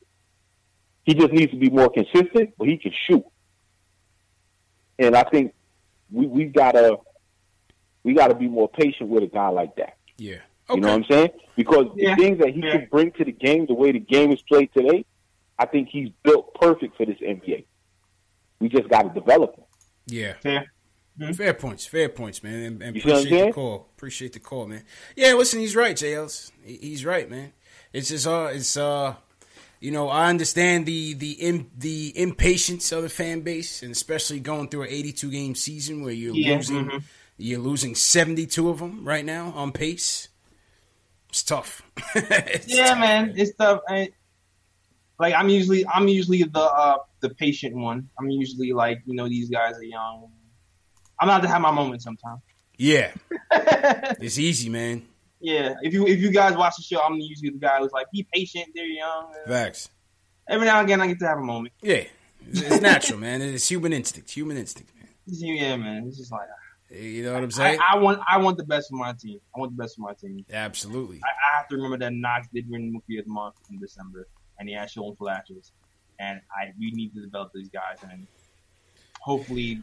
He 1.05 1.13
just 1.13 1.32
needs 1.32 1.51
to 1.51 1.57
be 1.57 1.69
more 1.69 1.89
consistent, 1.89 2.53
but 2.57 2.67
he 2.67 2.78
can 2.78 2.93
shoot. 3.07 3.24
And 4.99 5.15
I 5.15 5.24
think 5.24 5.53
we 6.11 6.28
we've 6.28 6.53
gotta 6.53 6.97
we 8.04 8.14
gotta 8.14 8.36
be 8.36 8.47
more 8.47 8.70
patient 8.70 9.10
with 9.10 9.24
a 9.24 9.28
guy 9.28 9.49
like 9.49 9.76
that. 9.78 9.97
Yeah. 10.18 10.38
You 10.70 10.78
know 10.80 10.88
what 10.89 10.95
I'm 10.95 11.06
saying? 11.10 11.30
Because 11.56 11.88
Yeah. 11.95 12.16
the 12.16 12.22
things 12.22 12.39
that 12.39 12.49
he 12.54 12.62
can 12.62 12.88
bring 12.89 13.12
to 13.14 13.26
the 13.26 13.32
game, 13.32 13.66
the 13.66 13.74
way 13.74 13.91
the 13.91 13.99
game 13.99 14.32
is 14.32 14.41
played 14.43 14.70
today, 14.74 15.06
I 15.60 15.66
think 15.66 15.89
he's 15.89 16.10
built 16.24 16.54
perfect 16.56 16.95
for 16.97 17.06
this 17.06 17.18
NBA. 17.22 17.66
We 18.60 18.70
just 18.70 18.88
got 18.89 19.04
to 19.04 19.10
develop 19.20 19.56
him. 19.58 19.66
Yeah. 20.08 20.34
Fair. 20.41 20.66
Fair 21.34 21.54
points. 21.54 21.86
Fair 21.86 22.10
points, 22.10 22.41
man. 22.41 22.64
And, 22.64 22.82
and 22.82 22.95
You 22.95 23.01
see 23.01 23.12
I'm 23.12 23.18
appreciate 23.18 23.45
the 23.47 23.51
call. 23.54 23.88
Appreciate 23.95 24.34
the 24.34 24.39
call, 24.39 24.68
man. 24.68 24.84
Yeah, 25.16 25.34
listen, 25.34 25.60
he's 25.60 25.76
right, 25.76 25.95
JLs. 25.95 26.51
He's 26.66 27.06
right, 27.06 27.30
man. 27.30 27.54
It's 27.91 28.10
just 28.10 28.26
uh 28.26 28.49
it's 28.51 28.76
uh 28.78 29.16
you 29.80 29.91
know, 29.91 30.08
I 30.10 30.30
understand 30.30 30.86
the 30.86 31.14
the 31.14 31.32
im, 31.34 31.70
the 31.78 32.14
impatience 32.16 32.91
of 32.91 33.04
the 33.04 33.10
fan 33.10 33.41
base 33.41 33.84
and 33.84 33.91
especially 33.91 34.39
going 34.39 34.70
through 34.70 34.84
an 34.84 34.89
82 34.89 35.30
game 35.30 35.56
season 35.56 36.01
where 36.04 36.14
you're 36.14 36.34
Yeah, 36.34 36.56
losing 36.56 36.86
mhm. 36.86 37.04
You're 37.38 37.59
losing 37.59 37.95
72 37.95 38.69
of 38.69 38.79
them 38.79 39.05
right 39.05 39.25
now 39.25 39.53
on 39.55 39.71
pace. 39.71 40.29
It's 41.29 41.43
tough. 41.43 41.81
It's 42.15 42.67
yeah, 42.67 42.89
tough, 42.89 42.99
man, 42.99 43.34
it's 43.36 43.55
tough. 43.55 43.81
I, 43.89 44.09
like 45.19 45.34
I'm 45.34 45.49
usually 45.49 45.86
I'm 45.88 46.07
usually 46.07 46.43
the 46.43 46.59
uh, 46.59 46.97
the 47.21 47.29
patient 47.29 47.75
one. 47.75 48.09
I'm 48.19 48.29
usually 48.29 48.73
like 48.73 49.01
you 49.05 49.15
know 49.15 49.27
these 49.27 49.49
guys 49.49 49.77
are 49.77 49.84
young. 49.84 50.29
I'm 51.19 51.27
not 51.27 51.41
to 51.43 51.47
have 51.47 51.61
my 51.61 51.71
moment 51.71 52.01
sometimes. 52.01 52.41
Yeah. 52.77 53.13
it's 53.51 54.38
easy, 54.38 54.69
man. 54.69 55.03
Yeah, 55.39 55.75
if 55.81 55.93
you 55.93 56.07
if 56.07 56.19
you 56.19 56.31
guys 56.31 56.55
watch 56.55 56.75
the 56.77 56.84
show, 56.84 57.01
I'm 57.01 57.15
usually 57.15 57.49
the 57.49 57.57
guy 57.57 57.79
who's 57.79 57.91
like, 57.91 58.07
be 58.11 58.27
patient. 58.34 58.67
They're 58.73 58.86
young. 58.86 59.34
Facts. 59.47 59.89
Every 60.47 60.65
now 60.67 60.79
and 60.79 60.88
again, 60.88 61.01
I 61.01 61.07
get 61.07 61.19
to 61.19 61.27
have 61.27 61.38
a 61.38 61.43
moment. 61.43 61.73
Yeah. 61.81 62.03
It's, 62.49 62.61
it's 62.61 62.81
natural, 62.81 63.19
man. 63.25 63.41
It's 63.41 63.69
human 63.69 63.93
instinct. 63.93 64.31
Human 64.31 64.57
instinct. 64.57 64.91
Man. 64.95 65.07
Yeah, 65.27 65.77
man. 65.77 66.05
It's 66.07 66.17
just 66.17 66.31
like 66.31 66.47
You 66.94 67.24
know 67.24 67.34
what 67.34 67.44
I'm 67.44 67.52
saying? 67.52 67.80
I 67.88 67.98
want 67.98 68.20
I 68.30 68.38
want 68.38 68.58
the 68.58 68.64
best 68.64 68.89
for 68.89 68.96
my 68.98 69.14
team. 69.14 69.39
I 69.56 69.60
want 69.60 69.76
the 69.76 69.82
best 69.82 69.96
for 69.96 70.02
my 70.02 70.14
team. 70.14 70.46
Absolutely. 70.54 71.20
I, 71.24 71.28
I 71.28 71.58
have 71.58 71.68
to 71.70 71.76
remember 71.76 71.98
that 71.98 72.14
Knox 72.14 72.48
did 72.54 72.70
win 72.70 72.94
Rookie 72.94 73.18
of 73.20 73.26
the 73.26 73.32
Month 73.32 73.56
in 73.72 73.80
December, 73.80 74.28
and 74.60 74.70
he 74.70 74.76
has 74.76 74.91
shown 74.91 75.16
flashes. 75.16 75.72
And 76.20 76.39
I 76.56 76.72
we 76.80 76.91
need 76.91 77.14
to 77.16 77.22
develop 77.22 77.52
these 77.54 77.70
guys, 77.70 77.98
and 78.12 78.28
hopefully 79.20 79.82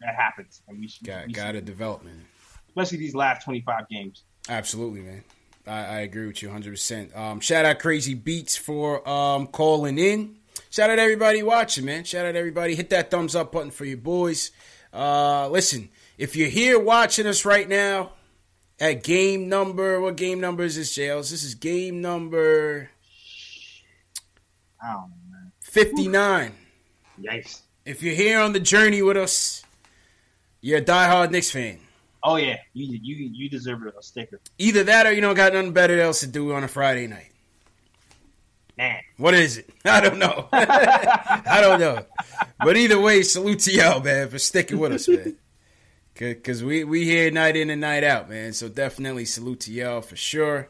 that 0.00 0.14
happens. 0.14 0.62
And 0.68 0.78
we 0.80 0.88
should 0.88 1.06
Got 1.06 1.26
we 1.26 1.32
got 1.32 1.52
to 1.52 1.58
should- 1.58 1.64
develop, 1.66 2.04
man. 2.04 2.24
especially 2.68 2.98
these 2.98 3.14
last 3.14 3.44
25 3.44 3.88
games. 3.88 4.22
Absolutely, 4.48 5.00
man. 5.02 5.24
I, 5.66 5.78
I 5.84 6.00
agree 6.00 6.26
with 6.26 6.42
you 6.42 6.48
100%. 6.48 7.14
Um, 7.14 7.40
shout 7.40 7.66
out 7.66 7.78
Crazy 7.78 8.14
Beats 8.14 8.56
for 8.56 9.06
um, 9.06 9.46
calling 9.48 9.98
in. 9.98 10.36
Shout 10.70 10.88
out 10.88 10.98
everybody 10.98 11.42
watching, 11.42 11.84
man. 11.84 12.04
Shout 12.04 12.24
out 12.24 12.36
everybody. 12.36 12.74
Hit 12.74 12.88
that 12.90 13.10
thumbs 13.10 13.36
up 13.36 13.52
button 13.52 13.70
for 13.70 13.84
your 13.84 13.98
boys. 13.98 14.50
Uh, 14.94 15.48
listen, 15.50 15.90
if 16.18 16.36
you're 16.36 16.48
here 16.48 16.78
watching 16.78 17.26
us 17.26 17.44
right 17.44 17.68
now 17.68 18.12
at 18.80 19.02
game 19.02 19.48
number, 19.48 20.00
what 20.00 20.16
game 20.16 20.40
number 20.40 20.64
is 20.64 20.76
this, 20.76 20.96
JLs? 20.96 21.30
This 21.30 21.42
is 21.42 21.54
game 21.54 22.00
number 22.02 22.90
I 24.82 24.92
don't 24.92 25.10
know, 25.10 25.16
man. 25.30 25.52
59. 25.62 26.52
Yikes. 27.20 27.62
If 27.84 28.02
you're 28.02 28.14
here 28.14 28.40
on 28.40 28.52
the 28.52 28.60
journey 28.60 29.02
with 29.02 29.16
us, 29.16 29.64
you're 30.60 30.78
a 30.78 30.84
diehard 30.84 31.30
Knicks 31.30 31.50
fan. 31.50 31.78
Oh 32.22 32.36
yeah, 32.36 32.56
you 32.74 32.98
you 33.00 33.30
you 33.32 33.48
deserve 33.48 33.86
a 33.86 34.02
sticker, 34.02 34.40
Either 34.58 34.82
that 34.84 35.06
or 35.06 35.12
you 35.12 35.20
don't 35.20 35.36
got 35.36 35.52
nothing 35.52 35.72
better 35.72 36.00
else 36.00 36.20
to 36.20 36.26
do 36.26 36.52
on 36.52 36.64
a 36.64 36.68
Friday 36.68 37.06
night. 37.06 37.30
man. 38.76 39.00
What 39.16 39.34
is 39.34 39.56
it? 39.58 39.70
I 39.84 40.00
don't 40.00 40.18
know. 40.18 40.48
I 40.52 41.58
don't 41.60 41.80
know. 41.80 42.04
But 42.62 42.76
either 42.76 43.00
way, 43.00 43.22
salute 43.22 43.60
to 43.60 43.72
y'all, 43.72 44.00
man, 44.00 44.28
for 44.28 44.38
sticking 44.38 44.78
with 44.78 44.92
us, 44.92 45.08
man. 45.08 45.36
Because 46.18 46.64
we, 46.64 46.82
we 46.82 47.04
here 47.04 47.30
night 47.30 47.56
in 47.56 47.70
and 47.70 47.80
night 47.80 48.02
out, 48.02 48.28
man. 48.28 48.52
So 48.52 48.68
definitely 48.68 49.24
salute 49.24 49.60
to 49.60 49.72
y'all 49.72 50.00
for 50.00 50.16
sure. 50.16 50.68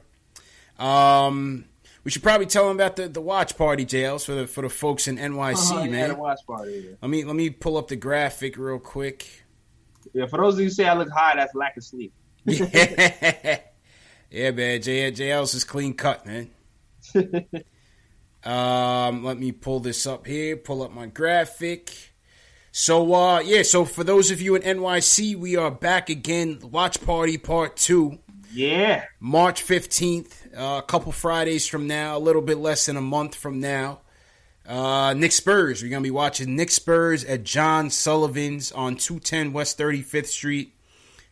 Um, 0.79 1.65
we 2.05 2.11
should 2.11 2.23
probably 2.23 2.47
tell 2.47 2.69
them 2.69 2.77
about 2.77 2.97
the, 2.97 3.09
the 3.09 3.21
watch 3.21 3.57
party 3.57 3.85
jails 3.85 4.25
for 4.25 4.35
the 4.35 4.47
for 4.47 4.63
the 4.63 4.69
folks 4.69 5.09
in 5.09 5.19
NYC, 5.19 5.85
yeah, 5.85 5.91
man. 5.91 6.09
the 6.11 6.15
watch 6.15 6.41
party. 6.47 6.85
Yeah. 6.87 6.97
Let 7.03 7.11
me 7.11 7.25
let 7.25 7.35
me 7.35 7.51
pull 7.51 7.77
up 7.77 7.89
the 7.89 7.97
graphic 7.97 8.57
real 8.57 8.79
quick. 8.79 9.45
yeah, 10.13 10.27
for 10.27 10.39
those 10.39 10.55
of 10.55 10.61
you 10.61 10.67
who 10.67 10.71
say 10.71 10.87
I 10.87 10.95
look 10.95 11.11
high, 11.11 11.35
that's 11.37 11.55
lack 11.55 11.77
of 11.77 11.85
sleep. 11.85 12.13
yeah, 12.45 13.61
yeah, 14.31 14.51
man. 14.53 14.81
J 14.83 15.11
JL's 15.13 15.55
is 15.55 15.65
clean 15.65 15.95
cut, 15.95 16.25
man. 16.25 16.51
um, 18.45 19.25
let 19.25 19.39
me 19.39 19.53
pull 19.53 19.81
this 19.81 20.07
up 20.07 20.27
here. 20.27 20.57
Pull 20.57 20.83
up 20.83 20.93
my 20.93 21.07
graphic. 21.07 22.08
So, 22.73 23.15
uh, 23.15 23.41
yeah. 23.41 23.63
So 23.63 23.85
for 23.85 24.05
those 24.05 24.31
of 24.31 24.41
you 24.41 24.55
in 24.55 24.63
NYC, 24.63 25.37
we 25.37 25.57
are 25.57 25.71
back 25.71 26.11
again. 26.11 26.59
Watch 26.63 27.05
party 27.05 27.39
part 27.39 27.77
two. 27.77 28.19
Yeah. 28.53 29.05
March 29.21 29.63
fifteenth. 29.63 30.47
Uh, 30.57 30.81
a 30.83 30.87
couple 30.87 31.13
Fridays 31.13 31.67
from 31.67 31.87
now. 31.87 32.17
A 32.17 32.19
little 32.19 32.43
bit 32.43 32.59
less 32.59 32.87
than 32.87 32.97
a 32.97 33.03
month 33.03 33.35
from 33.35 33.61
now. 33.61 34.01
Uh, 34.67 35.15
Nick 35.15 35.33
Spurs. 35.33 35.83
We're 35.83 35.91
gonna 35.91 36.03
be 36.03 36.11
watching 36.11 36.55
Nick 36.57 36.71
Spurs 36.71 37.25
at 37.25 37.43
John 37.43 37.91
Sullivan's 37.91 38.71
on 38.73 38.97
two 38.97 39.19
ten 39.19 39.53
West 39.53 39.79
Thirty 39.79 40.03
Fifth 40.03 40.29
Street. 40.29 40.75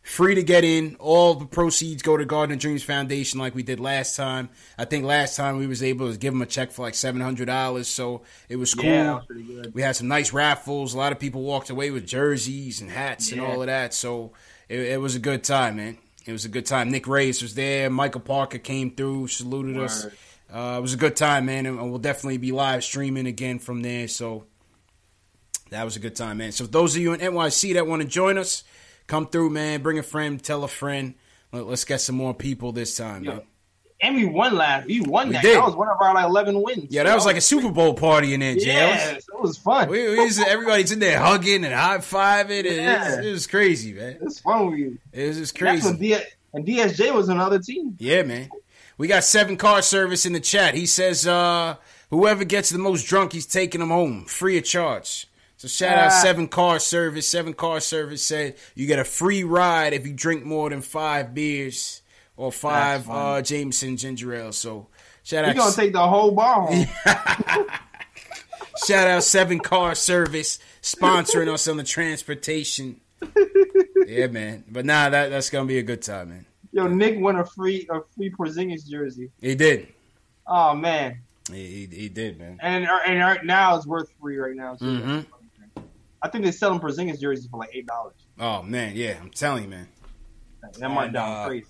Free 0.06 0.36
to 0.36 0.42
get 0.44 0.62
in. 0.62 0.94
All 1.00 1.34
the 1.34 1.46
proceeds 1.46 2.00
go 2.00 2.16
to 2.16 2.24
Garden 2.24 2.58
Dreams 2.58 2.84
Foundation, 2.84 3.40
like 3.40 3.56
we 3.56 3.64
did 3.64 3.80
last 3.80 4.14
time. 4.14 4.50
I 4.78 4.84
think 4.84 5.04
last 5.04 5.34
time 5.34 5.58
we 5.58 5.66
was 5.66 5.82
able 5.82 6.12
to 6.12 6.16
give 6.16 6.32
them 6.32 6.42
a 6.42 6.46
check 6.46 6.70
for 6.70 6.82
like 6.82 6.94
seven 6.94 7.20
hundred 7.20 7.46
dollars, 7.46 7.88
so 7.88 8.22
it 8.48 8.54
was 8.54 8.72
cool. 8.72 8.84
Yeah, 8.84 9.14
was 9.16 9.26
pretty 9.26 9.42
good. 9.42 9.74
We 9.74 9.82
had 9.82 9.96
some 9.96 10.06
nice 10.06 10.32
raffles. 10.32 10.94
A 10.94 10.96
lot 10.96 11.10
of 11.10 11.18
people 11.18 11.42
walked 11.42 11.70
away 11.70 11.90
with 11.90 12.06
jerseys 12.06 12.80
and 12.80 12.88
hats 12.88 13.32
and 13.32 13.40
all 13.40 13.60
of 13.60 13.66
that. 13.66 13.92
So 13.94 14.30
it, 14.68 14.78
it 14.78 15.00
was 15.00 15.16
a 15.16 15.18
good 15.18 15.42
time, 15.42 15.74
man. 15.74 15.98
It 16.24 16.30
was 16.30 16.44
a 16.44 16.48
good 16.50 16.66
time. 16.66 16.92
Nick 16.92 17.08
Reyes 17.08 17.42
was 17.42 17.56
there. 17.56 17.90
Michael 17.90 18.20
Parker 18.20 18.58
came 18.58 18.92
through, 18.92 19.26
saluted 19.26 19.76
us. 19.76 20.06
Uh, 20.48 20.76
it 20.78 20.82
was 20.82 20.94
a 20.94 20.96
good 20.96 21.16
time, 21.16 21.46
man, 21.46 21.66
and 21.66 21.90
we'll 21.90 21.98
definitely 21.98 22.38
be 22.38 22.52
live 22.52 22.84
streaming 22.84 23.26
again 23.26 23.58
from 23.58 23.82
there. 23.82 24.06
So 24.06 24.44
that 25.70 25.82
was 25.82 25.96
a 25.96 26.00
good 26.00 26.14
time, 26.14 26.38
man. 26.38 26.52
So 26.52 26.64
those 26.64 26.94
of 26.94 27.02
you 27.02 27.12
in 27.12 27.18
NYC 27.18 27.74
that 27.74 27.88
want 27.88 28.02
to 28.02 28.08
join 28.08 28.38
us, 28.38 28.62
come 29.06 29.26
through, 29.28 29.50
man. 29.50 29.82
Bring 29.82 29.98
a 29.98 30.02
friend, 30.02 30.42
tell 30.42 30.64
a 30.64 30.68
friend. 30.68 31.14
Let- 31.52 31.66
Let's 31.66 31.84
get 31.84 32.00
some 32.00 32.16
more 32.16 32.34
people 32.34 32.72
this 32.72 32.96
time, 32.96 33.22
man. 33.24 33.42
And 34.02 34.14
we 34.14 34.26
won 34.26 34.54
last. 34.54 34.86
We 34.86 35.00
won 35.00 35.28
We 35.28 35.34
that. 35.34 35.42
did. 35.42 35.56
That 35.56 35.64
was 35.64 35.74
one 35.74 35.88
of 35.88 35.96
our 36.02 36.12
like 36.12 36.26
eleven 36.26 36.60
wins. 36.60 36.88
Yeah, 36.90 37.04
that 37.04 37.14
was 37.14 37.24
like 37.24 37.36
a 37.36 37.40
Super 37.40 37.70
Bowl 37.70 37.94
party 37.94 38.34
in 38.34 38.40
there, 38.40 38.54
JLs. 38.54 38.62
Yes, 38.66 39.16
it 39.26 39.40
was 39.40 39.56
fun. 39.56 39.88
We, 39.88 40.10
we 40.10 40.20
was- 40.20 40.38
everybody's 40.38 40.92
in 40.92 40.98
there 40.98 41.18
hugging 41.18 41.64
and 41.64 41.72
high 41.72 41.96
fiving. 41.98 42.58
and 42.58 42.66
It, 42.66 42.76
Yeah. 42.76 43.16
was, 43.16 43.26
it 43.26 43.30
was 43.32 43.46
crazy, 43.46 43.94
man. 43.94 44.18
It's 44.20 44.40
fun 44.40 44.70
with 44.70 44.78
you. 44.78 44.98
It 45.12 45.28
was 45.28 45.38
just 45.38 45.58
crazy. 45.58 45.96
D- 45.96 46.16
and 46.52 46.66
DSJ 46.66 47.14
was 47.14 47.30
another 47.30 47.58
team. 47.58 47.96
Yeah, 47.98 48.22
man. 48.22 48.50
We 48.98 49.08
got 49.08 49.24
seven 49.24 49.56
car 49.56 49.80
service 49.82 50.26
in 50.26 50.32
the 50.34 50.40
chat. 50.40 50.74
He 50.74 50.84
says, 50.86 51.26
uh, 51.26 51.76
whoever 52.10 52.44
gets 52.44 52.68
the 52.70 52.78
most 52.78 53.04
drunk, 53.06 53.32
he's 53.32 53.46
taking 53.46 53.80
them 53.80 53.90
home 53.90 54.24
free 54.26 54.58
of 54.58 54.64
charge. 54.64 55.26
So 55.58 55.68
shout 55.68 55.96
out 55.96 56.06
Ah. 56.12 56.20
Seven 56.22 56.48
Car 56.48 56.78
Service. 56.78 57.26
Seven 57.28 57.54
Car 57.54 57.80
Service 57.80 58.22
said 58.22 58.56
you 58.74 58.86
get 58.86 58.98
a 58.98 59.04
free 59.04 59.42
ride 59.44 59.92
if 59.94 60.06
you 60.06 60.12
drink 60.12 60.44
more 60.44 60.68
than 60.70 60.82
five 60.82 61.34
beers 61.34 62.02
or 62.36 62.52
five 62.52 63.08
uh, 63.08 63.40
Jameson 63.42 63.96
ginger 63.96 64.34
ale. 64.34 64.52
So 64.52 64.88
shout 65.22 65.44
He 65.44 65.50
out, 65.50 65.56
You 65.56 65.62
gonna 65.62 65.74
take 65.74 65.92
the 65.92 66.06
whole 66.06 66.32
bar 66.32 66.68
shout 68.86 69.08
out 69.08 69.22
Seven 69.24 69.58
Car 69.58 69.94
Service 69.94 70.58
sponsoring 70.82 71.52
us 71.52 71.66
on 71.68 71.76
the 71.76 71.84
transportation. 71.84 73.00
yeah, 74.06 74.26
man. 74.26 74.64
But 74.70 74.84
nah, 74.84 75.08
that 75.08 75.30
that's 75.30 75.50
gonna 75.50 75.66
be 75.66 75.78
a 75.78 75.82
good 75.82 76.02
time, 76.02 76.30
man. 76.30 76.46
Yo, 76.72 76.86
Nick 76.86 77.18
won 77.18 77.36
a 77.36 77.44
free 77.46 77.86
a 77.90 78.00
free 78.14 78.30
Porzingis 78.30 78.86
jersey. 78.88 79.30
He 79.40 79.54
did. 79.54 79.88
Oh 80.46 80.74
man, 80.74 81.20
He, 81.50 81.86
he, 81.86 81.96
he 81.96 82.08
did, 82.08 82.38
man. 82.38 82.58
and 82.60 82.86
and 83.06 83.18
right 83.20 83.44
now 83.44 83.76
it's 83.76 83.86
worth 83.86 84.12
free 84.20 84.36
right 84.36 84.54
now. 84.54 84.74
Too. 84.74 84.84
hmm 85.00 85.20
I 86.22 86.28
think 86.28 86.44
they're 86.44 86.52
selling 86.52 86.80
Porzingis 86.80 87.20
jerseys 87.20 87.46
for 87.46 87.58
like 87.58 87.70
eight 87.72 87.86
dollars. 87.86 88.14
Oh 88.38 88.62
man, 88.62 88.96
yeah, 88.96 89.16
I'm 89.20 89.30
telling 89.30 89.64
you, 89.64 89.70
man. 89.70 89.88
That 90.78 90.90
might 90.90 91.12
down 91.12 91.32
uh, 91.32 91.46
crazy. 91.46 91.66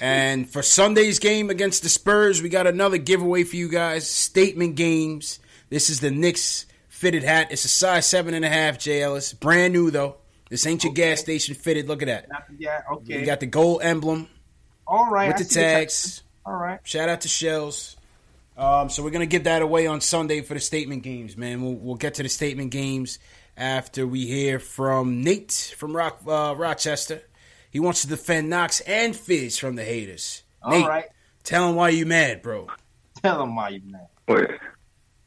And 0.00 0.48
for 0.48 0.62
Sunday's 0.62 1.18
game 1.18 1.50
against 1.50 1.82
the 1.82 1.88
Spurs, 1.88 2.42
we 2.42 2.48
got 2.48 2.66
another 2.66 2.98
giveaway 2.98 3.44
for 3.44 3.56
you 3.56 3.68
guys. 3.68 4.08
Statement 4.08 4.76
games. 4.76 5.40
This 5.70 5.90
is 5.90 6.00
the 6.00 6.10
Knicks 6.10 6.66
fitted 6.88 7.22
hat. 7.22 7.48
It's 7.50 7.64
a 7.64 7.68
size 7.68 8.06
seven 8.06 8.34
and 8.34 8.44
a 8.44 8.48
half, 8.48 8.78
J. 8.78 9.02
Ellis. 9.02 9.32
Brand 9.32 9.72
new 9.72 9.90
though. 9.90 10.16
This 10.50 10.66
ain't 10.66 10.84
your 10.84 10.92
gas 10.92 11.20
station 11.20 11.54
fitted. 11.54 11.88
Look 11.88 12.02
at 12.02 12.08
that. 12.08 12.26
Yeah, 12.58 12.80
okay. 12.92 13.20
You 13.20 13.26
got 13.26 13.40
the 13.40 13.46
gold 13.46 13.82
emblem 13.82 14.28
All 14.86 15.10
right, 15.10 15.28
with 15.28 15.36
I 15.36 15.42
the 15.42 15.48
tags. 15.48 16.22
All 16.46 16.54
right. 16.54 16.80
Shout 16.84 17.08
out 17.08 17.22
to 17.22 17.28
Shells. 17.28 17.96
Um, 18.56 18.88
so 18.88 19.02
we're 19.02 19.10
gonna 19.10 19.26
give 19.26 19.44
that 19.44 19.62
away 19.62 19.86
on 19.86 20.00
Sunday 20.00 20.40
for 20.40 20.54
the 20.54 20.60
statement 20.60 21.02
games, 21.02 21.36
man. 21.36 21.62
We'll 21.62 21.74
we'll 21.74 21.94
get 21.96 22.14
to 22.14 22.22
the 22.22 22.28
statement 22.28 22.70
games 22.70 23.18
after 23.58 24.06
we 24.06 24.26
hear 24.26 24.58
from 24.58 25.22
Nate 25.22 25.74
from 25.76 25.94
Rock 25.94 26.20
uh, 26.26 26.54
Rochester. 26.56 27.22
He 27.70 27.80
wants 27.80 28.02
to 28.02 28.08
defend 28.08 28.48
Knox 28.48 28.80
and 28.80 29.14
Fizz 29.14 29.58
from 29.58 29.76
the 29.76 29.84
haters. 29.84 30.42
All 30.62 30.70
Nate, 30.70 30.86
right. 30.86 31.04
tell 31.44 31.68
him 31.68 31.74
why 31.74 31.90
you 31.90 32.06
mad, 32.06 32.40
bro. 32.40 32.68
Tell 33.22 33.42
him 33.42 33.54
why 33.56 33.70
you 33.70 33.82
mad. 33.84 34.06
Wait. 34.28 34.50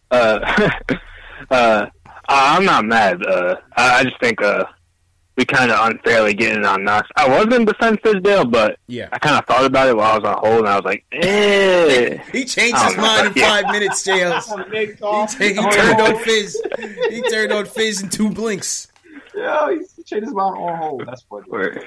Uh, 0.09 0.79
uh, 1.51 1.85
I'm 2.27 2.65
not 2.65 2.85
mad. 2.85 3.23
Uh, 3.25 3.57
I, 3.75 3.99
I 3.99 4.03
just 4.03 4.19
think 4.19 4.41
uh, 4.41 4.63
we 5.41 5.45
kind 5.45 5.71
of 5.71 5.89
unfairly 5.89 6.35
getting 6.35 6.63
on 6.65 6.83
Knox. 6.83 7.09
I 7.15 7.27
was 7.27 7.47
going 7.47 7.65
to 7.65 7.73
defend 7.73 7.99
Fizdale, 8.03 8.49
but 8.51 8.77
Yeah. 8.85 9.09
I 9.11 9.17
kind 9.17 9.35
of 9.39 9.45
thought 9.47 9.65
about 9.65 9.87
it 9.89 9.97
while 9.97 10.11
I 10.13 10.17
was 10.19 10.23
on 10.27 10.37
hold, 10.37 10.59
and 10.59 10.67
I 10.69 10.75
was 10.75 10.85
like, 10.85 11.03
eh. 11.13 12.17
He 12.31 12.45
changed 12.45 12.77
his 12.79 12.95
know. 12.95 13.01
mind 13.01 13.27
in 13.27 13.33
Yeah. 13.35 13.49
five 13.49 13.71
minutes, 13.71 14.03
JLs. 14.07 14.71
He, 14.71 14.93
ta- 14.93 15.39
he 15.39 15.53
turned 15.71 15.99
on 16.01 16.19
Fizz. 16.23 16.61
He 17.09 17.21
turned 17.23 17.51
on 17.53 17.65
Fizz 17.65 18.03
in 18.03 18.09
two 18.09 18.29
blinks. 18.29 18.87
Yo, 19.33 19.69
he 19.95 20.03
changed 20.03 20.25
his 20.25 20.33
mind 20.35 20.57
on 20.57 20.77
hold. 20.77 21.07
That's 21.07 21.23
funny. 21.23 21.45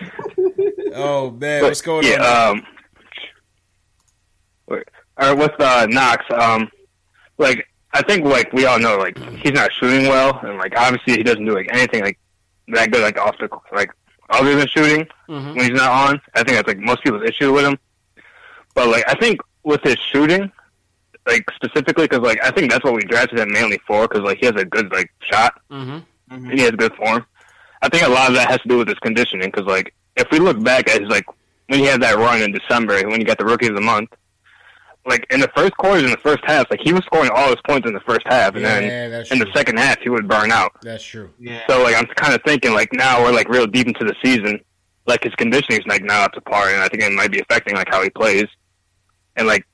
Oh 0.96 1.30
man, 1.32 1.60
But, 1.60 1.68
what's 1.68 1.80
going 1.82 2.06
yeah, 2.06 2.22
on? 2.48 2.58
Um, 2.58 2.66
wait, 4.68 4.84
or 5.20 5.34
with 5.34 5.60
uh, 5.60 5.86
Knox, 5.90 6.24
um, 6.32 6.70
like 7.38 7.66
I 7.92 8.02
think 8.02 8.24
like 8.24 8.52
we 8.52 8.64
all 8.66 8.78
know, 8.78 8.96
like 8.98 9.18
he's 9.38 9.52
not 9.52 9.72
shooting 9.72 10.08
well, 10.08 10.38
and 10.44 10.56
like 10.58 10.72
obviously 10.76 11.14
he 11.16 11.22
doesn't 11.24 11.44
do 11.44 11.52
like 11.54 11.68
anything 11.72 12.02
like 12.02 12.16
that 12.68 12.90
good, 12.90 13.02
like 13.02 13.18
off 13.18 13.36
the 13.38 13.48
like 13.72 13.90
other 14.30 14.54
than 14.56 14.66
shooting 14.68 15.06
Mhm. 15.28 15.56
when 15.56 15.70
he's 15.70 15.78
not 15.78 15.90
on. 15.90 16.20
I 16.34 16.42
think 16.42 16.56
that's 16.56 16.68
like 16.68 16.78
most 16.78 17.02
people's 17.02 17.28
issue 17.28 17.52
with 17.52 17.64
him. 17.64 17.78
But 18.74 18.88
like 18.88 19.04
I 19.08 19.14
think 19.14 19.40
with 19.62 19.82
his 19.82 19.96
shooting, 20.12 20.50
like 21.26 21.44
specifically, 21.54 22.04
because 22.06 22.20
like 22.24 22.42
I 22.44 22.50
think 22.50 22.70
that's 22.70 22.84
what 22.84 22.94
we 22.94 23.02
drafted 23.02 23.38
him 23.38 23.52
mainly 23.52 23.80
for, 23.86 24.08
because 24.08 24.22
like 24.24 24.38
he 24.38 24.46
has 24.46 24.54
a 24.56 24.64
good 24.64 24.90
like 24.92 25.10
shot 25.30 25.60
Mm-hmm. 25.70 25.98
and 26.34 26.52
he 26.52 26.60
has 26.62 26.72
good 26.72 26.94
form. 26.94 27.24
I 27.82 27.88
think 27.88 28.02
a 28.04 28.08
lot 28.08 28.28
of 28.30 28.34
that 28.36 28.50
has 28.50 28.60
to 28.62 28.68
do 28.68 28.78
with 28.78 28.88
his 28.88 28.98
conditioning 29.00 29.50
because, 29.50 29.66
like, 29.66 29.92
if 30.16 30.26
we 30.30 30.38
look 30.38 30.62
back 30.62 30.88
at 30.88 31.02
his 31.02 31.10
like 31.10 31.26
when 31.68 31.80
he 31.80 31.84
had 31.84 32.00
that 32.02 32.16
run 32.16 32.40
in 32.40 32.50
December 32.50 33.06
when 33.08 33.20
he 33.20 33.24
got 33.24 33.36
the 33.38 33.44
Rookie 33.44 33.66
of 33.68 33.74
the 33.74 33.80
Month, 33.82 34.10
like 35.06 35.26
in 35.30 35.40
the 35.40 35.50
first 35.56 35.76
quarters 35.76 36.02
in 36.04 36.10
the 36.10 36.16
first 36.18 36.42
half, 36.46 36.70
like 36.70 36.80
he 36.82 36.92
was 36.92 37.02
scoring 37.04 37.30
all 37.34 37.48
his 37.48 37.58
points 37.68 37.86
in 37.86 37.92
the 37.94 38.00
first 38.00 38.22
half, 38.26 38.54
and 38.54 38.62
Yeah, 38.62 38.80
then 38.80 39.10
that's 39.10 39.30
in 39.30 39.38
the 39.38 39.50
second 39.54 39.78
half 39.78 39.98
he 40.00 40.08
would 40.08 40.26
burn 40.28 40.50
out. 40.50 40.72
That's 40.82 41.04
true. 41.04 41.30
Yeah. 41.38 41.60
So 41.68 41.82
like 41.82 41.94
I'm 41.96 42.06
kind 42.16 42.34
of 42.34 42.40
thinking 42.46 42.72
like 42.72 42.88
now 42.92 43.22
we're 43.22 43.32
like 43.32 43.48
real 43.48 43.66
deep 43.66 43.86
into 43.86 44.04
the 44.04 44.14
season, 44.24 44.60
like 45.06 45.22
his 45.24 45.34
conditioning 45.34 45.80
is 45.80 45.86
like 45.86 46.02
not 46.02 46.22
up 46.22 46.32
to 46.32 46.40
par, 46.40 46.68
and 46.70 46.82
I 46.82 46.88
think 46.88 47.02
it 47.02 47.12
might 47.12 47.30
be 47.32 47.40
affecting 47.40 47.74
like 47.74 47.88
how 47.90 48.02
he 48.02 48.10
plays, 48.10 48.46
and 49.36 49.46
like 49.46 49.66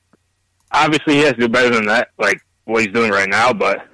obviously 0.71 1.15
he 1.15 1.21
has 1.21 1.33
to 1.33 1.39
do 1.41 1.49
better 1.49 1.73
than 1.73 1.85
that, 1.87 2.09
like 2.17 2.41
what 2.65 2.83
he's 2.83 2.93
doing 2.93 3.11
right 3.11 3.29
now, 3.29 3.53
but. 3.53 3.87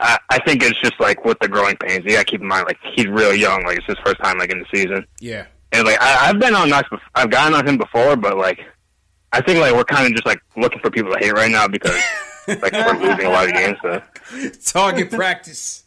I, 0.00 0.18
I 0.30 0.38
think 0.44 0.64
it's 0.64 0.80
just 0.80 0.98
like 0.98 1.24
with 1.24 1.38
the 1.40 1.46
growing 1.46 1.76
pains. 1.76 2.04
You 2.04 2.12
gotta 2.12 2.24
keep 2.24 2.40
in 2.40 2.48
mind, 2.48 2.64
like 2.66 2.78
he's 2.96 3.06
real 3.06 3.32
young. 3.32 3.62
Like 3.62 3.78
it's 3.78 3.86
his 3.86 3.98
first 4.04 4.16
time 4.20 4.36
like 4.36 4.50
in 4.50 4.58
the 4.58 4.64
season, 4.74 5.06
Yeah. 5.20 5.46
and 5.70 5.84
like 5.86 5.96
I, 6.00 6.28
I've 6.28 6.40
been 6.40 6.56
on 6.56 6.70
Knox. 6.70 6.88
Before, 6.88 7.06
I've 7.14 7.30
gotten 7.30 7.54
on 7.54 7.64
him 7.68 7.78
before, 7.78 8.16
but 8.16 8.36
like 8.36 8.58
I 9.32 9.40
think 9.40 9.58
like 9.60 9.74
we're 9.74 9.84
kind 9.84 10.06
of 10.06 10.12
just 10.12 10.26
like 10.26 10.40
looking 10.56 10.78
for 10.80 10.90
people 10.90 11.12
to 11.12 11.18
hate 11.18 11.32
right 11.32 11.50
now 11.50 11.66
because 11.68 11.96
like 12.46 12.72
we're 12.72 12.98
losing 13.00 13.26
a 13.26 13.30
lot 13.30 13.46
of 13.48 13.54
games. 13.54 13.78
So 13.82 14.02
target 14.72 15.10
practice. 15.10 15.84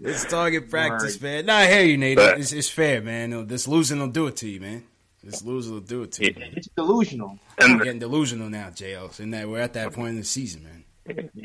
It's 0.00 0.24
target 0.24 0.70
practice, 0.70 1.20
man. 1.20 1.46
Nah, 1.46 1.56
I 1.56 1.66
hear 1.66 1.82
you, 1.82 1.96
Nate. 1.96 2.16
But- 2.18 2.38
It's, 2.38 2.52
it's 2.52 2.68
fair, 2.68 3.00
man. 3.02 3.46
This 3.46 3.66
losing 3.66 3.98
will 3.98 4.08
do 4.08 4.26
it 4.28 4.36
to 4.36 4.48
you, 4.48 4.60
man. 4.60 4.84
This 5.24 5.42
losing 5.42 5.72
will 5.72 5.80
do 5.80 6.02
it 6.04 6.12
to 6.12 6.24
you. 6.26 6.34
It's 6.54 6.68
delusional. 6.76 7.38
I'm 7.58 7.78
getting 7.78 7.98
delusional 7.98 8.48
now, 8.48 8.68
JL. 8.68 9.18
And 9.18 9.34
that 9.34 9.48
we're 9.48 9.58
at 9.60 9.72
that 9.72 9.92
point 9.92 10.10
in 10.10 10.16
the 10.18 10.24
season, 10.24 10.62
man. 10.62 10.84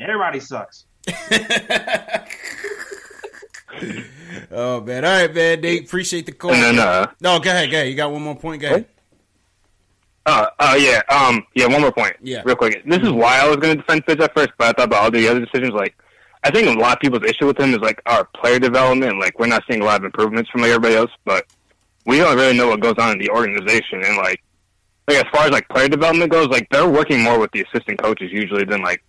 Everybody 0.00 0.38
sucks. 0.40 0.84
Oh 4.50 4.80
man, 4.80 5.04
all 5.04 5.10
right, 5.22 5.34
man. 5.34 5.60
Nate, 5.60 5.84
appreciate 5.86 6.26
the 6.26 6.32
call. 6.32 6.52
No, 6.52 6.72
no, 6.72 6.82
uh, 6.82 7.06
no, 7.20 7.40
go 7.40 7.50
ahead, 7.50 7.70
go 7.70 7.76
ahead. 7.78 7.88
You 7.88 7.94
got 7.96 8.12
one 8.12 8.22
more 8.22 8.36
point, 8.36 8.60
go 8.60 8.68
ahead. 8.68 8.86
Uh, 10.24 10.46
uh, 10.58 10.76
yeah, 10.78 11.02
um, 11.08 11.44
yeah, 11.54 11.66
one 11.66 11.80
more 11.80 11.92
point. 11.92 12.14
Yeah. 12.22 12.42
Real 12.44 12.54
quick. 12.56 12.82
This 12.86 13.00
is 13.00 13.10
why 13.10 13.40
I 13.40 13.48
was 13.48 13.56
going 13.56 13.74
to 13.76 13.82
defend 13.82 14.04
Fizz 14.06 14.20
at 14.20 14.34
first, 14.36 14.50
but 14.56 14.68
I 14.68 14.72
thought 14.72 14.86
about 14.86 15.04
all 15.04 15.10
the 15.10 15.26
other 15.28 15.40
decisions. 15.40 15.72
Like, 15.72 15.96
I 16.44 16.50
think 16.50 16.68
a 16.68 16.80
lot 16.80 16.94
of 16.94 17.00
people's 17.00 17.24
issue 17.28 17.46
with 17.46 17.58
him 17.58 17.74
is, 17.74 17.80
like, 17.80 18.00
our 18.06 18.24
player 18.36 18.58
development. 18.58 19.18
Like, 19.18 19.38
we're 19.38 19.46
not 19.46 19.64
seeing 19.68 19.82
a 19.82 19.84
lot 19.84 19.96
of 20.00 20.04
improvements 20.04 20.50
from 20.50 20.62
like, 20.62 20.70
everybody 20.70 20.94
else, 20.94 21.10
but 21.24 21.46
we 22.06 22.18
don't 22.18 22.36
really 22.36 22.56
know 22.56 22.68
what 22.68 22.80
goes 22.80 22.94
on 22.98 23.12
in 23.12 23.18
the 23.18 23.30
organization. 23.30 24.02
And, 24.04 24.16
like, 24.16 24.42
like, 25.08 25.16
as 25.18 25.24
far 25.32 25.46
as, 25.46 25.50
like, 25.50 25.68
player 25.68 25.88
development 25.88 26.30
goes, 26.30 26.48
like, 26.48 26.68
they're 26.70 26.88
working 26.88 27.20
more 27.20 27.40
with 27.40 27.50
the 27.50 27.62
assistant 27.62 28.00
coaches 28.00 28.30
usually 28.30 28.64
than, 28.64 28.82
like, 28.82 29.02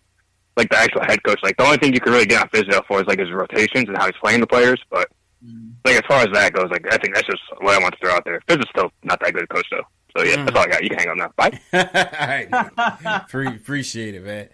like 0.57 0.69
the 0.69 0.77
actual 0.77 1.01
head 1.01 1.23
coach. 1.23 1.39
Like, 1.43 1.57
the 1.57 1.63
only 1.63 1.77
thing 1.77 1.93
you 1.93 1.99
can 1.99 2.11
really 2.11 2.25
get 2.25 2.41
on 2.41 2.49
Fizdale 2.49 2.85
for 2.87 3.01
is, 3.01 3.07
like, 3.07 3.19
his 3.19 3.31
rotations 3.31 3.87
and 3.87 3.97
how 3.97 4.05
he's 4.05 4.15
playing 4.19 4.39
the 4.39 4.47
players, 4.47 4.81
but, 4.89 5.11
like, 5.85 5.95
as 5.95 6.03
far 6.07 6.21
as 6.21 6.29
that 6.33 6.53
goes, 6.53 6.69
like, 6.71 6.85
I 6.91 6.97
think 6.97 7.13
that's 7.13 7.27
just 7.27 7.41
what 7.59 7.75
I 7.75 7.79
want 7.79 7.93
to 7.93 7.99
throw 7.99 8.11
out 8.15 8.25
there. 8.25 8.41
Fizz 8.47 8.57
is 8.57 8.65
still 8.69 8.91
not 9.03 9.19
that 9.19 9.33
good 9.33 9.43
a 9.43 9.47
coach, 9.47 9.67
though. 9.69 9.83
So, 10.15 10.23
yeah, 10.23 10.43
that's 10.43 10.55
all 10.55 10.63
I 10.63 10.67
got. 10.67 10.83
You 10.83 10.89
can 10.89 10.99
hang 10.99 11.09
up 11.09 11.17
now. 11.17 11.31
Bye. 11.35 11.59
all 11.73 13.07
right, 13.13 13.27
Pre- 13.29 13.47
appreciate 13.47 14.15
it, 14.15 14.23
man. 14.23 14.49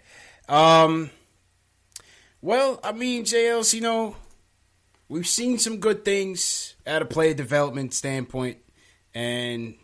Um, 0.48 1.10
well, 2.40 2.80
I 2.82 2.92
mean, 2.92 3.24
JLs, 3.24 3.74
you 3.74 3.82
know, 3.82 4.16
we've 5.08 5.26
seen 5.28 5.58
some 5.58 5.78
good 5.78 6.04
things 6.04 6.74
at 6.86 7.02
a 7.02 7.04
player 7.04 7.34
development 7.34 7.92
standpoint, 7.94 8.58
and 9.14 9.74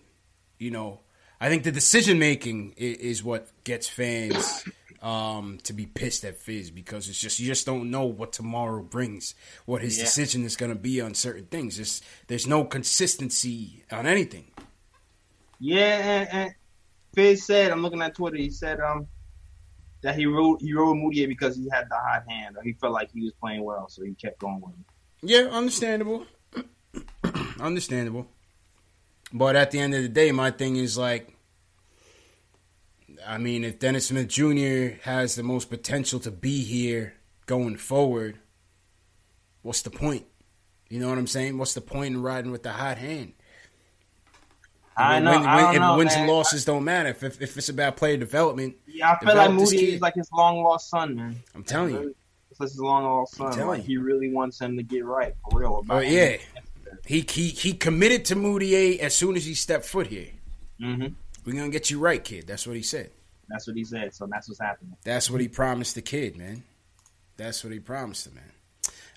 you 0.58 0.70
know, 0.70 1.00
I 1.40 1.50
think 1.50 1.64
the 1.64 1.72
decision 1.72 2.18
making 2.18 2.72
is, 2.78 2.96
is 2.96 3.24
what 3.24 3.48
gets 3.64 3.86
fans 3.88 4.64
um, 5.02 5.58
to 5.64 5.74
be 5.74 5.84
pissed 5.84 6.24
at 6.24 6.38
Fizz 6.38 6.70
because 6.70 7.08
it's 7.10 7.20
just 7.20 7.38
you 7.38 7.46
just 7.46 7.66
don't 7.66 7.90
know 7.90 8.06
what 8.06 8.32
tomorrow 8.32 8.82
brings, 8.82 9.34
what 9.66 9.82
his 9.82 9.98
Yeah. 9.98 10.04
decision 10.04 10.44
is 10.44 10.56
going 10.56 10.72
to 10.72 10.78
be 10.78 11.02
on 11.02 11.12
certain 11.12 11.44
things. 11.44 11.76
There's 11.76 12.00
there's 12.28 12.46
no 12.46 12.64
consistency 12.64 13.84
on 13.92 14.06
anything. 14.06 14.46
Yeah, 15.58 15.98
and, 15.98 16.28
and 16.32 16.54
Fizz 17.14 17.46
said, 17.46 17.70
I'm 17.70 17.82
looking 17.82 18.02
at 18.02 18.14
Twitter. 18.14 18.36
He 18.36 18.50
said 18.50 18.80
um 18.80 19.06
that 20.02 20.16
he 20.16 20.26
rode 20.26 20.60
he 20.60 20.72
rode 20.72 20.96
Mudiay 20.96 21.26
because 21.26 21.56
he 21.56 21.68
had 21.70 21.88
the 21.88 21.96
hot 21.96 22.24
hand, 22.28 22.56
or 22.56 22.62
he 22.62 22.74
felt 22.74 22.92
like 22.92 23.10
he 23.12 23.22
was 23.22 23.32
playing 23.40 23.64
well, 23.64 23.88
so 23.88 24.04
he 24.04 24.14
kept 24.14 24.38
going 24.38 24.60
with 24.60 24.74
him. 24.74 24.84
Yeah, 25.22 25.48
understandable. 25.50 26.26
understandable. 27.60 28.28
But 29.32 29.56
at 29.56 29.70
the 29.70 29.80
end 29.80 29.94
of 29.94 30.02
the 30.02 30.08
day, 30.08 30.30
my 30.30 30.50
thing 30.50 30.76
is 30.76 30.96
like, 30.96 31.34
I 33.26 33.38
mean, 33.38 33.64
if 33.64 33.78
Dennis 33.78 34.06
Smith 34.06 34.28
Jr. 34.28 34.98
has 35.02 35.34
the 35.34 35.42
most 35.42 35.68
potential 35.68 36.20
to 36.20 36.30
be 36.30 36.62
here 36.62 37.14
going 37.46 37.76
forward, 37.76 38.38
what's 39.62 39.82
the 39.82 39.90
point? 39.90 40.26
You 40.88 41.00
know 41.00 41.08
what 41.08 41.18
I'm 41.18 41.26
saying? 41.26 41.58
What's 41.58 41.74
the 41.74 41.80
point 41.80 42.14
in 42.14 42.22
riding 42.22 42.52
with 42.52 42.62
the 42.62 42.72
hot 42.72 42.98
hand? 42.98 43.32
I 44.96 45.20
know. 45.20 45.30
I 45.30 45.72
don't 45.72 45.82
know, 45.82 45.96
wins 45.98 46.14
man. 46.14 46.20
and 46.20 46.32
losses 46.32 46.64
don't 46.64 46.84
matter. 46.84 47.10
If, 47.10 47.22
if, 47.22 47.42
if 47.42 47.56
it's 47.56 47.68
about 47.68 47.96
player 47.96 48.16
development, 48.16 48.76
Yeah, 48.86 49.12
I 49.12 49.24
feel 49.24 49.34
like 49.34 49.52
Moody 49.52 49.94
is 49.94 50.00
like 50.00 50.14
his 50.14 50.30
long 50.32 50.62
lost 50.62 50.88
son, 50.88 51.16
man. 51.16 51.36
I'm 51.54 51.64
telling 51.64 51.94
you. 51.94 52.14
It's 52.50 52.60
like 52.60 52.70
his 52.70 52.80
long 52.80 53.04
lost 53.04 53.36
son. 53.36 53.66
Like, 53.66 53.82
he 53.82 53.98
really 53.98 54.32
wants 54.32 54.60
him 54.60 54.76
to 54.76 54.82
get 54.82 55.04
right 55.04 55.34
for 55.50 55.60
real. 55.60 55.78
About 55.78 55.96
Oh 55.96 56.00
yeah, 56.00 56.38
he 57.04 57.24
he 57.28 57.48
he 57.48 57.74
committed 57.74 58.24
to 58.26 58.36
Mudiay 58.36 58.98
as 58.98 59.14
soon 59.14 59.36
as 59.36 59.44
he 59.44 59.54
stepped 59.54 59.84
foot 59.84 60.06
here. 60.06 60.28
Mm-hmm. 60.80 61.08
We're 61.44 61.56
gonna 61.56 61.68
get 61.68 61.90
you 61.90 61.98
right, 61.98 62.22
kid. 62.22 62.46
That's 62.46 62.66
what 62.66 62.76
he 62.76 62.82
said. 62.82 63.10
That's 63.48 63.66
what 63.66 63.76
he 63.76 63.84
said. 63.84 64.14
So 64.14 64.26
that's 64.26 64.48
what's 64.48 64.60
happening. 64.60 64.96
That's 65.04 65.30
what 65.30 65.40
he 65.40 65.48
promised 65.48 65.94
the 65.94 66.02
kid, 66.02 66.36
man. 66.36 66.64
That's 67.36 67.62
what 67.62 67.72
he 67.72 67.80
promised 67.80 68.26
him, 68.26 68.34
man. 68.34 68.52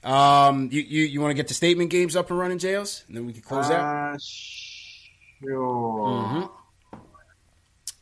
Um, 0.01 0.69
you 0.71 0.81
you, 0.81 1.05
you 1.05 1.21
want 1.21 1.31
to 1.31 1.35
get 1.35 1.47
the 1.47 1.53
statement 1.53 1.89
games 1.89 2.15
up 2.15 2.29
and 2.29 2.39
running, 2.39 2.59
jails, 2.59 3.03
and 3.07 3.17
then 3.17 3.25
we 3.25 3.33
can 3.33 3.41
close 3.41 3.69
out. 3.69 4.15
Uh, 4.15 4.17
Mm-hmm. 5.43 6.45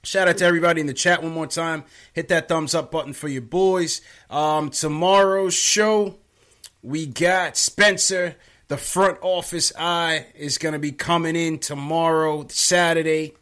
Shout 0.03 0.29
out 0.29 0.37
to 0.37 0.45
everybody 0.45 0.79
in 0.79 0.87
the 0.87 0.93
chat 0.93 1.21
one 1.21 1.33
more 1.33 1.47
time. 1.47 1.83
Hit 2.13 2.29
that 2.29 2.47
thumbs 2.47 2.73
up 2.73 2.91
button 2.91 3.13
for 3.13 3.27
your 3.27 3.41
boys. 3.41 4.01
Um, 4.29 4.69
tomorrow's 4.69 5.53
show, 5.53 6.15
we 6.81 7.05
got 7.05 7.57
Spencer, 7.57 8.37
the 8.69 8.77
front 8.77 9.17
office 9.21 9.73
eye, 9.77 10.27
is 10.33 10.57
going 10.57 10.73
to 10.73 10.79
be 10.79 10.93
coming 10.93 11.35
in 11.35 11.59
tomorrow, 11.59 12.45
Saturday, 12.47 13.33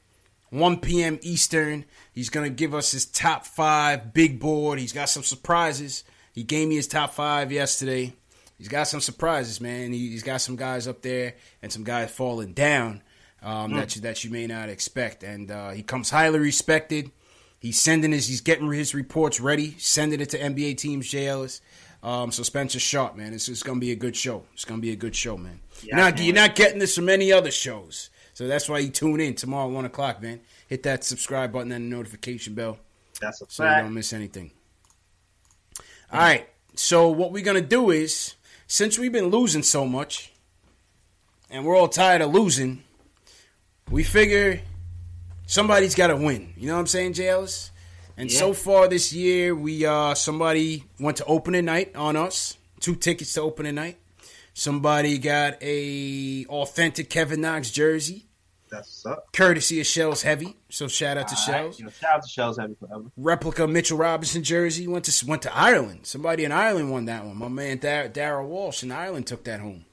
1 0.49 0.79
p.m. 0.79 1.19
Eastern. 1.21 1.85
He's 2.13 2.29
going 2.29 2.49
to 2.49 2.55
give 2.55 2.73
us 2.73 2.91
his 2.91 3.05
top 3.05 3.45
five 3.45 4.11
big 4.13 4.39
board. 4.39 4.79
He's 4.79 4.93
got 4.93 5.09
some 5.09 5.23
surprises. 5.23 6.03
He 6.33 6.43
gave 6.43 6.67
me 6.67 6.75
his 6.75 6.87
top 6.87 7.13
five 7.13 7.51
yesterday. 7.51 8.13
He's 8.57 8.69
got 8.69 8.87
some 8.87 9.01
surprises, 9.01 9.61
man. 9.61 9.93
He, 9.93 10.13
has 10.13 10.23
got 10.23 10.41
some 10.41 10.55
guys 10.55 10.87
up 10.87 11.01
there 11.03 11.35
and 11.61 11.71
some 11.71 11.83
guys 11.83 12.09
falling 12.09 12.53
down 12.53 13.03
um, 13.45 13.71
mm. 13.71 13.75
that 13.75 13.95
you 13.95 14.01
that 14.01 14.23
you 14.25 14.31
may 14.31 14.47
not 14.47 14.67
expect. 14.67 15.23
And 15.23 15.49
uh, 15.49 15.69
he 15.69 15.83
comes 15.83 16.09
highly 16.09 16.39
respected. 16.39 17.11
He's 17.59 17.79
sending 17.79 18.11
his, 18.11 18.27
he's 18.27 18.41
getting 18.41 18.69
his 18.71 18.93
reports 18.93 19.39
ready, 19.39 19.75
sending 19.79 20.19
it 20.19 20.31
to 20.31 20.39
NBA 20.39 20.77
teams, 20.77 21.09
JLS. 21.09 21.61
Um, 22.03 22.31
so 22.31 22.43
Spencer 22.43 22.79
Sharp, 22.79 23.15
man, 23.15 23.33
it's, 23.33 23.47
it's 23.49 23.63
going 23.63 23.79
to 23.79 23.81
be 23.81 23.91
a 23.91 23.95
good 23.95 24.15
show. 24.15 24.43
It's 24.53 24.65
going 24.65 24.79
to 24.79 24.81
be 24.81 24.91
a 24.91 24.95
good 24.95 25.15
show, 25.15 25.37
man. 25.37 25.59
Yeah, 25.81 25.95
you're, 25.95 25.95
not, 25.95 26.19
you're 26.21 26.35
not 26.35 26.55
getting 26.55 26.77
this 26.77 26.93
from 26.93 27.09
any 27.09 27.31
other 27.31 27.49
shows. 27.49 28.11
So 28.33 28.47
that's 28.47 28.69
why 28.69 28.79
you 28.79 28.89
tune 28.89 29.19
in 29.19 29.33
tomorrow, 29.33 29.69
one 29.69 29.85
o'clock, 29.85 30.21
man. 30.21 30.41
Hit 30.67 30.83
that 30.83 31.03
subscribe 31.03 31.53
button 31.53 31.71
and 31.71 31.91
the 31.91 31.95
notification 31.95 32.53
bell. 32.53 32.77
That's 33.19 33.41
a 33.41 33.45
so 33.47 33.63
fact. 33.63 33.77
you 33.77 33.83
don't 33.83 33.93
miss 33.93 34.13
anything. 34.13 34.51
All 36.11 36.19
right. 36.19 36.47
So 36.75 37.07
what 37.07 37.31
we're 37.31 37.43
gonna 37.43 37.61
do 37.61 37.89
is, 37.89 38.35
since 38.67 38.99
we've 38.99 39.11
been 39.11 39.27
losing 39.27 39.63
so 39.63 39.87
much, 39.87 40.33
and 41.49 41.65
we're 41.65 41.77
all 41.77 41.87
tired 41.87 42.21
of 42.21 42.33
losing, 42.33 42.83
we 43.89 44.03
figure 44.03 44.61
somebody's 45.45 45.95
got 45.95 46.07
to 46.07 46.15
win. 46.15 46.53
You 46.57 46.67
know 46.67 46.73
what 46.73 46.81
I'm 46.81 46.87
saying, 46.87 47.13
JLS? 47.13 47.71
And 48.17 48.31
yeah. 48.31 48.39
so 48.39 48.53
far 48.53 48.87
this 48.87 49.11
year, 49.13 49.53
we 49.53 49.85
uh 49.85 50.13
somebody 50.15 50.85
went 50.99 51.17
to 51.17 51.25
opening 51.25 51.65
night 51.65 51.95
on 51.95 52.15
us. 52.15 52.57
Two 52.79 52.95
tickets 52.95 53.33
to 53.33 53.41
opening 53.41 53.75
night. 53.75 53.97
Somebody 54.53 55.17
got 55.17 55.61
a 55.61 56.45
authentic 56.45 57.09
Kevin 57.09 57.41
Knox 57.41 57.71
jersey. 57.71 58.25
That's 58.69 59.05
up. 59.05 59.31
Courtesy 59.31 59.79
of 59.79 59.85
Shells 59.85 60.21
Heavy. 60.21 60.55
So 60.69 60.87
shout 60.87 61.17
out 61.17 61.27
to 61.27 61.35
Shells. 61.35 61.77
You 61.77 61.85
know, 61.85 61.91
shout 61.91 62.15
out 62.15 62.23
to 62.23 62.29
Shells 62.29 62.57
Heavy 62.57 62.75
forever. 62.79 63.05
Replica 63.17 63.67
Mitchell 63.67 63.97
Robinson 63.97 64.43
jersey 64.43 64.87
went 64.87 65.05
to 65.05 65.25
went 65.25 65.41
to 65.43 65.55
Ireland. 65.55 66.01
Somebody 66.03 66.45
in 66.45 66.51
Ireland 66.51 66.91
won 66.91 67.05
that 67.05 67.25
one. 67.25 67.37
My 67.37 67.47
man 67.47 67.77
Dar- 67.77 68.09
Daryl 68.09 68.47
Walsh 68.47 68.81
in 68.81 68.91
Ireland 68.91 69.27
took 69.27 69.43
that 69.43 69.59
home. 69.59 69.85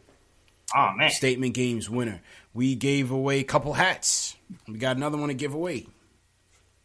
Oh 0.74 0.92
man! 0.96 1.10
Statement 1.10 1.54
games 1.54 1.88
winner. 1.88 2.20
We 2.54 2.74
gave 2.74 3.10
away 3.10 3.40
a 3.40 3.44
couple 3.44 3.74
hats. 3.74 4.36
We 4.68 4.78
got 4.78 4.96
another 4.96 5.18
one 5.18 5.28
to 5.28 5.34
give 5.34 5.54
away. 5.54 5.86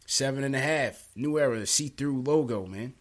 Seven 0.06 0.44
and 0.44 0.56
a 0.56 0.60
half. 0.60 1.08
New 1.14 1.38
era 1.38 1.66
see 1.66 1.88
through 1.88 2.22
logo, 2.22 2.66
man. 2.66 2.94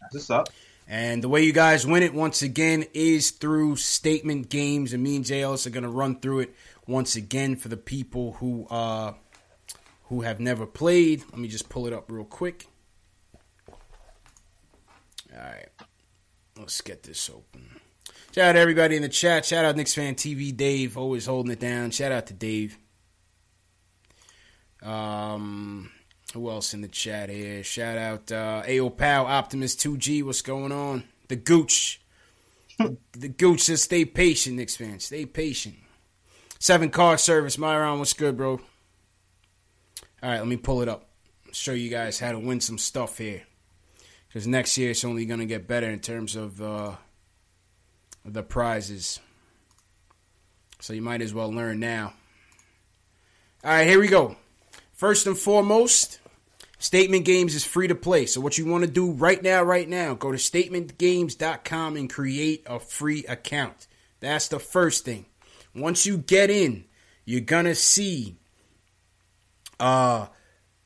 That's 0.00 0.14
what's 0.14 0.30
up. 0.30 0.48
And 0.86 1.22
the 1.22 1.28
way 1.28 1.42
you 1.44 1.52
guys 1.52 1.86
win 1.86 2.02
it 2.02 2.14
once 2.14 2.40
again 2.40 2.86
is 2.94 3.30
through 3.30 3.76
statement 3.76 4.48
games, 4.48 4.94
and 4.94 5.02
me 5.02 5.16
and 5.16 5.24
JLS 5.24 5.66
are 5.66 5.70
gonna 5.70 5.90
run 5.90 6.18
through 6.20 6.40
it 6.40 6.54
once 6.86 7.14
again 7.14 7.56
for 7.56 7.68
the 7.68 7.76
people 7.76 8.32
who 8.34 8.66
uh 8.68 9.12
who 10.04 10.22
have 10.22 10.40
never 10.40 10.66
played. 10.66 11.22
Let 11.30 11.38
me 11.38 11.48
just 11.48 11.68
pull 11.68 11.86
it 11.86 11.92
up 11.92 12.10
real 12.10 12.24
quick. 12.24 12.66
All 15.30 15.38
right, 15.38 15.68
let's 16.56 16.80
get 16.80 17.02
this 17.02 17.28
open. 17.28 17.80
Shout 18.34 18.50
out 18.50 18.52
to 18.52 18.58
everybody 18.58 18.96
in 18.96 19.02
the 19.02 19.08
chat. 19.08 19.46
Shout 19.46 19.64
out 19.64 19.76
Knicks 19.76 19.94
fan 19.94 20.14
TV 20.14 20.54
Dave, 20.54 20.98
always 20.98 21.26
holding 21.26 21.50
it 21.50 21.60
down. 21.60 21.90
Shout 21.90 22.12
out 22.12 22.26
to 22.26 22.34
Dave. 22.34 22.78
Um, 24.82 25.90
who 26.34 26.50
else 26.50 26.74
in 26.74 26.82
the 26.82 26.88
chat 26.88 27.30
here? 27.30 27.64
Shout 27.64 27.96
out 27.96 28.30
uh, 28.30 28.62
AO 28.68 28.90
Pow 28.90 29.24
Optimus 29.24 29.74
2G. 29.76 30.22
What's 30.22 30.42
going 30.42 30.72
on? 30.72 31.04
The 31.28 31.36
Gooch. 31.36 32.00
the 32.78 33.28
Gooch 33.28 33.62
says, 33.62 33.82
"Stay 33.82 34.04
patient, 34.04 34.56
Knicks 34.56 34.76
fans. 34.76 35.06
Stay 35.06 35.24
patient." 35.24 35.76
Seven 36.58 36.90
car 36.90 37.16
service. 37.16 37.56
Myron, 37.56 37.98
what's 37.98 38.12
good, 38.12 38.36
bro? 38.36 38.52
All 38.52 38.60
right, 40.22 40.38
let 40.38 40.48
me 40.48 40.56
pull 40.56 40.82
it 40.82 40.88
up. 40.88 41.08
Show 41.52 41.72
you 41.72 41.88
guys 41.88 42.18
how 42.18 42.32
to 42.32 42.38
win 42.38 42.60
some 42.60 42.78
stuff 42.78 43.18
here. 43.18 43.42
Because 44.28 44.46
next 44.46 44.76
year 44.76 44.90
it's 44.90 45.04
only 45.04 45.24
going 45.24 45.40
to 45.40 45.46
get 45.46 45.66
better 45.66 45.88
in 45.88 46.00
terms 46.00 46.36
of 46.36 46.60
uh, 46.60 46.96
the 48.32 48.42
prizes. 48.42 49.20
So 50.80 50.92
you 50.92 51.02
might 51.02 51.22
as 51.22 51.34
well 51.34 51.52
learn 51.52 51.80
now. 51.80 52.14
All 53.64 53.70
right, 53.70 53.86
here 53.86 54.00
we 54.00 54.08
go. 54.08 54.36
First 54.92 55.26
and 55.26 55.36
foremost, 55.36 56.20
Statement 56.78 57.24
Games 57.24 57.54
is 57.54 57.64
free 57.64 57.88
to 57.88 57.94
play. 57.94 58.26
So 58.26 58.40
what 58.40 58.56
you 58.56 58.66
want 58.66 58.84
to 58.84 58.90
do 58.90 59.10
right 59.10 59.42
now, 59.42 59.62
right 59.62 59.88
now, 59.88 60.14
go 60.14 60.30
to 60.30 60.38
statementgames.com 60.38 61.96
and 61.96 62.08
create 62.08 62.62
a 62.66 62.78
free 62.78 63.24
account. 63.24 63.88
That's 64.20 64.48
the 64.48 64.60
first 64.60 65.04
thing. 65.04 65.26
Once 65.74 66.06
you 66.06 66.18
get 66.18 66.50
in, 66.50 66.84
you're 67.24 67.40
gonna 67.40 67.74
see 67.74 68.36
uh 69.80 70.26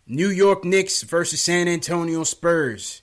New 0.06 0.28
York 0.28 0.64
Knicks 0.64 1.02
versus 1.02 1.40
San 1.40 1.68
Antonio 1.68 2.24
Spurs. 2.24 3.01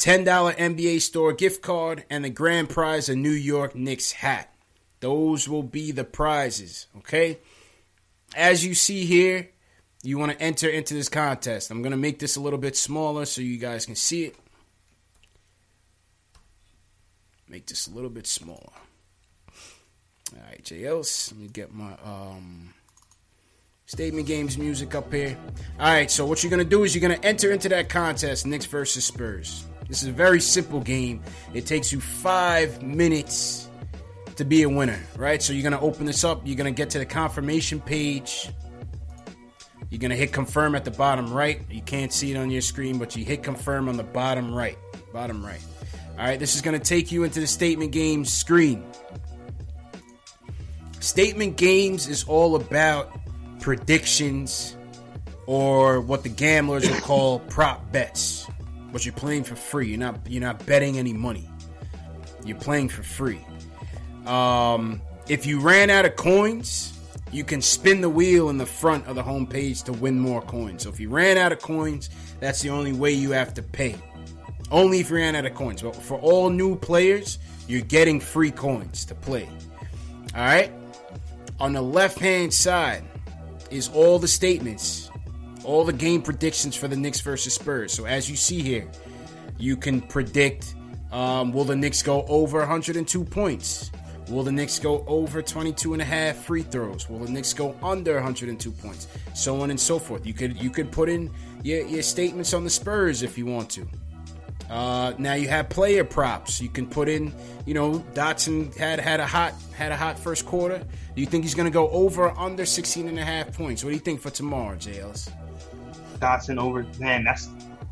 $10 0.00 0.24
NBA 0.56 1.02
store 1.02 1.34
gift 1.34 1.60
card 1.60 2.04
and 2.08 2.24
the 2.24 2.30
grand 2.30 2.70
prize 2.70 3.10
a 3.10 3.14
New 3.14 3.30
York 3.30 3.74
Knicks 3.74 4.12
hat. 4.12 4.52
Those 5.00 5.46
will 5.46 5.62
be 5.62 5.92
the 5.92 6.04
prizes, 6.04 6.86
okay? 6.96 7.38
As 8.34 8.64
you 8.64 8.74
see 8.74 9.04
here, 9.04 9.50
you 10.02 10.16
want 10.16 10.32
to 10.32 10.40
enter 10.40 10.70
into 10.70 10.94
this 10.94 11.10
contest. 11.10 11.70
I'm 11.70 11.82
going 11.82 11.90
to 11.90 11.98
make 11.98 12.18
this 12.18 12.36
a 12.36 12.40
little 12.40 12.58
bit 12.58 12.76
smaller 12.76 13.26
so 13.26 13.42
you 13.42 13.58
guys 13.58 13.84
can 13.84 13.94
see 13.94 14.24
it. 14.24 14.36
Make 17.46 17.66
this 17.66 17.86
a 17.86 17.90
little 17.90 18.08
bit 18.08 18.26
smaller. 18.26 18.72
All 20.32 20.42
right, 20.48 20.62
JLs, 20.62 21.32
let 21.32 21.40
me 21.40 21.48
get 21.48 21.74
my 21.74 21.92
um, 22.04 22.72
statement 23.84 24.26
games 24.26 24.56
music 24.56 24.94
up 24.94 25.12
here. 25.12 25.36
All 25.78 25.92
right, 25.92 26.10
so 26.10 26.24
what 26.24 26.42
you're 26.42 26.50
going 26.50 26.64
to 26.64 26.70
do 26.70 26.84
is 26.84 26.94
you're 26.94 27.06
going 27.06 27.20
to 27.20 27.26
enter 27.26 27.52
into 27.52 27.68
that 27.68 27.90
contest, 27.90 28.46
Knicks 28.46 28.64
versus 28.64 29.04
Spurs. 29.04 29.66
This 29.90 30.04
is 30.04 30.08
a 30.08 30.12
very 30.12 30.40
simple 30.40 30.80
game. 30.80 31.20
It 31.52 31.66
takes 31.66 31.90
you 31.90 32.00
five 32.00 32.80
minutes 32.80 33.68
to 34.36 34.44
be 34.44 34.62
a 34.62 34.68
winner, 34.68 35.00
right? 35.16 35.42
So 35.42 35.52
you're 35.52 35.68
going 35.68 35.72
to 35.72 35.80
open 35.80 36.06
this 36.06 36.22
up. 36.22 36.42
You're 36.44 36.56
going 36.56 36.72
to 36.72 36.76
get 36.76 36.90
to 36.90 37.00
the 37.00 37.04
confirmation 37.04 37.80
page. 37.80 38.48
You're 39.90 39.98
going 39.98 40.12
to 40.12 40.16
hit 40.16 40.32
confirm 40.32 40.76
at 40.76 40.84
the 40.84 40.92
bottom 40.92 41.34
right. 41.34 41.62
You 41.68 41.82
can't 41.82 42.12
see 42.12 42.30
it 42.30 42.36
on 42.36 42.52
your 42.52 42.60
screen, 42.60 42.98
but 42.98 43.16
you 43.16 43.24
hit 43.24 43.42
confirm 43.42 43.88
on 43.88 43.96
the 43.96 44.04
bottom 44.04 44.54
right. 44.54 44.78
Bottom 45.12 45.44
right. 45.44 45.60
All 46.16 46.24
right, 46.24 46.38
this 46.38 46.54
is 46.54 46.60
going 46.60 46.78
to 46.78 46.84
take 46.84 47.10
you 47.10 47.24
into 47.24 47.40
the 47.40 47.48
statement 47.48 47.90
games 47.90 48.32
screen. 48.32 48.84
Statement 51.00 51.56
games 51.56 52.06
is 52.06 52.22
all 52.28 52.54
about 52.54 53.10
predictions 53.58 54.76
or 55.46 56.00
what 56.00 56.22
the 56.22 56.28
gamblers 56.28 56.88
will 56.88 57.00
call 57.00 57.40
prop 57.40 57.90
bets. 57.90 58.46
But 58.92 59.04
you're 59.06 59.14
playing 59.14 59.44
for 59.44 59.56
free. 59.56 59.88
You're 59.88 59.98
not 59.98 60.18
you're 60.26 60.42
not 60.42 60.64
betting 60.66 60.98
any 60.98 61.12
money. 61.12 61.48
You're 62.44 62.58
playing 62.58 62.88
for 62.88 63.02
free. 63.02 63.44
Um, 64.26 65.00
if 65.28 65.46
you 65.46 65.60
ran 65.60 65.90
out 65.90 66.04
of 66.04 66.16
coins, 66.16 66.98
you 67.32 67.44
can 67.44 67.62
spin 67.62 68.00
the 68.00 68.08
wheel 68.08 68.48
in 68.50 68.58
the 68.58 68.66
front 68.66 69.06
of 69.06 69.14
the 69.14 69.22
homepage 69.22 69.84
to 69.84 69.92
win 69.92 70.18
more 70.18 70.42
coins. 70.42 70.82
So 70.82 70.90
if 70.90 70.98
you 70.98 71.08
ran 71.08 71.38
out 71.38 71.52
of 71.52 71.60
coins, 71.60 72.10
that's 72.40 72.60
the 72.62 72.70
only 72.70 72.92
way 72.92 73.12
you 73.12 73.30
have 73.30 73.54
to 73.54 73.62
pay. 73.62 73.96
Only 74.70 75.00
if 75.00 75.10
you 75.10 75.16
ran 75.16 75.36
out 75.36 75.46
of 75.46 75.54
coins. 75.54 75.82
But 75.82 75.94
for 75.94 76.18
all 76.18 76.50
new 76.50 76.76
players, 76.76 77.38
you're 77.68 77.80
getting 77.82 78.20
free 78.20 78.50
coins 78.50 79.04
to 79.06 79.14
play. 79.14 79.48
All 80.34 80.42
right? 80.42 80.72
On 81.60 81.72
the 81.72 81.82
left 81.82 82.18
hand 82.18 82.52
side 82.52 83.04
is 83.70 83.88
all 83.88 84.18
the 84.18 84.28
statements, 84.28 85.09
all 85.64 85.84
the 85.84 85.92
game 85.92 86.22
predictions 86.22 86.76
for 86.76 86.88
the 86.88 86.96
Knicks 86.96 87.20
versus 87.20 87.54
Spurs. 87.54 87.92
So 87.92 88.06
as 88.06 88.30
you 88.30 88.36
see 88.36 88.62
here, 88.62 88.88
you 89.58 89.76
can 89.76 90.00
predict 90.00 90.74
um, 91.12 91.52
will 91.52 91.64
the 91.64 91.76
Knicks 91.76 92.02
go 92.02 92.24
over 92.28 92.60
102 92.60 93.24
points? 93.24 93.90
Will 94.28 94.44
the 94.44 94.52
Knicks 94.52 94.78
go 94.78 95.04
over 95.08 95.42
22 95.42 95.92
and 95.92 96.00
a 96.00 96.04
half 96.04 96.36
free 96.36 96.62
throws? 96.62 97.10
Will 97.10 97.18
the 97.18 97.30
Knicks 97.30 97.52
go 97.52 97.74
under 97.82 98.14
102 98.14 98.70
points? 98.70 99.08
So 99.34 99.60
on 99.60 99.70
and 99.70 99.80
so 99.80 99.98
forth. 99.98 100.24
You 100.24 100.32
could 100.32 100.62
you 100.62 100.70
could 100.70 100.92
put 100.92 101.08
in 101.08 101.30
your, 101.62 101.84
your 101.86 102.02
statements 102.02 102.54
on 102.54 102.62
the 102.62 102.70
Spurs 102.70 103.22
if 103.22 103.36
you 103.36 103.46
want 103.46 103.70
to. 103.70 103.88
Uh, 104.70 105.14
now 105.18 105.34
you 105.34 105.48
have 105.48 105.68
player 105.68 106.04
props. 106.04 106.60
You 106.60 106.68
can 106.68 106.86
put 106.86 107.08
in, 107.08 107.34
you 107.66 107.74
know, 107.74 107.98
Dotson 108.14 108.74
had 108.76 109.00
had 109.00 109.18
a 109.18 109.26
hot 109.26 109.52
had 109.76 109.90
a 109.90 109.96
hot 109.96 110.16
first 110.16 110.46
quarter. 110.46 110.78
Do 110.78 111.20
you 111.20 111.26
think 111.26 111.42
he's 111.42 111.56
going 111.56 111.66
to 111.66 111.74
go 111.74 111.90
over 111.90 112.30
under 112.38 112.64
16 112.64 113.08
and 113.08 113.18
a 113.18 113.24
half 113.24 113.52
points? 113.52 113.82
What 113.82 113.90
do 113.90 113.96
you 113.96 114.00
think 114.00 114.20
for 114.20 114.30
tomorrow, 114.30 114.76
JLS? 114.76 115.32
Dotson 116.20 116.58
over. 116.60 116.86
Man, 116.98 117.24
that's 117.24 117.48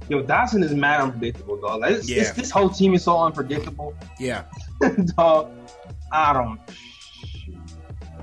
yo. 0.09 0.23
Dotson 0.23 0.63
is 0.63 0.73
mad 0.75 1.01
unpredictable, 1.01 1.61
dog. 1.61 1.81
Like, 1.81 1.93
it's, 1.97 2.09
Yeah. 2.09 2.23
it's, 2.23 2.33
this 2.33 2.51
whole 2.51 2.69
team 2.71 2.95
is 2.95 3.03
so 3.05 3.19
unpredictable, 3.19 3.95
Yeah. 4.19 4.45
dog. 5.17 5.51
I 6.13 6.33
don't. 6.33 6.61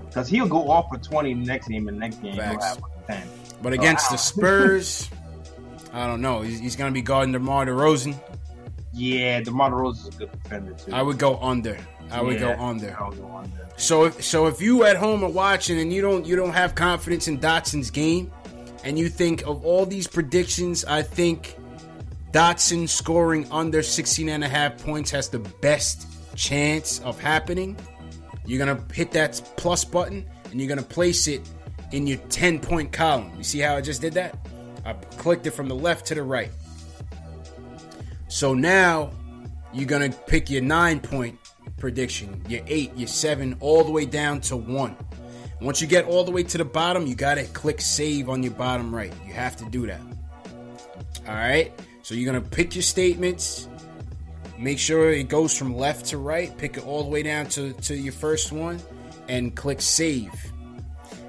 Because 0.07 0.27
he'll 0.27 0.47
go 0.47 0.69
off 0.69 0.87
for 0.89 0.97
twenty 0.97 1.33
next 1.33 1.67
game, 1.67 1.87
and 1.87 1.99
next 1.99 2.21
game 2.21 2.33
he'll 2.33 2.41
have 2.43 2.81
like 2.81 3.07
ten. 3.07 3.27
But 3.61 3.73
So, 3.73 3.79
against 3.79 4.09
the 4.11 4.17
Spurs, 4.31 5.09
I 5.93 6.07
don't 6.07 6.21
know. 6.21 6.41
He's, 6.41 6.59
he's 6.59 6.75
going 6.75 6.91
to 6.91 6.93
be 6.93 7.01
guarding 7.01 7.33
DeMar 7.33 7.65
DeRozan. 7.65 8.15
Yeah, 8.93 9.41
DeMar 9.41 9.71
DeRozan 9.71 10.07
is 10.07 10.07
a 10.07 10.11
good 10.19 10.31
defender 10.43 10.73
too. 10.73 10.93
I 10.93 11.01
would 11.01 11.17
go 11.17 11.37
under. 11.39 11.77
I 12.11 12.21
would 12.21 12.39
go 12.39 12.49
Yeah, 12.49 12.63
under. 12.63 12.97
I 12.99 13.09
would 13.09 13.19
go 13.19 13.35
under. 13.35 13.69
So 13.77 14.05
if 14.05 14.23
so 14.23 14.47
if 14.47 14.61
you 14.61 14.85
at 14.85 14.95
home 14.95 15.23
are 15.23 15.29
watching 15.29 15.79
and 15.81 15.91
you 15.91 16.01
don't 16.01 16.25
you 16.25 16.35
don't 16.37 16.53
have 16.53 16.75
confidence 16.75 17.27
in 17.27 17.37
Dotson's 17.39 17.91
game 17.91 18.31
and 18.85 18.99
you 18.99 19.09
think 19.09 19.41
of 19.47 19.65
all 19.65 19.85
these 19.85 20.05
predictions, 20.05 20.85
I 20.85 21.01
think 21.01 21.57
Dotson 22.31 22.87
scoring 22.87 23.47
under 23.51 23.81
16 23.81 24.29
and 24.29 24.43
a 24.43 24.47
half 24.47 24.77
points 24.77 25.09
has 25.09 25.27
the 25.27 25.39
best 25.39 26.07
chance 26.35 26.99
of 26.99 27.19
happening. 27.19 27.75
You're 28.45 28.63
going 28.63 28.77
to 28.77 28.93
hit 28.93 29.11
that 29.13 29.41
plus 29.57 29.83
button 29.83 30.23
and 30.51 30.61
you're 30.61 30.67
going 30.67 30.77
to 30.77 30.85
place 30.85 31.27
it 31.27 31.41
in 31.93 32.05
your 32.05 32.19
10 32.29 32.59
point 32.59 32.91
column. 32.91 33.31
You 33.35 33.43
see 33.43 33.59
how 33.59 33.75
I 33.75 33.81
just 33.81 34.01
did 34.01 34.13
that? 34.13 34.37
I 34.85 34.93
clicked 34.93 35.47
it 35.47 35.51
from 35.51 35.67
the 35.67 35.75
left 35.75 36.05
to 36.07 36.15
the 36.15 36.21
right. 36.21 36.51
So 38.27 38.53
now 38.53 39.09
you're 39.73 39.87
going 39.87 40.11
to 40.11 40.17
pick 40.27 40.47
your 40.51 40.61
9 40.61 40.99
point 40.99 41.39
prediction, 41.77 42.39
your 42.47 42.61
8, 42.67 42.95
your 42.95 43.07
7 43.07 43.57
all 43.61 43.83
the 43.83 43.91
way 43.91 44.05
down 44.05 44.41
to 44.41 44.55
1. 44.55 44.95
Once 45.61 45.81
you 45.81 45.87
get 45.87 46.05
all 46.05 46.23
the 46.23 46.31
way 46.31 46.43
to 46.43 46.57
the 46.57 46.65
bottom, 46.65 47.07
you 47.07 47.15
got 47.15 47.35
to 47.35 47.45
click 47.45 47.79
save 47.79 48.29
on 48.29 48.43
your 48.43 48.53
bottom 48.53 48.93
right. 48.93 49.13
You 49.25 49.33
have 49.33 49.55
to 49.57 49.65
do 49.65 49.87
that. 49.87 50.01
All 51.27 51.33
right? 51.33 51.71
So 52.03 52.13
you're 52.13 52.31
to 52.41 52.49
pick 52.49 52.75
your 52.75 52.81
statements. 52.81 53.67
Make 54.57 54.79
sure 54.79 55.09
it 55.11 55.27
goes 55.29 55.57
from 55.57 55.75
left 55.75 56.07
to 56.07 56.17
right. 56.17 56.55
Pick 56.57 56.77
it 56.77 56.85
all 56.85 57.03
the 57.03 57.09
way 57.09 57.23
down 57.23 57.47
to, 57.47 57.73
to 57.73 57.95
your 57.95 58.13
first 58.13 58.51
one 58.51 58.81
and 59.27 59.55
click 59.55 59.81
save. 59.81 60.31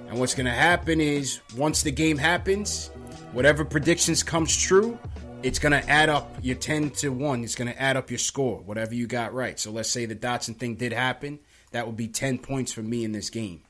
And 0.09 0.19
what's 0.19 0.35
to 0.47 0.53
happen 0.53 1.01
is 1.01 1.41
once 1.57 1.83
the 1.83 1.91
game 1.91 2.19
happens, 2.19 2.89
whatever 3.33 3.65
predictions 3.65 4.23
comes 4.23 4.57
true, 4.57 4.99
it's 5.43 5.59
going 5.59 5.73
to 5.73 5.89
add 5.89 6.09
up 6.09 6.37
your 6.43 6.57
10 6.57 6.91
to 6.91 7.11
1. 7.11 7.45
It's 7.45 7.55
going 7.55 7.73
to 7.73 7.81
add 7.81 7.97
up 7.97 8.11
your 8.11 8.19
score, 8.19 8.59
whatever 8.59 8.95
you 8.95 9.07
got 9.07 9.33
right. 9.35 9.59
So 9.59 9.71
let's 9.71 9.91
say 9.91 10.07
the 10.07 10.17
Dotson 10.17 10.57
thing 10.57 10.77
did 10.77 10.93
happen. 10.93 11.39
That 11.73 11.87
would 11.87 11.97
be 11.97 12.09
10 12.09 12.39
points 12.39 12.73
for 12.73 12.83
me 12.83 13.05
in 13.05 13.13
this 13.13 13.31
game. 13.31 13.63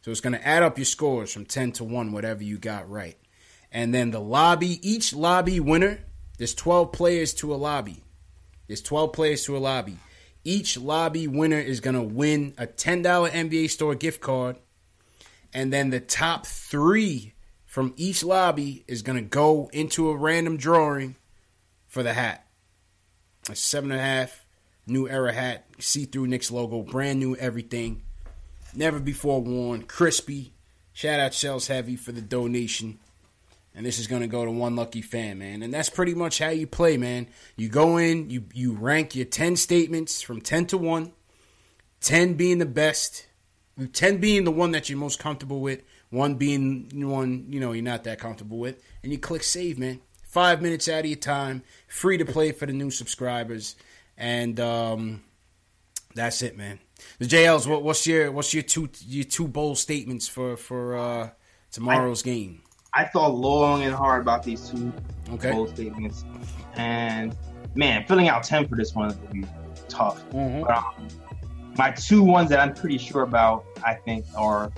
So 0.00 0.10
it's 0.10 0.20
going 0.20 0.34
to 0.34 0.46
add 0.46 0.62
up 0.62 0.78
your 0.78 0.84
scores 0.84 1.32
from 1.32 1.44
10 1.44 1.72
to 1.72 1.84
1, 1.84 2.12
whatever 2.12 2.42
you 2.42 2.58
got 2.58 2.88
right. 2.88 3.16
And 3.70 3.92
then 3.92 4.10
the 4.10 4.20
lobby, 4.20 4.78
each 4.88 5.12
lobby 5.12 5.60
winner, 5.60 6.00
there's 6.38 6.54
12 6.54 6.92
players 6.92 7.34
to 7.34 7.52
a 7.52 7.56
lobby. 7.56 8.02
There's 8.66 8.82
12 8.82 9.12
players 9.12 9.44
to 9.44 9.56
a 9.56 9.58
lobby. 9.58 9.98
Each 10.44 10.78
lobby 10.78 11.26
winner 11.26 11.58
is 11.58 11.80
going 11.80 11.96
to 11.96 12.02
win 12.02 12.54
a 12.56 12.66
$10 12.66 13.02
NBA 13.02 13.70
store 13.70 13.94
gift 13.94 14.20
card. 14.20 14.56
And 15.52 15.72
then 15.72 15.90
the 15.90 16.00
top 16.00 16.46
three 16.46 17.34
from 17.64 17.92
each 17.96 18.22
lobby 18.22 18.84
is 18.86 19.02
going 19.02 19.16
to 19.16 19.28
go 19.28 19.68
into 19.72 20.08
a 20.10 20.16
random 20.16 20.56
drawing 20.56 21.16
for 21.86 22.02
the 22.02 22.14
hat. 22.14 22.46
A 23.50 23.56
seven 23.56 23.90
and 23.90 24.00
a 24.00 24.02
half 24.02 24.44
new 24.86 25.08
era 25.08 25.32
hat, 25.32 25.66
see 25.78 26.04
through 26.04 26.26
Knicks 26.28 26.50
logo, 26.50 26.82
brand 26.82 27.18
new 27.18 27.34
everything, 27.36 28.02
never 28.74 28.98
before 29.00 29.40
worn, 29.40 29.82
crispy. 29.82 30.52
Shout 30.92 31.20
out 31.20 31.34
Shells 31.34 31.68
Heavy 31.68 31.96
for 31.96 32.12
the 32.12 32.20
donation. 32.20 32.98
And 33.74 33.86
this 33.86 34.00
is 34.00 34.08
going 34.08 34.22
to 34.22 34.28
go 34.28 34.44
to 34.44 34.50
one 34.50 34.74
lucky 34.74 35.02
fan, 35.02 35.38
man. 35.38 35.62
And 35.62 35.72
that's 35.72 35.88
pretty 35.88 36.14
much 36.14 36.40
how 36.40 36.48
you 36.48 36.66
play, 36.66 36.96
man. 36.96 37.28
You 37.56 37.68
go 37.68 37.96
in, 37.96 38.28
you 38.28 38.44
you 38.52 38.72
rank 38.72 39.14
your 39.14 39.26
10 39.26 39.54
statements 39.54 40.20
from 40.20 40.40
10 40.40 40.66
to 40.66 40.78
1, 40.78 41.12
10 42.00 42.34
being 42.34 42.58
the 42.58 42.66
best, 42.66 43.26
10 43.92 44.18
being 44.18 44.42
the 44.42 44.50
one 44.50 44.72
that 44.72 44.88
you're 44.88 44.98
most 44.98 45.20
comfortable 45.20 45.60
with, 45.60 45.82
one 46.10 46.34
being 46.34 46.88
one, 47.08 47.46
you 47.50 47.60
know, 47.60 47.70
you're 47.70 47.84
not 47.84 48.02
that 48.04 48.18
comfortable 48.18 48.58
with, 48.58 48.82
and 49.04 49.12
you 49.12 49.18
click 49.18 49.44
save, 49.44 49.78
man. 49.78 50.00
5 50.24 50.60
minutes 50.60 50.88
out 50.88 51.00
of 51.00 51.06
your 51.06 51.16
time, 51.16 51.62
free 51.86 52.18
to 52.18 52.24
play 52.24 52.50
for 52.50 52.66
the 52.66 52.72
new 52.72 52.90
subscribers. 52.90 53.76
And 54.16 54.58
um 54.58 55.22
that's 56.14 56.42
it, 56.42 56.56
man. 56.56 56.80
The 57.18 57.26
JLs, 57.26 57.66
what, 57.66 57.82
what's 57.82 58.06
your 58.06 58.30
what's 58.32 58.52
your 58.54 58.62
two 58.62 58.88
your 59.06 59.24
two 59.24 59.48
bold 59.48 59.78
statements 59.78 60.28
for 60.28 60.56
for 60.56 60.96
uh 60.96 61.30
tomorrow's 61.70 62.22
game? 62.22 62.62
I 62.94 63.04
thought 63.04 63.34
long 63.34 63.82
and 63.82 63.94
hard 63.94 64.22
about 64.22 64.42
these 64.42 64.68
two 64.70 64.92
Okay. 65.30 65.50
bold 65.50 65.68
statements, 65.70 66.24
and 66.74 67.36
man, 67.74 68.04
filling 68.06 68.28
out 68.28 68.42
ten 68.42 68.66
for 68.66 68.76
this 68.76 68.94
one 68.94 69.08
will 69.08 69.28
be 69.32 69.44
tough. 69.88 70.24
Mm-hmm. 70.30 70.62
But, 70.62 70.76
um, 70.76 71.08
my 71.76 71.90
two 71.90 72.22
ones 72.22 72.48
that 72.50 72.58
I'm 72.60 72.74
pretty 72.74 72.98
sure 72.98 73.22
about, 73.22 73.64
I 73.84 73.94
think, 73.94 74.24
are 74.36 74.72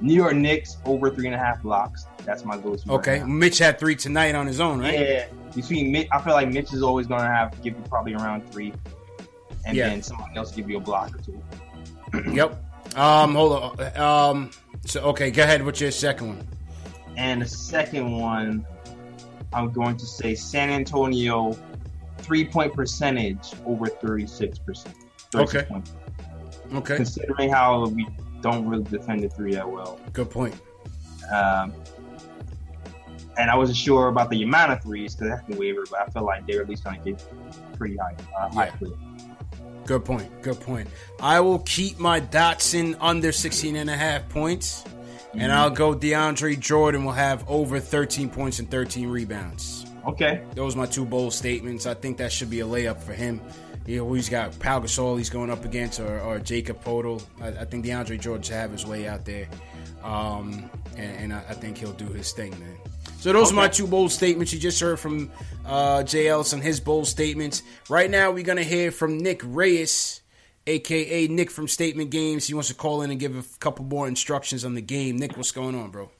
New 0.00 0.14
York 0.14 0.34
Knicks 0.34 0.76
over 0.84 1.10
three 1.10 1.26
and 1.26 1.34
a 1.34 1.38
half 1.38 1.62
blocks. 1.62 2.04
That's 2.24 2.44
my 2.44 2.56
go-to. 2.58 2.92
Okay, 2.92 3.20
now. 3.20 3.26
Mitch 3.26 3.58
had 3.58 3.78
three 3.80 3.96
tonight 3.96 4.34
on 4.34 4.46
his 4.46 4.60
own, 4.60 4.78
right? 4.78 4.98
Yeah, 4.98 5.26
between 5.54 5.90
Mitch, 5.90 6.06
I 6.12 6.20
feel 6.20 6.34
like 6.34 6.50
Mitch 6.52 6.72
is 6.72 6.82
always 6.82 7.06
going 7.06 7.22
to 7.22 7.26
have 7.26 7.60
give 7.62 7.76
you 7.76 7.82
probably 7.88 8.14
around 8.14 8.48
three, 8.52 8.72
and 9.66 9.76
Yeah. 9.76 9.88
then 9.88 10.02
someone 10.02 10.30
else 10.36 10.52
give 10.52 10.68
you 10.70 10.76
a 10.76 10.80
block 10.80 11.14
or 11.14 11.18
two. 11.18 11.42
Yep. 12.34 12.60
Um, 12.96 13.34
hold 13.34 13.78
on. 13.80 13.96
Um, 13.96 14.50
so 14.86 15.00
okay, 15.06 15.30
go 15.30 15.42
ahead. 15.42 15.64
What's 15.64 15.80
your 15.80 15.90
second 15.90 16.28
one? 16.28 16.48
And 17.16 17.42
the 17.42 17.48
second 17.48 18.18
one, 18.18 18.64
I'm 19.52 19.72
going 19.72 19.96
to 19.96 20.06
say 20.06 20.34
San 20.34 20.70
Antonio 20.70 21.56
three 22.18 22.44
point 22.44 22.72
percentage 22.72 23.52
over 23.66 23.86
36%. 23.86 24.86
Okay. 25.34 25.66
Okay. 26.74 26.96
Considering 26.96 27.50
how 27.50 27.86
we 27.88 28.06
don't 28.40 28.66
really 28.66 28.84
defend 28.84 29.22
the 29.22 29.28
three 29.28 29.54
that 29.54 29.68
well. 29.68 29.98
Good 30.12 30.30
point. 30.30 30.54
Um, 31.32 31.72
and 33.36 33.50
I 33.50 33.56
wasn't 33.56 33.78
sure 33.78 34.08
about 34.08 34.30
the 34.30 34.42
amount 34.42 34.72
of 34.72 34.82
threes 34.82 35.14
because 35.14 35.30
that's 35.30 35.46
been 35.46 35.58
waiver, 35.58 35.84
but 35.90 36.00
I 36.00 36.10
feel 36.10 36.24
like 36.24 36.46
they're 36.46 36.62
at 36.62 36.68
least 36.68 36.84
going 36.84 37.02
to 37.02 37.12
get 37.12 37.24
pretty 37.76 37.96
high, 37.96 38.14
uh, 38.38 38.48
high 38.52 38.70
clip. 38.70 38.96
Good 39.86 40.04
point. 40.04 40.42
Good 40.42 40.60
point. 40.60 40.88
I 41.20 41.40
will 41.40 41.58
keep 41.60 41.98
my 41.98 42.20
Dotson 42.20 42.96
under 43.00 43.32
16 43.32 43.76
and 43.76 43.90
a 43.90 43.96
half 43.96 44.28
points, 44.28 44.84
and 45.34 45.52
I'll 45.52 45.70
go 45.70 45.94
DeAndre 45.94 46.58
Jordan 46.58 47.04
will 47.04 47.12
have 47.12 47.48
over 47.48 47.80
13 47.80 48.30
points 48.30 48.58
and 48.58 48.70
13 48.70 49.08
rebounds. 49.08 49.86
Okay. 50.06 50.42
Those 50.54 50.74
are 50.74 50.78
my 50.78 50.86
two 50.86 51.04
bold 51.04 51.32
statements. 51.32 51.86
I 51.86 51.94
think 51.94 52.18
that 52.18 52.32
should 52.32 52.50
be 52.50 52.60
a 52.60 52.66
layup 52.66 53.00
for 53.00 53.12
him. 53.12 53.40
You 53.86 53.98
know, 53.98 54.12
he's 54.14 54.30
got 54.30 54.58
Pau 54.58 54.80
Gasol 54.80 55.18
he's 55.18 55.28
going 55.28 55.50
up 55.50 55.64
against, 55.64 56.00
or, 56.00 56.20
or 56.20 56.38
Jakob 56.38 56.82
Poeltl. 56.82 57.22
I, 57.40 57.48
I 57.48 57.64
think 57.64 57.84
DeAndre 57.84 58.18
Jordan 58.18 58.42
should 58.42 58.54
have 58.54 58.72
his 58.72 58.86
way 58.86 59.06
out 59.06 59.26
there, 59.26 59.46
um, 60.02 60.70
and, 60.96 61.16
and 61.16 61.32
I, 61.34 61.38
I 61.50 61.54
think 61.54 61.76
he'll 61.76 61.92
do 61.92 62.06
his 62.06 62.32
thing, 62.32 62.50
man. 62.58 62.76
So 63.24 63.32
those 63.32 63.52
are 63.52 63.54
my 63.54 63.68
two 63.68 63.86
bold 63.86 64.12
statements. 64.12 64.52
You 64.52 64.58
just 64.58 64.78
heard 64.78 65.00
from 65.00 65.32
uh, 65.64 66.02
J. 66.02 66.28
Ellis 66.28 66.52
on 66.52 66.60
his 66.60 66.78
bold 66.78 67.06
statements. 67.06 67.62
Right 67.88 68.10
now, 68.10 68.30
we're 68.30 68.44
gonna 68.44 68.62
hear 68.62 68.90
from 68.90 69.16
Nick 69.16 69.40
Reyes, 69.42 70.20
aka 70.66 71.26
Nick 71.28 71.50
from 71.50 71.66
Statement 71.66 72.10
Games. 72.10 72.46
He 72.46 72.52
wants 72.52 72.68
to 72.68 72.74
call 72.74 73.00
in 73.00 73.10
and 73.10 73.18
give 73.18 73.34
a 73.34 73.42
couple 73.60 73.86
more 73.86 74.06
instructions 74.06 74.62
on 74.62 74.74
the 74.74 74.82
game. 74.82 75.16
Nick, 75.16 75.38
what's 75.38 75.52
going 75.52 75.74
on, 75.74 75.90
bro? 75.90 76.10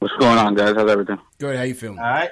What's 0.00 0.16
going 0.18 0.36
on, 0.36 0.56
guys? 0.56 0.74
How's 0.74 0.90
everything? 0.90 1.20
Good. 1.38 1.56
How 1.56 1.62
you 1.62 1.74
feeling? 1.74 2.00
All 2.00 2.04
right. 2.06 2.30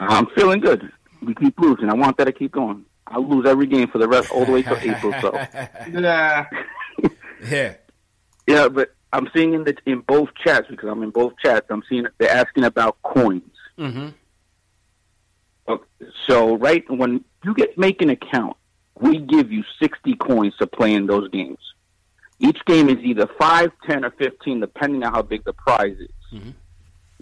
I'm 0.00 0.26
feeling 0.34 0.58
good. 0.58 0.90
We 1.22 1.36
keep 1.36 1.56
losing. 1.60 1.90
I 1.90 1.94
want 1.94 2.16
that 2.16 2.24
to 2.24 2.32
keep 2.32 2.50
going. 2.50 2.84
I'll 3.06 3.24
lose 3.24 3.46
every 3.46 3.66
game 3.66 3.86
for 3.86 3.98
the 3.98 4.08
rest, 4.08 4.32
all 4.32 4.46
the 4.46 4.50
way 4.50 4.62
till 4.62 4.78
April. 4.78 5.14
So, 5.20 5.32
Yeah. 5.92 6.46
yeah, 7.48 7.74
yeah, 8.48 8.66
but 8.66 8.96
I'm 9.12 9.28
seeing 9.34 9.54
in 9.54 9.64
the 9.64 9.76
in 9.86 10.00
both 10.00 10.30
chats 10.44 10.68
because 10.68 10.88
I'm 10.88 11.02
in 11.02 11.10
both 11.10 11.34
chats. 11.42 11.66
I'm 11.70 11.82
seeing 11.88 12.06
they're 12.18 12.30
asking 12.30 12.64
about 12.64 13.00
coins. 13.02 13.42
Mm-hmm. 13.78 14.08
Okay, 15.68 15.84
So, 16.28 16.56
right 16.56 16.88
when 16.90 17.24
you 17.44 17.54
get 17.54 17.76
make 17.76 18.02
an 18.02 18.10
account, 18.10 18.56
we 18.98 19.18
give 19.18 19.50
you 19.50 19.64
60 19.80 20.14
coins 20.16 20.56
to 20.58 20.66
play 20.66 20.94
in 20.94 21.06
those 21.06 21.28
games. 21.30 21.58
Each 22.38 22.64
game 22.64 22.88
is 22.88 22.98
either 22.98 23.26
5, 23.26 23.70
10, 23.86 24.04
or 24.04 24.10
15, 24.12 24.60
depending 24.60 25.02
on 25.04 25.12
how 25.12 25.22
big 25.22 25.44
the 25.44 25.52
prize 25.52 25.96
is. 25.98 26.08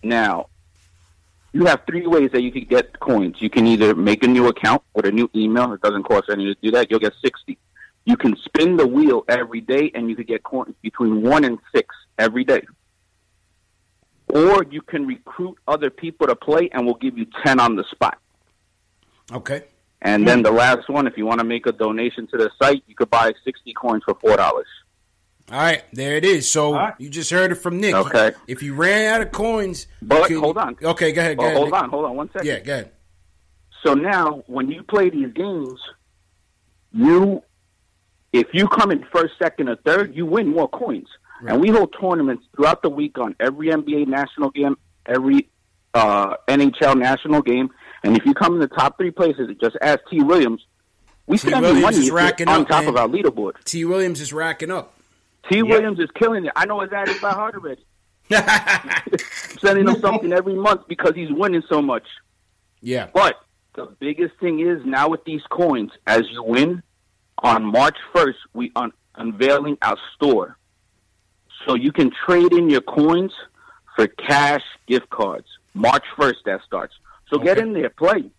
Now, 0.03 0.49
you 1.53 1.65
have 1.65 1.83
three 1.87 2.07
ways 2.07 2.31
that 2.33 2.43
you 2.43 2.53
can 2.53 2.65
get 2.65 3.01
coins. 3.01 3.37
You 3.41 3.51
can 3.51 3.67
either 3.67 3.95
make 3.95 4.23
a 4.23 4.29
new 4.29 4.47
account 4.47 4.83
with 4.95 5.07
a 5.07 5.11
new 5.11 5.29
email. 5.35 5.73
It 5.73 5.81
doesn't 5.81 6.05
cost 6.05 6.29
anything 6.31 6.55
to 6.55 6.61
do 6.61 6.71
that. 6.73 6.91
You'll 6.91 7.01
get 7.01 7.15
60. 7.21 7.59
You 8.09 8.17
can 8.17 8.35
spin 8.43 8.79
the 8.79 8.87
wheel 8.87 9.23
every 9.29 9.61
day, 9.61 9.91
and 9.95 10.09
you 10.09 10.17
could 10.17 10.27
get 10.27 10.43
coins 10.43 10.75
between 10.81 11.21
1 11.21 11.45
and 11.45 11.59
6 11.75 11.95
every 12.19 12.43
day. 12.43 12.63
Or 14.29 14.65
you 14.71 14.81
can 14.81 15.07
recruit 15.07 15.59
other 15.69 15.91
people 15.91 16.27
to 16.27 16.35
play, 16.35 16.71
and 16.73 16.87
we'll 16.87 16.95
give 16.95 17.19
you 17.19 17.27
10 17.45 17.61
on 17.61 17.77
the 17.77 17.85
spot. 17.91 18.17
Okay. 19.31 19.65
And 20.01 20.27
then 20.27 20.43
the 20.43 20.51
last 20.51 20.89
one, 20.89 21.07
if 21.07 21.19
you 21.19 21.27
want 21.27 21.41
to 21.41 21.45
make 21.45 21.67
a 21.67 21.73
donation 21.73 22.27
to 22.29 22.39
the 22.39 22.51
site, 22.63 22.83
you 22.87 22.95
could 22.95 23.11
buy 23.11 23.35
60 23.45 23.75
coins 23.75 24.03
for 24.07 24.15
$4. 24.15 24.39
All 24.39 25.59
right, 25.59 25.83
there 25.93 26.17
it 26.17 26.25
is. 26.25 26.51
So 26.51 26.93
you 26.97 27.11
just 27.11 27.31
heard 27.31 27.53
it 27.53 27.57
from 27.57 27.79
Nick. 27.79 27.95
Okay. 27.95 28.33
If 28.47 28.63
you 28.63 28.75
ran 28.75 29.13
out 29.13 29.21
of 29.21 29.33
coins, 29.33 29.87
But 30.01 30.31
you 30.31 30.37
could- 30.37 30.45
hold 30.45 30.57
on. 30.57 30.77
Okay, 30.83 31.13
go 31.13 31.21
ahead. 31.21 31.37
Go 31.37 31.43
Well, 31.43 31.47
ahead 31.51 31.59
hold 31.59 31.73
Nick. 31.73 31.83
on, 31.83 31.91
hold 31.91 32.05
on 32.07 32.17
one 32.17 32.31
second. 32.33 32.47
Yeah, 32.47 32.61
go 32.61 32.73
ahead. 32.73 32.93
So 33.85 33.93
now, 33.93 34.45
when 34.47 34.71
you 34.71 34.83
play 34.83 35.11
these 35.11 35.33
games, 35.35 35.79
you, 36.93 37.43
if 38.33 38.49
you 38.53 38.69
come 38.69 38.91
in 38.91 39.05
first, 39.13 39.35
second, 39.39 39.69
or 39.69 39.77
third, 39.77 40.15
you 40.15 40.27
win 40.27 40.49
more 40.49 40.69
coins. 40.69 41.09
And 41.47 41.61
we 41.61 41.71
hold 41.71 41.95
tournaments 41.99 42.45
throughout 42.57 42.83
the 42.83 42.91
week 42.91 43.17
on 43.19 43.37
every 43.39 43.69
NBA 43.69 44.09
national 44.09 44.51
game, 44.51 44.77
every 45.07 45.49
uh, 45.95 46.37
NHL 46.49 46.99
national 46.99 47.43
game. 47.43 47.71
And 48.03 48.17
if 48.17 48.27
you 48.27 48.35
come 48.35 48.55
in 48.55 48.61
the 48.61 48.69
top 48.69 48.99
three 48.99 49.13
places, 49.13 49.49
just 49.61 49.77
ask 49.81 50.01
T. 50.11 50.21
Williams. 50.21 50.65
We 51.27 51.39
T. 51.39 51.49
you 51.49 51.61
Williams 51.61 51.83
money 51.83 51.97
is 51.99 52.11
racking 52.11 52.49
on 52.49 52.63
up, 52.63 52.69
top 52.69 52.81
man. 52.85 52.89
of 52.89 52.97
our 52.97 53.09
leaderboard. 53.09 53.53
T. 53.65 53.85
Williams 53.85 54.21
is 54.21 54.33
racking 54.33 54.71
up. 54.71 54.99
T. 55.49 55.63
Williams 55.63 56.01
is 56.01 56.09
killing 56.15 56.45
it. 56.45 56.53
I 56.57 56.67
know 56.67 56.81
his 56.81 56.93
ad 56.93 57.09
is 57.09 57.21
by 57.21 57.31
heart 57.31 57.55
already. 57.55 57.85
Sending 59.61 59.89
him 59.89 60.01
something 60.01 60.33
every 60.33 60.55
month 60.55 60.89
because 60.89 61.13
he's 61.15 61.31
winning 61.31 61.63
so 61.69 61.81
much. 61.81 62.07
Yeah. 62.81 63.09
But 63.13 63.37
the 63.75 63.87
biggest 63.99 64.35
thing 64.41 64.61
is 64.61 64.85
now 64.85 65.09
with 65.09 65.25
these 65.25 65.43
coins, 65.51 65.93
as 66.07 66.23
you 66.31 66.43
win, 66.43 66.83
on 67.43 67.65
March 67.65 67.97
1st, 68.15 68.35
we 68.55 68.73
un- 68.77 68.93
unveiling 69.15 69.77
our 69.83 69.97
store. 70.15 70.57
So 71.67 71.75
you 71.75 71.93
can 71.93 72.11
trade 72.27 72.53
in 72.53 72.71
your 72.71 72.81
coins 72.81 73.33
for 73.97 74.07
cash 74.07 74.63
gift 74.87 75.11
cards. 75.11 75.47
March 75.75 76.05
1st, 76.17 76.37
that 76.47 76.61
starts. 76.67 76.95
So 77.31 77.39
get 77.39 77.59
in 77.59 77.73
there, 77.73 77.91
play. 77.91 78.31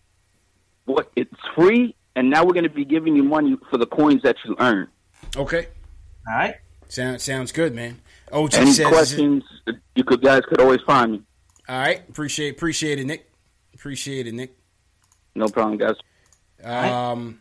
What 0.84 1.10
It's 1.16 1.32
free, 1.54 1.94
and 2.16 2.30
now 2.30 2.44
we're 2.44 2.54
going 2.54 2.64
to 2.64 2.70
be 2.70 2.84
giving 2.84 3.14
you 3.14 3.22
money 3.22 3.56
for 3.70 3.76
the 3.78 3.86
coins 3.86 4.22
that 4.22 4.36
you 4.44 4.56
earn. 4.58 4.88
Okay. 5.36 5.68
All 6.28 6.34
right. 6.34 6.56
Sounds 6.88 7.22
sounds 7.22 7.52
good, 7.52 7.72
man. 7.74 8.00
OG 8.32 8.54
Any 8.54 8.72
says. 8.72 8.86
questions, 8.88 9.44
you 9.94 10.02
could 10.02 10.22
guys 10.22 10.42
could 10.48 10.60
always 10.60 10.80
find 10.84 11.12
me. 11.12 11.22
All 11.68 11.78
right. 11.78 12.00
Appreciate 12.08 12.56
appreciate 12.56 12.98
it, 12.98 13.04
Nick. 13.04 13.30
Appreciate 13.74 14.26
it, 14.26 14.34
Nick. 14.34 14.56
No 15.36 15.46
problem, 15.46 15.78
guys. 15.78 15.94
Um, 16.64 17.40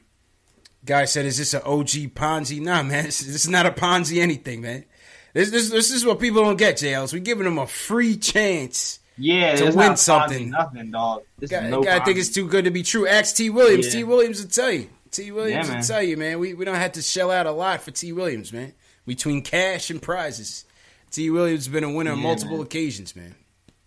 guy 0.85 1.06
said, 1.06 1.26
"Is 1.26 1.38
this 1.38 1.53
an 1.53 1.61
OG 1.65 2.14
Ponzi?" 2.15 2.61
Nah, 2.61 2.84
man. 2.84 3.06
This, 3.06 3.19
this 3.26 3.45
is 3.45 3.49
not 3.49 3.65
a 3.65 3.72
Ponzi 3.72 4.22
anything, 4.22 4.61
man. 4.61 4.85
This 5.34 5.51
this 5.51 5.69
this 5.69 5.91
is 5.91 6.06
what 6.06 6.19
people 6.19 6.43
don't 6.43 6.57
get, 6.57 6.77
JLs. 6.77 7.14
We 7.14 7.19
giving 7.19 7.45
them 7.45 7.57
a 7.60 7.68
free 7.68 8.18
chance. 8.18 8.99
Yeah, 9.18 9.56
to 9.57 9.76
win 9.76 9.97
something. 9.97 10.49
Nothing, 10.49 10.91
dog. 10.91 11.23
This 11.38 11.51
Guy, 11.51 11.69
no 11.69 11.84
guy 11.84 11.99
think 11.99 12.18
it's 12.18 12.30
too 12.30 12.47
good 12.47 12.64
to 12.65 12.72
be 12.72 12.84
true. 12.84 13.06
Ask 13.06 13.35
T. 13.35 13.49
Williams. 13.49 13.88
Yeah. 13.88 13.99
T. 13.99 14.03
Williams 14.06 14.41
will 14.41 14.49
tell 14.49 14.72
you. 14.72 14.89
T. 15.11 15.31
Williams 15.31 15.68
Yeah, 15.68 15.76
will 15.76 15.84
tell 15.84 16.01
you, 16.01 16.15
man. 16.15 16.39
We 16.39 16.53
we 16.53 16.64
don't 16.64 16.76
have 16.76 16.93
to 16.93 17.01
shell 17.01 17.30
out 17.30 17.45
a 17.45 17.51
lot 17.51 17.81
for 17.81 17.91
T. 17.91 18.14
Williams, 18.14 18.53
man. 18.53 18.73
Between 19.06 19.41
cash 19.41 19.89
and 19.89 20.01
prizes, 20.01 20.64
T. 21.11 21.30
Williams 21.30 21.65
has 21.65 21.73
been 21.73 21.84
a 21.84 21.91
winner 21.91 22.14
on 22.14 22.19
multiple 22.19 22.57
man. 22.57 22.65
occasions, 22.65 23.14
man. 23.15 23.35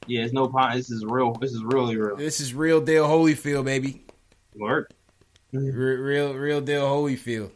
Yeah, 0.06 0.24
it's 0.24 0.34
no 0.34 0.48
Ponzi. 0.48 0.74
This 0.74 0.90
is 0.90 1.04
real. 1.04 1.32
This 1.32 1.52
is 1.52 1.62
really 1.64 1.96
real. 1.96 2.16
This 2.16 2.40
is 2.40 2.52
real 2.52 2.80
deal 2.82 3.06
Holyfield, 3.08 3.64
baby. 3.64 4.04
Work. 4.54 4.90
Re- 5.52 5.96
real, 5.96 6.34
real 6.34 6.60
deal 6.60 6.82
Holyfield. 6.86 7.50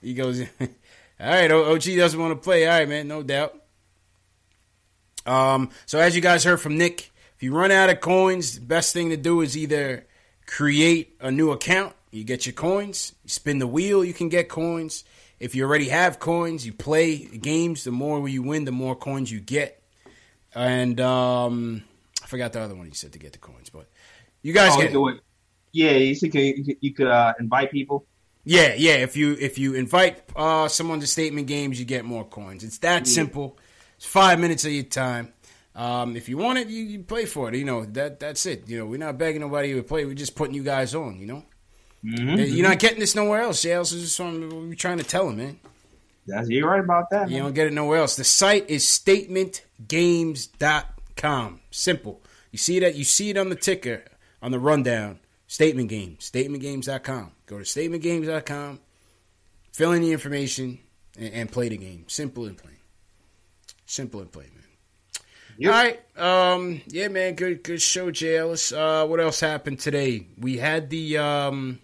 He 0.00 0.14
goes, 0.14 0.40
all 0.60 0.66
right. 1.18 1.50
O- 1.50 1.72
OG 1.74 1.82
doesn't 1.96 2.20
want 2.20 2.32
to 2.32 2.36
play. 2.42 2.66
All 2.66 2.78
right, 2.78 2.88
man, 2.88 3.08
no 3.08 3.22
doubt. 3.22 3.56
Um, 5.26 5.70
so 5.86 5.98
as 5.98 6.14
you 6.16 6.22
guys 6.22 6.44
heard 6.44 6.60
from 6.60 6.78
Nick, 6.78 7.10
if 7.36 7.42
you 7.42 7.54
run 7.54 7.70
out 7.70 7.90
of 7.90 8.00
coins, 8.00 8.54
the 8.56 8.60
best 8.64 8.92
thing 8.92 9.10
to 9.10 9.16
do 9.16 9.40
is 9.40 9.56
either 9.56 10.06
create 10.46 11.16
a 11.20 11.30
new 11.30 11.50
account. 11.50 11.94
You 12.10 12.24
get 12.24 12.46
your 12.46 12.52
coins. 12.54 13.12
You 13.24 13.28
spin 13.30 13.58
the 13.58 13.66
wheel. 13.66 14.04
You 14.04 14.14
can 14.14 14.28
get 14.28 14.48
coins. 14.48 15.04
If 15.38 15.54
you 15.54 15.64
already 15.64 15.88
have 15.88 16.18
coins, 16.18 16.66
you 16.66 16.72
play 16.72 17.18
games. 17.18 17.84
The 17.84 17.90
more 17.92 18.28
you 18.28 18.42
win, 18.42 18.64
the 18.64 18.72
more 18.72 18.94
coins 18.94 19.30
you 19.30 19.40
get. 19.40 19.82
And 20.54 21.00
um, 21.00 21.82
I 22.22 22.26
forgot 22.26 22.52
the 22.52 22.60
other 22.60 22.74
one 22.74 22.86
he 22.86 22.94
said 22.94 23.12
to 23.12 23.18
get 23.18 23.32
the 23.32 23.38
coins, 23.38 23.70
but 23.70 23.86
you 24.42 24.52
guys 24.52 24.72
Oh, 24.74 24.80
get. 24.80 24.92
Yeah, 25.72 25.92
you 25.92 26.14
see, 26.14 26.26
you 26.34 26.64
could, 26.64 26.76
you 26.80 26.92
could 26.94 27.06
uh, 27.08 27.34
invite 27.40 27.70
people. 27.70 28.04
Yeah, 28.44 28.74
yeah. 28.76 28.94
If 28.94 29.16
you 29.16 29.36
if 29.38 29.58
you 29.58 29.74
invite 29.74 30.22
uh, 30.34 30.68
someone 30.68 31.00
to 31.00 31.06
statement 31.06 31.46
games, 31.46 31.78
you 31.78 31.84
get 31.84 32.04
more 32.04 32.24
coins. 32.24 32.64
It's 32.64 32.78
that 32.78 33.06
Yeah. 33.06 33.12
simple. 33.12 33.58
It's 33.96 34.06
five 34.06 34.40
minutes 34.40 34.64
of 34.64 34.72
your 34.72 34.84
time. 34.84 35.32
Um, 35.74 36.16
if 36.16 36.28
you 36.28 36.36
want 36.38 36.58
it, 36.58 36.68
you, 36.68 36.82
you 36.82 37.00
play 37.00 37.26
for 37.26 37.48
it. 37.48 37.54
You 37.54 37.64
know 37.64 37.84
that 37.84 38.18
that's 38.18 38.46
it. 38.46 38.66
You 38.68 38.78
know 38.78 38.86
we're 38.86 38.98
not 38.98 39.18
begging 39.18 39.42
nobody 39.42 39.74
to 39.74 39.82
play. 39.82 40.04
We're 40.06 40.14
just 40.14 40.34
putting 40.36 40.54
you 40.54 40.62
guys 40.62 40.94
on. 40.94 41.20
You 41.20 41.26
know, 41.26 41.44
Mhm. 42.04 42.50
you're 42.56 42.66
not 42.66 42.78
getting 42.78 42.98
this 42.98 43.14
nowhere 43.14 43.42
else. 43.42 43.62
Yeah, 43.64 43.74
else 43.74 43.92
is 43.92 44.12
something 44.14 44.68
we're 44.68 44.74
trying 44.74 44.98
to 44.98 45.04
tell 45.04 45.26
them, 45.26 45.36
man. 45.36 45.60
That's 46.26 46.48
you're 46.48 46.68
right 46.68 46.80
about 46.80 47.10
that. 47.10 47.28
You 47.28 47.36
man. 47.36 47.44
don't 47.44 47.54
get 47.54 47.66
it 47.66 47.72
nowhere 47.74 47.98
else. 47.98 48.16
The 48.16 48.24
site 48.24 48.68
is 48.70 48.84
statementgames.com. 50.20 51.60
Simple. 51.70 52.22
You 52.50 52.58
see 52.58 52.78
that? 52.80 52.94
You 52.94 53.04
see 53.04 53.30
it 53.30 53.36
on 53.36 53.48
the 53.50 53.54
ticker, 53.56 54.02
on 54.42 54.50
the 54.50 54.58
rundown. 54.58 55.18
Statement 55.50 55.88
Games. 55.88 56.30
Statementgames.com. 56.30 57.32
Go 57.46 57.58
to 57.58 57.64
statementgames.com, 57.64 58.78
fill 59.72 59.90
in 59.90 60.02
the 60.02 60.12
information, 60.12 60.78
and, 61.18 61.34
and 61.34 61.50
play 61.52 61.68
the 61.68 61.76
game. 61.76 62.04
Simple 62.06 62.44
and 62.44 62.56
plain. 62.56 62.76
Simple 63.84 64.20
and 64.20 64.30
plain, 64.30 64.46
man. 65.58 65.68
All 65.68 65.72
right. 65.72 66.00
Um, 66.16 66.80
yeah, 66.86 67.08
man. 67.08 67.34
Good 67.34 67.64
good 67.64 67.82
show, 67.82 68.12
J. 68.12 68.36
Ellis. 68.36 68.70
Uh, 68.70 69.04
what 69.08 69.18
else 69.18 69.40
happened 69.40 69.80
today? 69.80 70.28
We 70.38 70.56
had 70.58 70.88
the 70.88 71.18
um, 71.18 71.80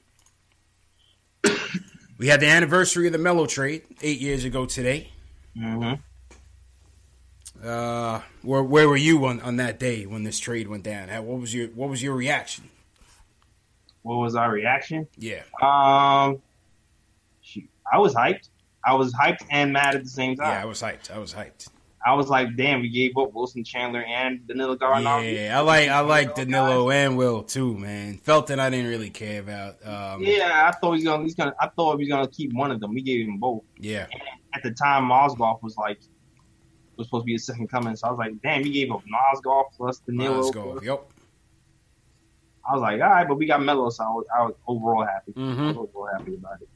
we 2.19 2.29
had 2.29 2.39
the 2.39 2.47
anniversary 2.47 3.09
of 3.09 3.13
the 3.13 3.19
Melo 3.19 3.47
trade 3.47 3.83
eight 4.01 4.21
years 4.21 4.45
ago 4.45 4.67
today. 4.67 5.11
Mm-hmm. 5.59 6.01
Uh, 7.67 8.21
where 8.43 8.63
where 8.63 8.89
were 8.89 8.97
you 8.97 9.27
on, 9.27 9.41
on 9.41 9.57
that 9.57 9.81
day 9.81 10.07
when 10.07 10.23
this 10.23 10.39
trade 10.39 10.69
went 10.69 10.85
down? 10.85 11.09
How, 11.09 11.23
what 11.23 11.41
was 11.41 11.53
your 11.53 11.67
what 11.71 11.91
was 11.91 12.01
your 12.01 12.15
reaction? 12.15 12.71
What 14.07 14.19
was 14.19 14.37
our 14.37 14.53
reaction? 14.53 15.09
Yeah. 15.19 15.43
Um, 15.61 16.41
shoot, 17.41 17.69
I 17.93 17.99
was 17.99 18.15
hyped. 18.15 18.51
I 18.85 18.95
was 18.95 19.12
hyped 19.12 19.45
and 19.51 19.73
mad 19.73 19.97
at 19.97 20.05
the 20.05 20.09
same 20.09 20.37
time. 20.37 20.53
Yeah, 20.53 20.62
I 20.62 20.65
was 20.65 20.81
hyped. 20.81 21.11
I 21.11 21.19
was 21.19 21.35
hyped. 21.35 21.70
I 22.07 22.15
was 22.15 22.28
like, 22.28 22.55
damn, 22.57 22.83
we 22.83 22.89
gave 22.89 23.16
up 23.19 23.33
Wilson 23.35 23.65
Chandler 23.65 24.05
and 24.05 24.47
Danilo 24.47 24.77
Gallinari. 24.77 25.35
Yeah, 25.35 25.59
I 25.59 25.62
like 25.62 25.89
I 25.89 26.01
like 26.03 26.37
Danilo 26.37 26.89
and 26.89 27.16
Will 27.19 27.43
too, 27.43 27.77
man. 27.77 28.19
Felton, 28.19 28.61
I 28.61 28.70
didn't 28.70 28.87
really 28.89 29.11
care 29.11 29.41
about. 29.41 29.85
Um, 29.85 30.23
Yeah, 30.23 30.70
I 30.73 30.78
thought 30.78 30.93
he's 30.93 31.03
gonna. 31.03 31.24
He's 31.24 31.35
gonna. 31.35 31.53
I 31.61 31.66
thought 31.66 31.97
he 31.99 32.05
was 32.05 32.09
gonna 32.09 32.28
keep 32.28 32.53
one 32.53 32.70
of 32.70 32.78
them. 32.78 32.95
We 32.95 33.03
gave 33.03 33.27
him 33.27 33.39
both. 33.39 33.65
yeah, 33.81 34.07
At 34.55 34.62
the 34.62 34.70
time, 34.70 35.09
Mozgov 35.09 35.61
was 35.65 35.77
like 35.77 35.99
was 36.97 37.09
supposed 37.09 37.23
to 37.23 37.27
be 37.27 37.35
a 37.35 37.39
second 37.41 37.66
coming. 37.69 37.97
So 37.97 38.07
I 38.07 38.11
was 38.12 38.19
like, 38.19 38.41
damn, 38.41 38.62
he 38.62 38.70
gave 38.70 38.93
up 38.93 39.03
Mozgov 39.03 39.65
plus 39.77 39.99
Danilo. 39.99 40.43
Let's. 40.43 40.87
Yep. 40.87 41.11
I 42.69 42.73
was 42.75 42.83
like, 42.83 43.01
all 43.01 43.09
right, 43.11 43.27
but 43.29 43.37
we 43.37 43.47
got 43.47 43.63
Melo, 43.63 43.91
so 43.91 44.05
I 44.05 44.09
was, 44.09 44.27
I 44.39 44.43
was 44.45 44.55
overall 44.67 45.05
happy. 45.05 45.33
Mhm. 45.33 45.59
I 45.59 45.67
was 45.69 45.77
overall 45.77 46.09
happy 46.17 46.35
about 46.35 46.61
it. 46.63 46.69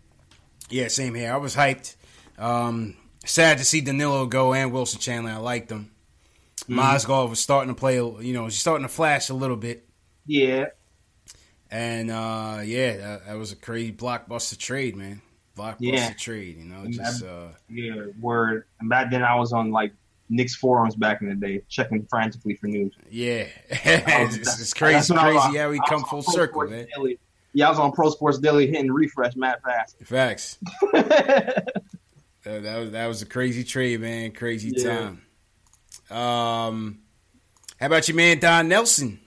Yeah, 0.69 0.89
same 0.89 1.15
here. 1.15 1.33
I 1.33 1.37
was 1.37 1.57
hyped. 1.57 1.97
Um, 2.39 2.97
sad 3.25 3.59
to 3.59 3.65
see 3.65 3.81
Danilo 3.81 4.27
go 4.27 4.55
and 4.55 4.73
Wilson 4.73 5.01
Chandler. 5.01 5.33
I 5.33 5.37
liked 5.39 5.69
them. 5.69 5.91
Mhm. 6.69 6.77
Mozgov 6.77 7.31
was 7.31 7.41
starting 7.41 7.75
to 7.75 7.79
play. 7.79 7.97
You 7.97 8.33
know, 8.33 8.45
he's 8.45 8.59
starting 8.59 8.87
to 8.87 8.93
flash 8.93 9.29
a 9.31 9.35
little 9.35 9.57
bit. 9.57 9.87
Yeah, 10.27 10.67
And 11.71 12.11
uh, 12.11 12.61
yeah, 12.65 12.97
that, 12.99 13.27
that 13.27 13.35
was 13.35 13.51
a 13.53 13.57
crazy 13.57 13.93
blockbuster 13.93 14.57
trade, 14.57 14.95
man. 14.97 15.23
Blockbuster 15.57 15.77
Yeah. 15.81 16.13
trade. 16.13 16.59
You 16.59 16.65
know, 16.67 16.87
just 16.89 17.25
uh, 17.25 17.49
yeah, 17.69 18.07
word. 18.21 18.65
And 18.79 18.89
back 18.89 19.11
then, 19.11 19.23
I 19.25 19.35
was 19.35 19.53
on 19.53 19.71
like 19.73 19.93
Knicks 20.31 20.55
forums 20.55 20.95
back 20.95 21.21
in 21.21 21.29
the 21.29 21.35
day, 21.35 21.61
checking 21.69 22.07
frantically 22.07 22.55
for 22.55 22.69
news. 22.69 22.95
yeah, 23.11 23.45
was- 23.71 24.37
it's, 24.39 24.61
it's 24.61 24.73
crazy, 24.73 25.13
was 25.13 25.21
crazy 25.21 25.59
how 25.59 25.69
we 25.71 25.81
come 25.89 26.05
full 26.05 26.23
circle, 26.23 26.63
man. 26.69 26.87
Daily. 26.97 27.19
Yeah, 27.53 27.67
I 27.67 27.71
was 27.71 27.79
on 27.81 27.91
Pro 27.93 28.11
Sports 28.11 28.39
Daily 28.39 28.69
hitting 28.69 28.93
refresh 28.93 29.35
mad 29.37 29.59
fast. 29.65 29.97
Facts. 30.05 30.57
That, 32.43 32.63
that 32.63 32.79
was 32.79 32.91
that 32.93 33.07
was 33.07 33.21
a 33.21 33.27
crazy 33.27 33.65
trade, 33.65 34.01
man. 34.01 34.33
Crazy 34.33 34.73
Yeah. 34.75 35.13
time. 36.09 36.17
Um, 36.19 37.01
how 37.79 37.87
about 37.87 38.09
your 38.09 38.17
man 38.17 38.39
Don 38.39 38.69
Nelson? 38.69 39.21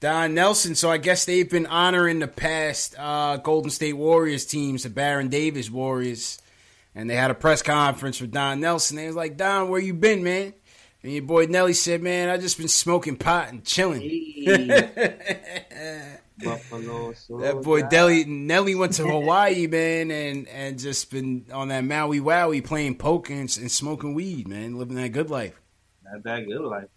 Don 0.00 0.32
Nelson. 0.32 0.74
So 0.74 0.90
I 0.90 0.96
guess 0.96 1.26
they've 1.26 1.48
been 1.48 1.66
honoring 1.66 2.20
the 2.20 2.26
past 2.26 2.94
uh, 2.98 3.36
Golden 3.36 3.70
State 3.70 3.92
Warriors 3.98 4.46
teams, 4.46 4.84
the 4.84 4.88
Baron 4.90 5.28
Davis 5.28 5.68
Warriors, 5.70 6.40
and 6.94 7.08
they 7.08 7.16
had 7.16 7.30
a 7.30 7.34
press 7.34 7.62
conference 7.62 8.20
with 8.20 8.32
Don 8.32 8.60
Nelson. 8.60 8.96
They 8.96 9.06
was 9.06 9.16
like, 9.16 9.36
Don, 9.36 9.68
where 9.68 9.80
you 9.80 9.94
been, 9.94 10.22
man? 10.22 10.54
And 11.02 11.12
your 11.12 11.22
boy 11.22 11.46
Nelly 11.46 11.72
said, 11.72 12.02
"Man, 12.02 12.28
I 12.28 12.36
just 12.36 12.58
been 12.58 12.68
smoking 12.68 13.16
pot 13.16 13.48
and 13.48 13.64
chilling." 13.64 14.02
Buffalo, 16.42 17.12
That 17.40 17.60
boy 17.62 17.82
Delly 17.82 18.26
Nelly 18.26 18.74
went 18.74 18.94
to 18.94 19.06
Hawaii, 19.06 19.66
man, 19.66 20.10
and 20.10 20.48
and 20.48 20.78
just 20.78 21.10
been 21.10 21.46
on 21.52 21.68
that 21.68 21.84
Maui 21.84 22.20
Wowie 22.20 22.64
playing 22.64 22.96
poker 22.96 23.32
and, 23.32 23.56
and 23.58 23.70
smoking 23.70 24.14
weed, 24.14 24.48
man, 24.48 24.78
living 24.78 24.96
that 24.96 25.10
good 25.10 25.30
life. 25.30 25.60
Not 26.04 26.22
that 26.24 26.46
good, 26.46 26.60
life. 26.60 26.88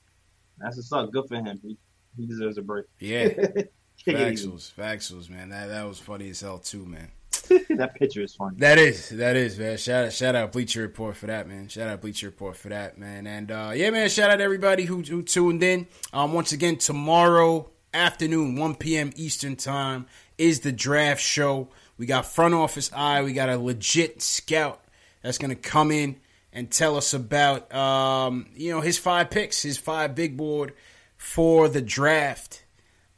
that's 0.57 0.77
what's 0.77 0.91
up. 0.91 1.11
Good 1.11 1.27
for 1.27 1.35
him. 1.35 1.59
He, 1.61 1.77
he 2.17 2.25
deserves 2.25 2.57
a 2.57 2.61
break. 2.61 2.85
Yeah. 2.99 3.27
Faxels, 4.07 4.73
Faxels, 4.73 5.29
man. 5.29 5.49
That 5.49 5.67
that 5.67 5.87
was 5.87 5.99
funny 5.99 6.29
as 6.29 6.41
hell 6.41 6.59
too, 6.59 6.85
man. 6.85 7.11
that 7.69 7.95
picture 7.95 8.21
is 8.21 8.35
funny. 8.35 8.55
That 8.59 8.77
is, 8.77 9.09
that 9.09 9.35
is, 9.35 9.59
man. 9.59 9.77
Shout 9.77 10.05
out, 10.05 10.13
shout 10.13 10.35
out 10.35 10.51
Bleacher 10.51 10.81
Report 10.81 11.15
for 11.15 11.27
that, 11.27 11.47
man. 11.47 11.67
Shout 11.67 11.89
out 11.89 12.01
Bleacher 12.01 12.27
Report 12.27 12.55
for 12.55 12.69
that, 12.69 12.97
man. 12.97 13.27
And 13.27 13.51
uh, 13.51 13.71
yeah, 13.75 13.89
man. 13.89 14.09
Shout 14.09 14.29
out 14.29 14.39
everybody 14.39 14.85
who 14.85 15.01
who 15.01 15.21
tuned 15.23 15.63
in. 15.63 15.87
Um, 16.13 16.33
once 16.33 16.51
again, 16.51 16.77
tomorrow 16.77 17.69
afternoon, 17.93 18.55
1 18.55 18.75
p.m. 18.75 19.11
Eastern 19.15 19.55
time 19.55 20.07
is 20.37 20.61
the 20.61 20.71
draft 20.71 21.21
show. 21.21 21.67
We 21.97 22.05
got 22.05 22.25
front 22.25 22.53
office 22.53 22.91
eye. 22.93 23.21
We 23.23 23.33
got 23.33 23.49
a 23.49 23.57
legit 23.57 24.21
scout 24.21 24.81
that's 25.21 25.37
gonna 25.37 25.55
come 25.55 25.91
in 25.91 26.17
and 26.53 26.71
tell 26.71 26.95
us 26.95 27.13
about 27.13 27.73
um, 27.73 28.47
you 28.55 28.71
know 28.71 28.81
his 28.81 28.97
five 28.97 29.29
picks, 29.29 29.61
his 29.61 29.77
five 29.77 30.15
big 30.15 30.37
board 30.37 30.73
for 31.17 31.67
the 31.67 31.81
draft. 31.81 32.62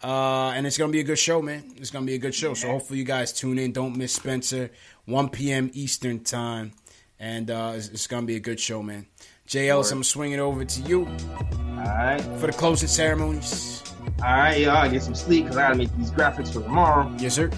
Uh, 0.05 0.51
and 0.51 0.67
it's 0.67 0.77
gonna 0.77 0.91
be 0.91 0.99
a 0.99 1.03
good 1.03 1.17
show, 1.17 1.41
man. 1.41 1.63
It's 1.77 1.89
gonna 1.89 2.05
be 2.05 2.13
a 2.13 2.19
good 2.19 2.35
show. 2.35 2.53
So 2.53 2.67
hopefully 2.67 2.99
you 2.99 3.05
guys 3.05 3.33
tune 3.33 3.57
in. 3.57 3.71
Don't 3.71 3.97
miss 3.97 4.13
Spencer, 4.13 4.69
1 5.05 5.29
p.m. 5.29 5.71
Eastern 5.73 6.19
time, 6.19 6.73
and 7.19 7.49
uh, 7.49 7.73
it's, 7.75 7.87
it's, 7.87 8.05
gonna 8.05 8.27
be 8.27 8.35
a 8.35 8.39
good 8.39 8.59
show, 8.59 8.83
man. 8.83 9.07
Ellis, 9.55 9.91
I'm 9.91 10.03
swinging 10.03 10.39
over 10.39 10.63
to 10.63 10.81
you. 10.81 11.07
All 11.07 11.75
right. 11.77 12.21
For 12.39 12.45
the 12.45 12.53
closing 12.53 12.87
ceremonies. 12.87 13.81
All 14.23 14.25
right, 14.25 14.59
yeah, 14.59 14.75
I 14.75 14.89
get 14.89 15.01
some 15.01 15.15
sleep 15.15 15.45
because 15.45 15.57
I 15.57 15.61
gotta 15.63 15.75
make 15.75 15.97
these 15.97 16.11
graphics 16.11 16.53
for 16.53 16.61
tomorrow. 16.61 17.11
Yes, 17.17 17.33
sir. 17.33 17.49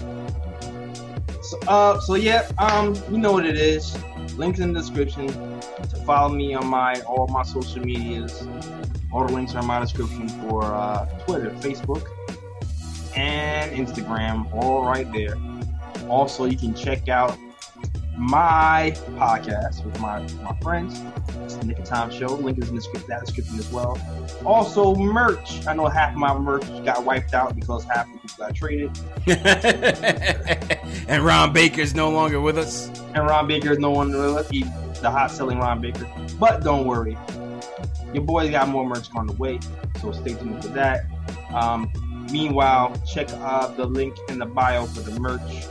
So, 1.42 1.58
uh, 1.68 2.00
so 2.00 2.14
yeah, 2.14 2.50
um, 2.56 2.96
you 3.10 3.18
know 3.18 3.32
what 3.32 3.44
it 3.44 3.58
is. 3.58 3.94
Links 4.38 4.58
in 4.60 4.72
the 4.72 4.80
description 4.80 5.26
to 5.26 6.02
follow 6.06 6.34
me 6.34 6.54
on 6.54 6.66
my 6.66 6.98
all 7.02 7.26
my 7.26 7.42
social 7.42 7.84
medias. 7.84 8.48
All 9.12 9.26
the 9.26 9.34
links 9.34 9.54
are 9.54 9.60
in 9.60 9.66
my 9.66 9.80
description 9.80 10.30
for 10.30 10.64
uh, 10.64 11.04
Twitter, 11.26 11.50
Facebook, 11.60 12.06
and 13.18 13.72
Instagram, 13.72 14.52
all 14.54 14.84
right 14.84 15.10
there. 15.12 15.36
Also, 16.08 16.44
you 16.44 16.56
can 16.56 16.72
check 16.72 17.08
out 17.08 17.36
my 18.16 18.94
podcast 19.16 19.84
with 19.84 19.98
my, 20.00 20.20
my 20.42 20.56
friends. 20.60 21.02
It's 21.42 21.56
the 21.56 21.66
Knick 21.66 21.80
of 21.80 21.84
Time 21.84 22.10
Show. 22.10 22.28
Link 22.28 22.58
is 22.58 22.68
in 22.68 22.76
the 22.76 22.80
script, 22.80 23.08
that 23.08 23.24
description 23.24 23.58
as 23.58 23.70
well. 23.72 23.98
Also, 24.44 24.94
merch. 24.94 25.66
I 25.66 25.74
know 25.74 25.86
half 25.86 26.12
of 26.12 26.18
my 26.18 26.36
merch 26.38 26.64
got 26.84 27.04
wiped 27.04 27.34
out 27.34 27.56
because 27.56 27.84
half 27.84 28.06
of 28.06 28.12
the 28.12 28.28
people 28.28 28.46
got 28.46 28.54
traded. 28.54 28.90
and 31.08 31.24
Ron 31.24 31.52
Baker 31.52 31.80
is 31.80 31.94
no 31.94 32.10
longer 32.10 32.40
with 32.40 32.56
us. 32.56 32.88
And 33.14 33.26
Ron 33.26 33.48
Baker 33.48 33.72
is 33.72 33.78
no 33.78 33.92
longer 33.92 34.18
with 34.18 34.36
us. 34.36 34.48
He, 34.48 34.62
the 35.00 35.10
hot 35.10 35.32
selling 35.32 35.58
Ron 35.58 35.80
Baker. 35.80 36.08
But 36.38 36.62
don't 36.62 36.86
worry. 36.86 37.18
Your 38.14 38.22
boys 38.22 38.50
got 38.50 38.68
more 38.68 38.86
merch 38.86 39.08
on 39.14 39.26
the 39.26 39.32
way. 39.34 39.58
So 40.00 40.12
stay 40.12 40.34
tuned 40.34 40.62
for 40.62 40.68
that. 40.68 41.06
Um, 41.52 41.90
meanwhile, 42.30 42.94
check 43.06 43.28
uh, 43.32 43.68
the 43.68 43.84
link 43.84 44.16
in 44.28 44.38
the 44.38 44.46
bio 44.46 44.86
for 44.86 45.00
the 45.00 45.18
merch. 45.20 45.66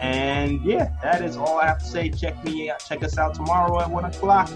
And 0.00 0.62
yeah, 0.64 0.92
that 1.02 1.22
is 1.22 1.36
all 1.36 1.58
I 1.58 1.66
have 1.66 1.78
to 1.78 1.84
say. 1.84 2.10
Check 2.10 2.44
me 2.44 2.70
out. 2.70 2.80
Check 2.80 3.02
us 3.02 3.18
out 3.18 3.34
tomorrow 3.34 3.80
at 3.80 3.90
one 3.90 4.04
o'clock. 4.04 4.50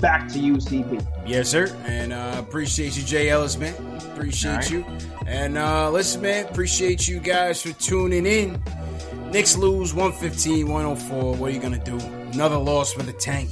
Back 0.00 0.28
to 0.32 0.38
you, 0.38 0.54
CP. 0.54 1.06
Yes, 1.26 1.48
sir. 1.48 1.74
And 1.86 2.12
uh, 2.12 2.36
appreciate 2.38 2.96
you, 2.96 3.02
J. 3.02 3.30
Ellis, 3.30 3.56
man. 3.56 3.74
Appreciate 4.12 4.52
right. 4.52 4.70
you. 4.70 4.84
And 5.26 5.56
uh, 5.56 5.90
listen, 5.90 6.22
man, 6.22 6.46
appreciate 6.46 7.08
you 7.08 7.18
guys 7.18 7.62
for 7.62 7.72
tuning 7.72 8.26
in. 8.26 8.62
Knicks 9.30 9.56
lose 9.56 9.94
115, 9.94 10.68
104. 10.68 11.34
What 11.34 11.50
are 11.50 11.52
you 11.52 11.60
going 11.60 11.78
to 11.78 11.78
do? 11.78 11.98
Another 12.32 12.58
loss 12.58 12.92
for 12.92 13.02
the 13.02 13.12
tank. 13.12 13.50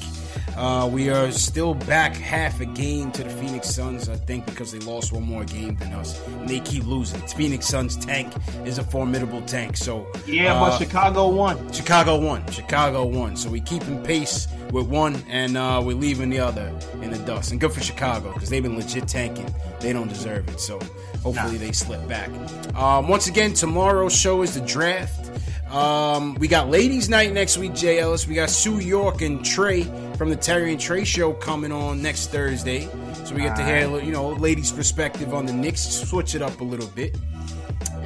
Uh, 0.56 0.88
we 0.90 1.10
are 1.10 1.30
still 1.30 1.74
back 1.74 2.14
half 2.14 2.60
a 2.60 2.66
game 2.66 3.10
to 3.12 3.24
the 3.24 3.30
Phoenix 3.30 3.68
Suns, 3.68 4.08
I 4.08 4.16
think, 4.16 4.46
because 4.46 4.72
they 4.72 4.78
lost 4.80 5.12
one 5.12 5.24
more 5.24 5.44
game 5.44 5.76
than 5.76 5.92
us. 5.92 6.24
And 6.26 6.48
they 6.48 6.60
keep 6.60 6.84
losing. 6.84 7.20
It's 7.22 7.32
Phoenix 7.32 7.66
Suns 7.66 7.96
tank 7.96 8.32
is 8.64 8.78
a 8.78 8.84
formidable 8.84 9.42
tank. 9.42 9.76
So 9.76 10.06
Yeah, 10.26 10.54
uh, 10.54 10.60
but 10.60 10.78
Chicago 10.78 11.28
won. 11.28 11.72
Chicago 11.72 12.18
won. 12.18 12.48
Chicago 12.50 13.04
won. 13.04 13.36
So 13.36 13.50
we 13.50 13.60
keeping 13.60 14.02
pace 14.02 14.46
with 14.70 14.86
one 14.86 15.16
and 15.28 15.56
uh, 15.56 15.82
we're 15.84 15.96
leaving 15.96 16.30
the 16.30 16.40
other 16.40 16.72
in 17.02 17.10
the 17.10 17.18
dust. 17.18 17.50
And 17.50 17.60
good 17.60 17.72
for 17.72 17.80
Chicago, 17.80 18.32
because 18.32 18.48
they've 18.48 18.62
been 18.62 18.76
legit 18.76 19.08
tanking. 19.08 19.52
They 19.80 19.92
don't 19.92 20.08
deserve 20.08 20.48
it. 20.48 20.60
So 20.60 20.78
hopefully 21.22 21.54
nah. 21.54 21.58
they 21.58 21.72
slip 21.72 22.06
back. 22.08 22.30
Um, 22.76 23.08
once 23.08 23.26
again, 23.26 23.54
tomorrow's 23.54 24.14
show 24.14 24.42
is 24.42 24.54
the 24.54 24.60
draft. 24.60 25.30
Um, 25.74 26.34
we 26.36 26.46
got 26.46 26.70
ladies' 26.70 27.08
night 27.08 27.32
next 27.32 27.58
week, 27.58 27.74
J. 27.74 27.98
Ellis. 27.98 28.28
We 28.28 28.36
got 28.36 28.48
Sue 28.48 28.78
York 28.78 29.22
and 29.22 29.44
Trey 29.44 29.82
from 30.16 30.30
the 30.30 30.36
Terry 30.36 30.72
and 30.72 30.80
Trey 30.80 31.04
show 31.04 31.32
coming 31.32 31.72
on 31.72 32.00
next 32.02 32.30
Thursday. 32.30 32.88
So 33.24 33.34
we 33.34 33.42
get 33.42 33.56
to 33.56 33.64
hear, 33.64 34.00
you 34.00 34.12
know, 34.12 34.30
ladies' 34.30 34.72
perspective 34.72 35.34
on 35.34 35.46
the 35.46 35.52
Knicks, 35.52 35.80
switch 35.80 36.34
it 36.34 36.42
up 36.42 36.60
a 36.60 36.64
little 36.64 36.88
bit. 36.88 37.16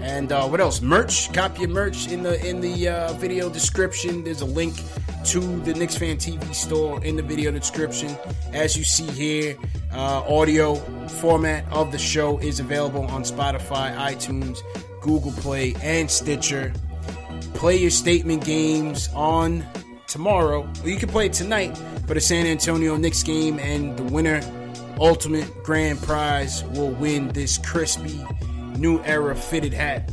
And 0.01 0.31
uh, 0.31 0.47
what 0.47 0.61
else? 0.61 0.81
Merch. 0.81 1.33
Copy 1.33 1.63
your 1.63 1.71
merch 1.71 2.09
in 2.09 2.23
the 2.23 2.45
in 2.49 2.61
the 2.61 2.89
uh, 2.89 3.13
video 3.15 3.51
description. 3.51 4.25
There's 4.25 4.41
a 4.41 4.47
link 4.47 4.75
to 5.27 5.41
the 5.41 5.75
Knicks 5.75 5.97
Fan 5.97 6.17
TV 6.17 6.55
store 6.55 7.03
in 7.05 7.17
the 7.17 7.23
video 7.23 7.51
description. 7.51 8.17
As 8.53 8.77
you 8.77 8.85
see 8.85 9.11
here, 9.11 9.57
uh, 9.93 10.23
audio 10.29 10.77
format 11.21 11.71
of 11.73 11.91
the 11.91 11.99
show 11.99 12.39
is 12.39 12.61
available 12.61 13.07
on 13.07 13.23
Spotify, 13.23 13.95
iTunes, 13.97 14.61
Google 15.03 15.33
Play, 15.33 15.75
and 15.83 16.11
Stitcher 16.11 16.73
play 17.59 17.77
your 17.77 17.91
statement 17.91 18.45
games 18.45 19.09
on 19.15 19.67
tomorrow. 20.09 20.69
Well, 20.79 20.89
you 20.89 20.97
can 20.97 21.09
play 21.09 21.29
tonight 21.29 21.79
for 22.07 22.15
the 22.15 22.21
San 22.21 22.47
Antonio 22.47 22.97
Knicks 22.97 23.23
game, 23.23 23.59
and 23.61 23.97
the 23.97 24.03
winner, 24.05 24.41
ultimate 24.99 25.63
grand 25.63 26.03
prize, 26.03 26.65
will 26.65 26.91
win 26.91 27.29
this 27.29 27.59
crispy 27.59 28.25
new 28.77 29.01
era 29.05 29.37
fitted 29.37 29.73
hat, 29.73 30.11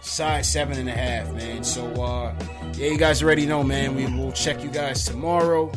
size 0.00 0.50
seven 0.50 0.78
and 0.78 0.88
a 0.88 0.92
half, 0.92 1.32
man. 1.32 1.64
So, 1.64 1.86
uh, 2.02 2.34
yeah, 2.74 2.90
you 2.90 2.98
guys 2.98 3.22
already 3.22 3.46
know, 3.46 3.62
man. 3.62 3.96
We 3.96 4.06
will 4.06 4.32
check 4.32 4.62
you 4.62 4.70
guys 4.70 5.04
tomorrow. 5.04 5.72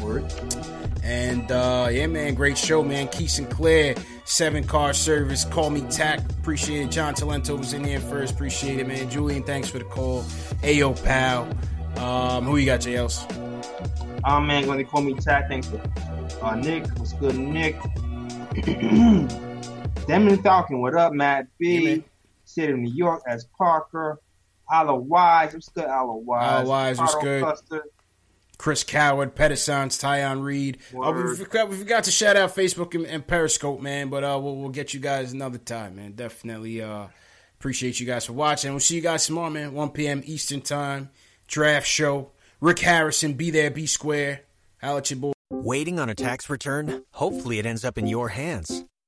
Word. 0.00 0.32
And 1.02 1.52
uh, 1.52 1.88
yeah, 1.90 2.08
man, 2.08 2.34
great 2.34 2.58
show, 2.58 2.82
man. 2.82 3.06
Keith 3.08 3.30
Sinclair, 3.30 3.94
seven 4.24 4.64
car 4.64 4.92
service. 4.92 5.44
Call 5.44 5.70
me 5.70 5.82
Tack. 5.82 6.18
Appreciate 6.30 6.82
it. 6.82 6.90
John 6.90 7.14
Talento 7.14 7.56
was 7.56 7.72
in 7.72 7.82
there 7.82 8.00
first. 8.00 8.34
Appreciate 8.34 8.80
it, 8.80 8.88
man. 8.88 9.08
Julian, 9.08 9.44
thanks 9.44 9.68
for 9.68 9.78
the 9.78 9.84
call. 9.84 10.22
Ayo, 10.62 11.00
pal. 11.04 11.48
Um, 11.96 12.44
who 12.44 12.56
you 12.56 12.66
got, 12.66 12.80
JLs? 12.80 13.24
Oh 14.24 14.40
man, 14.40 14.66
when 14.66 14.78
they 14.78 14.84
call 14.84 15.02
me 15.02 15.14
Tack, 15.14 15.48
thanks 15.48 15.68
for 15.68 15.80
uh, 16.42 16.56
Nick. 16.56 16.86
What's 16.98 17.12
good, 17.14 17.36
Nick? 17.36 17.76
Demon 20.06 20.42
Falcon, 20.42 20.80
what 20.80 20.94
up, 20.94 21.12
Matt 21.12 21.46
B? 21.58 22.04
City 22.44 22.72
of 22.72 22.78
New 22.78 22.92
York 22.92 23.22
as 23.26 23.46
Parker. 23.58 24.20
Ala 24.72 24.94
Wise, 24.94 25.52
what's 25.54 25.68
good, 25.68 25.84
Ala 25.84 26.16
Wise? 26.16 26.60
Ala 26.62 26.68
Wise, 26.68 26.98
what's 26.98 27.14
good? 27.16 27.42
Custard. 27.42 27.82
Chris 28.58 28.84
Coward, 28.84 29.34
Pedisons, 29.34 29.98
Tyon 29.98 30.42
Reed. 30.42 30.78
Uh, 30.94 31.12
we, 31.12 31.36
forgot, 31.36 31.68
we 31.68 31.76
forgot 31.76 32.04
to 32.04 32.10
shout 32.10 32.36
out 32.36 32.54
Facebook 32.54 32.94
and, 32.94 33.06
and 33.06 33.26
Periscope, 33.26 33.80
man, 33.80 34.08
but 34.08 34.24
uh, 34.24 34.38
we'll, 34.42 34.56
we'll, 34.56 34.70
get 34.70 34.94
you 34.94 35.00
guys 35.00 35.32
another 35.32 35.58
time, 35.58 35.96
man. 35.96 36.12
Definitely 36.12 36.80
uh, 36.80 37.06
appreciate 37.58 38.00
you 38.00 38.06
guys 38.06 38.24
for 38.24 38.32
watching. 38.32 38.70
We'll 38.70 38.80
see 38.80 38.96
you 38.96 39.02
guys 39.02 39.26
tomorrow, 39.26 39.50
man. 39.50 39.74
1 39.74 39.90
p.m. 39.90 40.22
Eastern 40.24 40.62
Time, 40.62 41.10
draft 41.46 41.86
show. 41.86 42.30
Rick 42.60 42.80
Harrison, 42.80 43.34
be 43.34 43.50
there, 43.50 43.70
be 43.70 43.86
square. 43.86 44.42
Holla 44.80 44.98
at 44.98 45.10
your 45.10 45.20
boy. 45.20 45.32
Waiting 45.50 45.98
on 45.98 46.08
a 46.08 46.14
tax 46.14 46.50
return? 46.50 47.04
Hopefully, 47.12 47.58
it 47.58 47.66
ends 47.66 47.84
up 47.84 47.98
in 47.98 48.06
your 48.06 48.30
hands. 48.30 48.84